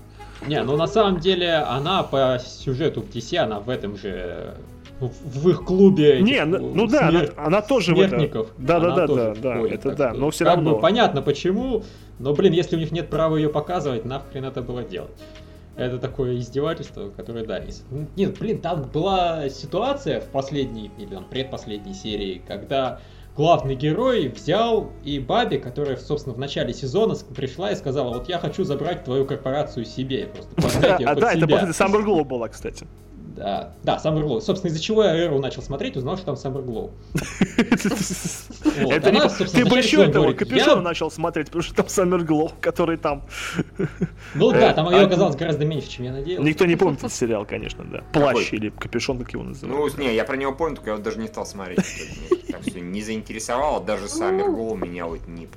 Не, 0.46 0.62
ну 0.62 0.76
на 0.76 0.86
самом 0.86 1.20
деле 1.20 1.54
она 1.56 2.02
по 2.02 2.38
сюжету 2.44 3.00
DC, 3.02 3.36
она 3.36 3.60
в 3.60 3.68
этом 3.68 3.96
же 3.96 4.54
в, 5.00 5.08
в 5.40 5.48
их 5.48 5.64
клубе. 5.64 6.16
этих, 6.16 6.26
Не, 6.26 6.44
ну, 6.44 6.72
ну 6.74 6.86
да, 6.86 7.08
она, 7.08 7.20
смер- 7.24 7.34
она 7.36 7.62
тоже 7.62 7.94
смертников. 7.94 8.52
Да, 8.58 8.80
да, 8.80 8.86
она 8.86 8.96
да, 8.96 9.06
тоже 9.06 9.34
да, 9.36 9.40
да, 9.42 9.54
входит, 9.56 9.74
это 9.86 9.96
да, 9.96 10.12
но 10.12 10.30
все 10.30 10.44
как 10.44 10.56
равно. 10.56 10.74
бы 10.74 10.80
понятно 10.80 11.22
почему, 11.22 11.84
но, 12.18 12.34
блин, 12.34 12.52
если 12.52 12.76
у 12.76 12.78
них 12.78 12.90
нет 12.92 13.08
права 13.08 13.36
ее 13.36 13.48
показывать, 13.48 14.04
нахрен 14.04 14.44
это 14.44 14.62
было 14.62 14.82
делать. 14.82 15.10
Это 15.76 15.98
такое 15.98 16.36
издевательство, 16.36 17.08
которое, 17.10 17.46
да, 17.46 17.60
не 17.60 17.72
с- 17.72 17.84
Нет, 18.16 18.38
блин, 18.38 18.60
там 18.60 18.82
была 18.92 19.48
ситуация 19.48 20.20
в 20.20 20.26
последней, 20.26 20.90
или 20.98 21.06
там 21.06 21.24
предпоследней 21.24 21.94
серии, 21.94 22.42
когда 22.46 23.00
главный 23.40 23.74
герой 23.74 24.28
взял 24.28 24.92
и 25.02 25.18
Баби, 25.18 25.56
которая, 25.56 25.96
собственно, 25.96 26.34
в 26.34 26.38
начале 26.38 26.74
сезона 26.74 27.14
пришла 27.34 27.70
и 27.70 27.74
сказала, 27.74 28.12
вот 28.12 28.28
я 28.28 28.38
хочу 28.38 28.64
забрать 28.64 29.04
твою 29.04 29.24
корпорацию 29.24 29.86
себе, 29.86 30.26
просто 30.26 30.96
А, 31.06 31.14
да, 31.14 31.32
это 31.32 31.46
Summer 31.46 32.04
Glow 32.04 32.22
была, 32.22 32.48
кстати. 32.48 32.86
Да, 33.40 33.72
да, 33.84 33.96
Summer 34.04 34.22
Glow. 34.22 34.42
Собственно, 34.42 34.70
из-за 34.70 34.82
чего 34.82 35.02
я 35.02 35.16
Эру 35.16 35.38
начал 35.38 35.62
смотреть, 35.62 35.96
узнал, 35.96 36.18
что 36.18 36.26
там 36.26 36.34
Summer 36.34 36.62
Glow. 36.62 36.90
Это 38.90 39.10
не... 39.10 39.20
Ты 39.46 39.64
бы 39.64 39.78
еще 39.78 40.04
этого 40.04 40.34
капюшона 40.34 40.76
«Я- 40.76 40.82
начал 40.82 41.10
смотреть, 41.10 41.46
потому 41.46 41.62
что 41.62 41.74
там 41.74 41.86
Summer 41.86 42.20
Glow, 42.22 42.52
который 42.60 42.98
там... 42.98 43.22
Ну 44.34 44.52
да, 44.52 44.74
там 44.74 44.90
ее 44.90 45.00
а- 45.00 45.06
оказалось 45.06 45.36
гораздо 45.36 45.64
меньше, 45.64 45.88
чем 45.88 46.04
я 46.04 46.12
надеялся. 46.12 46.46
Никто 46.46 46.66
не 46.66 46.76
помнит 46.76 46.98
этот 46.98 47.14
сериал, 47.14 47.46
конечно, 47.46 47.82
да. 47.84 48.02
Плащ 48.12 48.52
или 48.52 48.68
капюшон, 48.68 49.18
как 49.20 49.32
его 49.32 49.42
Ну, 49.42 49.48
называют. 49.50 49.96
не, 49.96 50.14
я 50.14 50.24
про 50.24 50.36
него 50.36 50.52
помню, 50.52 50.76
только 50.76 50.90
я 50.90 50.96
вот 50.96 51.02
даже 51.02 51.18
не 51.18 51.28
стал 51.28 51.46
смотреть. 51.46 51.78
Меня 51.78 52.42
Там 52.52 52.60
все 52.62 52.80
не 52.80 53.00
заинтересовало, 53.02 53.80
даже 53.80 54.06
Саммер 54.08 54.50
Гол 54.50 54.76
меня 54.76 55.06
вот 55.06 55.26
не... 55.26 55.48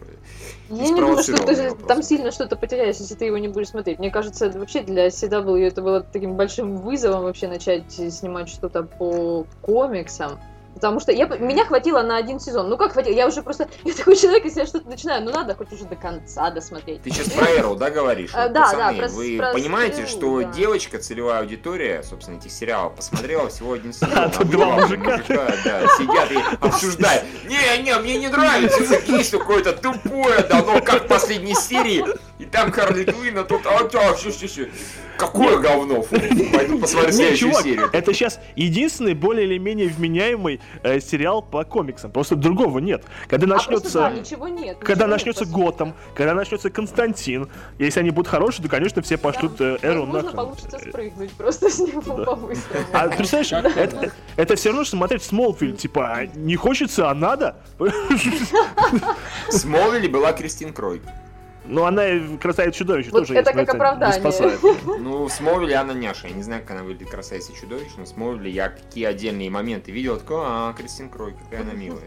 Я 0.69 0.83
не 0.83 0.89
думаю, 0.89 1.21
что 1.21 1.35
ты 1.45 1.75
там 1.87 2.01
сильно 2.01 2.31
что-то 2.31 2.55
потеряешь, 2.55 2.95
если 2.95 3.15
ты 3.15 3.25
его 3.25 3.37
не 3.37 3.47
будешь 3.49 3.67
смотреть. 3.67 3.99
Мне 3.99 4.09
кажется, 4.09 4.49
вообще 4.51 4.81
для 4.81 5.07
CW 5.07 5.59
это 5.67 5.81
было 5.81 6.01
таким 6.01 6.35
большим 6.35 6.77
вызовом 6.77 7.23
вообще 7.23 7.47
начать 7.47 7.72
снимать 7.89 8.49
что-то 8.49 8.83
по 8.83 9.45
комиксам. 9.61 10.39
Потому 10.73 10.99
что 10.99 11.11
я, 11.11 11.27
меня 11.27 11.65
хватило 11.65 12.01
на 12.01 12.17
один 12.17 12.39
сезон. 12.39 12.69
Ну 12.69 12.77
как 12.77 12.93
хватило? 12.93 13.13
Я 13.13 13.27
уже 13.27 13.43
просто... 13.43 13.67
Я 13.83 13.93
такой 13.93 14.15
человек, 14.15 14.45
если 14.45 14.61
я 14.61 14.65
что-то 14.65 14.89
начинаю, 14.89 15.23
ну 15.23 15.31
надо 15.31 15.55
хоть 15.55 15.71
уже 15.71 15.85
до 15.85 15.95
конца 15.95 16.49
досмотреть. 16.49 17.03
Ты 17.03 17.11
сейчас 17.11 17.29
про 17.29 17.47
Эру, 17.47 17.75
да, 17.75 17.89
говоришь? 17.89 18.31
А, 18.33 18.49
да, 18.49 18.71
да, 18.71 19.07
Вы 19.09 19.39
понимаете, 19.53 20.07
что 20.07 20.41
девочка, 20.41 20.97
целевая 20.97 21.41
аудитория, 21.41 22.03
собственно, 22.03 22.37
этих 22.37 22.51
сериалов, 22.51 22.95
посмотрела 22.95 23.49
всего 23.49 23.73
один 23.73 23.93
сезон. 23.93 24.09
А, 24.15 24.23
а 24.23 24.29
тут 24.29 24.45
вы 24.45 24.51
два 24.51 24.65
мужика. 24.75 25.21
да, 25.27 25.87
сидят 25.97 26.31
и 26.31 26.55
обсуждают. 26.65 27.23
Не, 27.45 27.83
не, 27.83 27.95
мне 27.99 28.17
не 28.17 28.27
нравится, 28.27 28.95
это 28.95 29.11
есть 29.11 29.31
какое-то 29.31 29.73
тупое, 29.73 30.41
да, 30.49 30.63
но 30.63 30.81
как 30.81 31.05
в 31.05 31.07
последней 31.07 31.55
серии, 31.55 32.03
и 32.43 32.45
там 32.45 32.71
Харли 32.71 33.05
Квинн, 33.05 33.37
а 33.39 33.43
тут, 33.43 33.65
а, 33.65 33.83
да, 33.87 34.13
все, 34.13 34.31
все, 34.31 34.47
все. 34.47 34.69
Какое 35.17 35.59
говно, 35.59 36.01
фу, 36.01 36.15
пойду 36.53 36.79
посмотрю 36.79 37.11
следующую 37.11 37.51
чувак, 37.51 37.63
серию. 37.63 37.89
это 37.93 38.13
сейчас 38.13 38.39
единственный 38.55 39.13
более 39.13 39.45
или 39.45 39.57
менее 39.59 39.87
вменяемый 39.87 40.59
э, 40.81 40.99
сериал 40.99 41.41
по 41.43 41.63
комиксам. 41.63 42.11
Просто 42.11 42.35
другого 42.35 42.79
нет. 42.79 43.03
Когда 43.29 43.45
А 43.45 43.49
просто, 43.49 43.71
начнется... 43.71 43.99
да, 43.99 44.09
ничего 44.11 44.47
нет. 44.47 44.77
Когда 44.79 44.93
ничего 44.93 45.07
нет, 45.07 45.09
начнется 45.11 45.45
сути. 45.45 45.53
Готэм, 45.53 45.93
когда 46.15 46.33
начнется 46.33 46.69
Константин, 46.71 47.47
если 47.77 47.99
они 47.99 48.09
будут 48.09 48.27
хорошие, 48.29 48.63
то, 48.63 48.69
конечно, 48.69 49.01
все 49.03 49.17
пошлют 49.17 49.61
э, 49.61 49.77
Эру 49.83 50.05
нахрен. 50.07 50.31
получится 50.31 50.79
спрыгнуть 50.79 51.31
просто 51.33 51.69
с 51.69 51.79
него 51.79 52.01
Да. 52.17 52.23
по-быстрому. 52.25 52.85
А 52.91 53.07
ты 53.07 53.17
представляешь, 53.17 53.49
Как 53.51 53.77
это, 53.77 54.11
это 54.35 54.55
все 54.55 54.69
равно, 54.69 54.83
что 54.83 54.97
смотреть 54.97 55.23
Смолфильд, 55.23 55.77
типа, 55.77 56.07
а 56.11 56.25
не 56.25 56.55
хочется, 56.55 57.09
а 57.09 57.13
надо. 57.13 57.55
В 57.77 59.51
Смолвиле 59.51 60.09
была 60.09 60.33
Кристин 60.33 60.73
Крой. 60.73 61.01
Ну, 61.65 61.85
она 61.85 62.03
красавица 62.41 62.79
чудовище 62.79 63.09
Вот 63.11 63.19
тоже 63.21 63.35
это 63.35 63.51
есть, 63.51 63.65
как 63.65 63.75
оправдание. 63.75 64.15
не 64.15 64.21
спасает. 64.21 64.59
Ну, 64.85 65.25
в 65.25 65.31
Смолвиле 65.31 65.75
она 65.75 65.93
няша. 65.93 66.27
Я 66.27 66.33
не 66.33 66.43
знаю, 66.43 66.61
как 66.61 66.71
она 66.71 66.83
выглядит 66.83 67.09
красавица 67.09 67.53
и 67.53 67.55
чудовище, 67.55 67.93
но 67.97 68.03
в 68.03 68.07
Смолвиле 68.07 68.51
я 68.51 68.69
какие 68.69 69.05
отдельные 69.05 69.49
моменты 69.49 69.91
видел, 69.91 70.17
такой, 70.17 70.37
а, 70.41 70.73
Кристин 70.73 71.09
Крой, 71.09 71.33
какая 71.43 71.61
она 71.61 71.73
милая. 71.73 72.03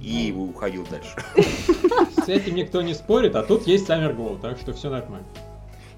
И, 0.00 0.32
уходил 0.36 0.86
дальше. 0.88 1.14
С 2.24 2.28
этим 2.28 2.54
никто 2.54 2.80
не 2.80 2.94
спорит, 2.94 3.36
а 3.36 3.42
тут 3.42 3.66
есть 3.66 3.88
Summer 3.88 4.16
Glow, 4.16 4.40
так 4.40 4.58
что 4.58 4.72
все 4.72 4.88
нормально. 4.88 5.26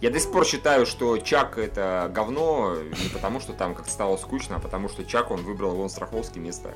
Я 0.01 0.11
до 0.11 0.19
сих 0.19 0.33
пор 0.33 0.45
считаю, 0.45 0.85
что 0.85 1.17
Чак 1.19 1.59
это 1.59 2.11
говно 2.13 2.75
не 2.83 3.09
потому, 3.11 3.39
что 3.39 3.53
там 3.53 3.77
как 3.77 3.87
стало 3.87 4.17
скучно, 4.17 4.57
а 4.57 4.59
потому 4.59 4.89
что 4.89 5.05
Чак 5.05 5.31
он 5.31 5.43
выбрал 5.45 5.77
Иван 5.77 5.89
Страховский 5.89 6.41
вместо 6.41 6.75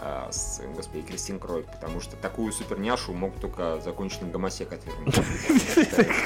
э, 0.00 0.28
с, 0.30 0.60
господи, 0.74 1.02
Кристин 1.02 1.38
Крой, 1.38 1.62
потому 1.62 2.00
что 2.00 2.16
такую 2.16 2.52
суперняшу 2.52 3.12
мог 3.12 3.34
только 3.40 3.80
законченный 3.80 4.30
гомосек 4.30 4.72
отвергнуть. 4.72 5.16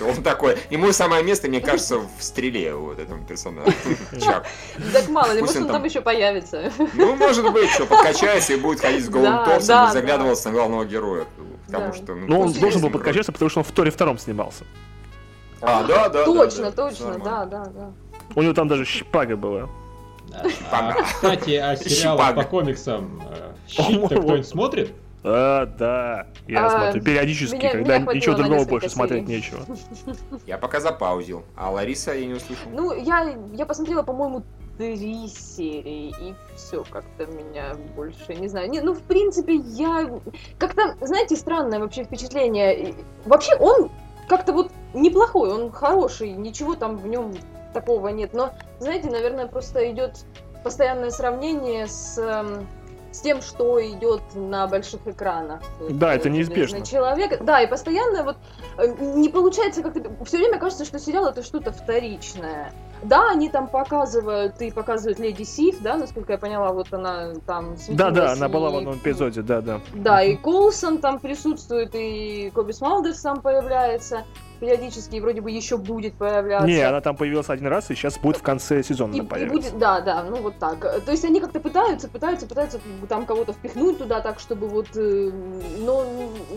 Он 0.03 0.23
такой. 0.23 0.59
Ему 0.71 0.93
самое 0.93 1.23
место, 1.25 1.49
мне 1.49 1.61
кажется, 1.61 1.99
в 1.99 2.09
стреле 2.23 2.75
вот 2.75 2.99
этому 2.99 3.25
персонажу. 3.25 3.73
Чак. 4.21 4.47
Так 4.93 5.09
мало 5.09 5.33
ли, 5.33 5.41
может 5.41 5.57
он 5.57 5.69
там- 5.69 5.85
еще 5.85 6.01
появится. 6.01 6.73
Ну, 6.95 7.17
может 7.17 7.53
быть, 7.53 7.71
что 7.71 7.87
подкачается 7.87 8.53
и 8.53 8.57
будет 8.57 8.81
ходить 8.81 9.05
с 9.05 9.09
голым 9.09 9.45
торсом 9.45 9.89
и 9.89 9.93
заглядываться 9.93 10.49
на 10.51 10.55
главного 10.55 10.85
героя. 10.85 11.27
Потому 11.67 11.93
что, 11.95 12.15
Ну, 12.15 12.41
он 12.41 12.53
должен 12.53 12.81
был 12.81 12.91
подкачаться, 12.91 13.33
потому 13.33 13.49
что 13.49 13.61
он 13.61 13.65
в 13.65 13.71
Торе 13.73 13.91
втором 13.91 14.19
снимался. 14.19 14.65
А, 15.61 15.85
да, 15.85 16.09
да. 16.09 16.25
Точно, 16.25 16.73
точно, 16.73 17.19
да, 17.19 17.45
да, 17.45 17.65
да. 17.67 17.93
У 18.35 18.43
него 18.43 18.55
там 18.55 18.67
даже 18.67 18.85
шпага 18.85 19.37
была. 19.37 19.69
А, 20.71 20.95
кстати, 21.03 21.51
о 21.57 21.77
сериалах 21.77 22.21
Щипага. 22.29 22.43
по 22.43 22.49
комиксам. 22.49 23.23
Щит-то 23.71 24.07
кто-нибудь 24.09 24.47
смотрит? 24.49 24.93
А, 25.23 25.67
да. 25.67 26.27
Я 26.49 26.67
А, 26.67 26.71
смотрю 26.71 27.03
периодически, 27.03 27.57
меня- 27.57 27.71
когда 27.73 27.99
меня 27.99 28.13
ничего 28.15 28.35
другого 28.37 28.65
больше 28.65 28.89
смотреть 28.89 29.27
серий. 29.27 29.37
нечего. 29.37 29.61
Я 30.47 30.57
пока 30.59 30.81
запаузил. 30.81 31.45
А 31.57 31.71
Лариса 31.71 32.15
я 32.15 32.27
не 32.27 32.35
услышал. 32.35 32.71
Ну, 32.73 32.93
я, 32.95 33.37
я 33.53 33.67
посмотрела, 33.67 34.03
по-моему, 34.03 34.43
три 34.79 35.29
серии, 35.29 36.15
и 36.23 36.35
все 36.57 36.85
как-то 36.91 37.27
меня 37.27 37.75
больше 37.95 38.35
не 38.35 38.49
знаю. 38.49 38.71
Не, 38.71 38.81
ну, 38.81 38.95
в 38.95 39.03
принципе, 39.03 39.57
я 39.57 40.09
как-то, 40.59 40.97
знаете, 41.03 41.37
странное 41.37 41.79
вообще 41.81 42.05
впечатление. 42.05 42.95
Вообще, 43.27 43.55
он 43.57 43.91
как-то 44.27 44.55
вот 44.55 44.73
неплохой, 44.95 45.53
он 45.53 45.71
хороший, 45.71 46.31
ничего 46.33 46.77
там 46.77 46.97
в 46.97 47.07
нем 47.07 47.35
такого 47.75 48.09
нет. 48.09 48.33
Но, 48.33 48.55
знаете, 48.79 49.11
наверное, 49.11 49.47
просто 49.49 49.91
идет 49.91 50.25
постоянное 50.65 51.11
сравнение 51.11 51.87
с 51.87 52.17
эм, 52.19 52.67
с 53.13 53.21
тем, 53.21 53.43
что 53.43 53.81
идет 53.85 54.23
на 54.35 54.67
больших 54.67 55.07
экранах. 55.07 55.61
Да, 55.91 56.15
это 56.15 56.29
э, 56.29 56.33
неизбежно. 56.33 56.79
«Железный 56.79 56.87
Человек, 56.87 57.43
да, 57.43 57.61
и 57.61 57.67
постоянно 57.67 58.23
вот 58.23 58.37
э, 58.79 58.87
не 59.17 59.29
получается 59.29 59.83
как-то... 59.83 60.11
Все 60.25 60.39
время 60.39 60.59
кажется, 60.59 60.85
что 60.85 60.99
сериал 60.99 61.27
это 61.27 61.43
что-то 61.43 61.73
вторичное. 61.73 62.73
Да, 63.03 63.31
они 63.31 63.49
там 63.49 63.67
показывают, 63.67 64.61
и 64.61 64.71
показывают 64.71 65.19
Леди 65.19 65.43
Сиф, 65.43 65.81
да, 65.81 65.97
насколько 65.97 66.33
я 66.33 66.39
поняла, 66.39 66.73
вот 66.73 66.93
она 66.93 67.33
там 67.47 67.75
Да, 67.89 68.11
да, 68.11 68.33
она 68.33 68.49
была 68.49 68.71
в 68.71 68.77
одном 68.77 68.97
эпизоде, 68.97 69.43
да, 69.43 69.61
да. 69.63 69.81
Да, 69.95 70.23
и 70.23 70.37
Колсон 70.37 70.99
там 70.99 71.19
присутствует, 71.19 71.95
и 71.95 72.51
Коби 72.55 72.73
Смалдерс 72.73 73.23
там 73.23 73.41
появляется 73.41 74.25
периодически, 74.61 75.17
и 75.17 75.21
вроде 75.21 75.41
бы 75.41 75.51
еще 75.51 75.77
будет 75.77 76.15
появляться. 76.15 76.67
Не, 76.69 76.81
она 76.81 77.01
там 77.01 77.17
появилась 77.17 77.49
один 77.49 77.67
раз, 77.67 77.91
и 77.91 77.95
сейчас 77.95 78.19
будет 78.19 78.37
в 78.37 78.43
конце 78.43 78.83
сезона 78.83 79.15
И, 79.15 79.19
и 79.19 79.47
будет, 79.47 79.79
да, 79.79 80.01
да, 80.01 80.23
ну 80.25 80.37
вот 80.43 80.59
так. 80.59 80.81
То 81.05 81.11
есть 81.11 81.25
они 81.25 81.41
как-то 81.41 81.61
пытаются, 81.61 82.09
пытаются, 82.09 82.47
пытаются 82.47 82.81
там 83.09 83.27
кого-то 83.27 83.53
впихнуть 83.53 83.99
туда 83.99 84.21
так, 84.21 84.39
чтобы 84.39 84.69
вот, 84.69 84.89
э, 84.97 85.31
но, 85.79 86.05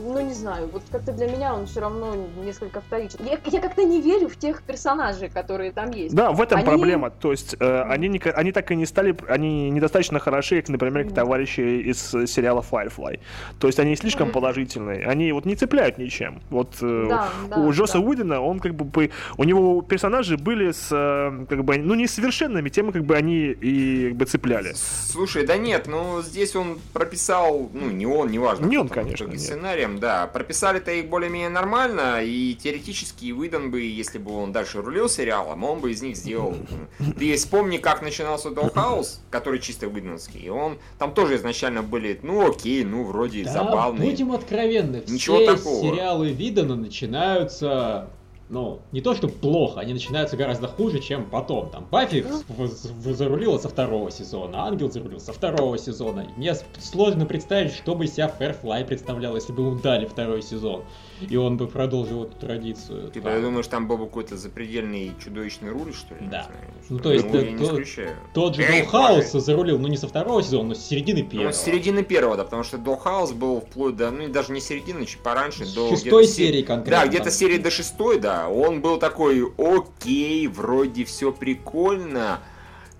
ну 0.03 0.21
не 0.21 0.33
знаю, 0.33 0.69
вот 0.71 0.83
как-то 0.91 1.13
для 1.13 1.27
меня 1.27 1.55
он 1.55 1.65
все 1.65 1.79
равно 1.79 2.15
несколько 2.43 2.81
вторичен. 2.81 3.19
Я, 3.25 3.39
я 3.45 3.61
как-то 3.61 3.83
не 3.83 4.01
верю 4.01 4.27
в 4.27 4.35
тех 4.37 4.61
персонажей, 4.63 5.29
которые 5.29 5.71
там 5.71 5.91
есть. 5.91 6.13
Да, 6.13 6.31
в 6.31 6.41
этом 6.41 6.59
Они- 6.59 6.67
проблема. 6.67 7.09
То 7.09 7.31
есть 7.31 7.55
э, 7.59 7.81
они, 7.83 8.09
не, 8.09 8.19
они 8.19 8.51
так 8.51 8.69
и 8.71 8.75
не 8.75 8.85
стали, 8.85 9.15
они 9.29 9.69
недостаточно 9.69 10.19
хороши, 10.19 10.61
как, 10.61 10.69
например, 10.69 11.05
как 11.05 11.13
товарищи 11.13 11.61
из 11.61 12.11
сериала 12.31 12.63
Firefly. 12.69 13.19
То 13.59 13.67
есть 13.67 13.79
они 13.79 13.95
слишком 13.95 14.31
положительные. 14.31 15.07
Они 15.07 15.31
вот 15.31 15.45
не 15.45 15.55
цепляют 15.55 15.97
ничем. 15.97 16.41
Вот 16.49 16.75
э, 16.81 17.05
Да, 17.09 17.29
да, 17.49 17.57
у 17.57 17.71
Джосса 17.71 17.92
Джосса 17.93 17.99
Уидона, 17.99 18.41
он 18.41 18.59
как 18.59 18.73
бы, 18.75 19.11
у 19.37 19.43
него 19.43 19.81
персонажи 19.81 20.37
были 20.37 20.71
с, 20.71 20.87
э, 20.91 21.45
как 21.47 21.63
бы, 21.63 21.77
ну, 21.77 21.93
несовершенными, 21.95 22.69
тем 22.69 22.91
как 22.91 23.05
бы 23.05 23.15
они 23.15 23.47
и 23.51 24.09
как 24.09 24.17
бы 24.17 24.25
цепляли. 24.25 24.73
Слушай, 24.75 25.45
да 25.45 25.57
нет, 25.57 25.87
ну 25.87 26.21
здесь 26.21 26.55
он 26.55 26.79
прописал, 26.93 27.69
ну 27.73 27.89
не 27.89 28.05
он, 28.05 28.29
не 28.29 28.39
важно. 28.39 28.65
Не 28.65 28.77
он, 28.77 28.89
конечно, 28.89 29.25
нет. 29.25 29.39
сценарием, 29.39 29.99
да. 29.99 30.27
Прописали-то 30.27 30.91
их 30.91 31.07
более-менее 31.09 31.49
нормально, 31.49 32.21
и 32.23 32.55
теоретически 32.55 33.31
выдан 33.31 33.71
бы, 33.71 33.81
если 33.81 34.17
бы 34.17 34.31
он 34.35 34.51
дальше 34.51 34.81
рулил 34.81 35.09
сериалом, 35.09 35.63
он 35.63 35.79
бы 35.79 35.91
из 35.91 36.01
них 36.01 36.15
сделал. 36.17 36.55
Ты 37.19 37.35
вспомни, 37.35 37.77
как 37.77 38.01
начинался 38.01 38.49
Dollhouse, 38.49 39.19
который 39.29 39.59
чисто 39.59 39.87
выдановский, 39.87 40.41
и 40.41 40.49
он, 40.49 40.77
там 40.97 41.13
тоже 41.13 41.35
изначально 41.35 41.83
были, 41.83 42.19
ну 42.23 42.49
окей, 42.49 42.83
ну 42.83 43.03
вроде 43.03 43.43
Да, 43.43 43.51
забавные. 43.53 44.09
будем 44.09 44.31
откровенны, 44.31 45.03
Ничего 45.07 45.37
все 45.37 45.55
такого. 45.55 45.81
сериалы 45.81 46.31
Видана 46.31 46.75
начинаются, 46.75 47.82
uh, 47.83 48.05
ну, 48.53 48.79
не 48.91 49.01
то 49.01 49.15
что 49.15 49.27
плохо, 49.27 49.79
они 49.81 49.93
начинаются 49.93 50.37
гораздо 50.37 50.67
хуже, 50.67 50.99
чем 50.99 51.25
потом. 51.29 51.69
Там 51.71 51.87
Баффи 51.89 52.23
Ну. 52.29 52.67
зарулила 53.13 53.57
со 53.57 53.67
второго 53.67 54.11
сезона, 54.11 54.65
Ангел 54.65 54.91
зарулил 54.91 55.19
со 55.19 55.33
второго 55.33 55.77
сезона. 55.77 56.27
Мне 56.37 56.53
сложно 56.79 57.25
представить, 57.25 57.73
что 57.73 57.95
бы 57.95 58.07
себя 58.07 58.27
Фэрфлай 58.27 58.85
представлял, 58.85 59.35
если 59.35 59.51
бы 59.51 59.63
ему 59.63 59.79
дали 59.79 60.05
второй 60.05 60.41
сезон, 60.43 60.83
и 61.19 61.35
он 61.35 61.57
бы 61.57 61.67
продолжил 61.67 62.25
эту 62.25 62.35
традицию. 62.37 63.09
Ты 63.11 63.21
Там 63.21 63.41
думаешь, 63.41 63.67
там 63.67 63.87
был 63.87 63.97
бы 63.97 64.05
какой-то 64.05 64.37
запредельный 64.37 65.11
чудовищный 65.23 65.71
руль, 65.71 65.93
что 65.93 66.13
ли? 66.15 66.21
Да. 66.29 66.43
знаю, 66.43 66.73
Ну, 66.89 66.99
что 66.99 67.03
то 67.03 67.09
ли? 67.11 67.15
есть, 67.15 67.27
Ну, 67.33 67.39
я 67.39 67.57
то-. 67.57 68.15
Тот 68.33 68.55
же 68.55 68.61
Баффи. 68.61 69.39
зарулил, 69.39 69.79
ну 69.79 69.87
не 69.87 69.97
со 69.97 70.07
второго 70.07 70.43
сезона, 70.43 70.69
но 70.69 70.75
с 70.75 70.79
середины 70.85 71.23
первого. 71.23 71.47
Ну, 71.47 71.53
с 71.53 71.57
середины 71.57 72.03
первого, 72.03 72.37
да, 72.37 72.43
потому 72.43 72.63
что 72.63 72.77
Dollhouse 72.77 73.33
был 73.33 73.61
вплоть 73.61 73.95
до, 73.95 74.11
ну, 74.11 74.27
даже 74.29 74.51
не 74.51 74.59
середины, 74.59 75.05
чуть 75.05 75.21
пораньше, 75.21 75.65
С 75.65 75.73
до 75.73 75.89
шестой 75.89 76.27
серии 76.27 76.61
конкретно. 76.61 77.03
Да, 77.03 77.07
где-то 77.07 77.31
серии 77.31 77.57
до 77.57 77.71
шестой, 77.71 78.19
да. 78.19 78.42
Он 78.49 78.81
был 78.81 78.97
такой, 78.97 79.51
окей, 79.57 80.47
вроде 80.47 81.05
все 81.05 81.31
прикольно, 81.31 82.39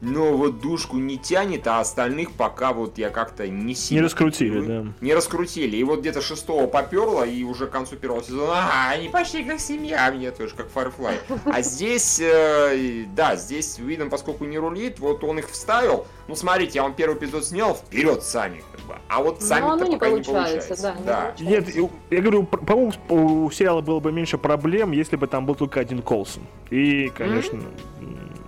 но 0.04 0.34
вот 0.36 0.60
душку 0.60 0.97
не 0.97 1.18
тянет, 1.18 1.66
а 1.68 1.80
остальных 1.80 2.32
пока 2.34 2.74
вот 2.74 2.97
я 2.97 3.10
как-то 3.10 3.47
не 3.47 3.64
Не 3.64 3.76
сильно... 3.76 4.04
раскрутили, 4.04 4.60
Ну, 4.60 4.66
да. 4.84 4.93
Не 5.01 5.14
раскрутили. 5.14 5.78
И 5.78 5.84
вот 5.84 6.01
где-то 6.01 6.22
шестого 6.22 6.68
поперло, 6.68 7.24
и 7.24 7.43
уже 7.43 7.68
к 7.68 7.72
концу 7.72 7.95
первого 7.95 8.22
сезона, 8.22 8.54
ага, 8.60 8.91
они 8.91 9.10
почти 9.10 9.43
как 9.43 9.60
семья 9.60 10.12
мне 10.12 10.32
тоже, 10.32 10.54
как 10.56 10.68
Firefly. 10.74 11.16
А 11.45 11.62
здесь, 11.62 12.20
э, 12.20 13.06
да, 13.16 13.36
здесь 13.38 13.80
видно, 13.80 14.08
поскольку 14.10 14.43
не 14.45 14.58
рулит, 14.58 14.99
вот 14.99 15.24
он 15.24 15.39
их 15.39 15.49
вставил. 15.49 16.06
Ну, 16.28 16.36
смотрите, 16.36 16.74
я 16.76 16.84
вам 16.84 16.93
первый 16.93 17.18
эпизод 17.18 17.45
снял, 17.45 17.76
вперед 17.76 18.24
сами, 18.24 18.64
как 18.72 18.82
бы. 18.86 18.95
А 19.08 19.22
вот 19.22 19.39
Ну, 19.41 19.47
сами-то 19.47 19.72
оно 19.74 19.86
не 19.86 19.93
пока 19.93 20.10
не 20.10 20.22
получается, 20.22 20.76
получается. 20.76 21.04
да, 21.06 21.36
не 21.39 21.47
Нет, 21.47 21.70
я 22.10 22.22
говорю, 22.22 22.43
по-моему, 22.43 22.93
у 23.10 23.51
сериала 23.51 23.82
было 23.82 23.99
бы 23.99 24.12
меньше 24.12 24.38
проблем, 24.38 24.91
если 24.91 25.16
бы 25.16 25.28
там 25.28 25.45
был 25.45 25.56
только 25.56 25.80
один 25.80 26.01
Колсон. 26.01 26.43
И, 26.70 27.10
конечно, 27.16 27.62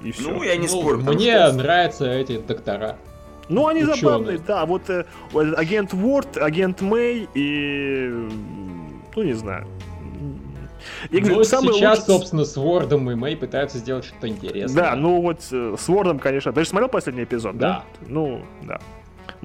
и 0.05 0.11
все. 0.11 0.29
Ну, 0.31 0.43
я 0.43 0.55
не 0.55 0.67
Ну, 0.67 0.79
спорю. 0.81 0.97
Мне 0.99 1.33
что- 1.47 1.53
нравятся 1.53 2.05
эти 2.11 2.37
доктора. 2.37 2.97
Ну, 3.49 3.67
они 3.67 3.83
Ученые. 3.83 3.95
забавные, 4.01 4.37
да. 4.39 4.65
Вот 4.65 4.89
э, 4.89 5.05
агент 5.33 5.93
Уорд, 5.93 6.37
агент 6.37 6.81
Мэй 6.81 7.27
и... 7.33 8.27
Ну, 9.15 9.23
не 9.23 9.33
знаю. 9.33 9.67
Я 11.11 11.19
говорю, 11.19 11.37
Ну, 11.37 11.43
самый 11.43 11.73
сейчас, 11.73 11.99
лучший- 11.99 12.05
собственно, 12.13 12.45
с 12.45 12.55
Вордом 12.57 13.09
и 13.11 13.15
Мэй 13.15 13.35
пытаются 13.35 13.77
сделать 13.79 14.05
что-то 14.05 14.27
интересное. 14.27 14.75
Да, 14.83 14.95
ну 14.95 15.21
вот 15.21 15.39
э, 15.51 15.75
с 15.79 15.87
Вордом, 15.87 16.19
конечно. 16.19 16.53
Ты 16.53 16.61
же 16.63 16.69
смотрел 16.69 16.89
последний 16.89 17.23
эпизод, 17.23 17.57
да? 17.57 17.67
Да. 17.67 17.83
Ну, 18.07 18.41
да. 18.63 18.79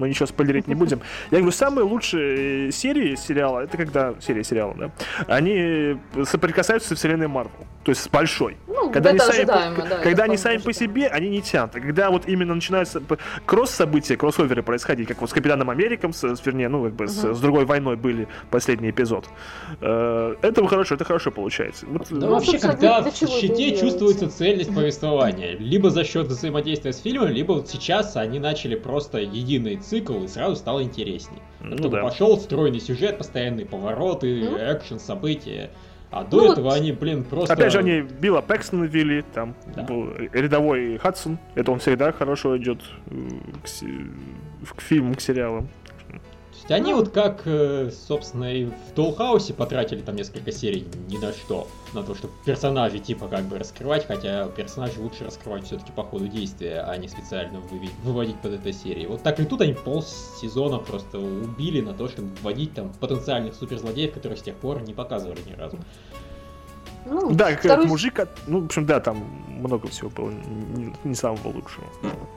Мы 0.01 0.09
ничего 0.09 0.25
спойлерить 0.25 0.67
не 0.67 0.73
будем. 0.73 0.99
Я 1.29 1.37
говорю, 1.37 1.51
самые 1.51 1.85
лучшие 1.85 2.71
серии 2.71 3.15
сериала, 3.15 3.59
это 3.61 3.77
когда... 3.77 4.15
Серия 4.19 4.43
сериала, 4.43 4.73
да? 4.75 4.91
Они 5.27 5.95
соприкасаются 6.25 6.89
со 6.89 6.95
вселенной 6.95 7.27
Марвел. 7.27 7.51
То 7.83 7.91
есть 7.91 8.01
с 8.01 8.09
большой. 8.09 8.57
Ну, 8.67 8.91
Когда, 8.91 9.09
они 9.11 9.19
сами, 9.19 9.45
по, 9.45 9.87
да. 9.87 9.97
когда 10.03 10.23
они 10.23 10.37
сами 10.37 10.57
по 10.57 10.71
себе, 10.73 11.07
они 11.07 11.29
не 11.29 11.41
тянут. 11.41 11.75
А 11.75 11.79
когда 11.79 12.09
вот 12.11 12.27
именно 12.27 12.53
начинаются 12.55 13.01
кросс-события, 13.45 14.17
кроссоверы 14.17 14.61
происходить, 14.63 15.07
как 15.07 15.21
вот 15.21 15.29
с 15.29 15.33
Капитаном 15.33 15.69
Америком, 15.69 16.13
с, 16.13 16.23
с- 16.23 16.45
вернее, 16.45 16.69
ну, 16.69 16.83
как 16.83 16.93
бы 16.93 17.07
с, 17.07 17.33
с 17.33 17.39
другой 17.39 17.65
войной 17.65 17.95
были 17.95 18.27
последний 18.51 18.89
эпизод. 18.91 19.25
Э, 19.81 20.35
это 20.41 20.67
хорошо, 20.67 20.95
это 20.95 21.05
хорошо 21.05 21.31
получается. 21.31 21.85
Вот, 21.87 22.07
Да 22.09 22.27
э, 22.27 22.29
вообще, 22.29 22.51
собственно, 22.59 22.73
когда 22.73 23.01
в 23.01 23.15
щите 23.15 23.77
чувствуется 23.77 24.29
цельность 24.29 24.73
повествования. 24.73 25.57
Либо 25.57 25.89
за 25.89 26.03
счет 26.03 26.27
взаимодействия 26.27 26.93
с 26.93 26.99
фильмом, 26.99 27.29
либо 27.29 27.53
вот 27.53 27.69
сейчас 27.69 28.15
они 28.15 28.39
начали 28.39 28.75
просто 28.75 29.19
единый 29.19 29.77
цикл, 29.91 30.23
и 30.23 30.27
сразу 30.29 30.55
стало 30.55 30.83
интересней. 30.83 31.39
ну 31.59 31.89
да. 31.89 32.01
пошел 32.01 32.37
стройный 32.37 32.79
сюжет, 32.79 33.17
постоянные 33.17 33.65
повороты, 33.65 34.49
Ну. 34.49 34.57
экшен, 34.57 34.99
события. 34.99 35.69
А 36.11 36.23
до 36.23 36.37
Ну 36.37 36.47
вот. 36.47 36.51
этого 36.53 36.73
они, 36.73 36.91
блин, 36.93 37.23
просто... 37.23 37.53
Опять 37.53 37.71
же, 37.73 37.79
они 37.79 38.01
Билла 38.01 38.41
Пэкстона 38.41 38.85
ввели, 38.85 39.21
там 39.33 39.53
Да. 39.75 39.83
был 39.83 40.09
рядовой 40.33 40.97
Хадсон. 40.97 41.39
Это 41.55 41.71
он 41.71 41.79
всегда 41.79 42.11
хорошо 42.13 42.57
идет 42.57 42.79
э, 43.07 43.29
к, 43.63 44.75
к 44.75 44.81
фильмам, 44.81 45.15
к 45.15 45.21
сериалам. 45.21 45.67
Есть 46.61 46.71
они 46.71 46.93
вот 46.93 47.09
как, 47.09 47.41
э, 47.45 47.89
собственно, 47.89 48.53
и 48.53 48.65
в 48.65 48.93
Доllхаусе 48.95 49.51
потратили 49.51 50.01
там 50.01 50.15
несколько 50.15 50.51
серий 50.51 50.85
ни 51.09 51.17
на 51.17 51.31
что. 51.31 51.67
На 51.93 52.03
то, 52.03 52.13
чтобы 52.13 52.33
персонажей 52.45 52.99
типа 52.99 53.27
как 53.27 53.45
бы 53.45 53.57
раскрывать, 53.57 54.05
хотя 54.05 54.47
персонажей 54.47 55.01
лучше 55.01 55.25
раскрывать 55.25 55.65
все-таки 55.65 55.91
по 55.91 56.03
ходу 56.03 56.27
действия, 56.27 56.85
а 56.87 56.95
не 56.97 57.07
специально 57.07 57.59
выводить 58.03 58.39
под 58.41 58.53
этой 58.53 58.73
серии. 58.73 59.07
Вот 59.07 59.23
так 59.23 59.39
и 59.39 59.45
тут 59.45 59.61
они 59.61 59.73
пол 59.73 60.03
сезона 60.03 60.77
просто 60.77 61.17
убили 61.17 61.81
на 61.81 61.93
то, 61.93 62.07
чтобы 62.07 62.29
вводить 62.43 62.75
там 62.75 62.93
потенциальных 62.93 63.55
суперзлодеев, 63.55 64.13
которых 64.13 64.37
с 64.37 64.43
тех 64.43 64.55
пор 64.55 64.83
не 64.83 64.93
показывали 64.93 65.41
ни 65.47 65.53
разу. 65.53 65.79
Ну, 67.05 67.31
Да, 67.31 67.51
как 67.51 67.59
второй, 67.59 67.77
этот 67.77 67.89
мужик, 67.89 68.19
ну, 68.47 68.61
в 68.61 68.65
общем, 68.65 68.85
да, 68.85 68.99
там 68.99 69.23
много 69.47 69.87
всего 69.87 70.09
было, 70.09 70.29
не, 70.29 70.93
не 71.03 71.15
самого 71.15 71.47
лучшего. 71.47 71.85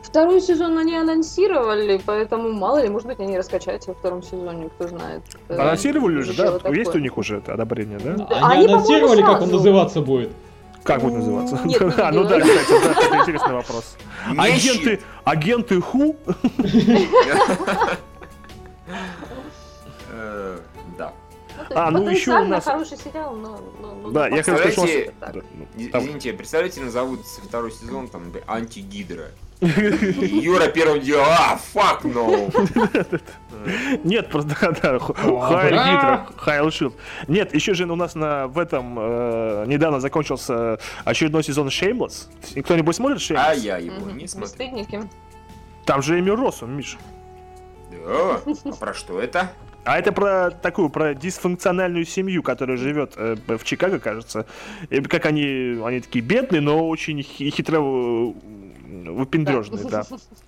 второй 0.03 0.41
сезон 0.41 0.79
они 0.79 0.97
анонсировали, 0.97 2.01
поэтому 2.05 2.53
мало 2.53 2.83
ли, 2.83 2.89
может 2.89 3.07
быть, 3.09 3.21
они 3.21 3.37
раскачаются 3.37 3.91
во 3.91 3.97
втором 3.97 4.23
сезоне, 4.23 4.69
кто 4.71 4.89
знает. 4.89 5.23
Э, 5.49 5.59
Анонсировали 5.59 6.19
уже, 6.19 6.35
да? 6.35 6.45
дело 6.45 6.75
Есть 6.75 6.85
такое. 6.87 7.01
у 7.01 7.03
них 7.03 7.19
уже 7.19 7.39
это 7.39 7.55
одобрение, 7.55 7.99
да? 7.99 8.15
Да, 8.17 8.27
они 8.49 8.65
они, 8.65 8.73
анонсировали, 8.73 9.23
как 9.23 9.43
он 9.43 9.51
называться 9.51 10.01
будет. 10.01 10.31
Как 10.83 11.01
будет 11.01 11.15
называться? 11.15 11.59
Нет, 11.65 11.81
не 11.81 11.87
А, 12.03 12.13
ну 12.13 12.25
да, 12.25 12.41
кстати, 12.41 12.69
да, 12.69 12.93
это 12.93 13.17
интересный 13.23 13.55
вопрос. 13.55 13.97
Агенты, 14.37 15.01
агенты 15.25 15.81
Ху? 15.81 16.17
А, 21.71 21.91
есть 21.91 22.05
ну, 22.05 22.11
еще 22.11 22.31
у 22.41 22.45
нас- 22.45 22.65
хороший 22.65 22.97
сериал, 22.97 23.35
но... 23.37 23.59
но- 23.81 23.95
но- 23.95 24.11
Да, 24.11 24.29
но 24.29 24.37
я 24.37 24.43
хотел 24.43 24.57
сказать, 24.59 24.73
что 24.75 25.13
ну, 25.33 25.67
Извините, 25.77 26.33
представляете, 26.33 26.81
назовут 26.81 27.21
второй 27.27 27.73
сезон 27.73 28.09
там 28.09 28.33
антигидра. 28.47 29.31
Юра 29.61 30.69
первым 30.69 31.01
делом, 31.01 31.27
а, 31.29 31.59
fuck 31.75 32.03
no. 32.03 32.51
Нет, 34.05 34.29
просто 34.29 34.51
да, 34.61 34.99
Хайл! 34.99 35.71
Гидра, 35.71 36.29
Хайл 36.37 36.71
Шилд. 36.71 36.95
Нет, 37.29 37.55
еще 37.55 37.73
же 37.75 37.91
у 37.91 37.97
нас 37.97 38.15
на, 38.15 38.47
в 38.49 38.59
этом 38.59 38.99
э, 38.99 39.65
недавно 39.67 40.01
закончился 40.01 40.79
очередной 41.05 41.45
сезон 41.45 41.69
Shameless. 41.69 42.29
Кто-нибудь 42.63 42.95
смотрит 42.97 43.19
А 43.31 43.55
Shameless? 43.55 43.59
я 43.61 43.79
его 43.79 44.11
не 44.11 44.27
смотрю. 44.27 44.51
Бесстыдники. 44.51 45.09
Там 45.87 46.03
же 46.03 46.19
Эми 46.19 46.31
Россум, 46.31 46.77
Миш. 46.77 46.99
Да, 47.91 48.41
а 48.65 48.73
про 48.79 48.93
что 48.93 49.21
это? 49.21 49.53
А 49.85 49.99
это 49.99 50.13
про 50.13 50.51
такую, 50.51 50.89
про 50.89 51.15
дисфункциональную 51.15 52.07
семью, 52.07 52.43
которая 52.43 52.77
живет 52.77 53.13
э, 53.17 53.37
в 53.47 53.65
Чикаго, 53.65 53.99
кажется. 54.01 54.47
И 54.89 55.01
как 55.03 55.27
они, 55.27 55.79
они 55.85 56.01
такие 56.01 56.25
бедные, 56.25 56.63
но 56.63 56.89
очень 56.89 57.23
хи- 57.23 57.51
хитро 57.51 57.79
э, 57.79 58.33
выпендрежные, 59.11 59.85
да. 59.85 60.05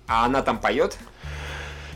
А 0.07 0.25
она 0.25 0.41
там 0.41 0.59
поет? 0.59 0.97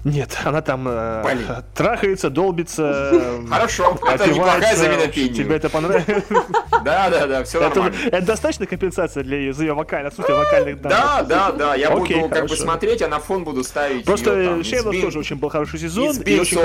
Нет, 0.04 0.38
она 0.44 0.62
там 0.62 0.88
э, 0.88 1.24
Блин. 1.24 1.48
трахается, 1.76 2.30
долбится. 2.30 3.42
Хорошо, 3.50 3.98
это 4.08 4.28
неплохая 4.30 4.76
замена 4.76 5.08
Тебе 5.08 5.28
пению. 5.30 5.54
это 5.56 5.70
понравилось? 5.70 6.24
Да, 6.84 7.12
да, 7.12 7.28
да, 7.28 7.44
все 7.44 7.60
нормально. 7.60 7.96
это 8.08 8.26
достаточно 8.26 8.66
компенсация 8.66 9.24
для 9.24 9.38
ее, 9.38 9.54
за 9.54 9.66
ее 9.66 9.74
вокальное 9.74 10.08
отсутствие 10.08 10.36
вокальных 10.36 10.82
данных? 10.82 10.98
Да, 10.98 11.24
да, 11.24 11.52
да, 11.52 11.76
я 11.76 11.92
буду 11.92 12.28
как 12.30 12.48
бы 12.48 12.56
смотреть, 12.56 13.04
а 13.04 13.08
на 13.08 13.20
фон 13.20 13.44
буду 13.44 13.64
ставить 13.64 14.04
Просто 14.04 14.60
из 14.62 15.02
тоже 15.02 15.20
очень 15.20 15.36
был 15.36 15.50
хороший 15.50 15.80
сезон. 15.80 16.18
и 16.22 16.40
очень 16.40 16.58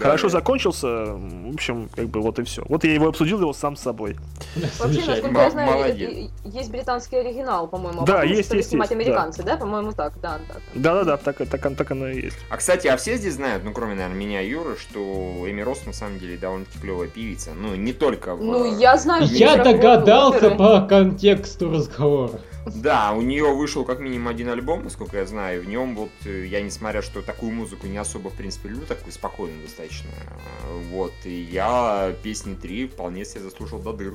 хорошо, 0.00 0.28
закончился. 0.30 0.86
В 0.86 1.54
общем, 1.54 1.90
как 1.94 2.08
бы 2.08 2.22
вот 2.22 2.38
и 2.38 2.44
все. 2.44 2.64
Вот 2.68 2.84
я 2.84 2.94
его 2.94 3.08
обсудил 3.08 3.40
его 3.40 3.52
сам 3.52 3.76
с 3.76 3.82
собой. 3.82 4.16
Вообще, 4.78 5.04
насколько 5.06 5.40
я 5.42 5.50
знаю, 5.50 6.30
есть 6.44 6.70
британский 6.70 7.16
оригинал, 7.16 7.68
по-моему. 7.68 8.02
а 8.02 8.06
Да, 8.06 8.22
есть, 8.22 8.52
есть, 8.52 8.72
да. 8.72 8.84
американцы, 8.84 9.42
да, 9.42 9.56
по-моему, 9.56 9.92
так, 9.92 10.14
да, 10.20 10.38
да. 10.74 11.04
да. 11.04 11.16
Так, 11.18 11.36
так 11.76 11.90
оно 11.90 12.08
и 12.08 12.22
есть. 12.22 12.38
А, 12.54 12.56
кстати, 12.56 12.86
а 12.86 12.96
все 12.96 13.16
здесь 13.16 13.34
знают, 13.34 13.64
ну, 13.64 13.72
кроме, 13.72 13.96
наверное, 13.96 14.16
меня 14.16 14.40
и 14.40 14.48
Юры, 14.48 14.76
что 14.76 15.00
Эми 15.44 15.60
Росс, 15.62 15.86
на 15.86 15.92
самом 15.92 16.20
деле, 16.20 16.36
довольно-таки 16.36 16.78
клевая 16.78 17.08
певица. 17.08 17.52
Ну, 17.52 17.74
не 17.74 17.92
только 17.92 18.36
в... 18.36 18.44
Ну, 18.44 18.78
я 18.78 18.96
знаю, 18.96 19.26
что 19.26 19.34
Я 19.34 19.56
догадался 19.56 20.36
оперы. 20.36 20.56
по 20.56 20.80
контексту 20.82 21.68
разговора. 21.68 22.40
Да, 22.76 23.10
у 23.10 23.22
нее 23.22 23.52
вышел 23.52 23.84
как 23.84 23.98
минимум 23.98 24.28
один 24.28 24.50
альбом, 24.50 24.84
насколько 24.84 25.16
я 25.16 25.26
знаю. 25.26 25.62
В 25.62 25.66
нем 25.66 25.96
вот 25.96 26.10
э, 26.26 26.46
я, 26.46 26.62
несмотря 26.62 27.02
что 27.02 27.22
такую 27.22 27.50
музыку 27.50 27.88
не 27.88 27.98
особо, 27.98 28.30
в 28.30 28.34
принципе, 28.34 28.68
люблю, 28.68 28.86
такую 28.86 29.12
спокойную 29.12 29.60
достаточно. 29.60 30.10
э, 30.10 30.80
Вот, 30.92 31.12
и 31.24 31.48
я 31.50 32.14
песни 32.22 32.54
три 32.54 32.86
вполне 32.86 33.24
себе 33.24 33.40
заслушал 33.40 33.80
до 33.80 33.92
дыр. 33.92 34.14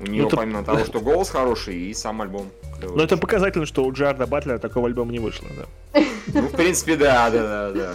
У 0.00 0.04
нее, 0.04 0.26
это- 0.26 0.36
помимо 0.36 0.64
того, 0.64 0.84
что 0.84 1.00
голос 1.00 1.30
хороший, 1.30 1.76
и 1.76 1.94
сам 1.94 2.22
альбом. 2.22 2.48
Но 2.80 3.02
это 3.02 3.16
показательно, 3.16 3.66
что 3.66 3.84
у 3.84 3.92
Джарда 3.92 4.26
Батлера 4.26 4.58
такого 4.58 4.86
альбома 4.86 5.10
не 5.10 5.18
вышло, 5.18 5.48
да. 5.56 6.00
Ну, 6.32 6.42
в 6.42 6.52
принципе, 6.52 6.96
да, 6.96 7.28
да, 7.30 7.72
да, 7.72 7.72
да. 7.72 7.94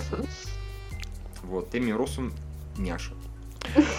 Вот, 1.43 1.73
Эми 1.73 1.91
Россум 1.91 2.33
няша. 2.77 3.11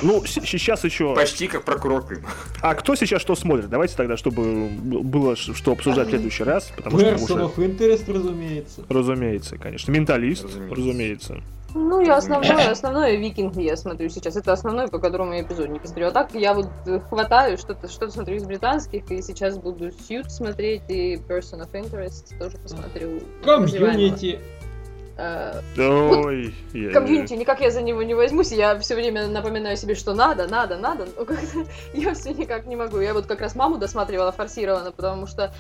Ну, 0.03 0.25
сейчас 0.27 0.85
еще... 0.85 1.15
Почти 1.15 1.47
как 1.47 1.65
прокурор 1.65 2.05
Крыма. 2.05 2.29
А 2.61 2.75
кто 2.75 2.95
сейчас 2.97 3.23
что 3.23 3.35
смотрит? 3.35 3.71
Давайте 3.71 3.97
тогда, 3.97 4.17
чтобы 4.17 4.69
было 4.69 5.37
что 5.37 5.73
обсуждать 5.73 6.09
в 6.09 6.11
следующий 6.11 6.45
раз, 6.45 6.71
потому 6.77 6.99
что 6.99 7.15
уже... 7.15 7.35
of 7.35 7.57
Interest, 7.57 8.13
разумеется. 8.13 8.85
Разумеется, 8.89 9.57
конечно. 9.57 9.91
Менталист, 9.91 10.45
Разумеется. 10.45 10.77
разумеется. 10.77 11.43
Ну, 11.75 12.01
я 12.01 12.17
основное, 12.17 12.71
основное 12.71 13.17
викинг 13.17 13.57
я 13.57 13.77
смотрю 13.77 14.09
сейчас. 14.09 14.37
Это 14.37 14.53
основной, 14.53 14.89
по 14.89 14.99
которому 14.99 15.33
я 15.35 15.43
эпизод 15.43 15.69
не 15.69 15.81
посмотрю. 15.81 16.07
А 16.07 16.11
так 16.13 16.33
я 16.35 16.55
вот 16.55 16.69
хватаю, 17.09 17.59
что-то 17.59 17.89
что 17.89 18.09
смотрю 18.11 18.37
из 18.37 18.45
британских, 18.45 19.11
и 19.11 19.21
сейчас 19.23 19.59
буду 19.59 19.89
Suits 19.89 20.29
смотреть, 20.31 20.83
и 20.89 21.17
Person 21.17 21.61
of 21.61 21.73
Interest 21.73 22.39
тоже 22.39 22.57
посмотрю. 22.59 23.21
Community. 23.45 24.39
Э, 25.17 25.61
Ой, 25.79 26.53
я- 26.73 26.91
Комьюнити, 26.93 27.35
никак 27.35 27.61
я 27.61 27.71
за 27.71 27.83
него 27.83 28.03
не 28.03 28.15
возьмусь, 28.15 28.51
я 28.51 28.77
все 28.81 28.97
время 28.97 29.29
напоминаю 29.29 29.77
себе, 29.77 29.95
что 29.95 30.13
надо, 30.13 30.49
надо, 30.49 30.77
надо, 30.77 31.07
но 31.17 31.25
как-то 31.25 31.65
я 31.95 32.15
все 32.15 32.33
никак 32.35 32.67
не 32.67 32.75
могу. 32.77 32.99
Я 32.99 33.15
вот 33.15 33.27
как 33.27 33.41
раз 33.41 33.55
маму 33.55 33.79
досматривала 33.79 34.33
форсированно, 34.33 34.91
потому 34.91 35.27
что 35.29 35.53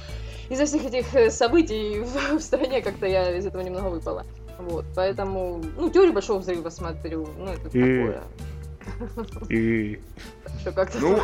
из-за 0.49 0.65
всех 0.66 0.85
этих 0.85 1.15
э, 1.15 1.31
событий 1.31 2.01
в, 2.01 2.39
в 2.39 2.41
стране 2.41 2.82
как-то 2.82 3.07
я 3.07 3.36
из 3.36 3.47
этого 3.47 3.62
немного 3.62 3.89
выпала. 3.89 4.24
Вот, 4.59 4.85
поэтому, 4.94 5.62
ну, 5.76 5.90
теорию 5.90 6.12
большого 6.12 6.39
взрыва 6.39 6.70
смотрю, 6.70 7.28
ну, 7.39 7.52
это 7.52 7.68
И- 7.68 7.81
такое. 7.81 8.22
И... 9.48 10.01
Что 10.60 10.72
как-то 10.72 10.98
Ну, 11.01 11.18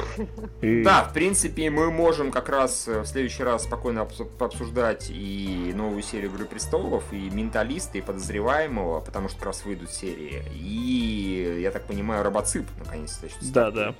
и- 0.62 0.82
Да, 0.82 1.04
в 1.04 1.12
принципе, 1.12 1.70
мы 1.70 1.90
можем 1.90 2.30
как 2.32 2.48
раз 2.48 2.88
э, 2.88 3.00
в 3.00 3.06
следующий 3.06 3.42
раз 3.42 3.64
спокойно 3.64 4.00
обсу- 4.00 4.28
пообсуждать 4.38 5.10
и 5.10 5.72
новую 5.74 6.02
серию 6.02 6.30
«Игры 6.30 6.46
престолов», 6.46 7.04
и 7.12 7.30
«Менталиста», 7.30 7.98
и 7.98 8.00
«Подозреваемого», 8.00 9.00
потому 9.00 9.28
что 9.28 9.38
как 9.38 9.46
раз 9.48 9.64
выйдут 9.64 9.90
серии. 9.90 10.42
И, 10.54 11.60
я 11.62 11.70
так 11.70 11.84
понимаю, 11.84 12.24
«Робоцип» 12.24 12.66
наконец-то. 12.78 13.28
Да, 13.52 13.70
да. 13.70 13.94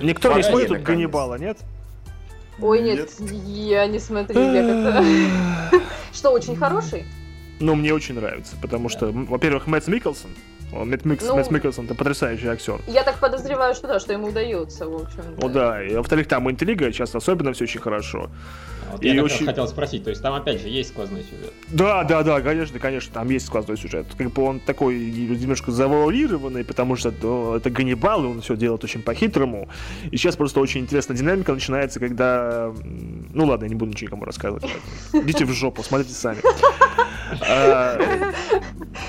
Никто 0.00 0.28
не 0.28 0.34
Погоди, 0.34 0.42
смотрит 0.48 0.68
тут 0.68 0.78
наконец. 0.78 0.86
Ганнибала, 0.86 1.34
нет? 1.36 1.58
Ой, 2.60 2.80
нет, 2.80 3.10
я 3.20 3.86
не 3.86 3.98
смотрю, 3.98 4.40
я 4.40 4.62
как-то... 4.66 5.80
Что, 6.12 6.30
очень 6.30 6.56
хороший? 6.56 7.04
Ну, 7.62 7.74
мне 7.76 7.94
очень 7.94 8.16
нравится, 8.16 8.56
потому 8.60 8.88
что, 8.88 9.12
во-первых, 9.12 9.68
Мэтт 9.68 9.86
Микkelсон, 9.88 10.30
он, 10.72 10.90
Мэтт, 10.90 11.04
Микс- 11.06 11.24
Ну- 11.28 11.36
Мэтт 11.36 11.50
Микkelсон, 11.52 11.84
это 11.84 11.94
потрясающий 11.94 12.48
актер. 12.48 12.80
Я 12.88 13.04
так 13.04 13.20
подозреваю, 13.20 13.74
что 13.74 13.86
да, 13.86 14.00
что 14.00 14.12
ему 14.12 14.28
удается, 14.28 14.86
в 14.88 14.94
общем. 14.94 15.22
О, 15.40 15.48
да, 15.48 15.82
и, 15.84 15.94
во-вторых, 15.94 16.26
там 16.26 16.50
интрига, 16.50 16.90
сейчас 16.92 17.14
особенно 17.14 17.52
все 17.52 17.64
очень 17.64 17.80
хорошо. 17.80 18.30
Вот 18.92 19.02
И 19.04 19.08
я 19.08 19.22
очень- 19.24 19.46
хотел 19.46 19.66
спросить, 19.68 20.04
то 20.04 20.10
есть 20.10 20.22
там 20.22 20.34
опять 20.34 20.60
же 20.60 20.68
есть 20.68 20.90
сквозной 20.90 21.22
сюжет. 21.22 21.52
Да, 21.68 22.04
да, 22.04 22.22
да, 22.22 22.40
конечно, 22.40 22.78
конечно, 22.78 23.12
там 23.12 23.28
есть 23.30 23.46
сквозной 23.46 23.76
сюжет. 23.76 24.06
Как 24.16 24.30
бы 24.32 24.42
он 24.44 24.60
такой 24.60 24.96
немножко 24.98 25.70
завуалированный, 25.70 26.64
потому 26.64 26.96
что 26.96 27.12
ну, 27.22 27.54
это 27.56 27.70
Ганнибал, 27.70 28.24
и 28.24 28.26
он 28.26 28.40
все 28.42 28.56
делает 28.56 28.84
очень 28.84 29.02
по-хитрому. 29.02 29.68
И 30.10 30.16
сейчас 30.16 30.36
просто 30.36 30.60
очень 30.60 30.82
интересная 30.82 31.16
динамика 31.16 31.52
начинается, 31.54 32.00
когда... 32.00 32.72
Ну 33.34 33.46
ладно, 33.46 33.64
я 33.64 33.68
не 33.70 33.74
буду 33.76 33.92
ничего 33.92 34.08
никому 34.08 34.24
рассказывать. 34.24 34.64
Идите 35.12 35.44
в 35.44 35.52
жопу, 35.52 35.82
смотрите 35.82 36.12
сами. 36.14 36.38
А, 37.48 37.98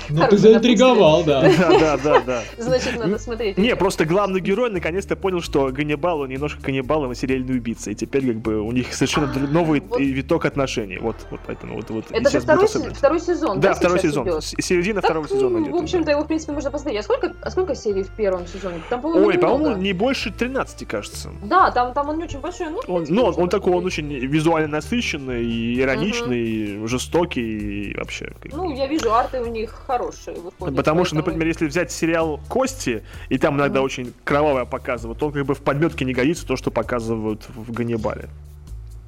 Ну 0.08 0.26
ты 0.28 0.38
заинтриговал, 0.38 1.24
да. 1.24 1.42
Да, 1.42 1.68
да, 1.78 1.96
да, 1.98 2.20
да. 2.20 2.42
Значит, 2.56 2.98
надо 2.98 3.18
смотреть. 3.18 3.58
Не, 3.58 3.76
просто 3.76 4.04
главный 4.06 4.40
герой 4.40 4.70
наконец-то 4.70 5.14
понял, 5.16 5.42
что 5.42 5.68
Ганнибал, 5.68 6.20
он 6.20 6.30
немножко 6.30 6.60
Ганнибал, 6.62 7.02
он 7.02 7.14
серийный 7.14 7.56
убийца. 7.56 7.90
И 7.90 7.94
теперь 7.94 8.26
как 8.26 8.36
бы 8.36 8.60
у 8.62 8.72
них 8.72 8.94
совершенно 8.94 9.26
др- 9.26 9.48
новый 9.80 10.06
вот. 10.06 10.16
виток 10.16 10.44
отношений. 10.44 10.98
Вот, 10.98 11.16
вот 11.30 11.40
поэтому 11.46 11.76
вот, 11.76 11.90
вот. 11.90 12.04
Это 12.10 12.30
же 12.30 12.40
второй, 12.40 12.68
се- 12.68 12.90
второй 12.90 13.20
сезон, 13.20 13.60
Да, 13.60 13.74
второй 13.74 13.98
сейчас 13.98 14.10
сезон. 14.12 14.28
идет? 14.28 14.44
Середина 14.44 15.00
Так, 15.00 15.10
второго 15.10 15.28
сезона 15.28 15.58
ну. 15.58 15.78
В 15.78 15.82
общем-то, 15.82 16.10
его, 16.10 16.22
в 16.22 16.26
принципе, 16.26 16.52
можно 16.52 16.70
посмотреть. 16.70 17.00
А 17.00 17.02
сколько, 17.02 17.32
а 17.42 17.50
сколько 17.50 17.74
серий 17.74 18.02
в 18.02 18.10
первом 18.10 18.46
сезоне? 18.46 18.80
Там, 18.90 19.00
да. 19.00 19.08
по-моему, 19.08 19.26
Ой, 19.28 19.38
по-моему, 19.38 19.76
не 19.76 19.92
больше 19.92 20.32
13, 20.32 20.86
кажется. 20.88 21.30
Да, 21.44 21.70
там, 21.70 21.92
там 21.94 22.08
он 22.08 22.18
не 22.18 22.24
очень 22.24 22.40
большой, 22.40 22.68
ну, 22.70 22.80
в 22.82 22.90
Он, 22.90 23.04
ну, 23.08 23.24
он, 23.24 23.34
он 23.36 23.48
такой, 23.48 23.72
он 23.72 23.84
очень 23.84 24.08
визуально 24.14 24.68
насыщенный, 24.68 25.44
и 25.44 25.80
ироничный, 25.80 26.40
и 26.40 26.86
жестокий, 26.86 27.90
и 27.90 27.96
вообще. 27.96 28.32
Ну, 28.52 28.72
я 28.74 28.86
вижу, 28.86 29.12
арты 29.12 29.40
у 29.40 29.46
них 29.46 29.70
хорошие 29.86 30.36
выходят. 30.36 30.76
Потому 30.76 31.04
что, 31.04 31.16
поэтому- 31.16 31.34
например, 31.34 31.48
если 31.48 31.66
взять 31.66 31.92
сериал 31.92 32.40
Кости, 32.48 33.02
и 33.28 33.38
там 33.38 33.56
иногда 33.56 33.80
Мгм. 33.80 33.86
очень 33.86 34.12
кровавое 34.24 34.64
показывают, 34.64 35.18
то 35.18 35.26
он 35.26 35.32
как 35.32 35.44
бы 35.46 35.54
в 35.54 35.60
подметке 35.60 36.04
не 36.04 36.12
годится 36.12 36.46
то, 36.46 36.56
что 36.56 36.70
показывают 36.70 37.42
в 37.54 37.72
Ганнибале. 37.72 38.28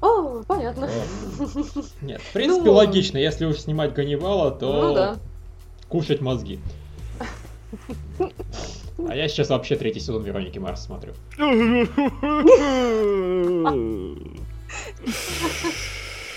О, 0.01 0.43
понятно. 0.47 0.89
Нет, 2.01 2.21
в 2.21 2.33
принципе, 2.33 2.65
Ну, 2.65 2.73
логично. 2.73 3.17
Если 3.17 3.45
уж 3.45 3.57
снимать 3.57 3.93
Ганнибала, 3.93 4.51
то 4.51 4.87
Ну 4.89 4.93
да. 4.93 5.17
кушать 5.89 6.21
мозги. 6.21 6.59
А 9.09 9.15
я 9.15 9.27
сейчас 9.27 9.49
вообще 9.49 9.75
третий 9.75 9.99
сезон 9.99 10.23
Вероники 10.23 10.57
Марс 10.59 10.83
смотрю. 10.85 11.13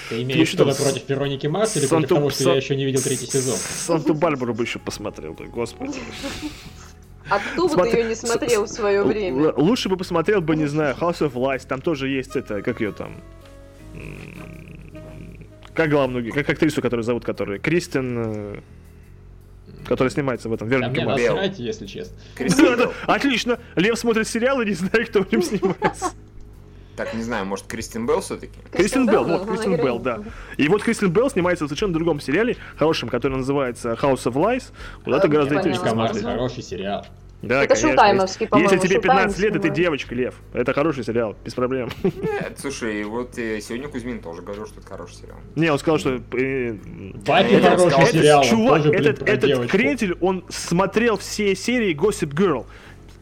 Ты 0.08 0.22
имеешь 0.22 0.48
что, 0.48 0.64
что-то 0.64 0.82
против 0.82 1.08
Вероники 1.08 1.46
Марс 1.46 1.76
или 1.76 1.84
Санту- 1.86 1.90
против 1.90 2.08
того, 2.08 2.30
что 2.30 2.42
Сан- 2.44 2.52
я 2.52 2.56
еще 2.58 2.76
не 2.76 2.84
видел 2.84 3.00
третий 3.00 3.26
сезон? 3.26 3.56
Санту-Барбару 3.56 4.54
бы 4.54 4.64
еще 4.64 4.78
посмотрел, 4.80 5.34
да, 5.34 5.44
господи. 5.44 5.98
А 7.28 7.38
кто 7.38 7.68
бы 7.68 7.88
ты 7.88 7.98
ее 7.98 8.04
не 8.08 8.14
смотрел 8.16 8.64
в 8.64 8.68
свое 8.68 9.04
время? 9.04 9.44
Л- 9.50 9.54
Лучше 9.56 9.88
бы 9.88 9.96
посмотрел 9.96 10.40
бы, 10.40 10.56
не 10.56 10.66
знаю, 10.66 10.96
House 10.98 11.20
of 11.20 11.34
Lies, 11.34 11.64
там 11.66 11.80
тоже 11.80 12.08
есть 12.08 12.34
это, 12.34 12.60
как 12.62 12.80
ее 12.80 12.90
там... 12.92 13.20
Как 15.80 15.88
главную, 15.88 16.30
как 16.30 16.46
актрису, 16.50 16.82
которую 16.82 17.04
зовут, 17.04 17.24
которая 17.24 17.58
Кристин, 17.58 18.14
э, 18.18 18.60
которая 19.86 20.10
снимается 20.10 20.50
в 20.50 20.52
этом 20.52 20.68
Да 20.68 20.76
Веронике 20.76 21.06
мне 21.06 21.30
насрать, 21.30 21.58
если 21.58 21.86
честно. 21.86 22.18
Кристин 22.34 22.66
Да, 22.66 22.76
да, 22.76 22.82
Белл. 22.84 22.92
Отлично. 23.06 23.58
Лев 23.76 23.98
смотрит 23.98 24.28
сериал 24.28 24.60
и 24.60 24.66
не 24.66 24.74
знает, 24.74 25.08
кто 25.08 25.22
в 25.22 25.32
нем 25.32 25.40
снимается. 25.40 26.12
Так, 26.96 27.14
не 27.14 27.22
знаю, 27.22 27.46
может, 27.46 27.66
Кристин 27.66 28.04
Белл 28.04 28.20
все-таки? 28.20 28.52
Кристин 28.72 29.06
Белл, 29.06 29.24
вот, 29.24 29.46
ну, 29.46 29.54
Кристин 29.54 29.76
Белл, 29.78 30.00
да. 30.00 30.22
И 30.58 30.68
вот 30.68 30.82
Кристин 30.82 31.10
Белл 31.10 31.30
снимается 31.30 31.64
в 31.64 31.68
совершенно 31.68 31.94
другом 31.94 32.20
сериале, 32.20 32.58
хорошем, 32.76 33.08
который 33.08 33.38
называется 33.38 33.92
House 33.92 34.26
of 34.26 34.34
Lies. 34.34 34.64
Вот 35.06 35.16
это 35.16 35.28
гораздо 35.28 35.54
понятно. 35.54 35.70
интереснее. 35.70 36.24
Хороший 36.24 36.62
сериал. 36.62 37.06
Да, 37.42 37.62
Это 37.64 37.74
конечно. 37.74 37.88
шоутаймовский, 37.88 38.46
по-моему, 38.46 38.70
Если 38.70 38.86
тебе 38.86 38.96
Showtime 38.96 39.16
15 39.18 39.38
лет, 39.40 39.56
и 39.56 39.58
ты 39.60 39.70
девочка, 39.70 40.14
Лев. 40.14 40.34
Это 40.52 40.72
хороший 40.74 41.04
сериал, 41.04 41.36
без 41.44 41.54
проблем. 41.54 41.88
Нет, 42.02 42.58
слушай, 42.58 43.02
вот 43.04 43.38
э, 43.38 43.60
сегодня 43.60 43.88
Кузьмин 43.88 44.20
тоже 44.20 44.42
говорил, 44.42 44.66
что 44.66 44.80
это 44.80 44.88
хороший 44.88 45.14
сериал. 45.16 45.38
Не, 45.56 45.72
он 45.72 45.78
сказал, 45.78 45.98
что... 45.98 46.20
э, 46.32 46.74
Папе 47.26 47.60
Я 47.60 47.76
хороший 47.76 48.12
сериал, 48.12 48.44
Чувак, 48.44 48.86
этот, 48.86 49.22
этот 49.26 49.70
крендель, 49.70 50.16
он 50.20 50.44
смотрел 50.50 51.16
все 51.16 51.54
серии 51.54 51.94
Gossip 51.96 52.34
Girl. 52.34 52.66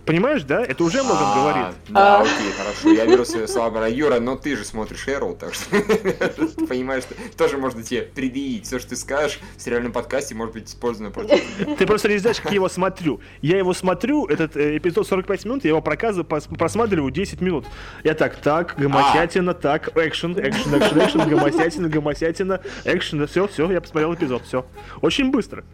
Понимаешь, 0.08 0.42
да? 0.42 0.64
Это 0.64 0.82
уже 0.84 1.00
о 1.00 1.04
многом 1.04 1.26
А, 1.26 1.34
говорит. 1.34 1.76
Да, 1.90 2.16
А. 2.16 2.22
окей, 2.22 2.50
хорошо. 2.56 2.88
Я 2.90 3.06
беру 3.06 3.26
свои 3.26 3.46
слова. 3.46 3.86
Юра, 3.86 4.20
но 4.20 4.36
ты 4.36 4.56
же 4.56 4.64
смотришь 4.64 5.06
Эрол, 5.06 5.34
так 5.34 5.52
что 5.52 5.66
понимаешь, 6.66 7.02
что 7.02 7.14
тоже 7.36 7.58
можно 7.58 7.82
тебе 7.82 8.02
предъявить. 8.02 8.64
Все, 8.66 8.78
что 8.78 8.88
ты 8.90 8.96
скажешь 8.96 9.38
в 9.56 9.60
сериальном 9.60 9.92
подкасте, 9.92 10.34
может 10.34 10.54
быть 10.54 10.70
использовано 10.70 11.10
против. 11.10 11.44
Ты 11.76 11.86
просто 11.86 12.08
не 12.08 12.16
знаешь, 12.16 12.40
как 12.40 12.50
я 12.52 12.54
его 12.54 12.70
смотрю. 12.70 13.20
Я 13.42 13.58
его 13.58 13.74
смотрю, 13.74 14.24
этот 14.26 14.56
э, 14.56 14.78
эпизод 14.78 15.06
45 15.06 15.44
минут, 15.44 15.64
я 15.64 15.70
его 15.70 15.82
проказываю, 15.82 16.24
просматриваю 16.24 17.10
10 17.10 17.42
минут. 17.42 17.66
Я 18.02 18.14
так, 18.14 18.36
так, 18.36 18.76
гомосятина, 18.78 19.52
так, 19.52 19.90
экшен, 19.94 20.32
экшен, 20.32 20.78
экшен, 20.78 20.98
экшен, 21.00 21.28
гомосятина, 21.28 21.88
гомосятина, 21.90 22.60
экшен, 22.84 23.26
все, 23.26 23.46
все, 23.46 23.70
я 23.70 23.82
посмотрел 23.82 24.14
эпизод, 24.14 24.42
все. 24.46 24.64
Очень 25.02 25.30
быстро. 25.30 25.64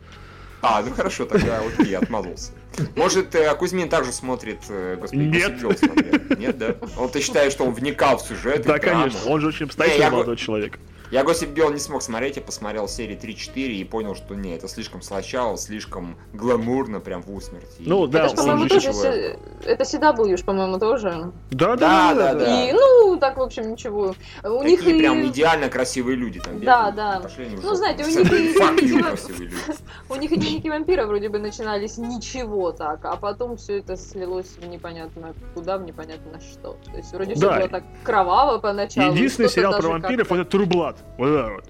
А, 0.67 0.83
ну 0.83 0.95
хорошо, 0.95 1.27
тогда 1.27 1.61
окей, 1.61 1.95
отмазался. 1.95 2.53
Может, 2.97 3.35
э, 3.35 3.55
Кузьмин 3.55 3.91
также 3.91 4.13
смотрит, 4.13 4.61
э, 4.71 4.97
господи, 4.99 5.21
Нет. 5.21 6.39
Нет, 6.39 6.59
да? 6.59 6.77
Он-то 6.97 7.21
считает, 7.21 7.53
что 7.53 7.65
он 7.65 7.75
вникал 7.75 8.17
в 8.17 8.23
сюжет 8.23 8.63
Да, 8.63 8.79
конечно, 8.79 9.21
он 9.27 9.41
же 9.43 9.49
очень 9.49 9.67
обстоятельный 9.67 10.11
молодой 10.11 10.37
человек. 10.37 10.79
Я 11.15 11.23
Госип 11.23 11.51
Бел 11.51 11.71
не 11.71 11.79
смог 11.79 12.03
смотреть, 12.03 12.35
я 12.39 12.43
посмотрел 12.43 12.89
серии 12.89 13.17
3-4 13.17 13.55
и 13.55 13.85
понял, 13.85 14.17
что 14.17 14.35
не, 14.35 14.57
это 14.57 14.67
слишком 14.67 15.01
слащаво, 15.01 15.57
слишком 15.57 16.17
гламурно, 16.33 16.99
прям 16.99 17.23
в 17.23 17.33
усмерть. 17.33 17.71
И 17.79 17.89
Ну, 17.89 18.09
да, 18.09 18.27
это 18.27 18.35
по-моему, 18.35 18.65
же 18.65 18.81
тоже... 18.81 19.39
Это 19.65 19.85
CW, 19.85 20.45
по-моему, 20.45 20.81
тоже. 20.81 21.31
Да, 21.53 21.77
Да, 21.77 22.15
да, 22.15 22.35
да. 22.35 22.65
И, 22.65 22.73
ну, 22.73 23.17
так, 23.17 23.37
в 23.37 23.43
общем, 23.43 23.71
ничего. 23.71 24.17
У 24.43 24.65
них 24.65 24.81
Такие 24.81 24.97
и... 24.97 24.99
прям 24.99 25.25
идеально 25.27 25.69
красивые 25.69 26.17
люди 26.17 26.41
там 26.41 26.59
Да, 26.59 26.91
бегают. 26.91 26.97
да. 26.97 27.21
Пошли 27.21 27.49
Ну, 27.63 27.75
знаете, 27.77 28.03
у 28.03 28.09
них 28.09 28.33
и-. 28.33 28.55
У 30.09 30.17
них 30.17 30.33
и 30.33 30.37
дневники 30.37 30.69
вампира 30.69 31.07
вроде 31.07 31.29
бы 31.29 31.39
начинались 31.39 31.97
ничего 31.97 32.73
так, 32.73 33.05
а 33.05 33.15
потом 33.17 33.57
все 33.57 33.79
это 33.79 33.97
слилось 33.97 34.57
в 34.61 34.67
непонятно 34.67 35.33
куда, 35.55 35.79
в 35.79 35.85
непонятно 35.85 36.41
что. 36.41 36.77
То 36.85 36.97
есть 36.97 37.13
вроде 37.13 37.35
все 37.35 37.49
Да. 37.49 37.59
было 37.59 37.69
так 37.69 37.85
кроваво 38.03 38.59
поначалу. 38.59 39.15
Единственный 39.15 39.49
сериал 39.49 39.79
про 39.79 39.91
вампиров 39.91 40.33
это 40.33 40.59
Blood. 40.65 40.97
Вот 41.19 41.29
это 41.29 41.53
вот. 41.53 41.65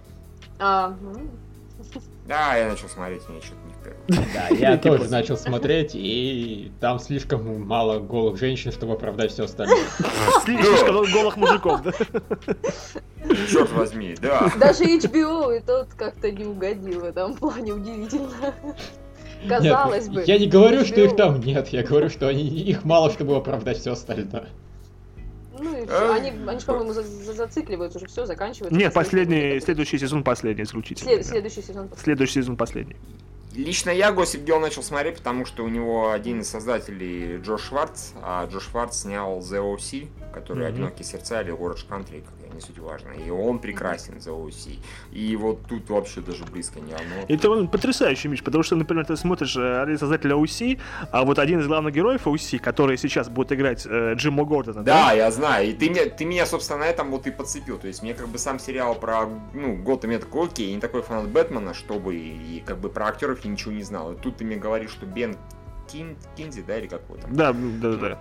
А. 0.59 0.94
Да, 2.27 2.56
я 2.56 2.69
начал 2.69 2.89
смотреть, 2.89 3.28
мне 3.28 3.40
что-то 3.43 3.59
не 3.66 3.74
впервые. 3.74 4.28
Да, 4.32 4.48
я 4.56 4.78
тоже 4.78 5.11
начал 5.11 5.36
смотреть, 5.36 5.90
и 5.94 6.73
там 6.81 6.98
слишком 6.98 7.66
мало 7.66 7.98
голых 7.98 8.39
женщин, 8.39 8.73
чтобы 8.73 8.94
оправдать 8.94 9.32
все 9.32 9.44
остальное. 9.44 9.85
Слишком 10.44 11.05
голых 11.12 11.36
мужиков, 11.36 11.82
да? 11.82 11.93
Черт 13.51 13.70
возьми, 13.73 14.15
да. 14.20 14.51
Даже 14.59 14.85
HBO 14.85 15.55
и 15.56 15.61
тот 15.61 15.89
как-то 15.94 16.31
не 16.31 16.47
угодил 16.47 17.01
в 17.01 17.05
этом 17.05 17.35
плане, 17.35 17.73
удивительно. 17.73 18.55
Казалось 19.47 20.06
Нет, 20.06 20.15
бы. 20.15 20.24
Я 20.27 20.39
не 20.39 20.47
говорю, 20.47 20.86
что 20.86 21.02
их 21.02 21.16
там 21.16 21.40
нет, 21.40 21.69
я 21.69 21.82
говорю, 21.82 22.09
что 22.09 22.28
они, 22.28 22.43
их 22.43 22.85
мало, 22.85 23.11
чтобы 23.11 23.36
оправдать 23.36 23.78
все 23.78 23.93
остальное. 23.93 24.48
Ну 25.65 25.77
и 25.78 25.82
Э, 25.82 25.86
всё. 25.86 26.12
Они, 26.12 26.31
они 26.31 26.59
же, 26.61 26.66
по-моему, 26.66 26.93
за- 26.93 27.03
за- 27.03 27.32
зацикливаются 27.32 27.99
уже, 27.99 28.07
все, 28.07 28.27
заканчивается. 28.27 28.78
Нет, 28.78 28.93
Последний- 28.93 29.35
последний, 29.35 29.61
следующий 29.61 29.99
сезон 29.99 30.23
последний 30.23 30.65
исключительно. 30.65 31.11
След-. 31.11 31.27
Следующий 31.27 31.62
сезон. 31.62 31.89
Следующий 31.97 32.35
сезон 32.35 32.57
последний. 32.57 32.97
Лично 33.55 33.91
я 33.91 34.11
Госип 34.11 34.43
Гел 34.43 34.59
начал 34.59 34.82
смотреть, 34.82 35.19
потому 35.19 35.47
что 35.47 35.65
у 35.65 35.69
него 35.69 36.11
один 36.11 36.41
из 36.41 36.49
создателей 36.49 37.39
Джош 37.39 37.62
Шварц, 37.69 38.11
а 38.20 38.47
Джош 38.47 38.65
Шварц 38.70 38.97
снял 39.03 39.39
The 39.39 39.61
O.C., 39.61 40.09
который 40.32 40.65
Мгм. 40.66 40.74
«Одинокие 40.74 41.05
сердца» 41.05 41.41
или 41.41 41.53
Orange 41.53 41.86
Country, 41.89 42.23
как 42.24 42.35
не 42.55 42.61
суть 42.61 42.79
важно. 42.79 43.11
И 43.13 43.31
он 43.31 43.59
прекрасен, 43.59 44.15
The 44.15 44.31
O.C. 44.47 44.71
И 45.13 45.37
вот 45.37 45.67
тут 45.69 45.89
вообще 45.91 46.21
даже 46.21 46.45
близко 46.45 46.81
не 46.81 46.93
оно. 46.93 47.25
Это 47.29 47.51
он 47.51 47.69
потрясающий 47.69 48.29
меч, 48.29 48.43
потому 48.43 48.63
что, 48.65 48.77
например, 48.77 49.05
ты 49.07 49.17
смотришь 49.17 49.57
э, 49.57 49.83
один 49.83 49.99
создатель 49.99 50.31
OC, 50.33 50.79
а 51.13 51.25
вот 51.25 51.39
один 51.39 51.61
из 51.61 51.67
главных 51.67 51.95
героев 51.95 52.27
OC, 52.27 52.59
который 52.59 52.97
сейчас 52.97 53.29
будет 53.29 53.53
играть 53.53 53.87
э, 53.87 54.15
Джима 54.15 54.45
Гордона, 54.45 54.83
Да, 54.83 55.13
я 55.13 55.31
знаю. 55.31 55.69
И 55.69 55.73
ты, 55.73 55.91
меня- 55.91 56.09
ты 56.09 56.25
меня, 56.25 56.47
собственно, 56.47 56.81
на 56.81 56.85
этом 56.85 57.11
вот 57.11 57.27
и 57.27 57.31
подцепил. 57.31 57.79
То 57.79 57.87
есть 57.89 58.03
мне 58.03 58.15
как 58.15 58.29
бы 58.29 58.39
сам 58.39 58.59
сериал 58.59 58.95
про, 58.95 59.27
ну, 59.53 59.77
Готэм 59.77 60.11
я 60.11 60.19
такой, 60.19 60.47
окей, 60.47 60.69
я 60.69 60.75
не 60.75 60.81
такой 60.81 61.03
фанат 61.03 61.29
Бэтмена, 61.29 61.75
чтобы 61.75 62.17
и 62.17 62.63
как 62.65 62.79
бы 62.79 62.89
про 62.89 63.07
актеров 63.09 63.45
я 63.45 63.51
ничего 63.51 63.73
не 63.73 63.83
знал. 63.83 64.13
И 64.13 64.17
тут 64.17 64.37
ты 64.37 64.45
мне 64.45 64.57
говоришь, 64.57 64.91
что 64.91 65.07
Бен 65.07 65.37
Кин, 65.91 66.17
Кинзи, 66.37 66.63
да, 66.63 66.79
или 66.79 66.87
как 66.87 67.03
его 67.09 67.17
там? 67.17 67.35
Да, 67.35 67.53
да, 67.53 67.91
да, 67.93 67.97
да. 67.97 68.19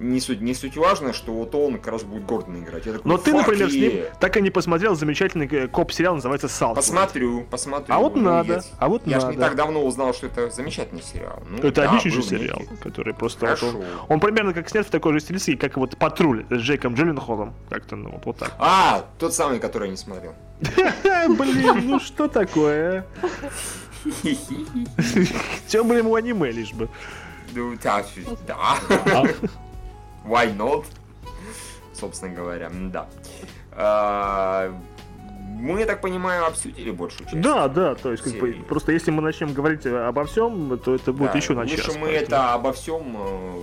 Не 0.00 0.18
суть, 0.18 0.40
не 0.40 0.54
суть 0.54 0.78
важно, 0.78 1.12
что 1.12 1.30
вот 1.32 1.54
он 1.54 1.74
как 1.74 1.88
раз 1.92 2.04
будет 2.04 2.24
Гордона 2.24 2.56
играть. 2.56 2.86
Я 2.86 2.92
такой, 2.94 3.06
Но 3.06 3.18
ты, 3.18 3.32
«Fuck 3.32 3.36
например, 3.36 3.68
с 3.70 3.74
ним 3.74 3.82
yeah». 3.92 4.12
так 4.18 4.34
и 4.38 4.40
не 4.40 4.48
посмотрел 4.48 4.94
замечательный 4.94 5.46
э, 5.46 5.68
коп-сериал, 5.68 6.14
называется 6.14 6.48
«Саутленд». 6.48 6.76
Посмотрю, 6.76 7.44
посмотрю. 7.50 7.94
А 7.94 7.98
вот 7.98 8.16
надо, 8.16 8.54
я- 8.54 8.62
а 8.78 8.88
вот 8.88 9.06
Я 9.06 9.20
ж 9.20 9.24
не 9.24 9.28
надо. 9.32 9.40
так 9.42 9.56
давно 9.56 9.84
узнал, 9.84 10.14
что 10.14 10.28
это 10.28 10.48
замечательный 10.48 11.02
сериал. 11.02 11.42
Ну, 11.46 11.58
Это 11.58 11.72
да, 11.82 11.88
отличнейший 11.90 12.22
был 12.22 12.28
сериал, 12.28 12.58
некий. 12.60 12.76
который 12.76 13.12
просто... 13.12 13.46
вот 13.46 13.58
Хорошо. 13.58 13.78
он, 13.78 13.84
он 14.08 14.20
примерно 14.20 14.54
как 14.54 14.70
снят 14.70 14.86
в 14.86 14.90
такой 14.90 15.12
же 15.12 15.20
стилистике, 15.20 15.58
как 15.58 15.76
вот 15.76 15.98
«Патруль» 15.98 16.46
с 16.48 16.54
Джейком 16.54 16.94
Джилленхолом. 16.94 17.52
Как-то, 17.68 17.96
ну, 17.96 18.10
вот, 18.12 18.24
вот 18.24 18.38
так. 18.38 18.52
А, 18.58 19.04
тот 19.18 19.34
самый, 19.34 19.58
который 19.60 19.84
я 19.84 19.90
не 19.90 19.98
смотрел. 19.98 20.32
Блин, 21.36 21.88
ну 21.88 22.00
что 22.00 22.26
такое? 22.26 23.04
Тем 25.68 25.86
более 25.86 25.98
ему 26.02 26.14
аниме 26.14 26.50
лишь 26.50 26.72
бы. 26.72 26.88
Ну, 27.54 27.76
да, 28.46 28.76
да. 28.88 29.24
А, 30.30 30.44
Why 30.44 30.56
not? 30.56 30.84
Собственно 31.92 32.34
говоря, 32.34 32.70
да. 32.70 33.08
Мы, 35.50 35.80
я 35.80 35.86
так 35.86 36.00
понимаю, 36.00 36.46
обсудили 36.46 36.90
большую 36.90 37.26
часть. 37.28 37.40
Да, 37.40 37.68
да, 37.68 37.94
то 37.94 38.12
есть, 38.12 38.22
как 38.22 38.32
бы, 38.38 38.52
просто 38.68 38.92
если 38.92 39.10
мы 39.10 39.20
начнем 39.20 39.52
говорить 39.52 39.84
обо 39.84 40.24
всем, 40.24 40.78
то 40.78 40.94
это 40.94 41.12
будет 41.12 41.32
Да, 41.32 41.38
еще 41.38 41.52
на 41.54 41.62
Лучше 41.62 41.76
час. 41.76 41.96
мы 41.96 42.06
поэтому- 42.06 42.22
это 42.26 42.54
обо 42.54 42.72
всем 42.72 43.16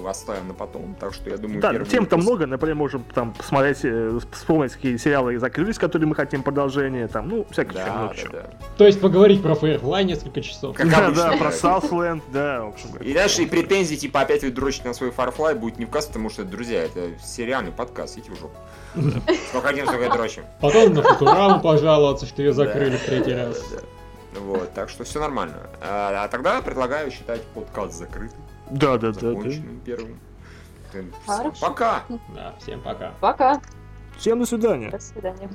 э, 0.04 0.10
оставим 0.10 0.50
на 0.50 0.54
потом, 0.54 0.96
так 1.00 1.14
что 1.14 1.30
я 1.30 1.38
думаю, 1.38 1.60
Да, 1.62 1.74
тем-то 1.74 2.16
выпуск- 2.18 2.28
много, 2.28 2.46
например, 2.46 2.76
можем 2.76 3.04
там 3.16 3.34
посмотреть, 3.34 3.80
э, 3.84 4.20
вспомнить, 4.32 4.74
какие 4.74 4.98
сериалы 4.98 5.40
закрылись, 5.40 5.78
которые 5.80 6.08
мы 6.08 6.16
хотим 6.16 6.44
продолжение, 6.44 7.08
там, 7.08 7.30
ну, 7.30 7.48
всякое 7.50 7.74
Да, 7.76 7.82
еще 7.84 7.92
много 7.92 8.14
да, 8.14 8.22
чего. 8.22 8.32
да. 8.34 8.44
То 8.78 8.86
есть 8.86 9.02
поговорить 9.02 9.42
про 9.42 9.54
Firefly 9.54 10.04
несколько 10.04 10.42
часов. 10.42 10.76
Как 10.76 10.90
Да, 10.90 11.08
обычно, 11.08 11.24
да, 11.32 11.38
про 11.38 11.50
да. 11.50 11.56
Southland, 11.56 12.22
да, 12.32 12.64
в 12.66 12.68
общем. 12.70 12.90
И 13.02 13.14
дальше 13.14 13.44
и 13.44 13.46
претензии, 13.48 13.96
типа, 13.96 14.22
опять 14.22 14.44
вы 14.44 14.52
дрочите 14.52 14.88
на 14.88 14.94
свой 14.94 15.10
Firefly, 15.10 15.56
будет 15.56 15.80
не 15.80 15.86
в 15.86 15.90
касс, 15.90 16.06
потому 16.06 16.30
что, 16.30 16.44
друзья, 16.44 16.84
это 16.84 17.10
сериальный 17.24 17.72
подкаст, 17.72 18.18
идите 18.18 18.32
в 18.34 18.40
жопу. 18.40 18.56
Сколько 19.50 19.68
хотим, 19.68 19.86
столько 19.86 20.06
и 20.06 20.10
дрочим. 20.10 20.44
Потом 20.62 20.94
на 20.94 21.04
Футураму 21.04 21.62
пожаловаться, 21.62 22.26
что 22.26 22.42
ее 22.42 22.54
закрыли 22.54 22.98
в 22.98 23.06
третий 23.06 23.34
раз. 23.34 23.62
Вот, 24.40 24.72
так 24.74 24.90
что 24.90 25.04
все 25.04 25.20
нормально. 25.20 25.56
А, 25.82 26.24
а 26.24 26.28
тогда 26.28 26.62
предлагаю 26.62 27.10
считать 27.12 27.42
подкаст 27.48 27.94
закрытым, 27.96 28.40
Да, 28.70 28.98
да, 28.98 29.12
да, 29.12 29.20
да. 29.20 29.30
законченным 29.30 29.80
первым. 29.80 30.20
Пока! 31.60 32.04
Да, 32.36 32.56
всем 32.60 32.82
пока. 32.82 33.14
Пока. 33.20 33.62
Всем 34.18 34.40
до 34.40 34.46
свидания. 34.46 34.90
До 34.90 35.00
свидания. 35.00 35.50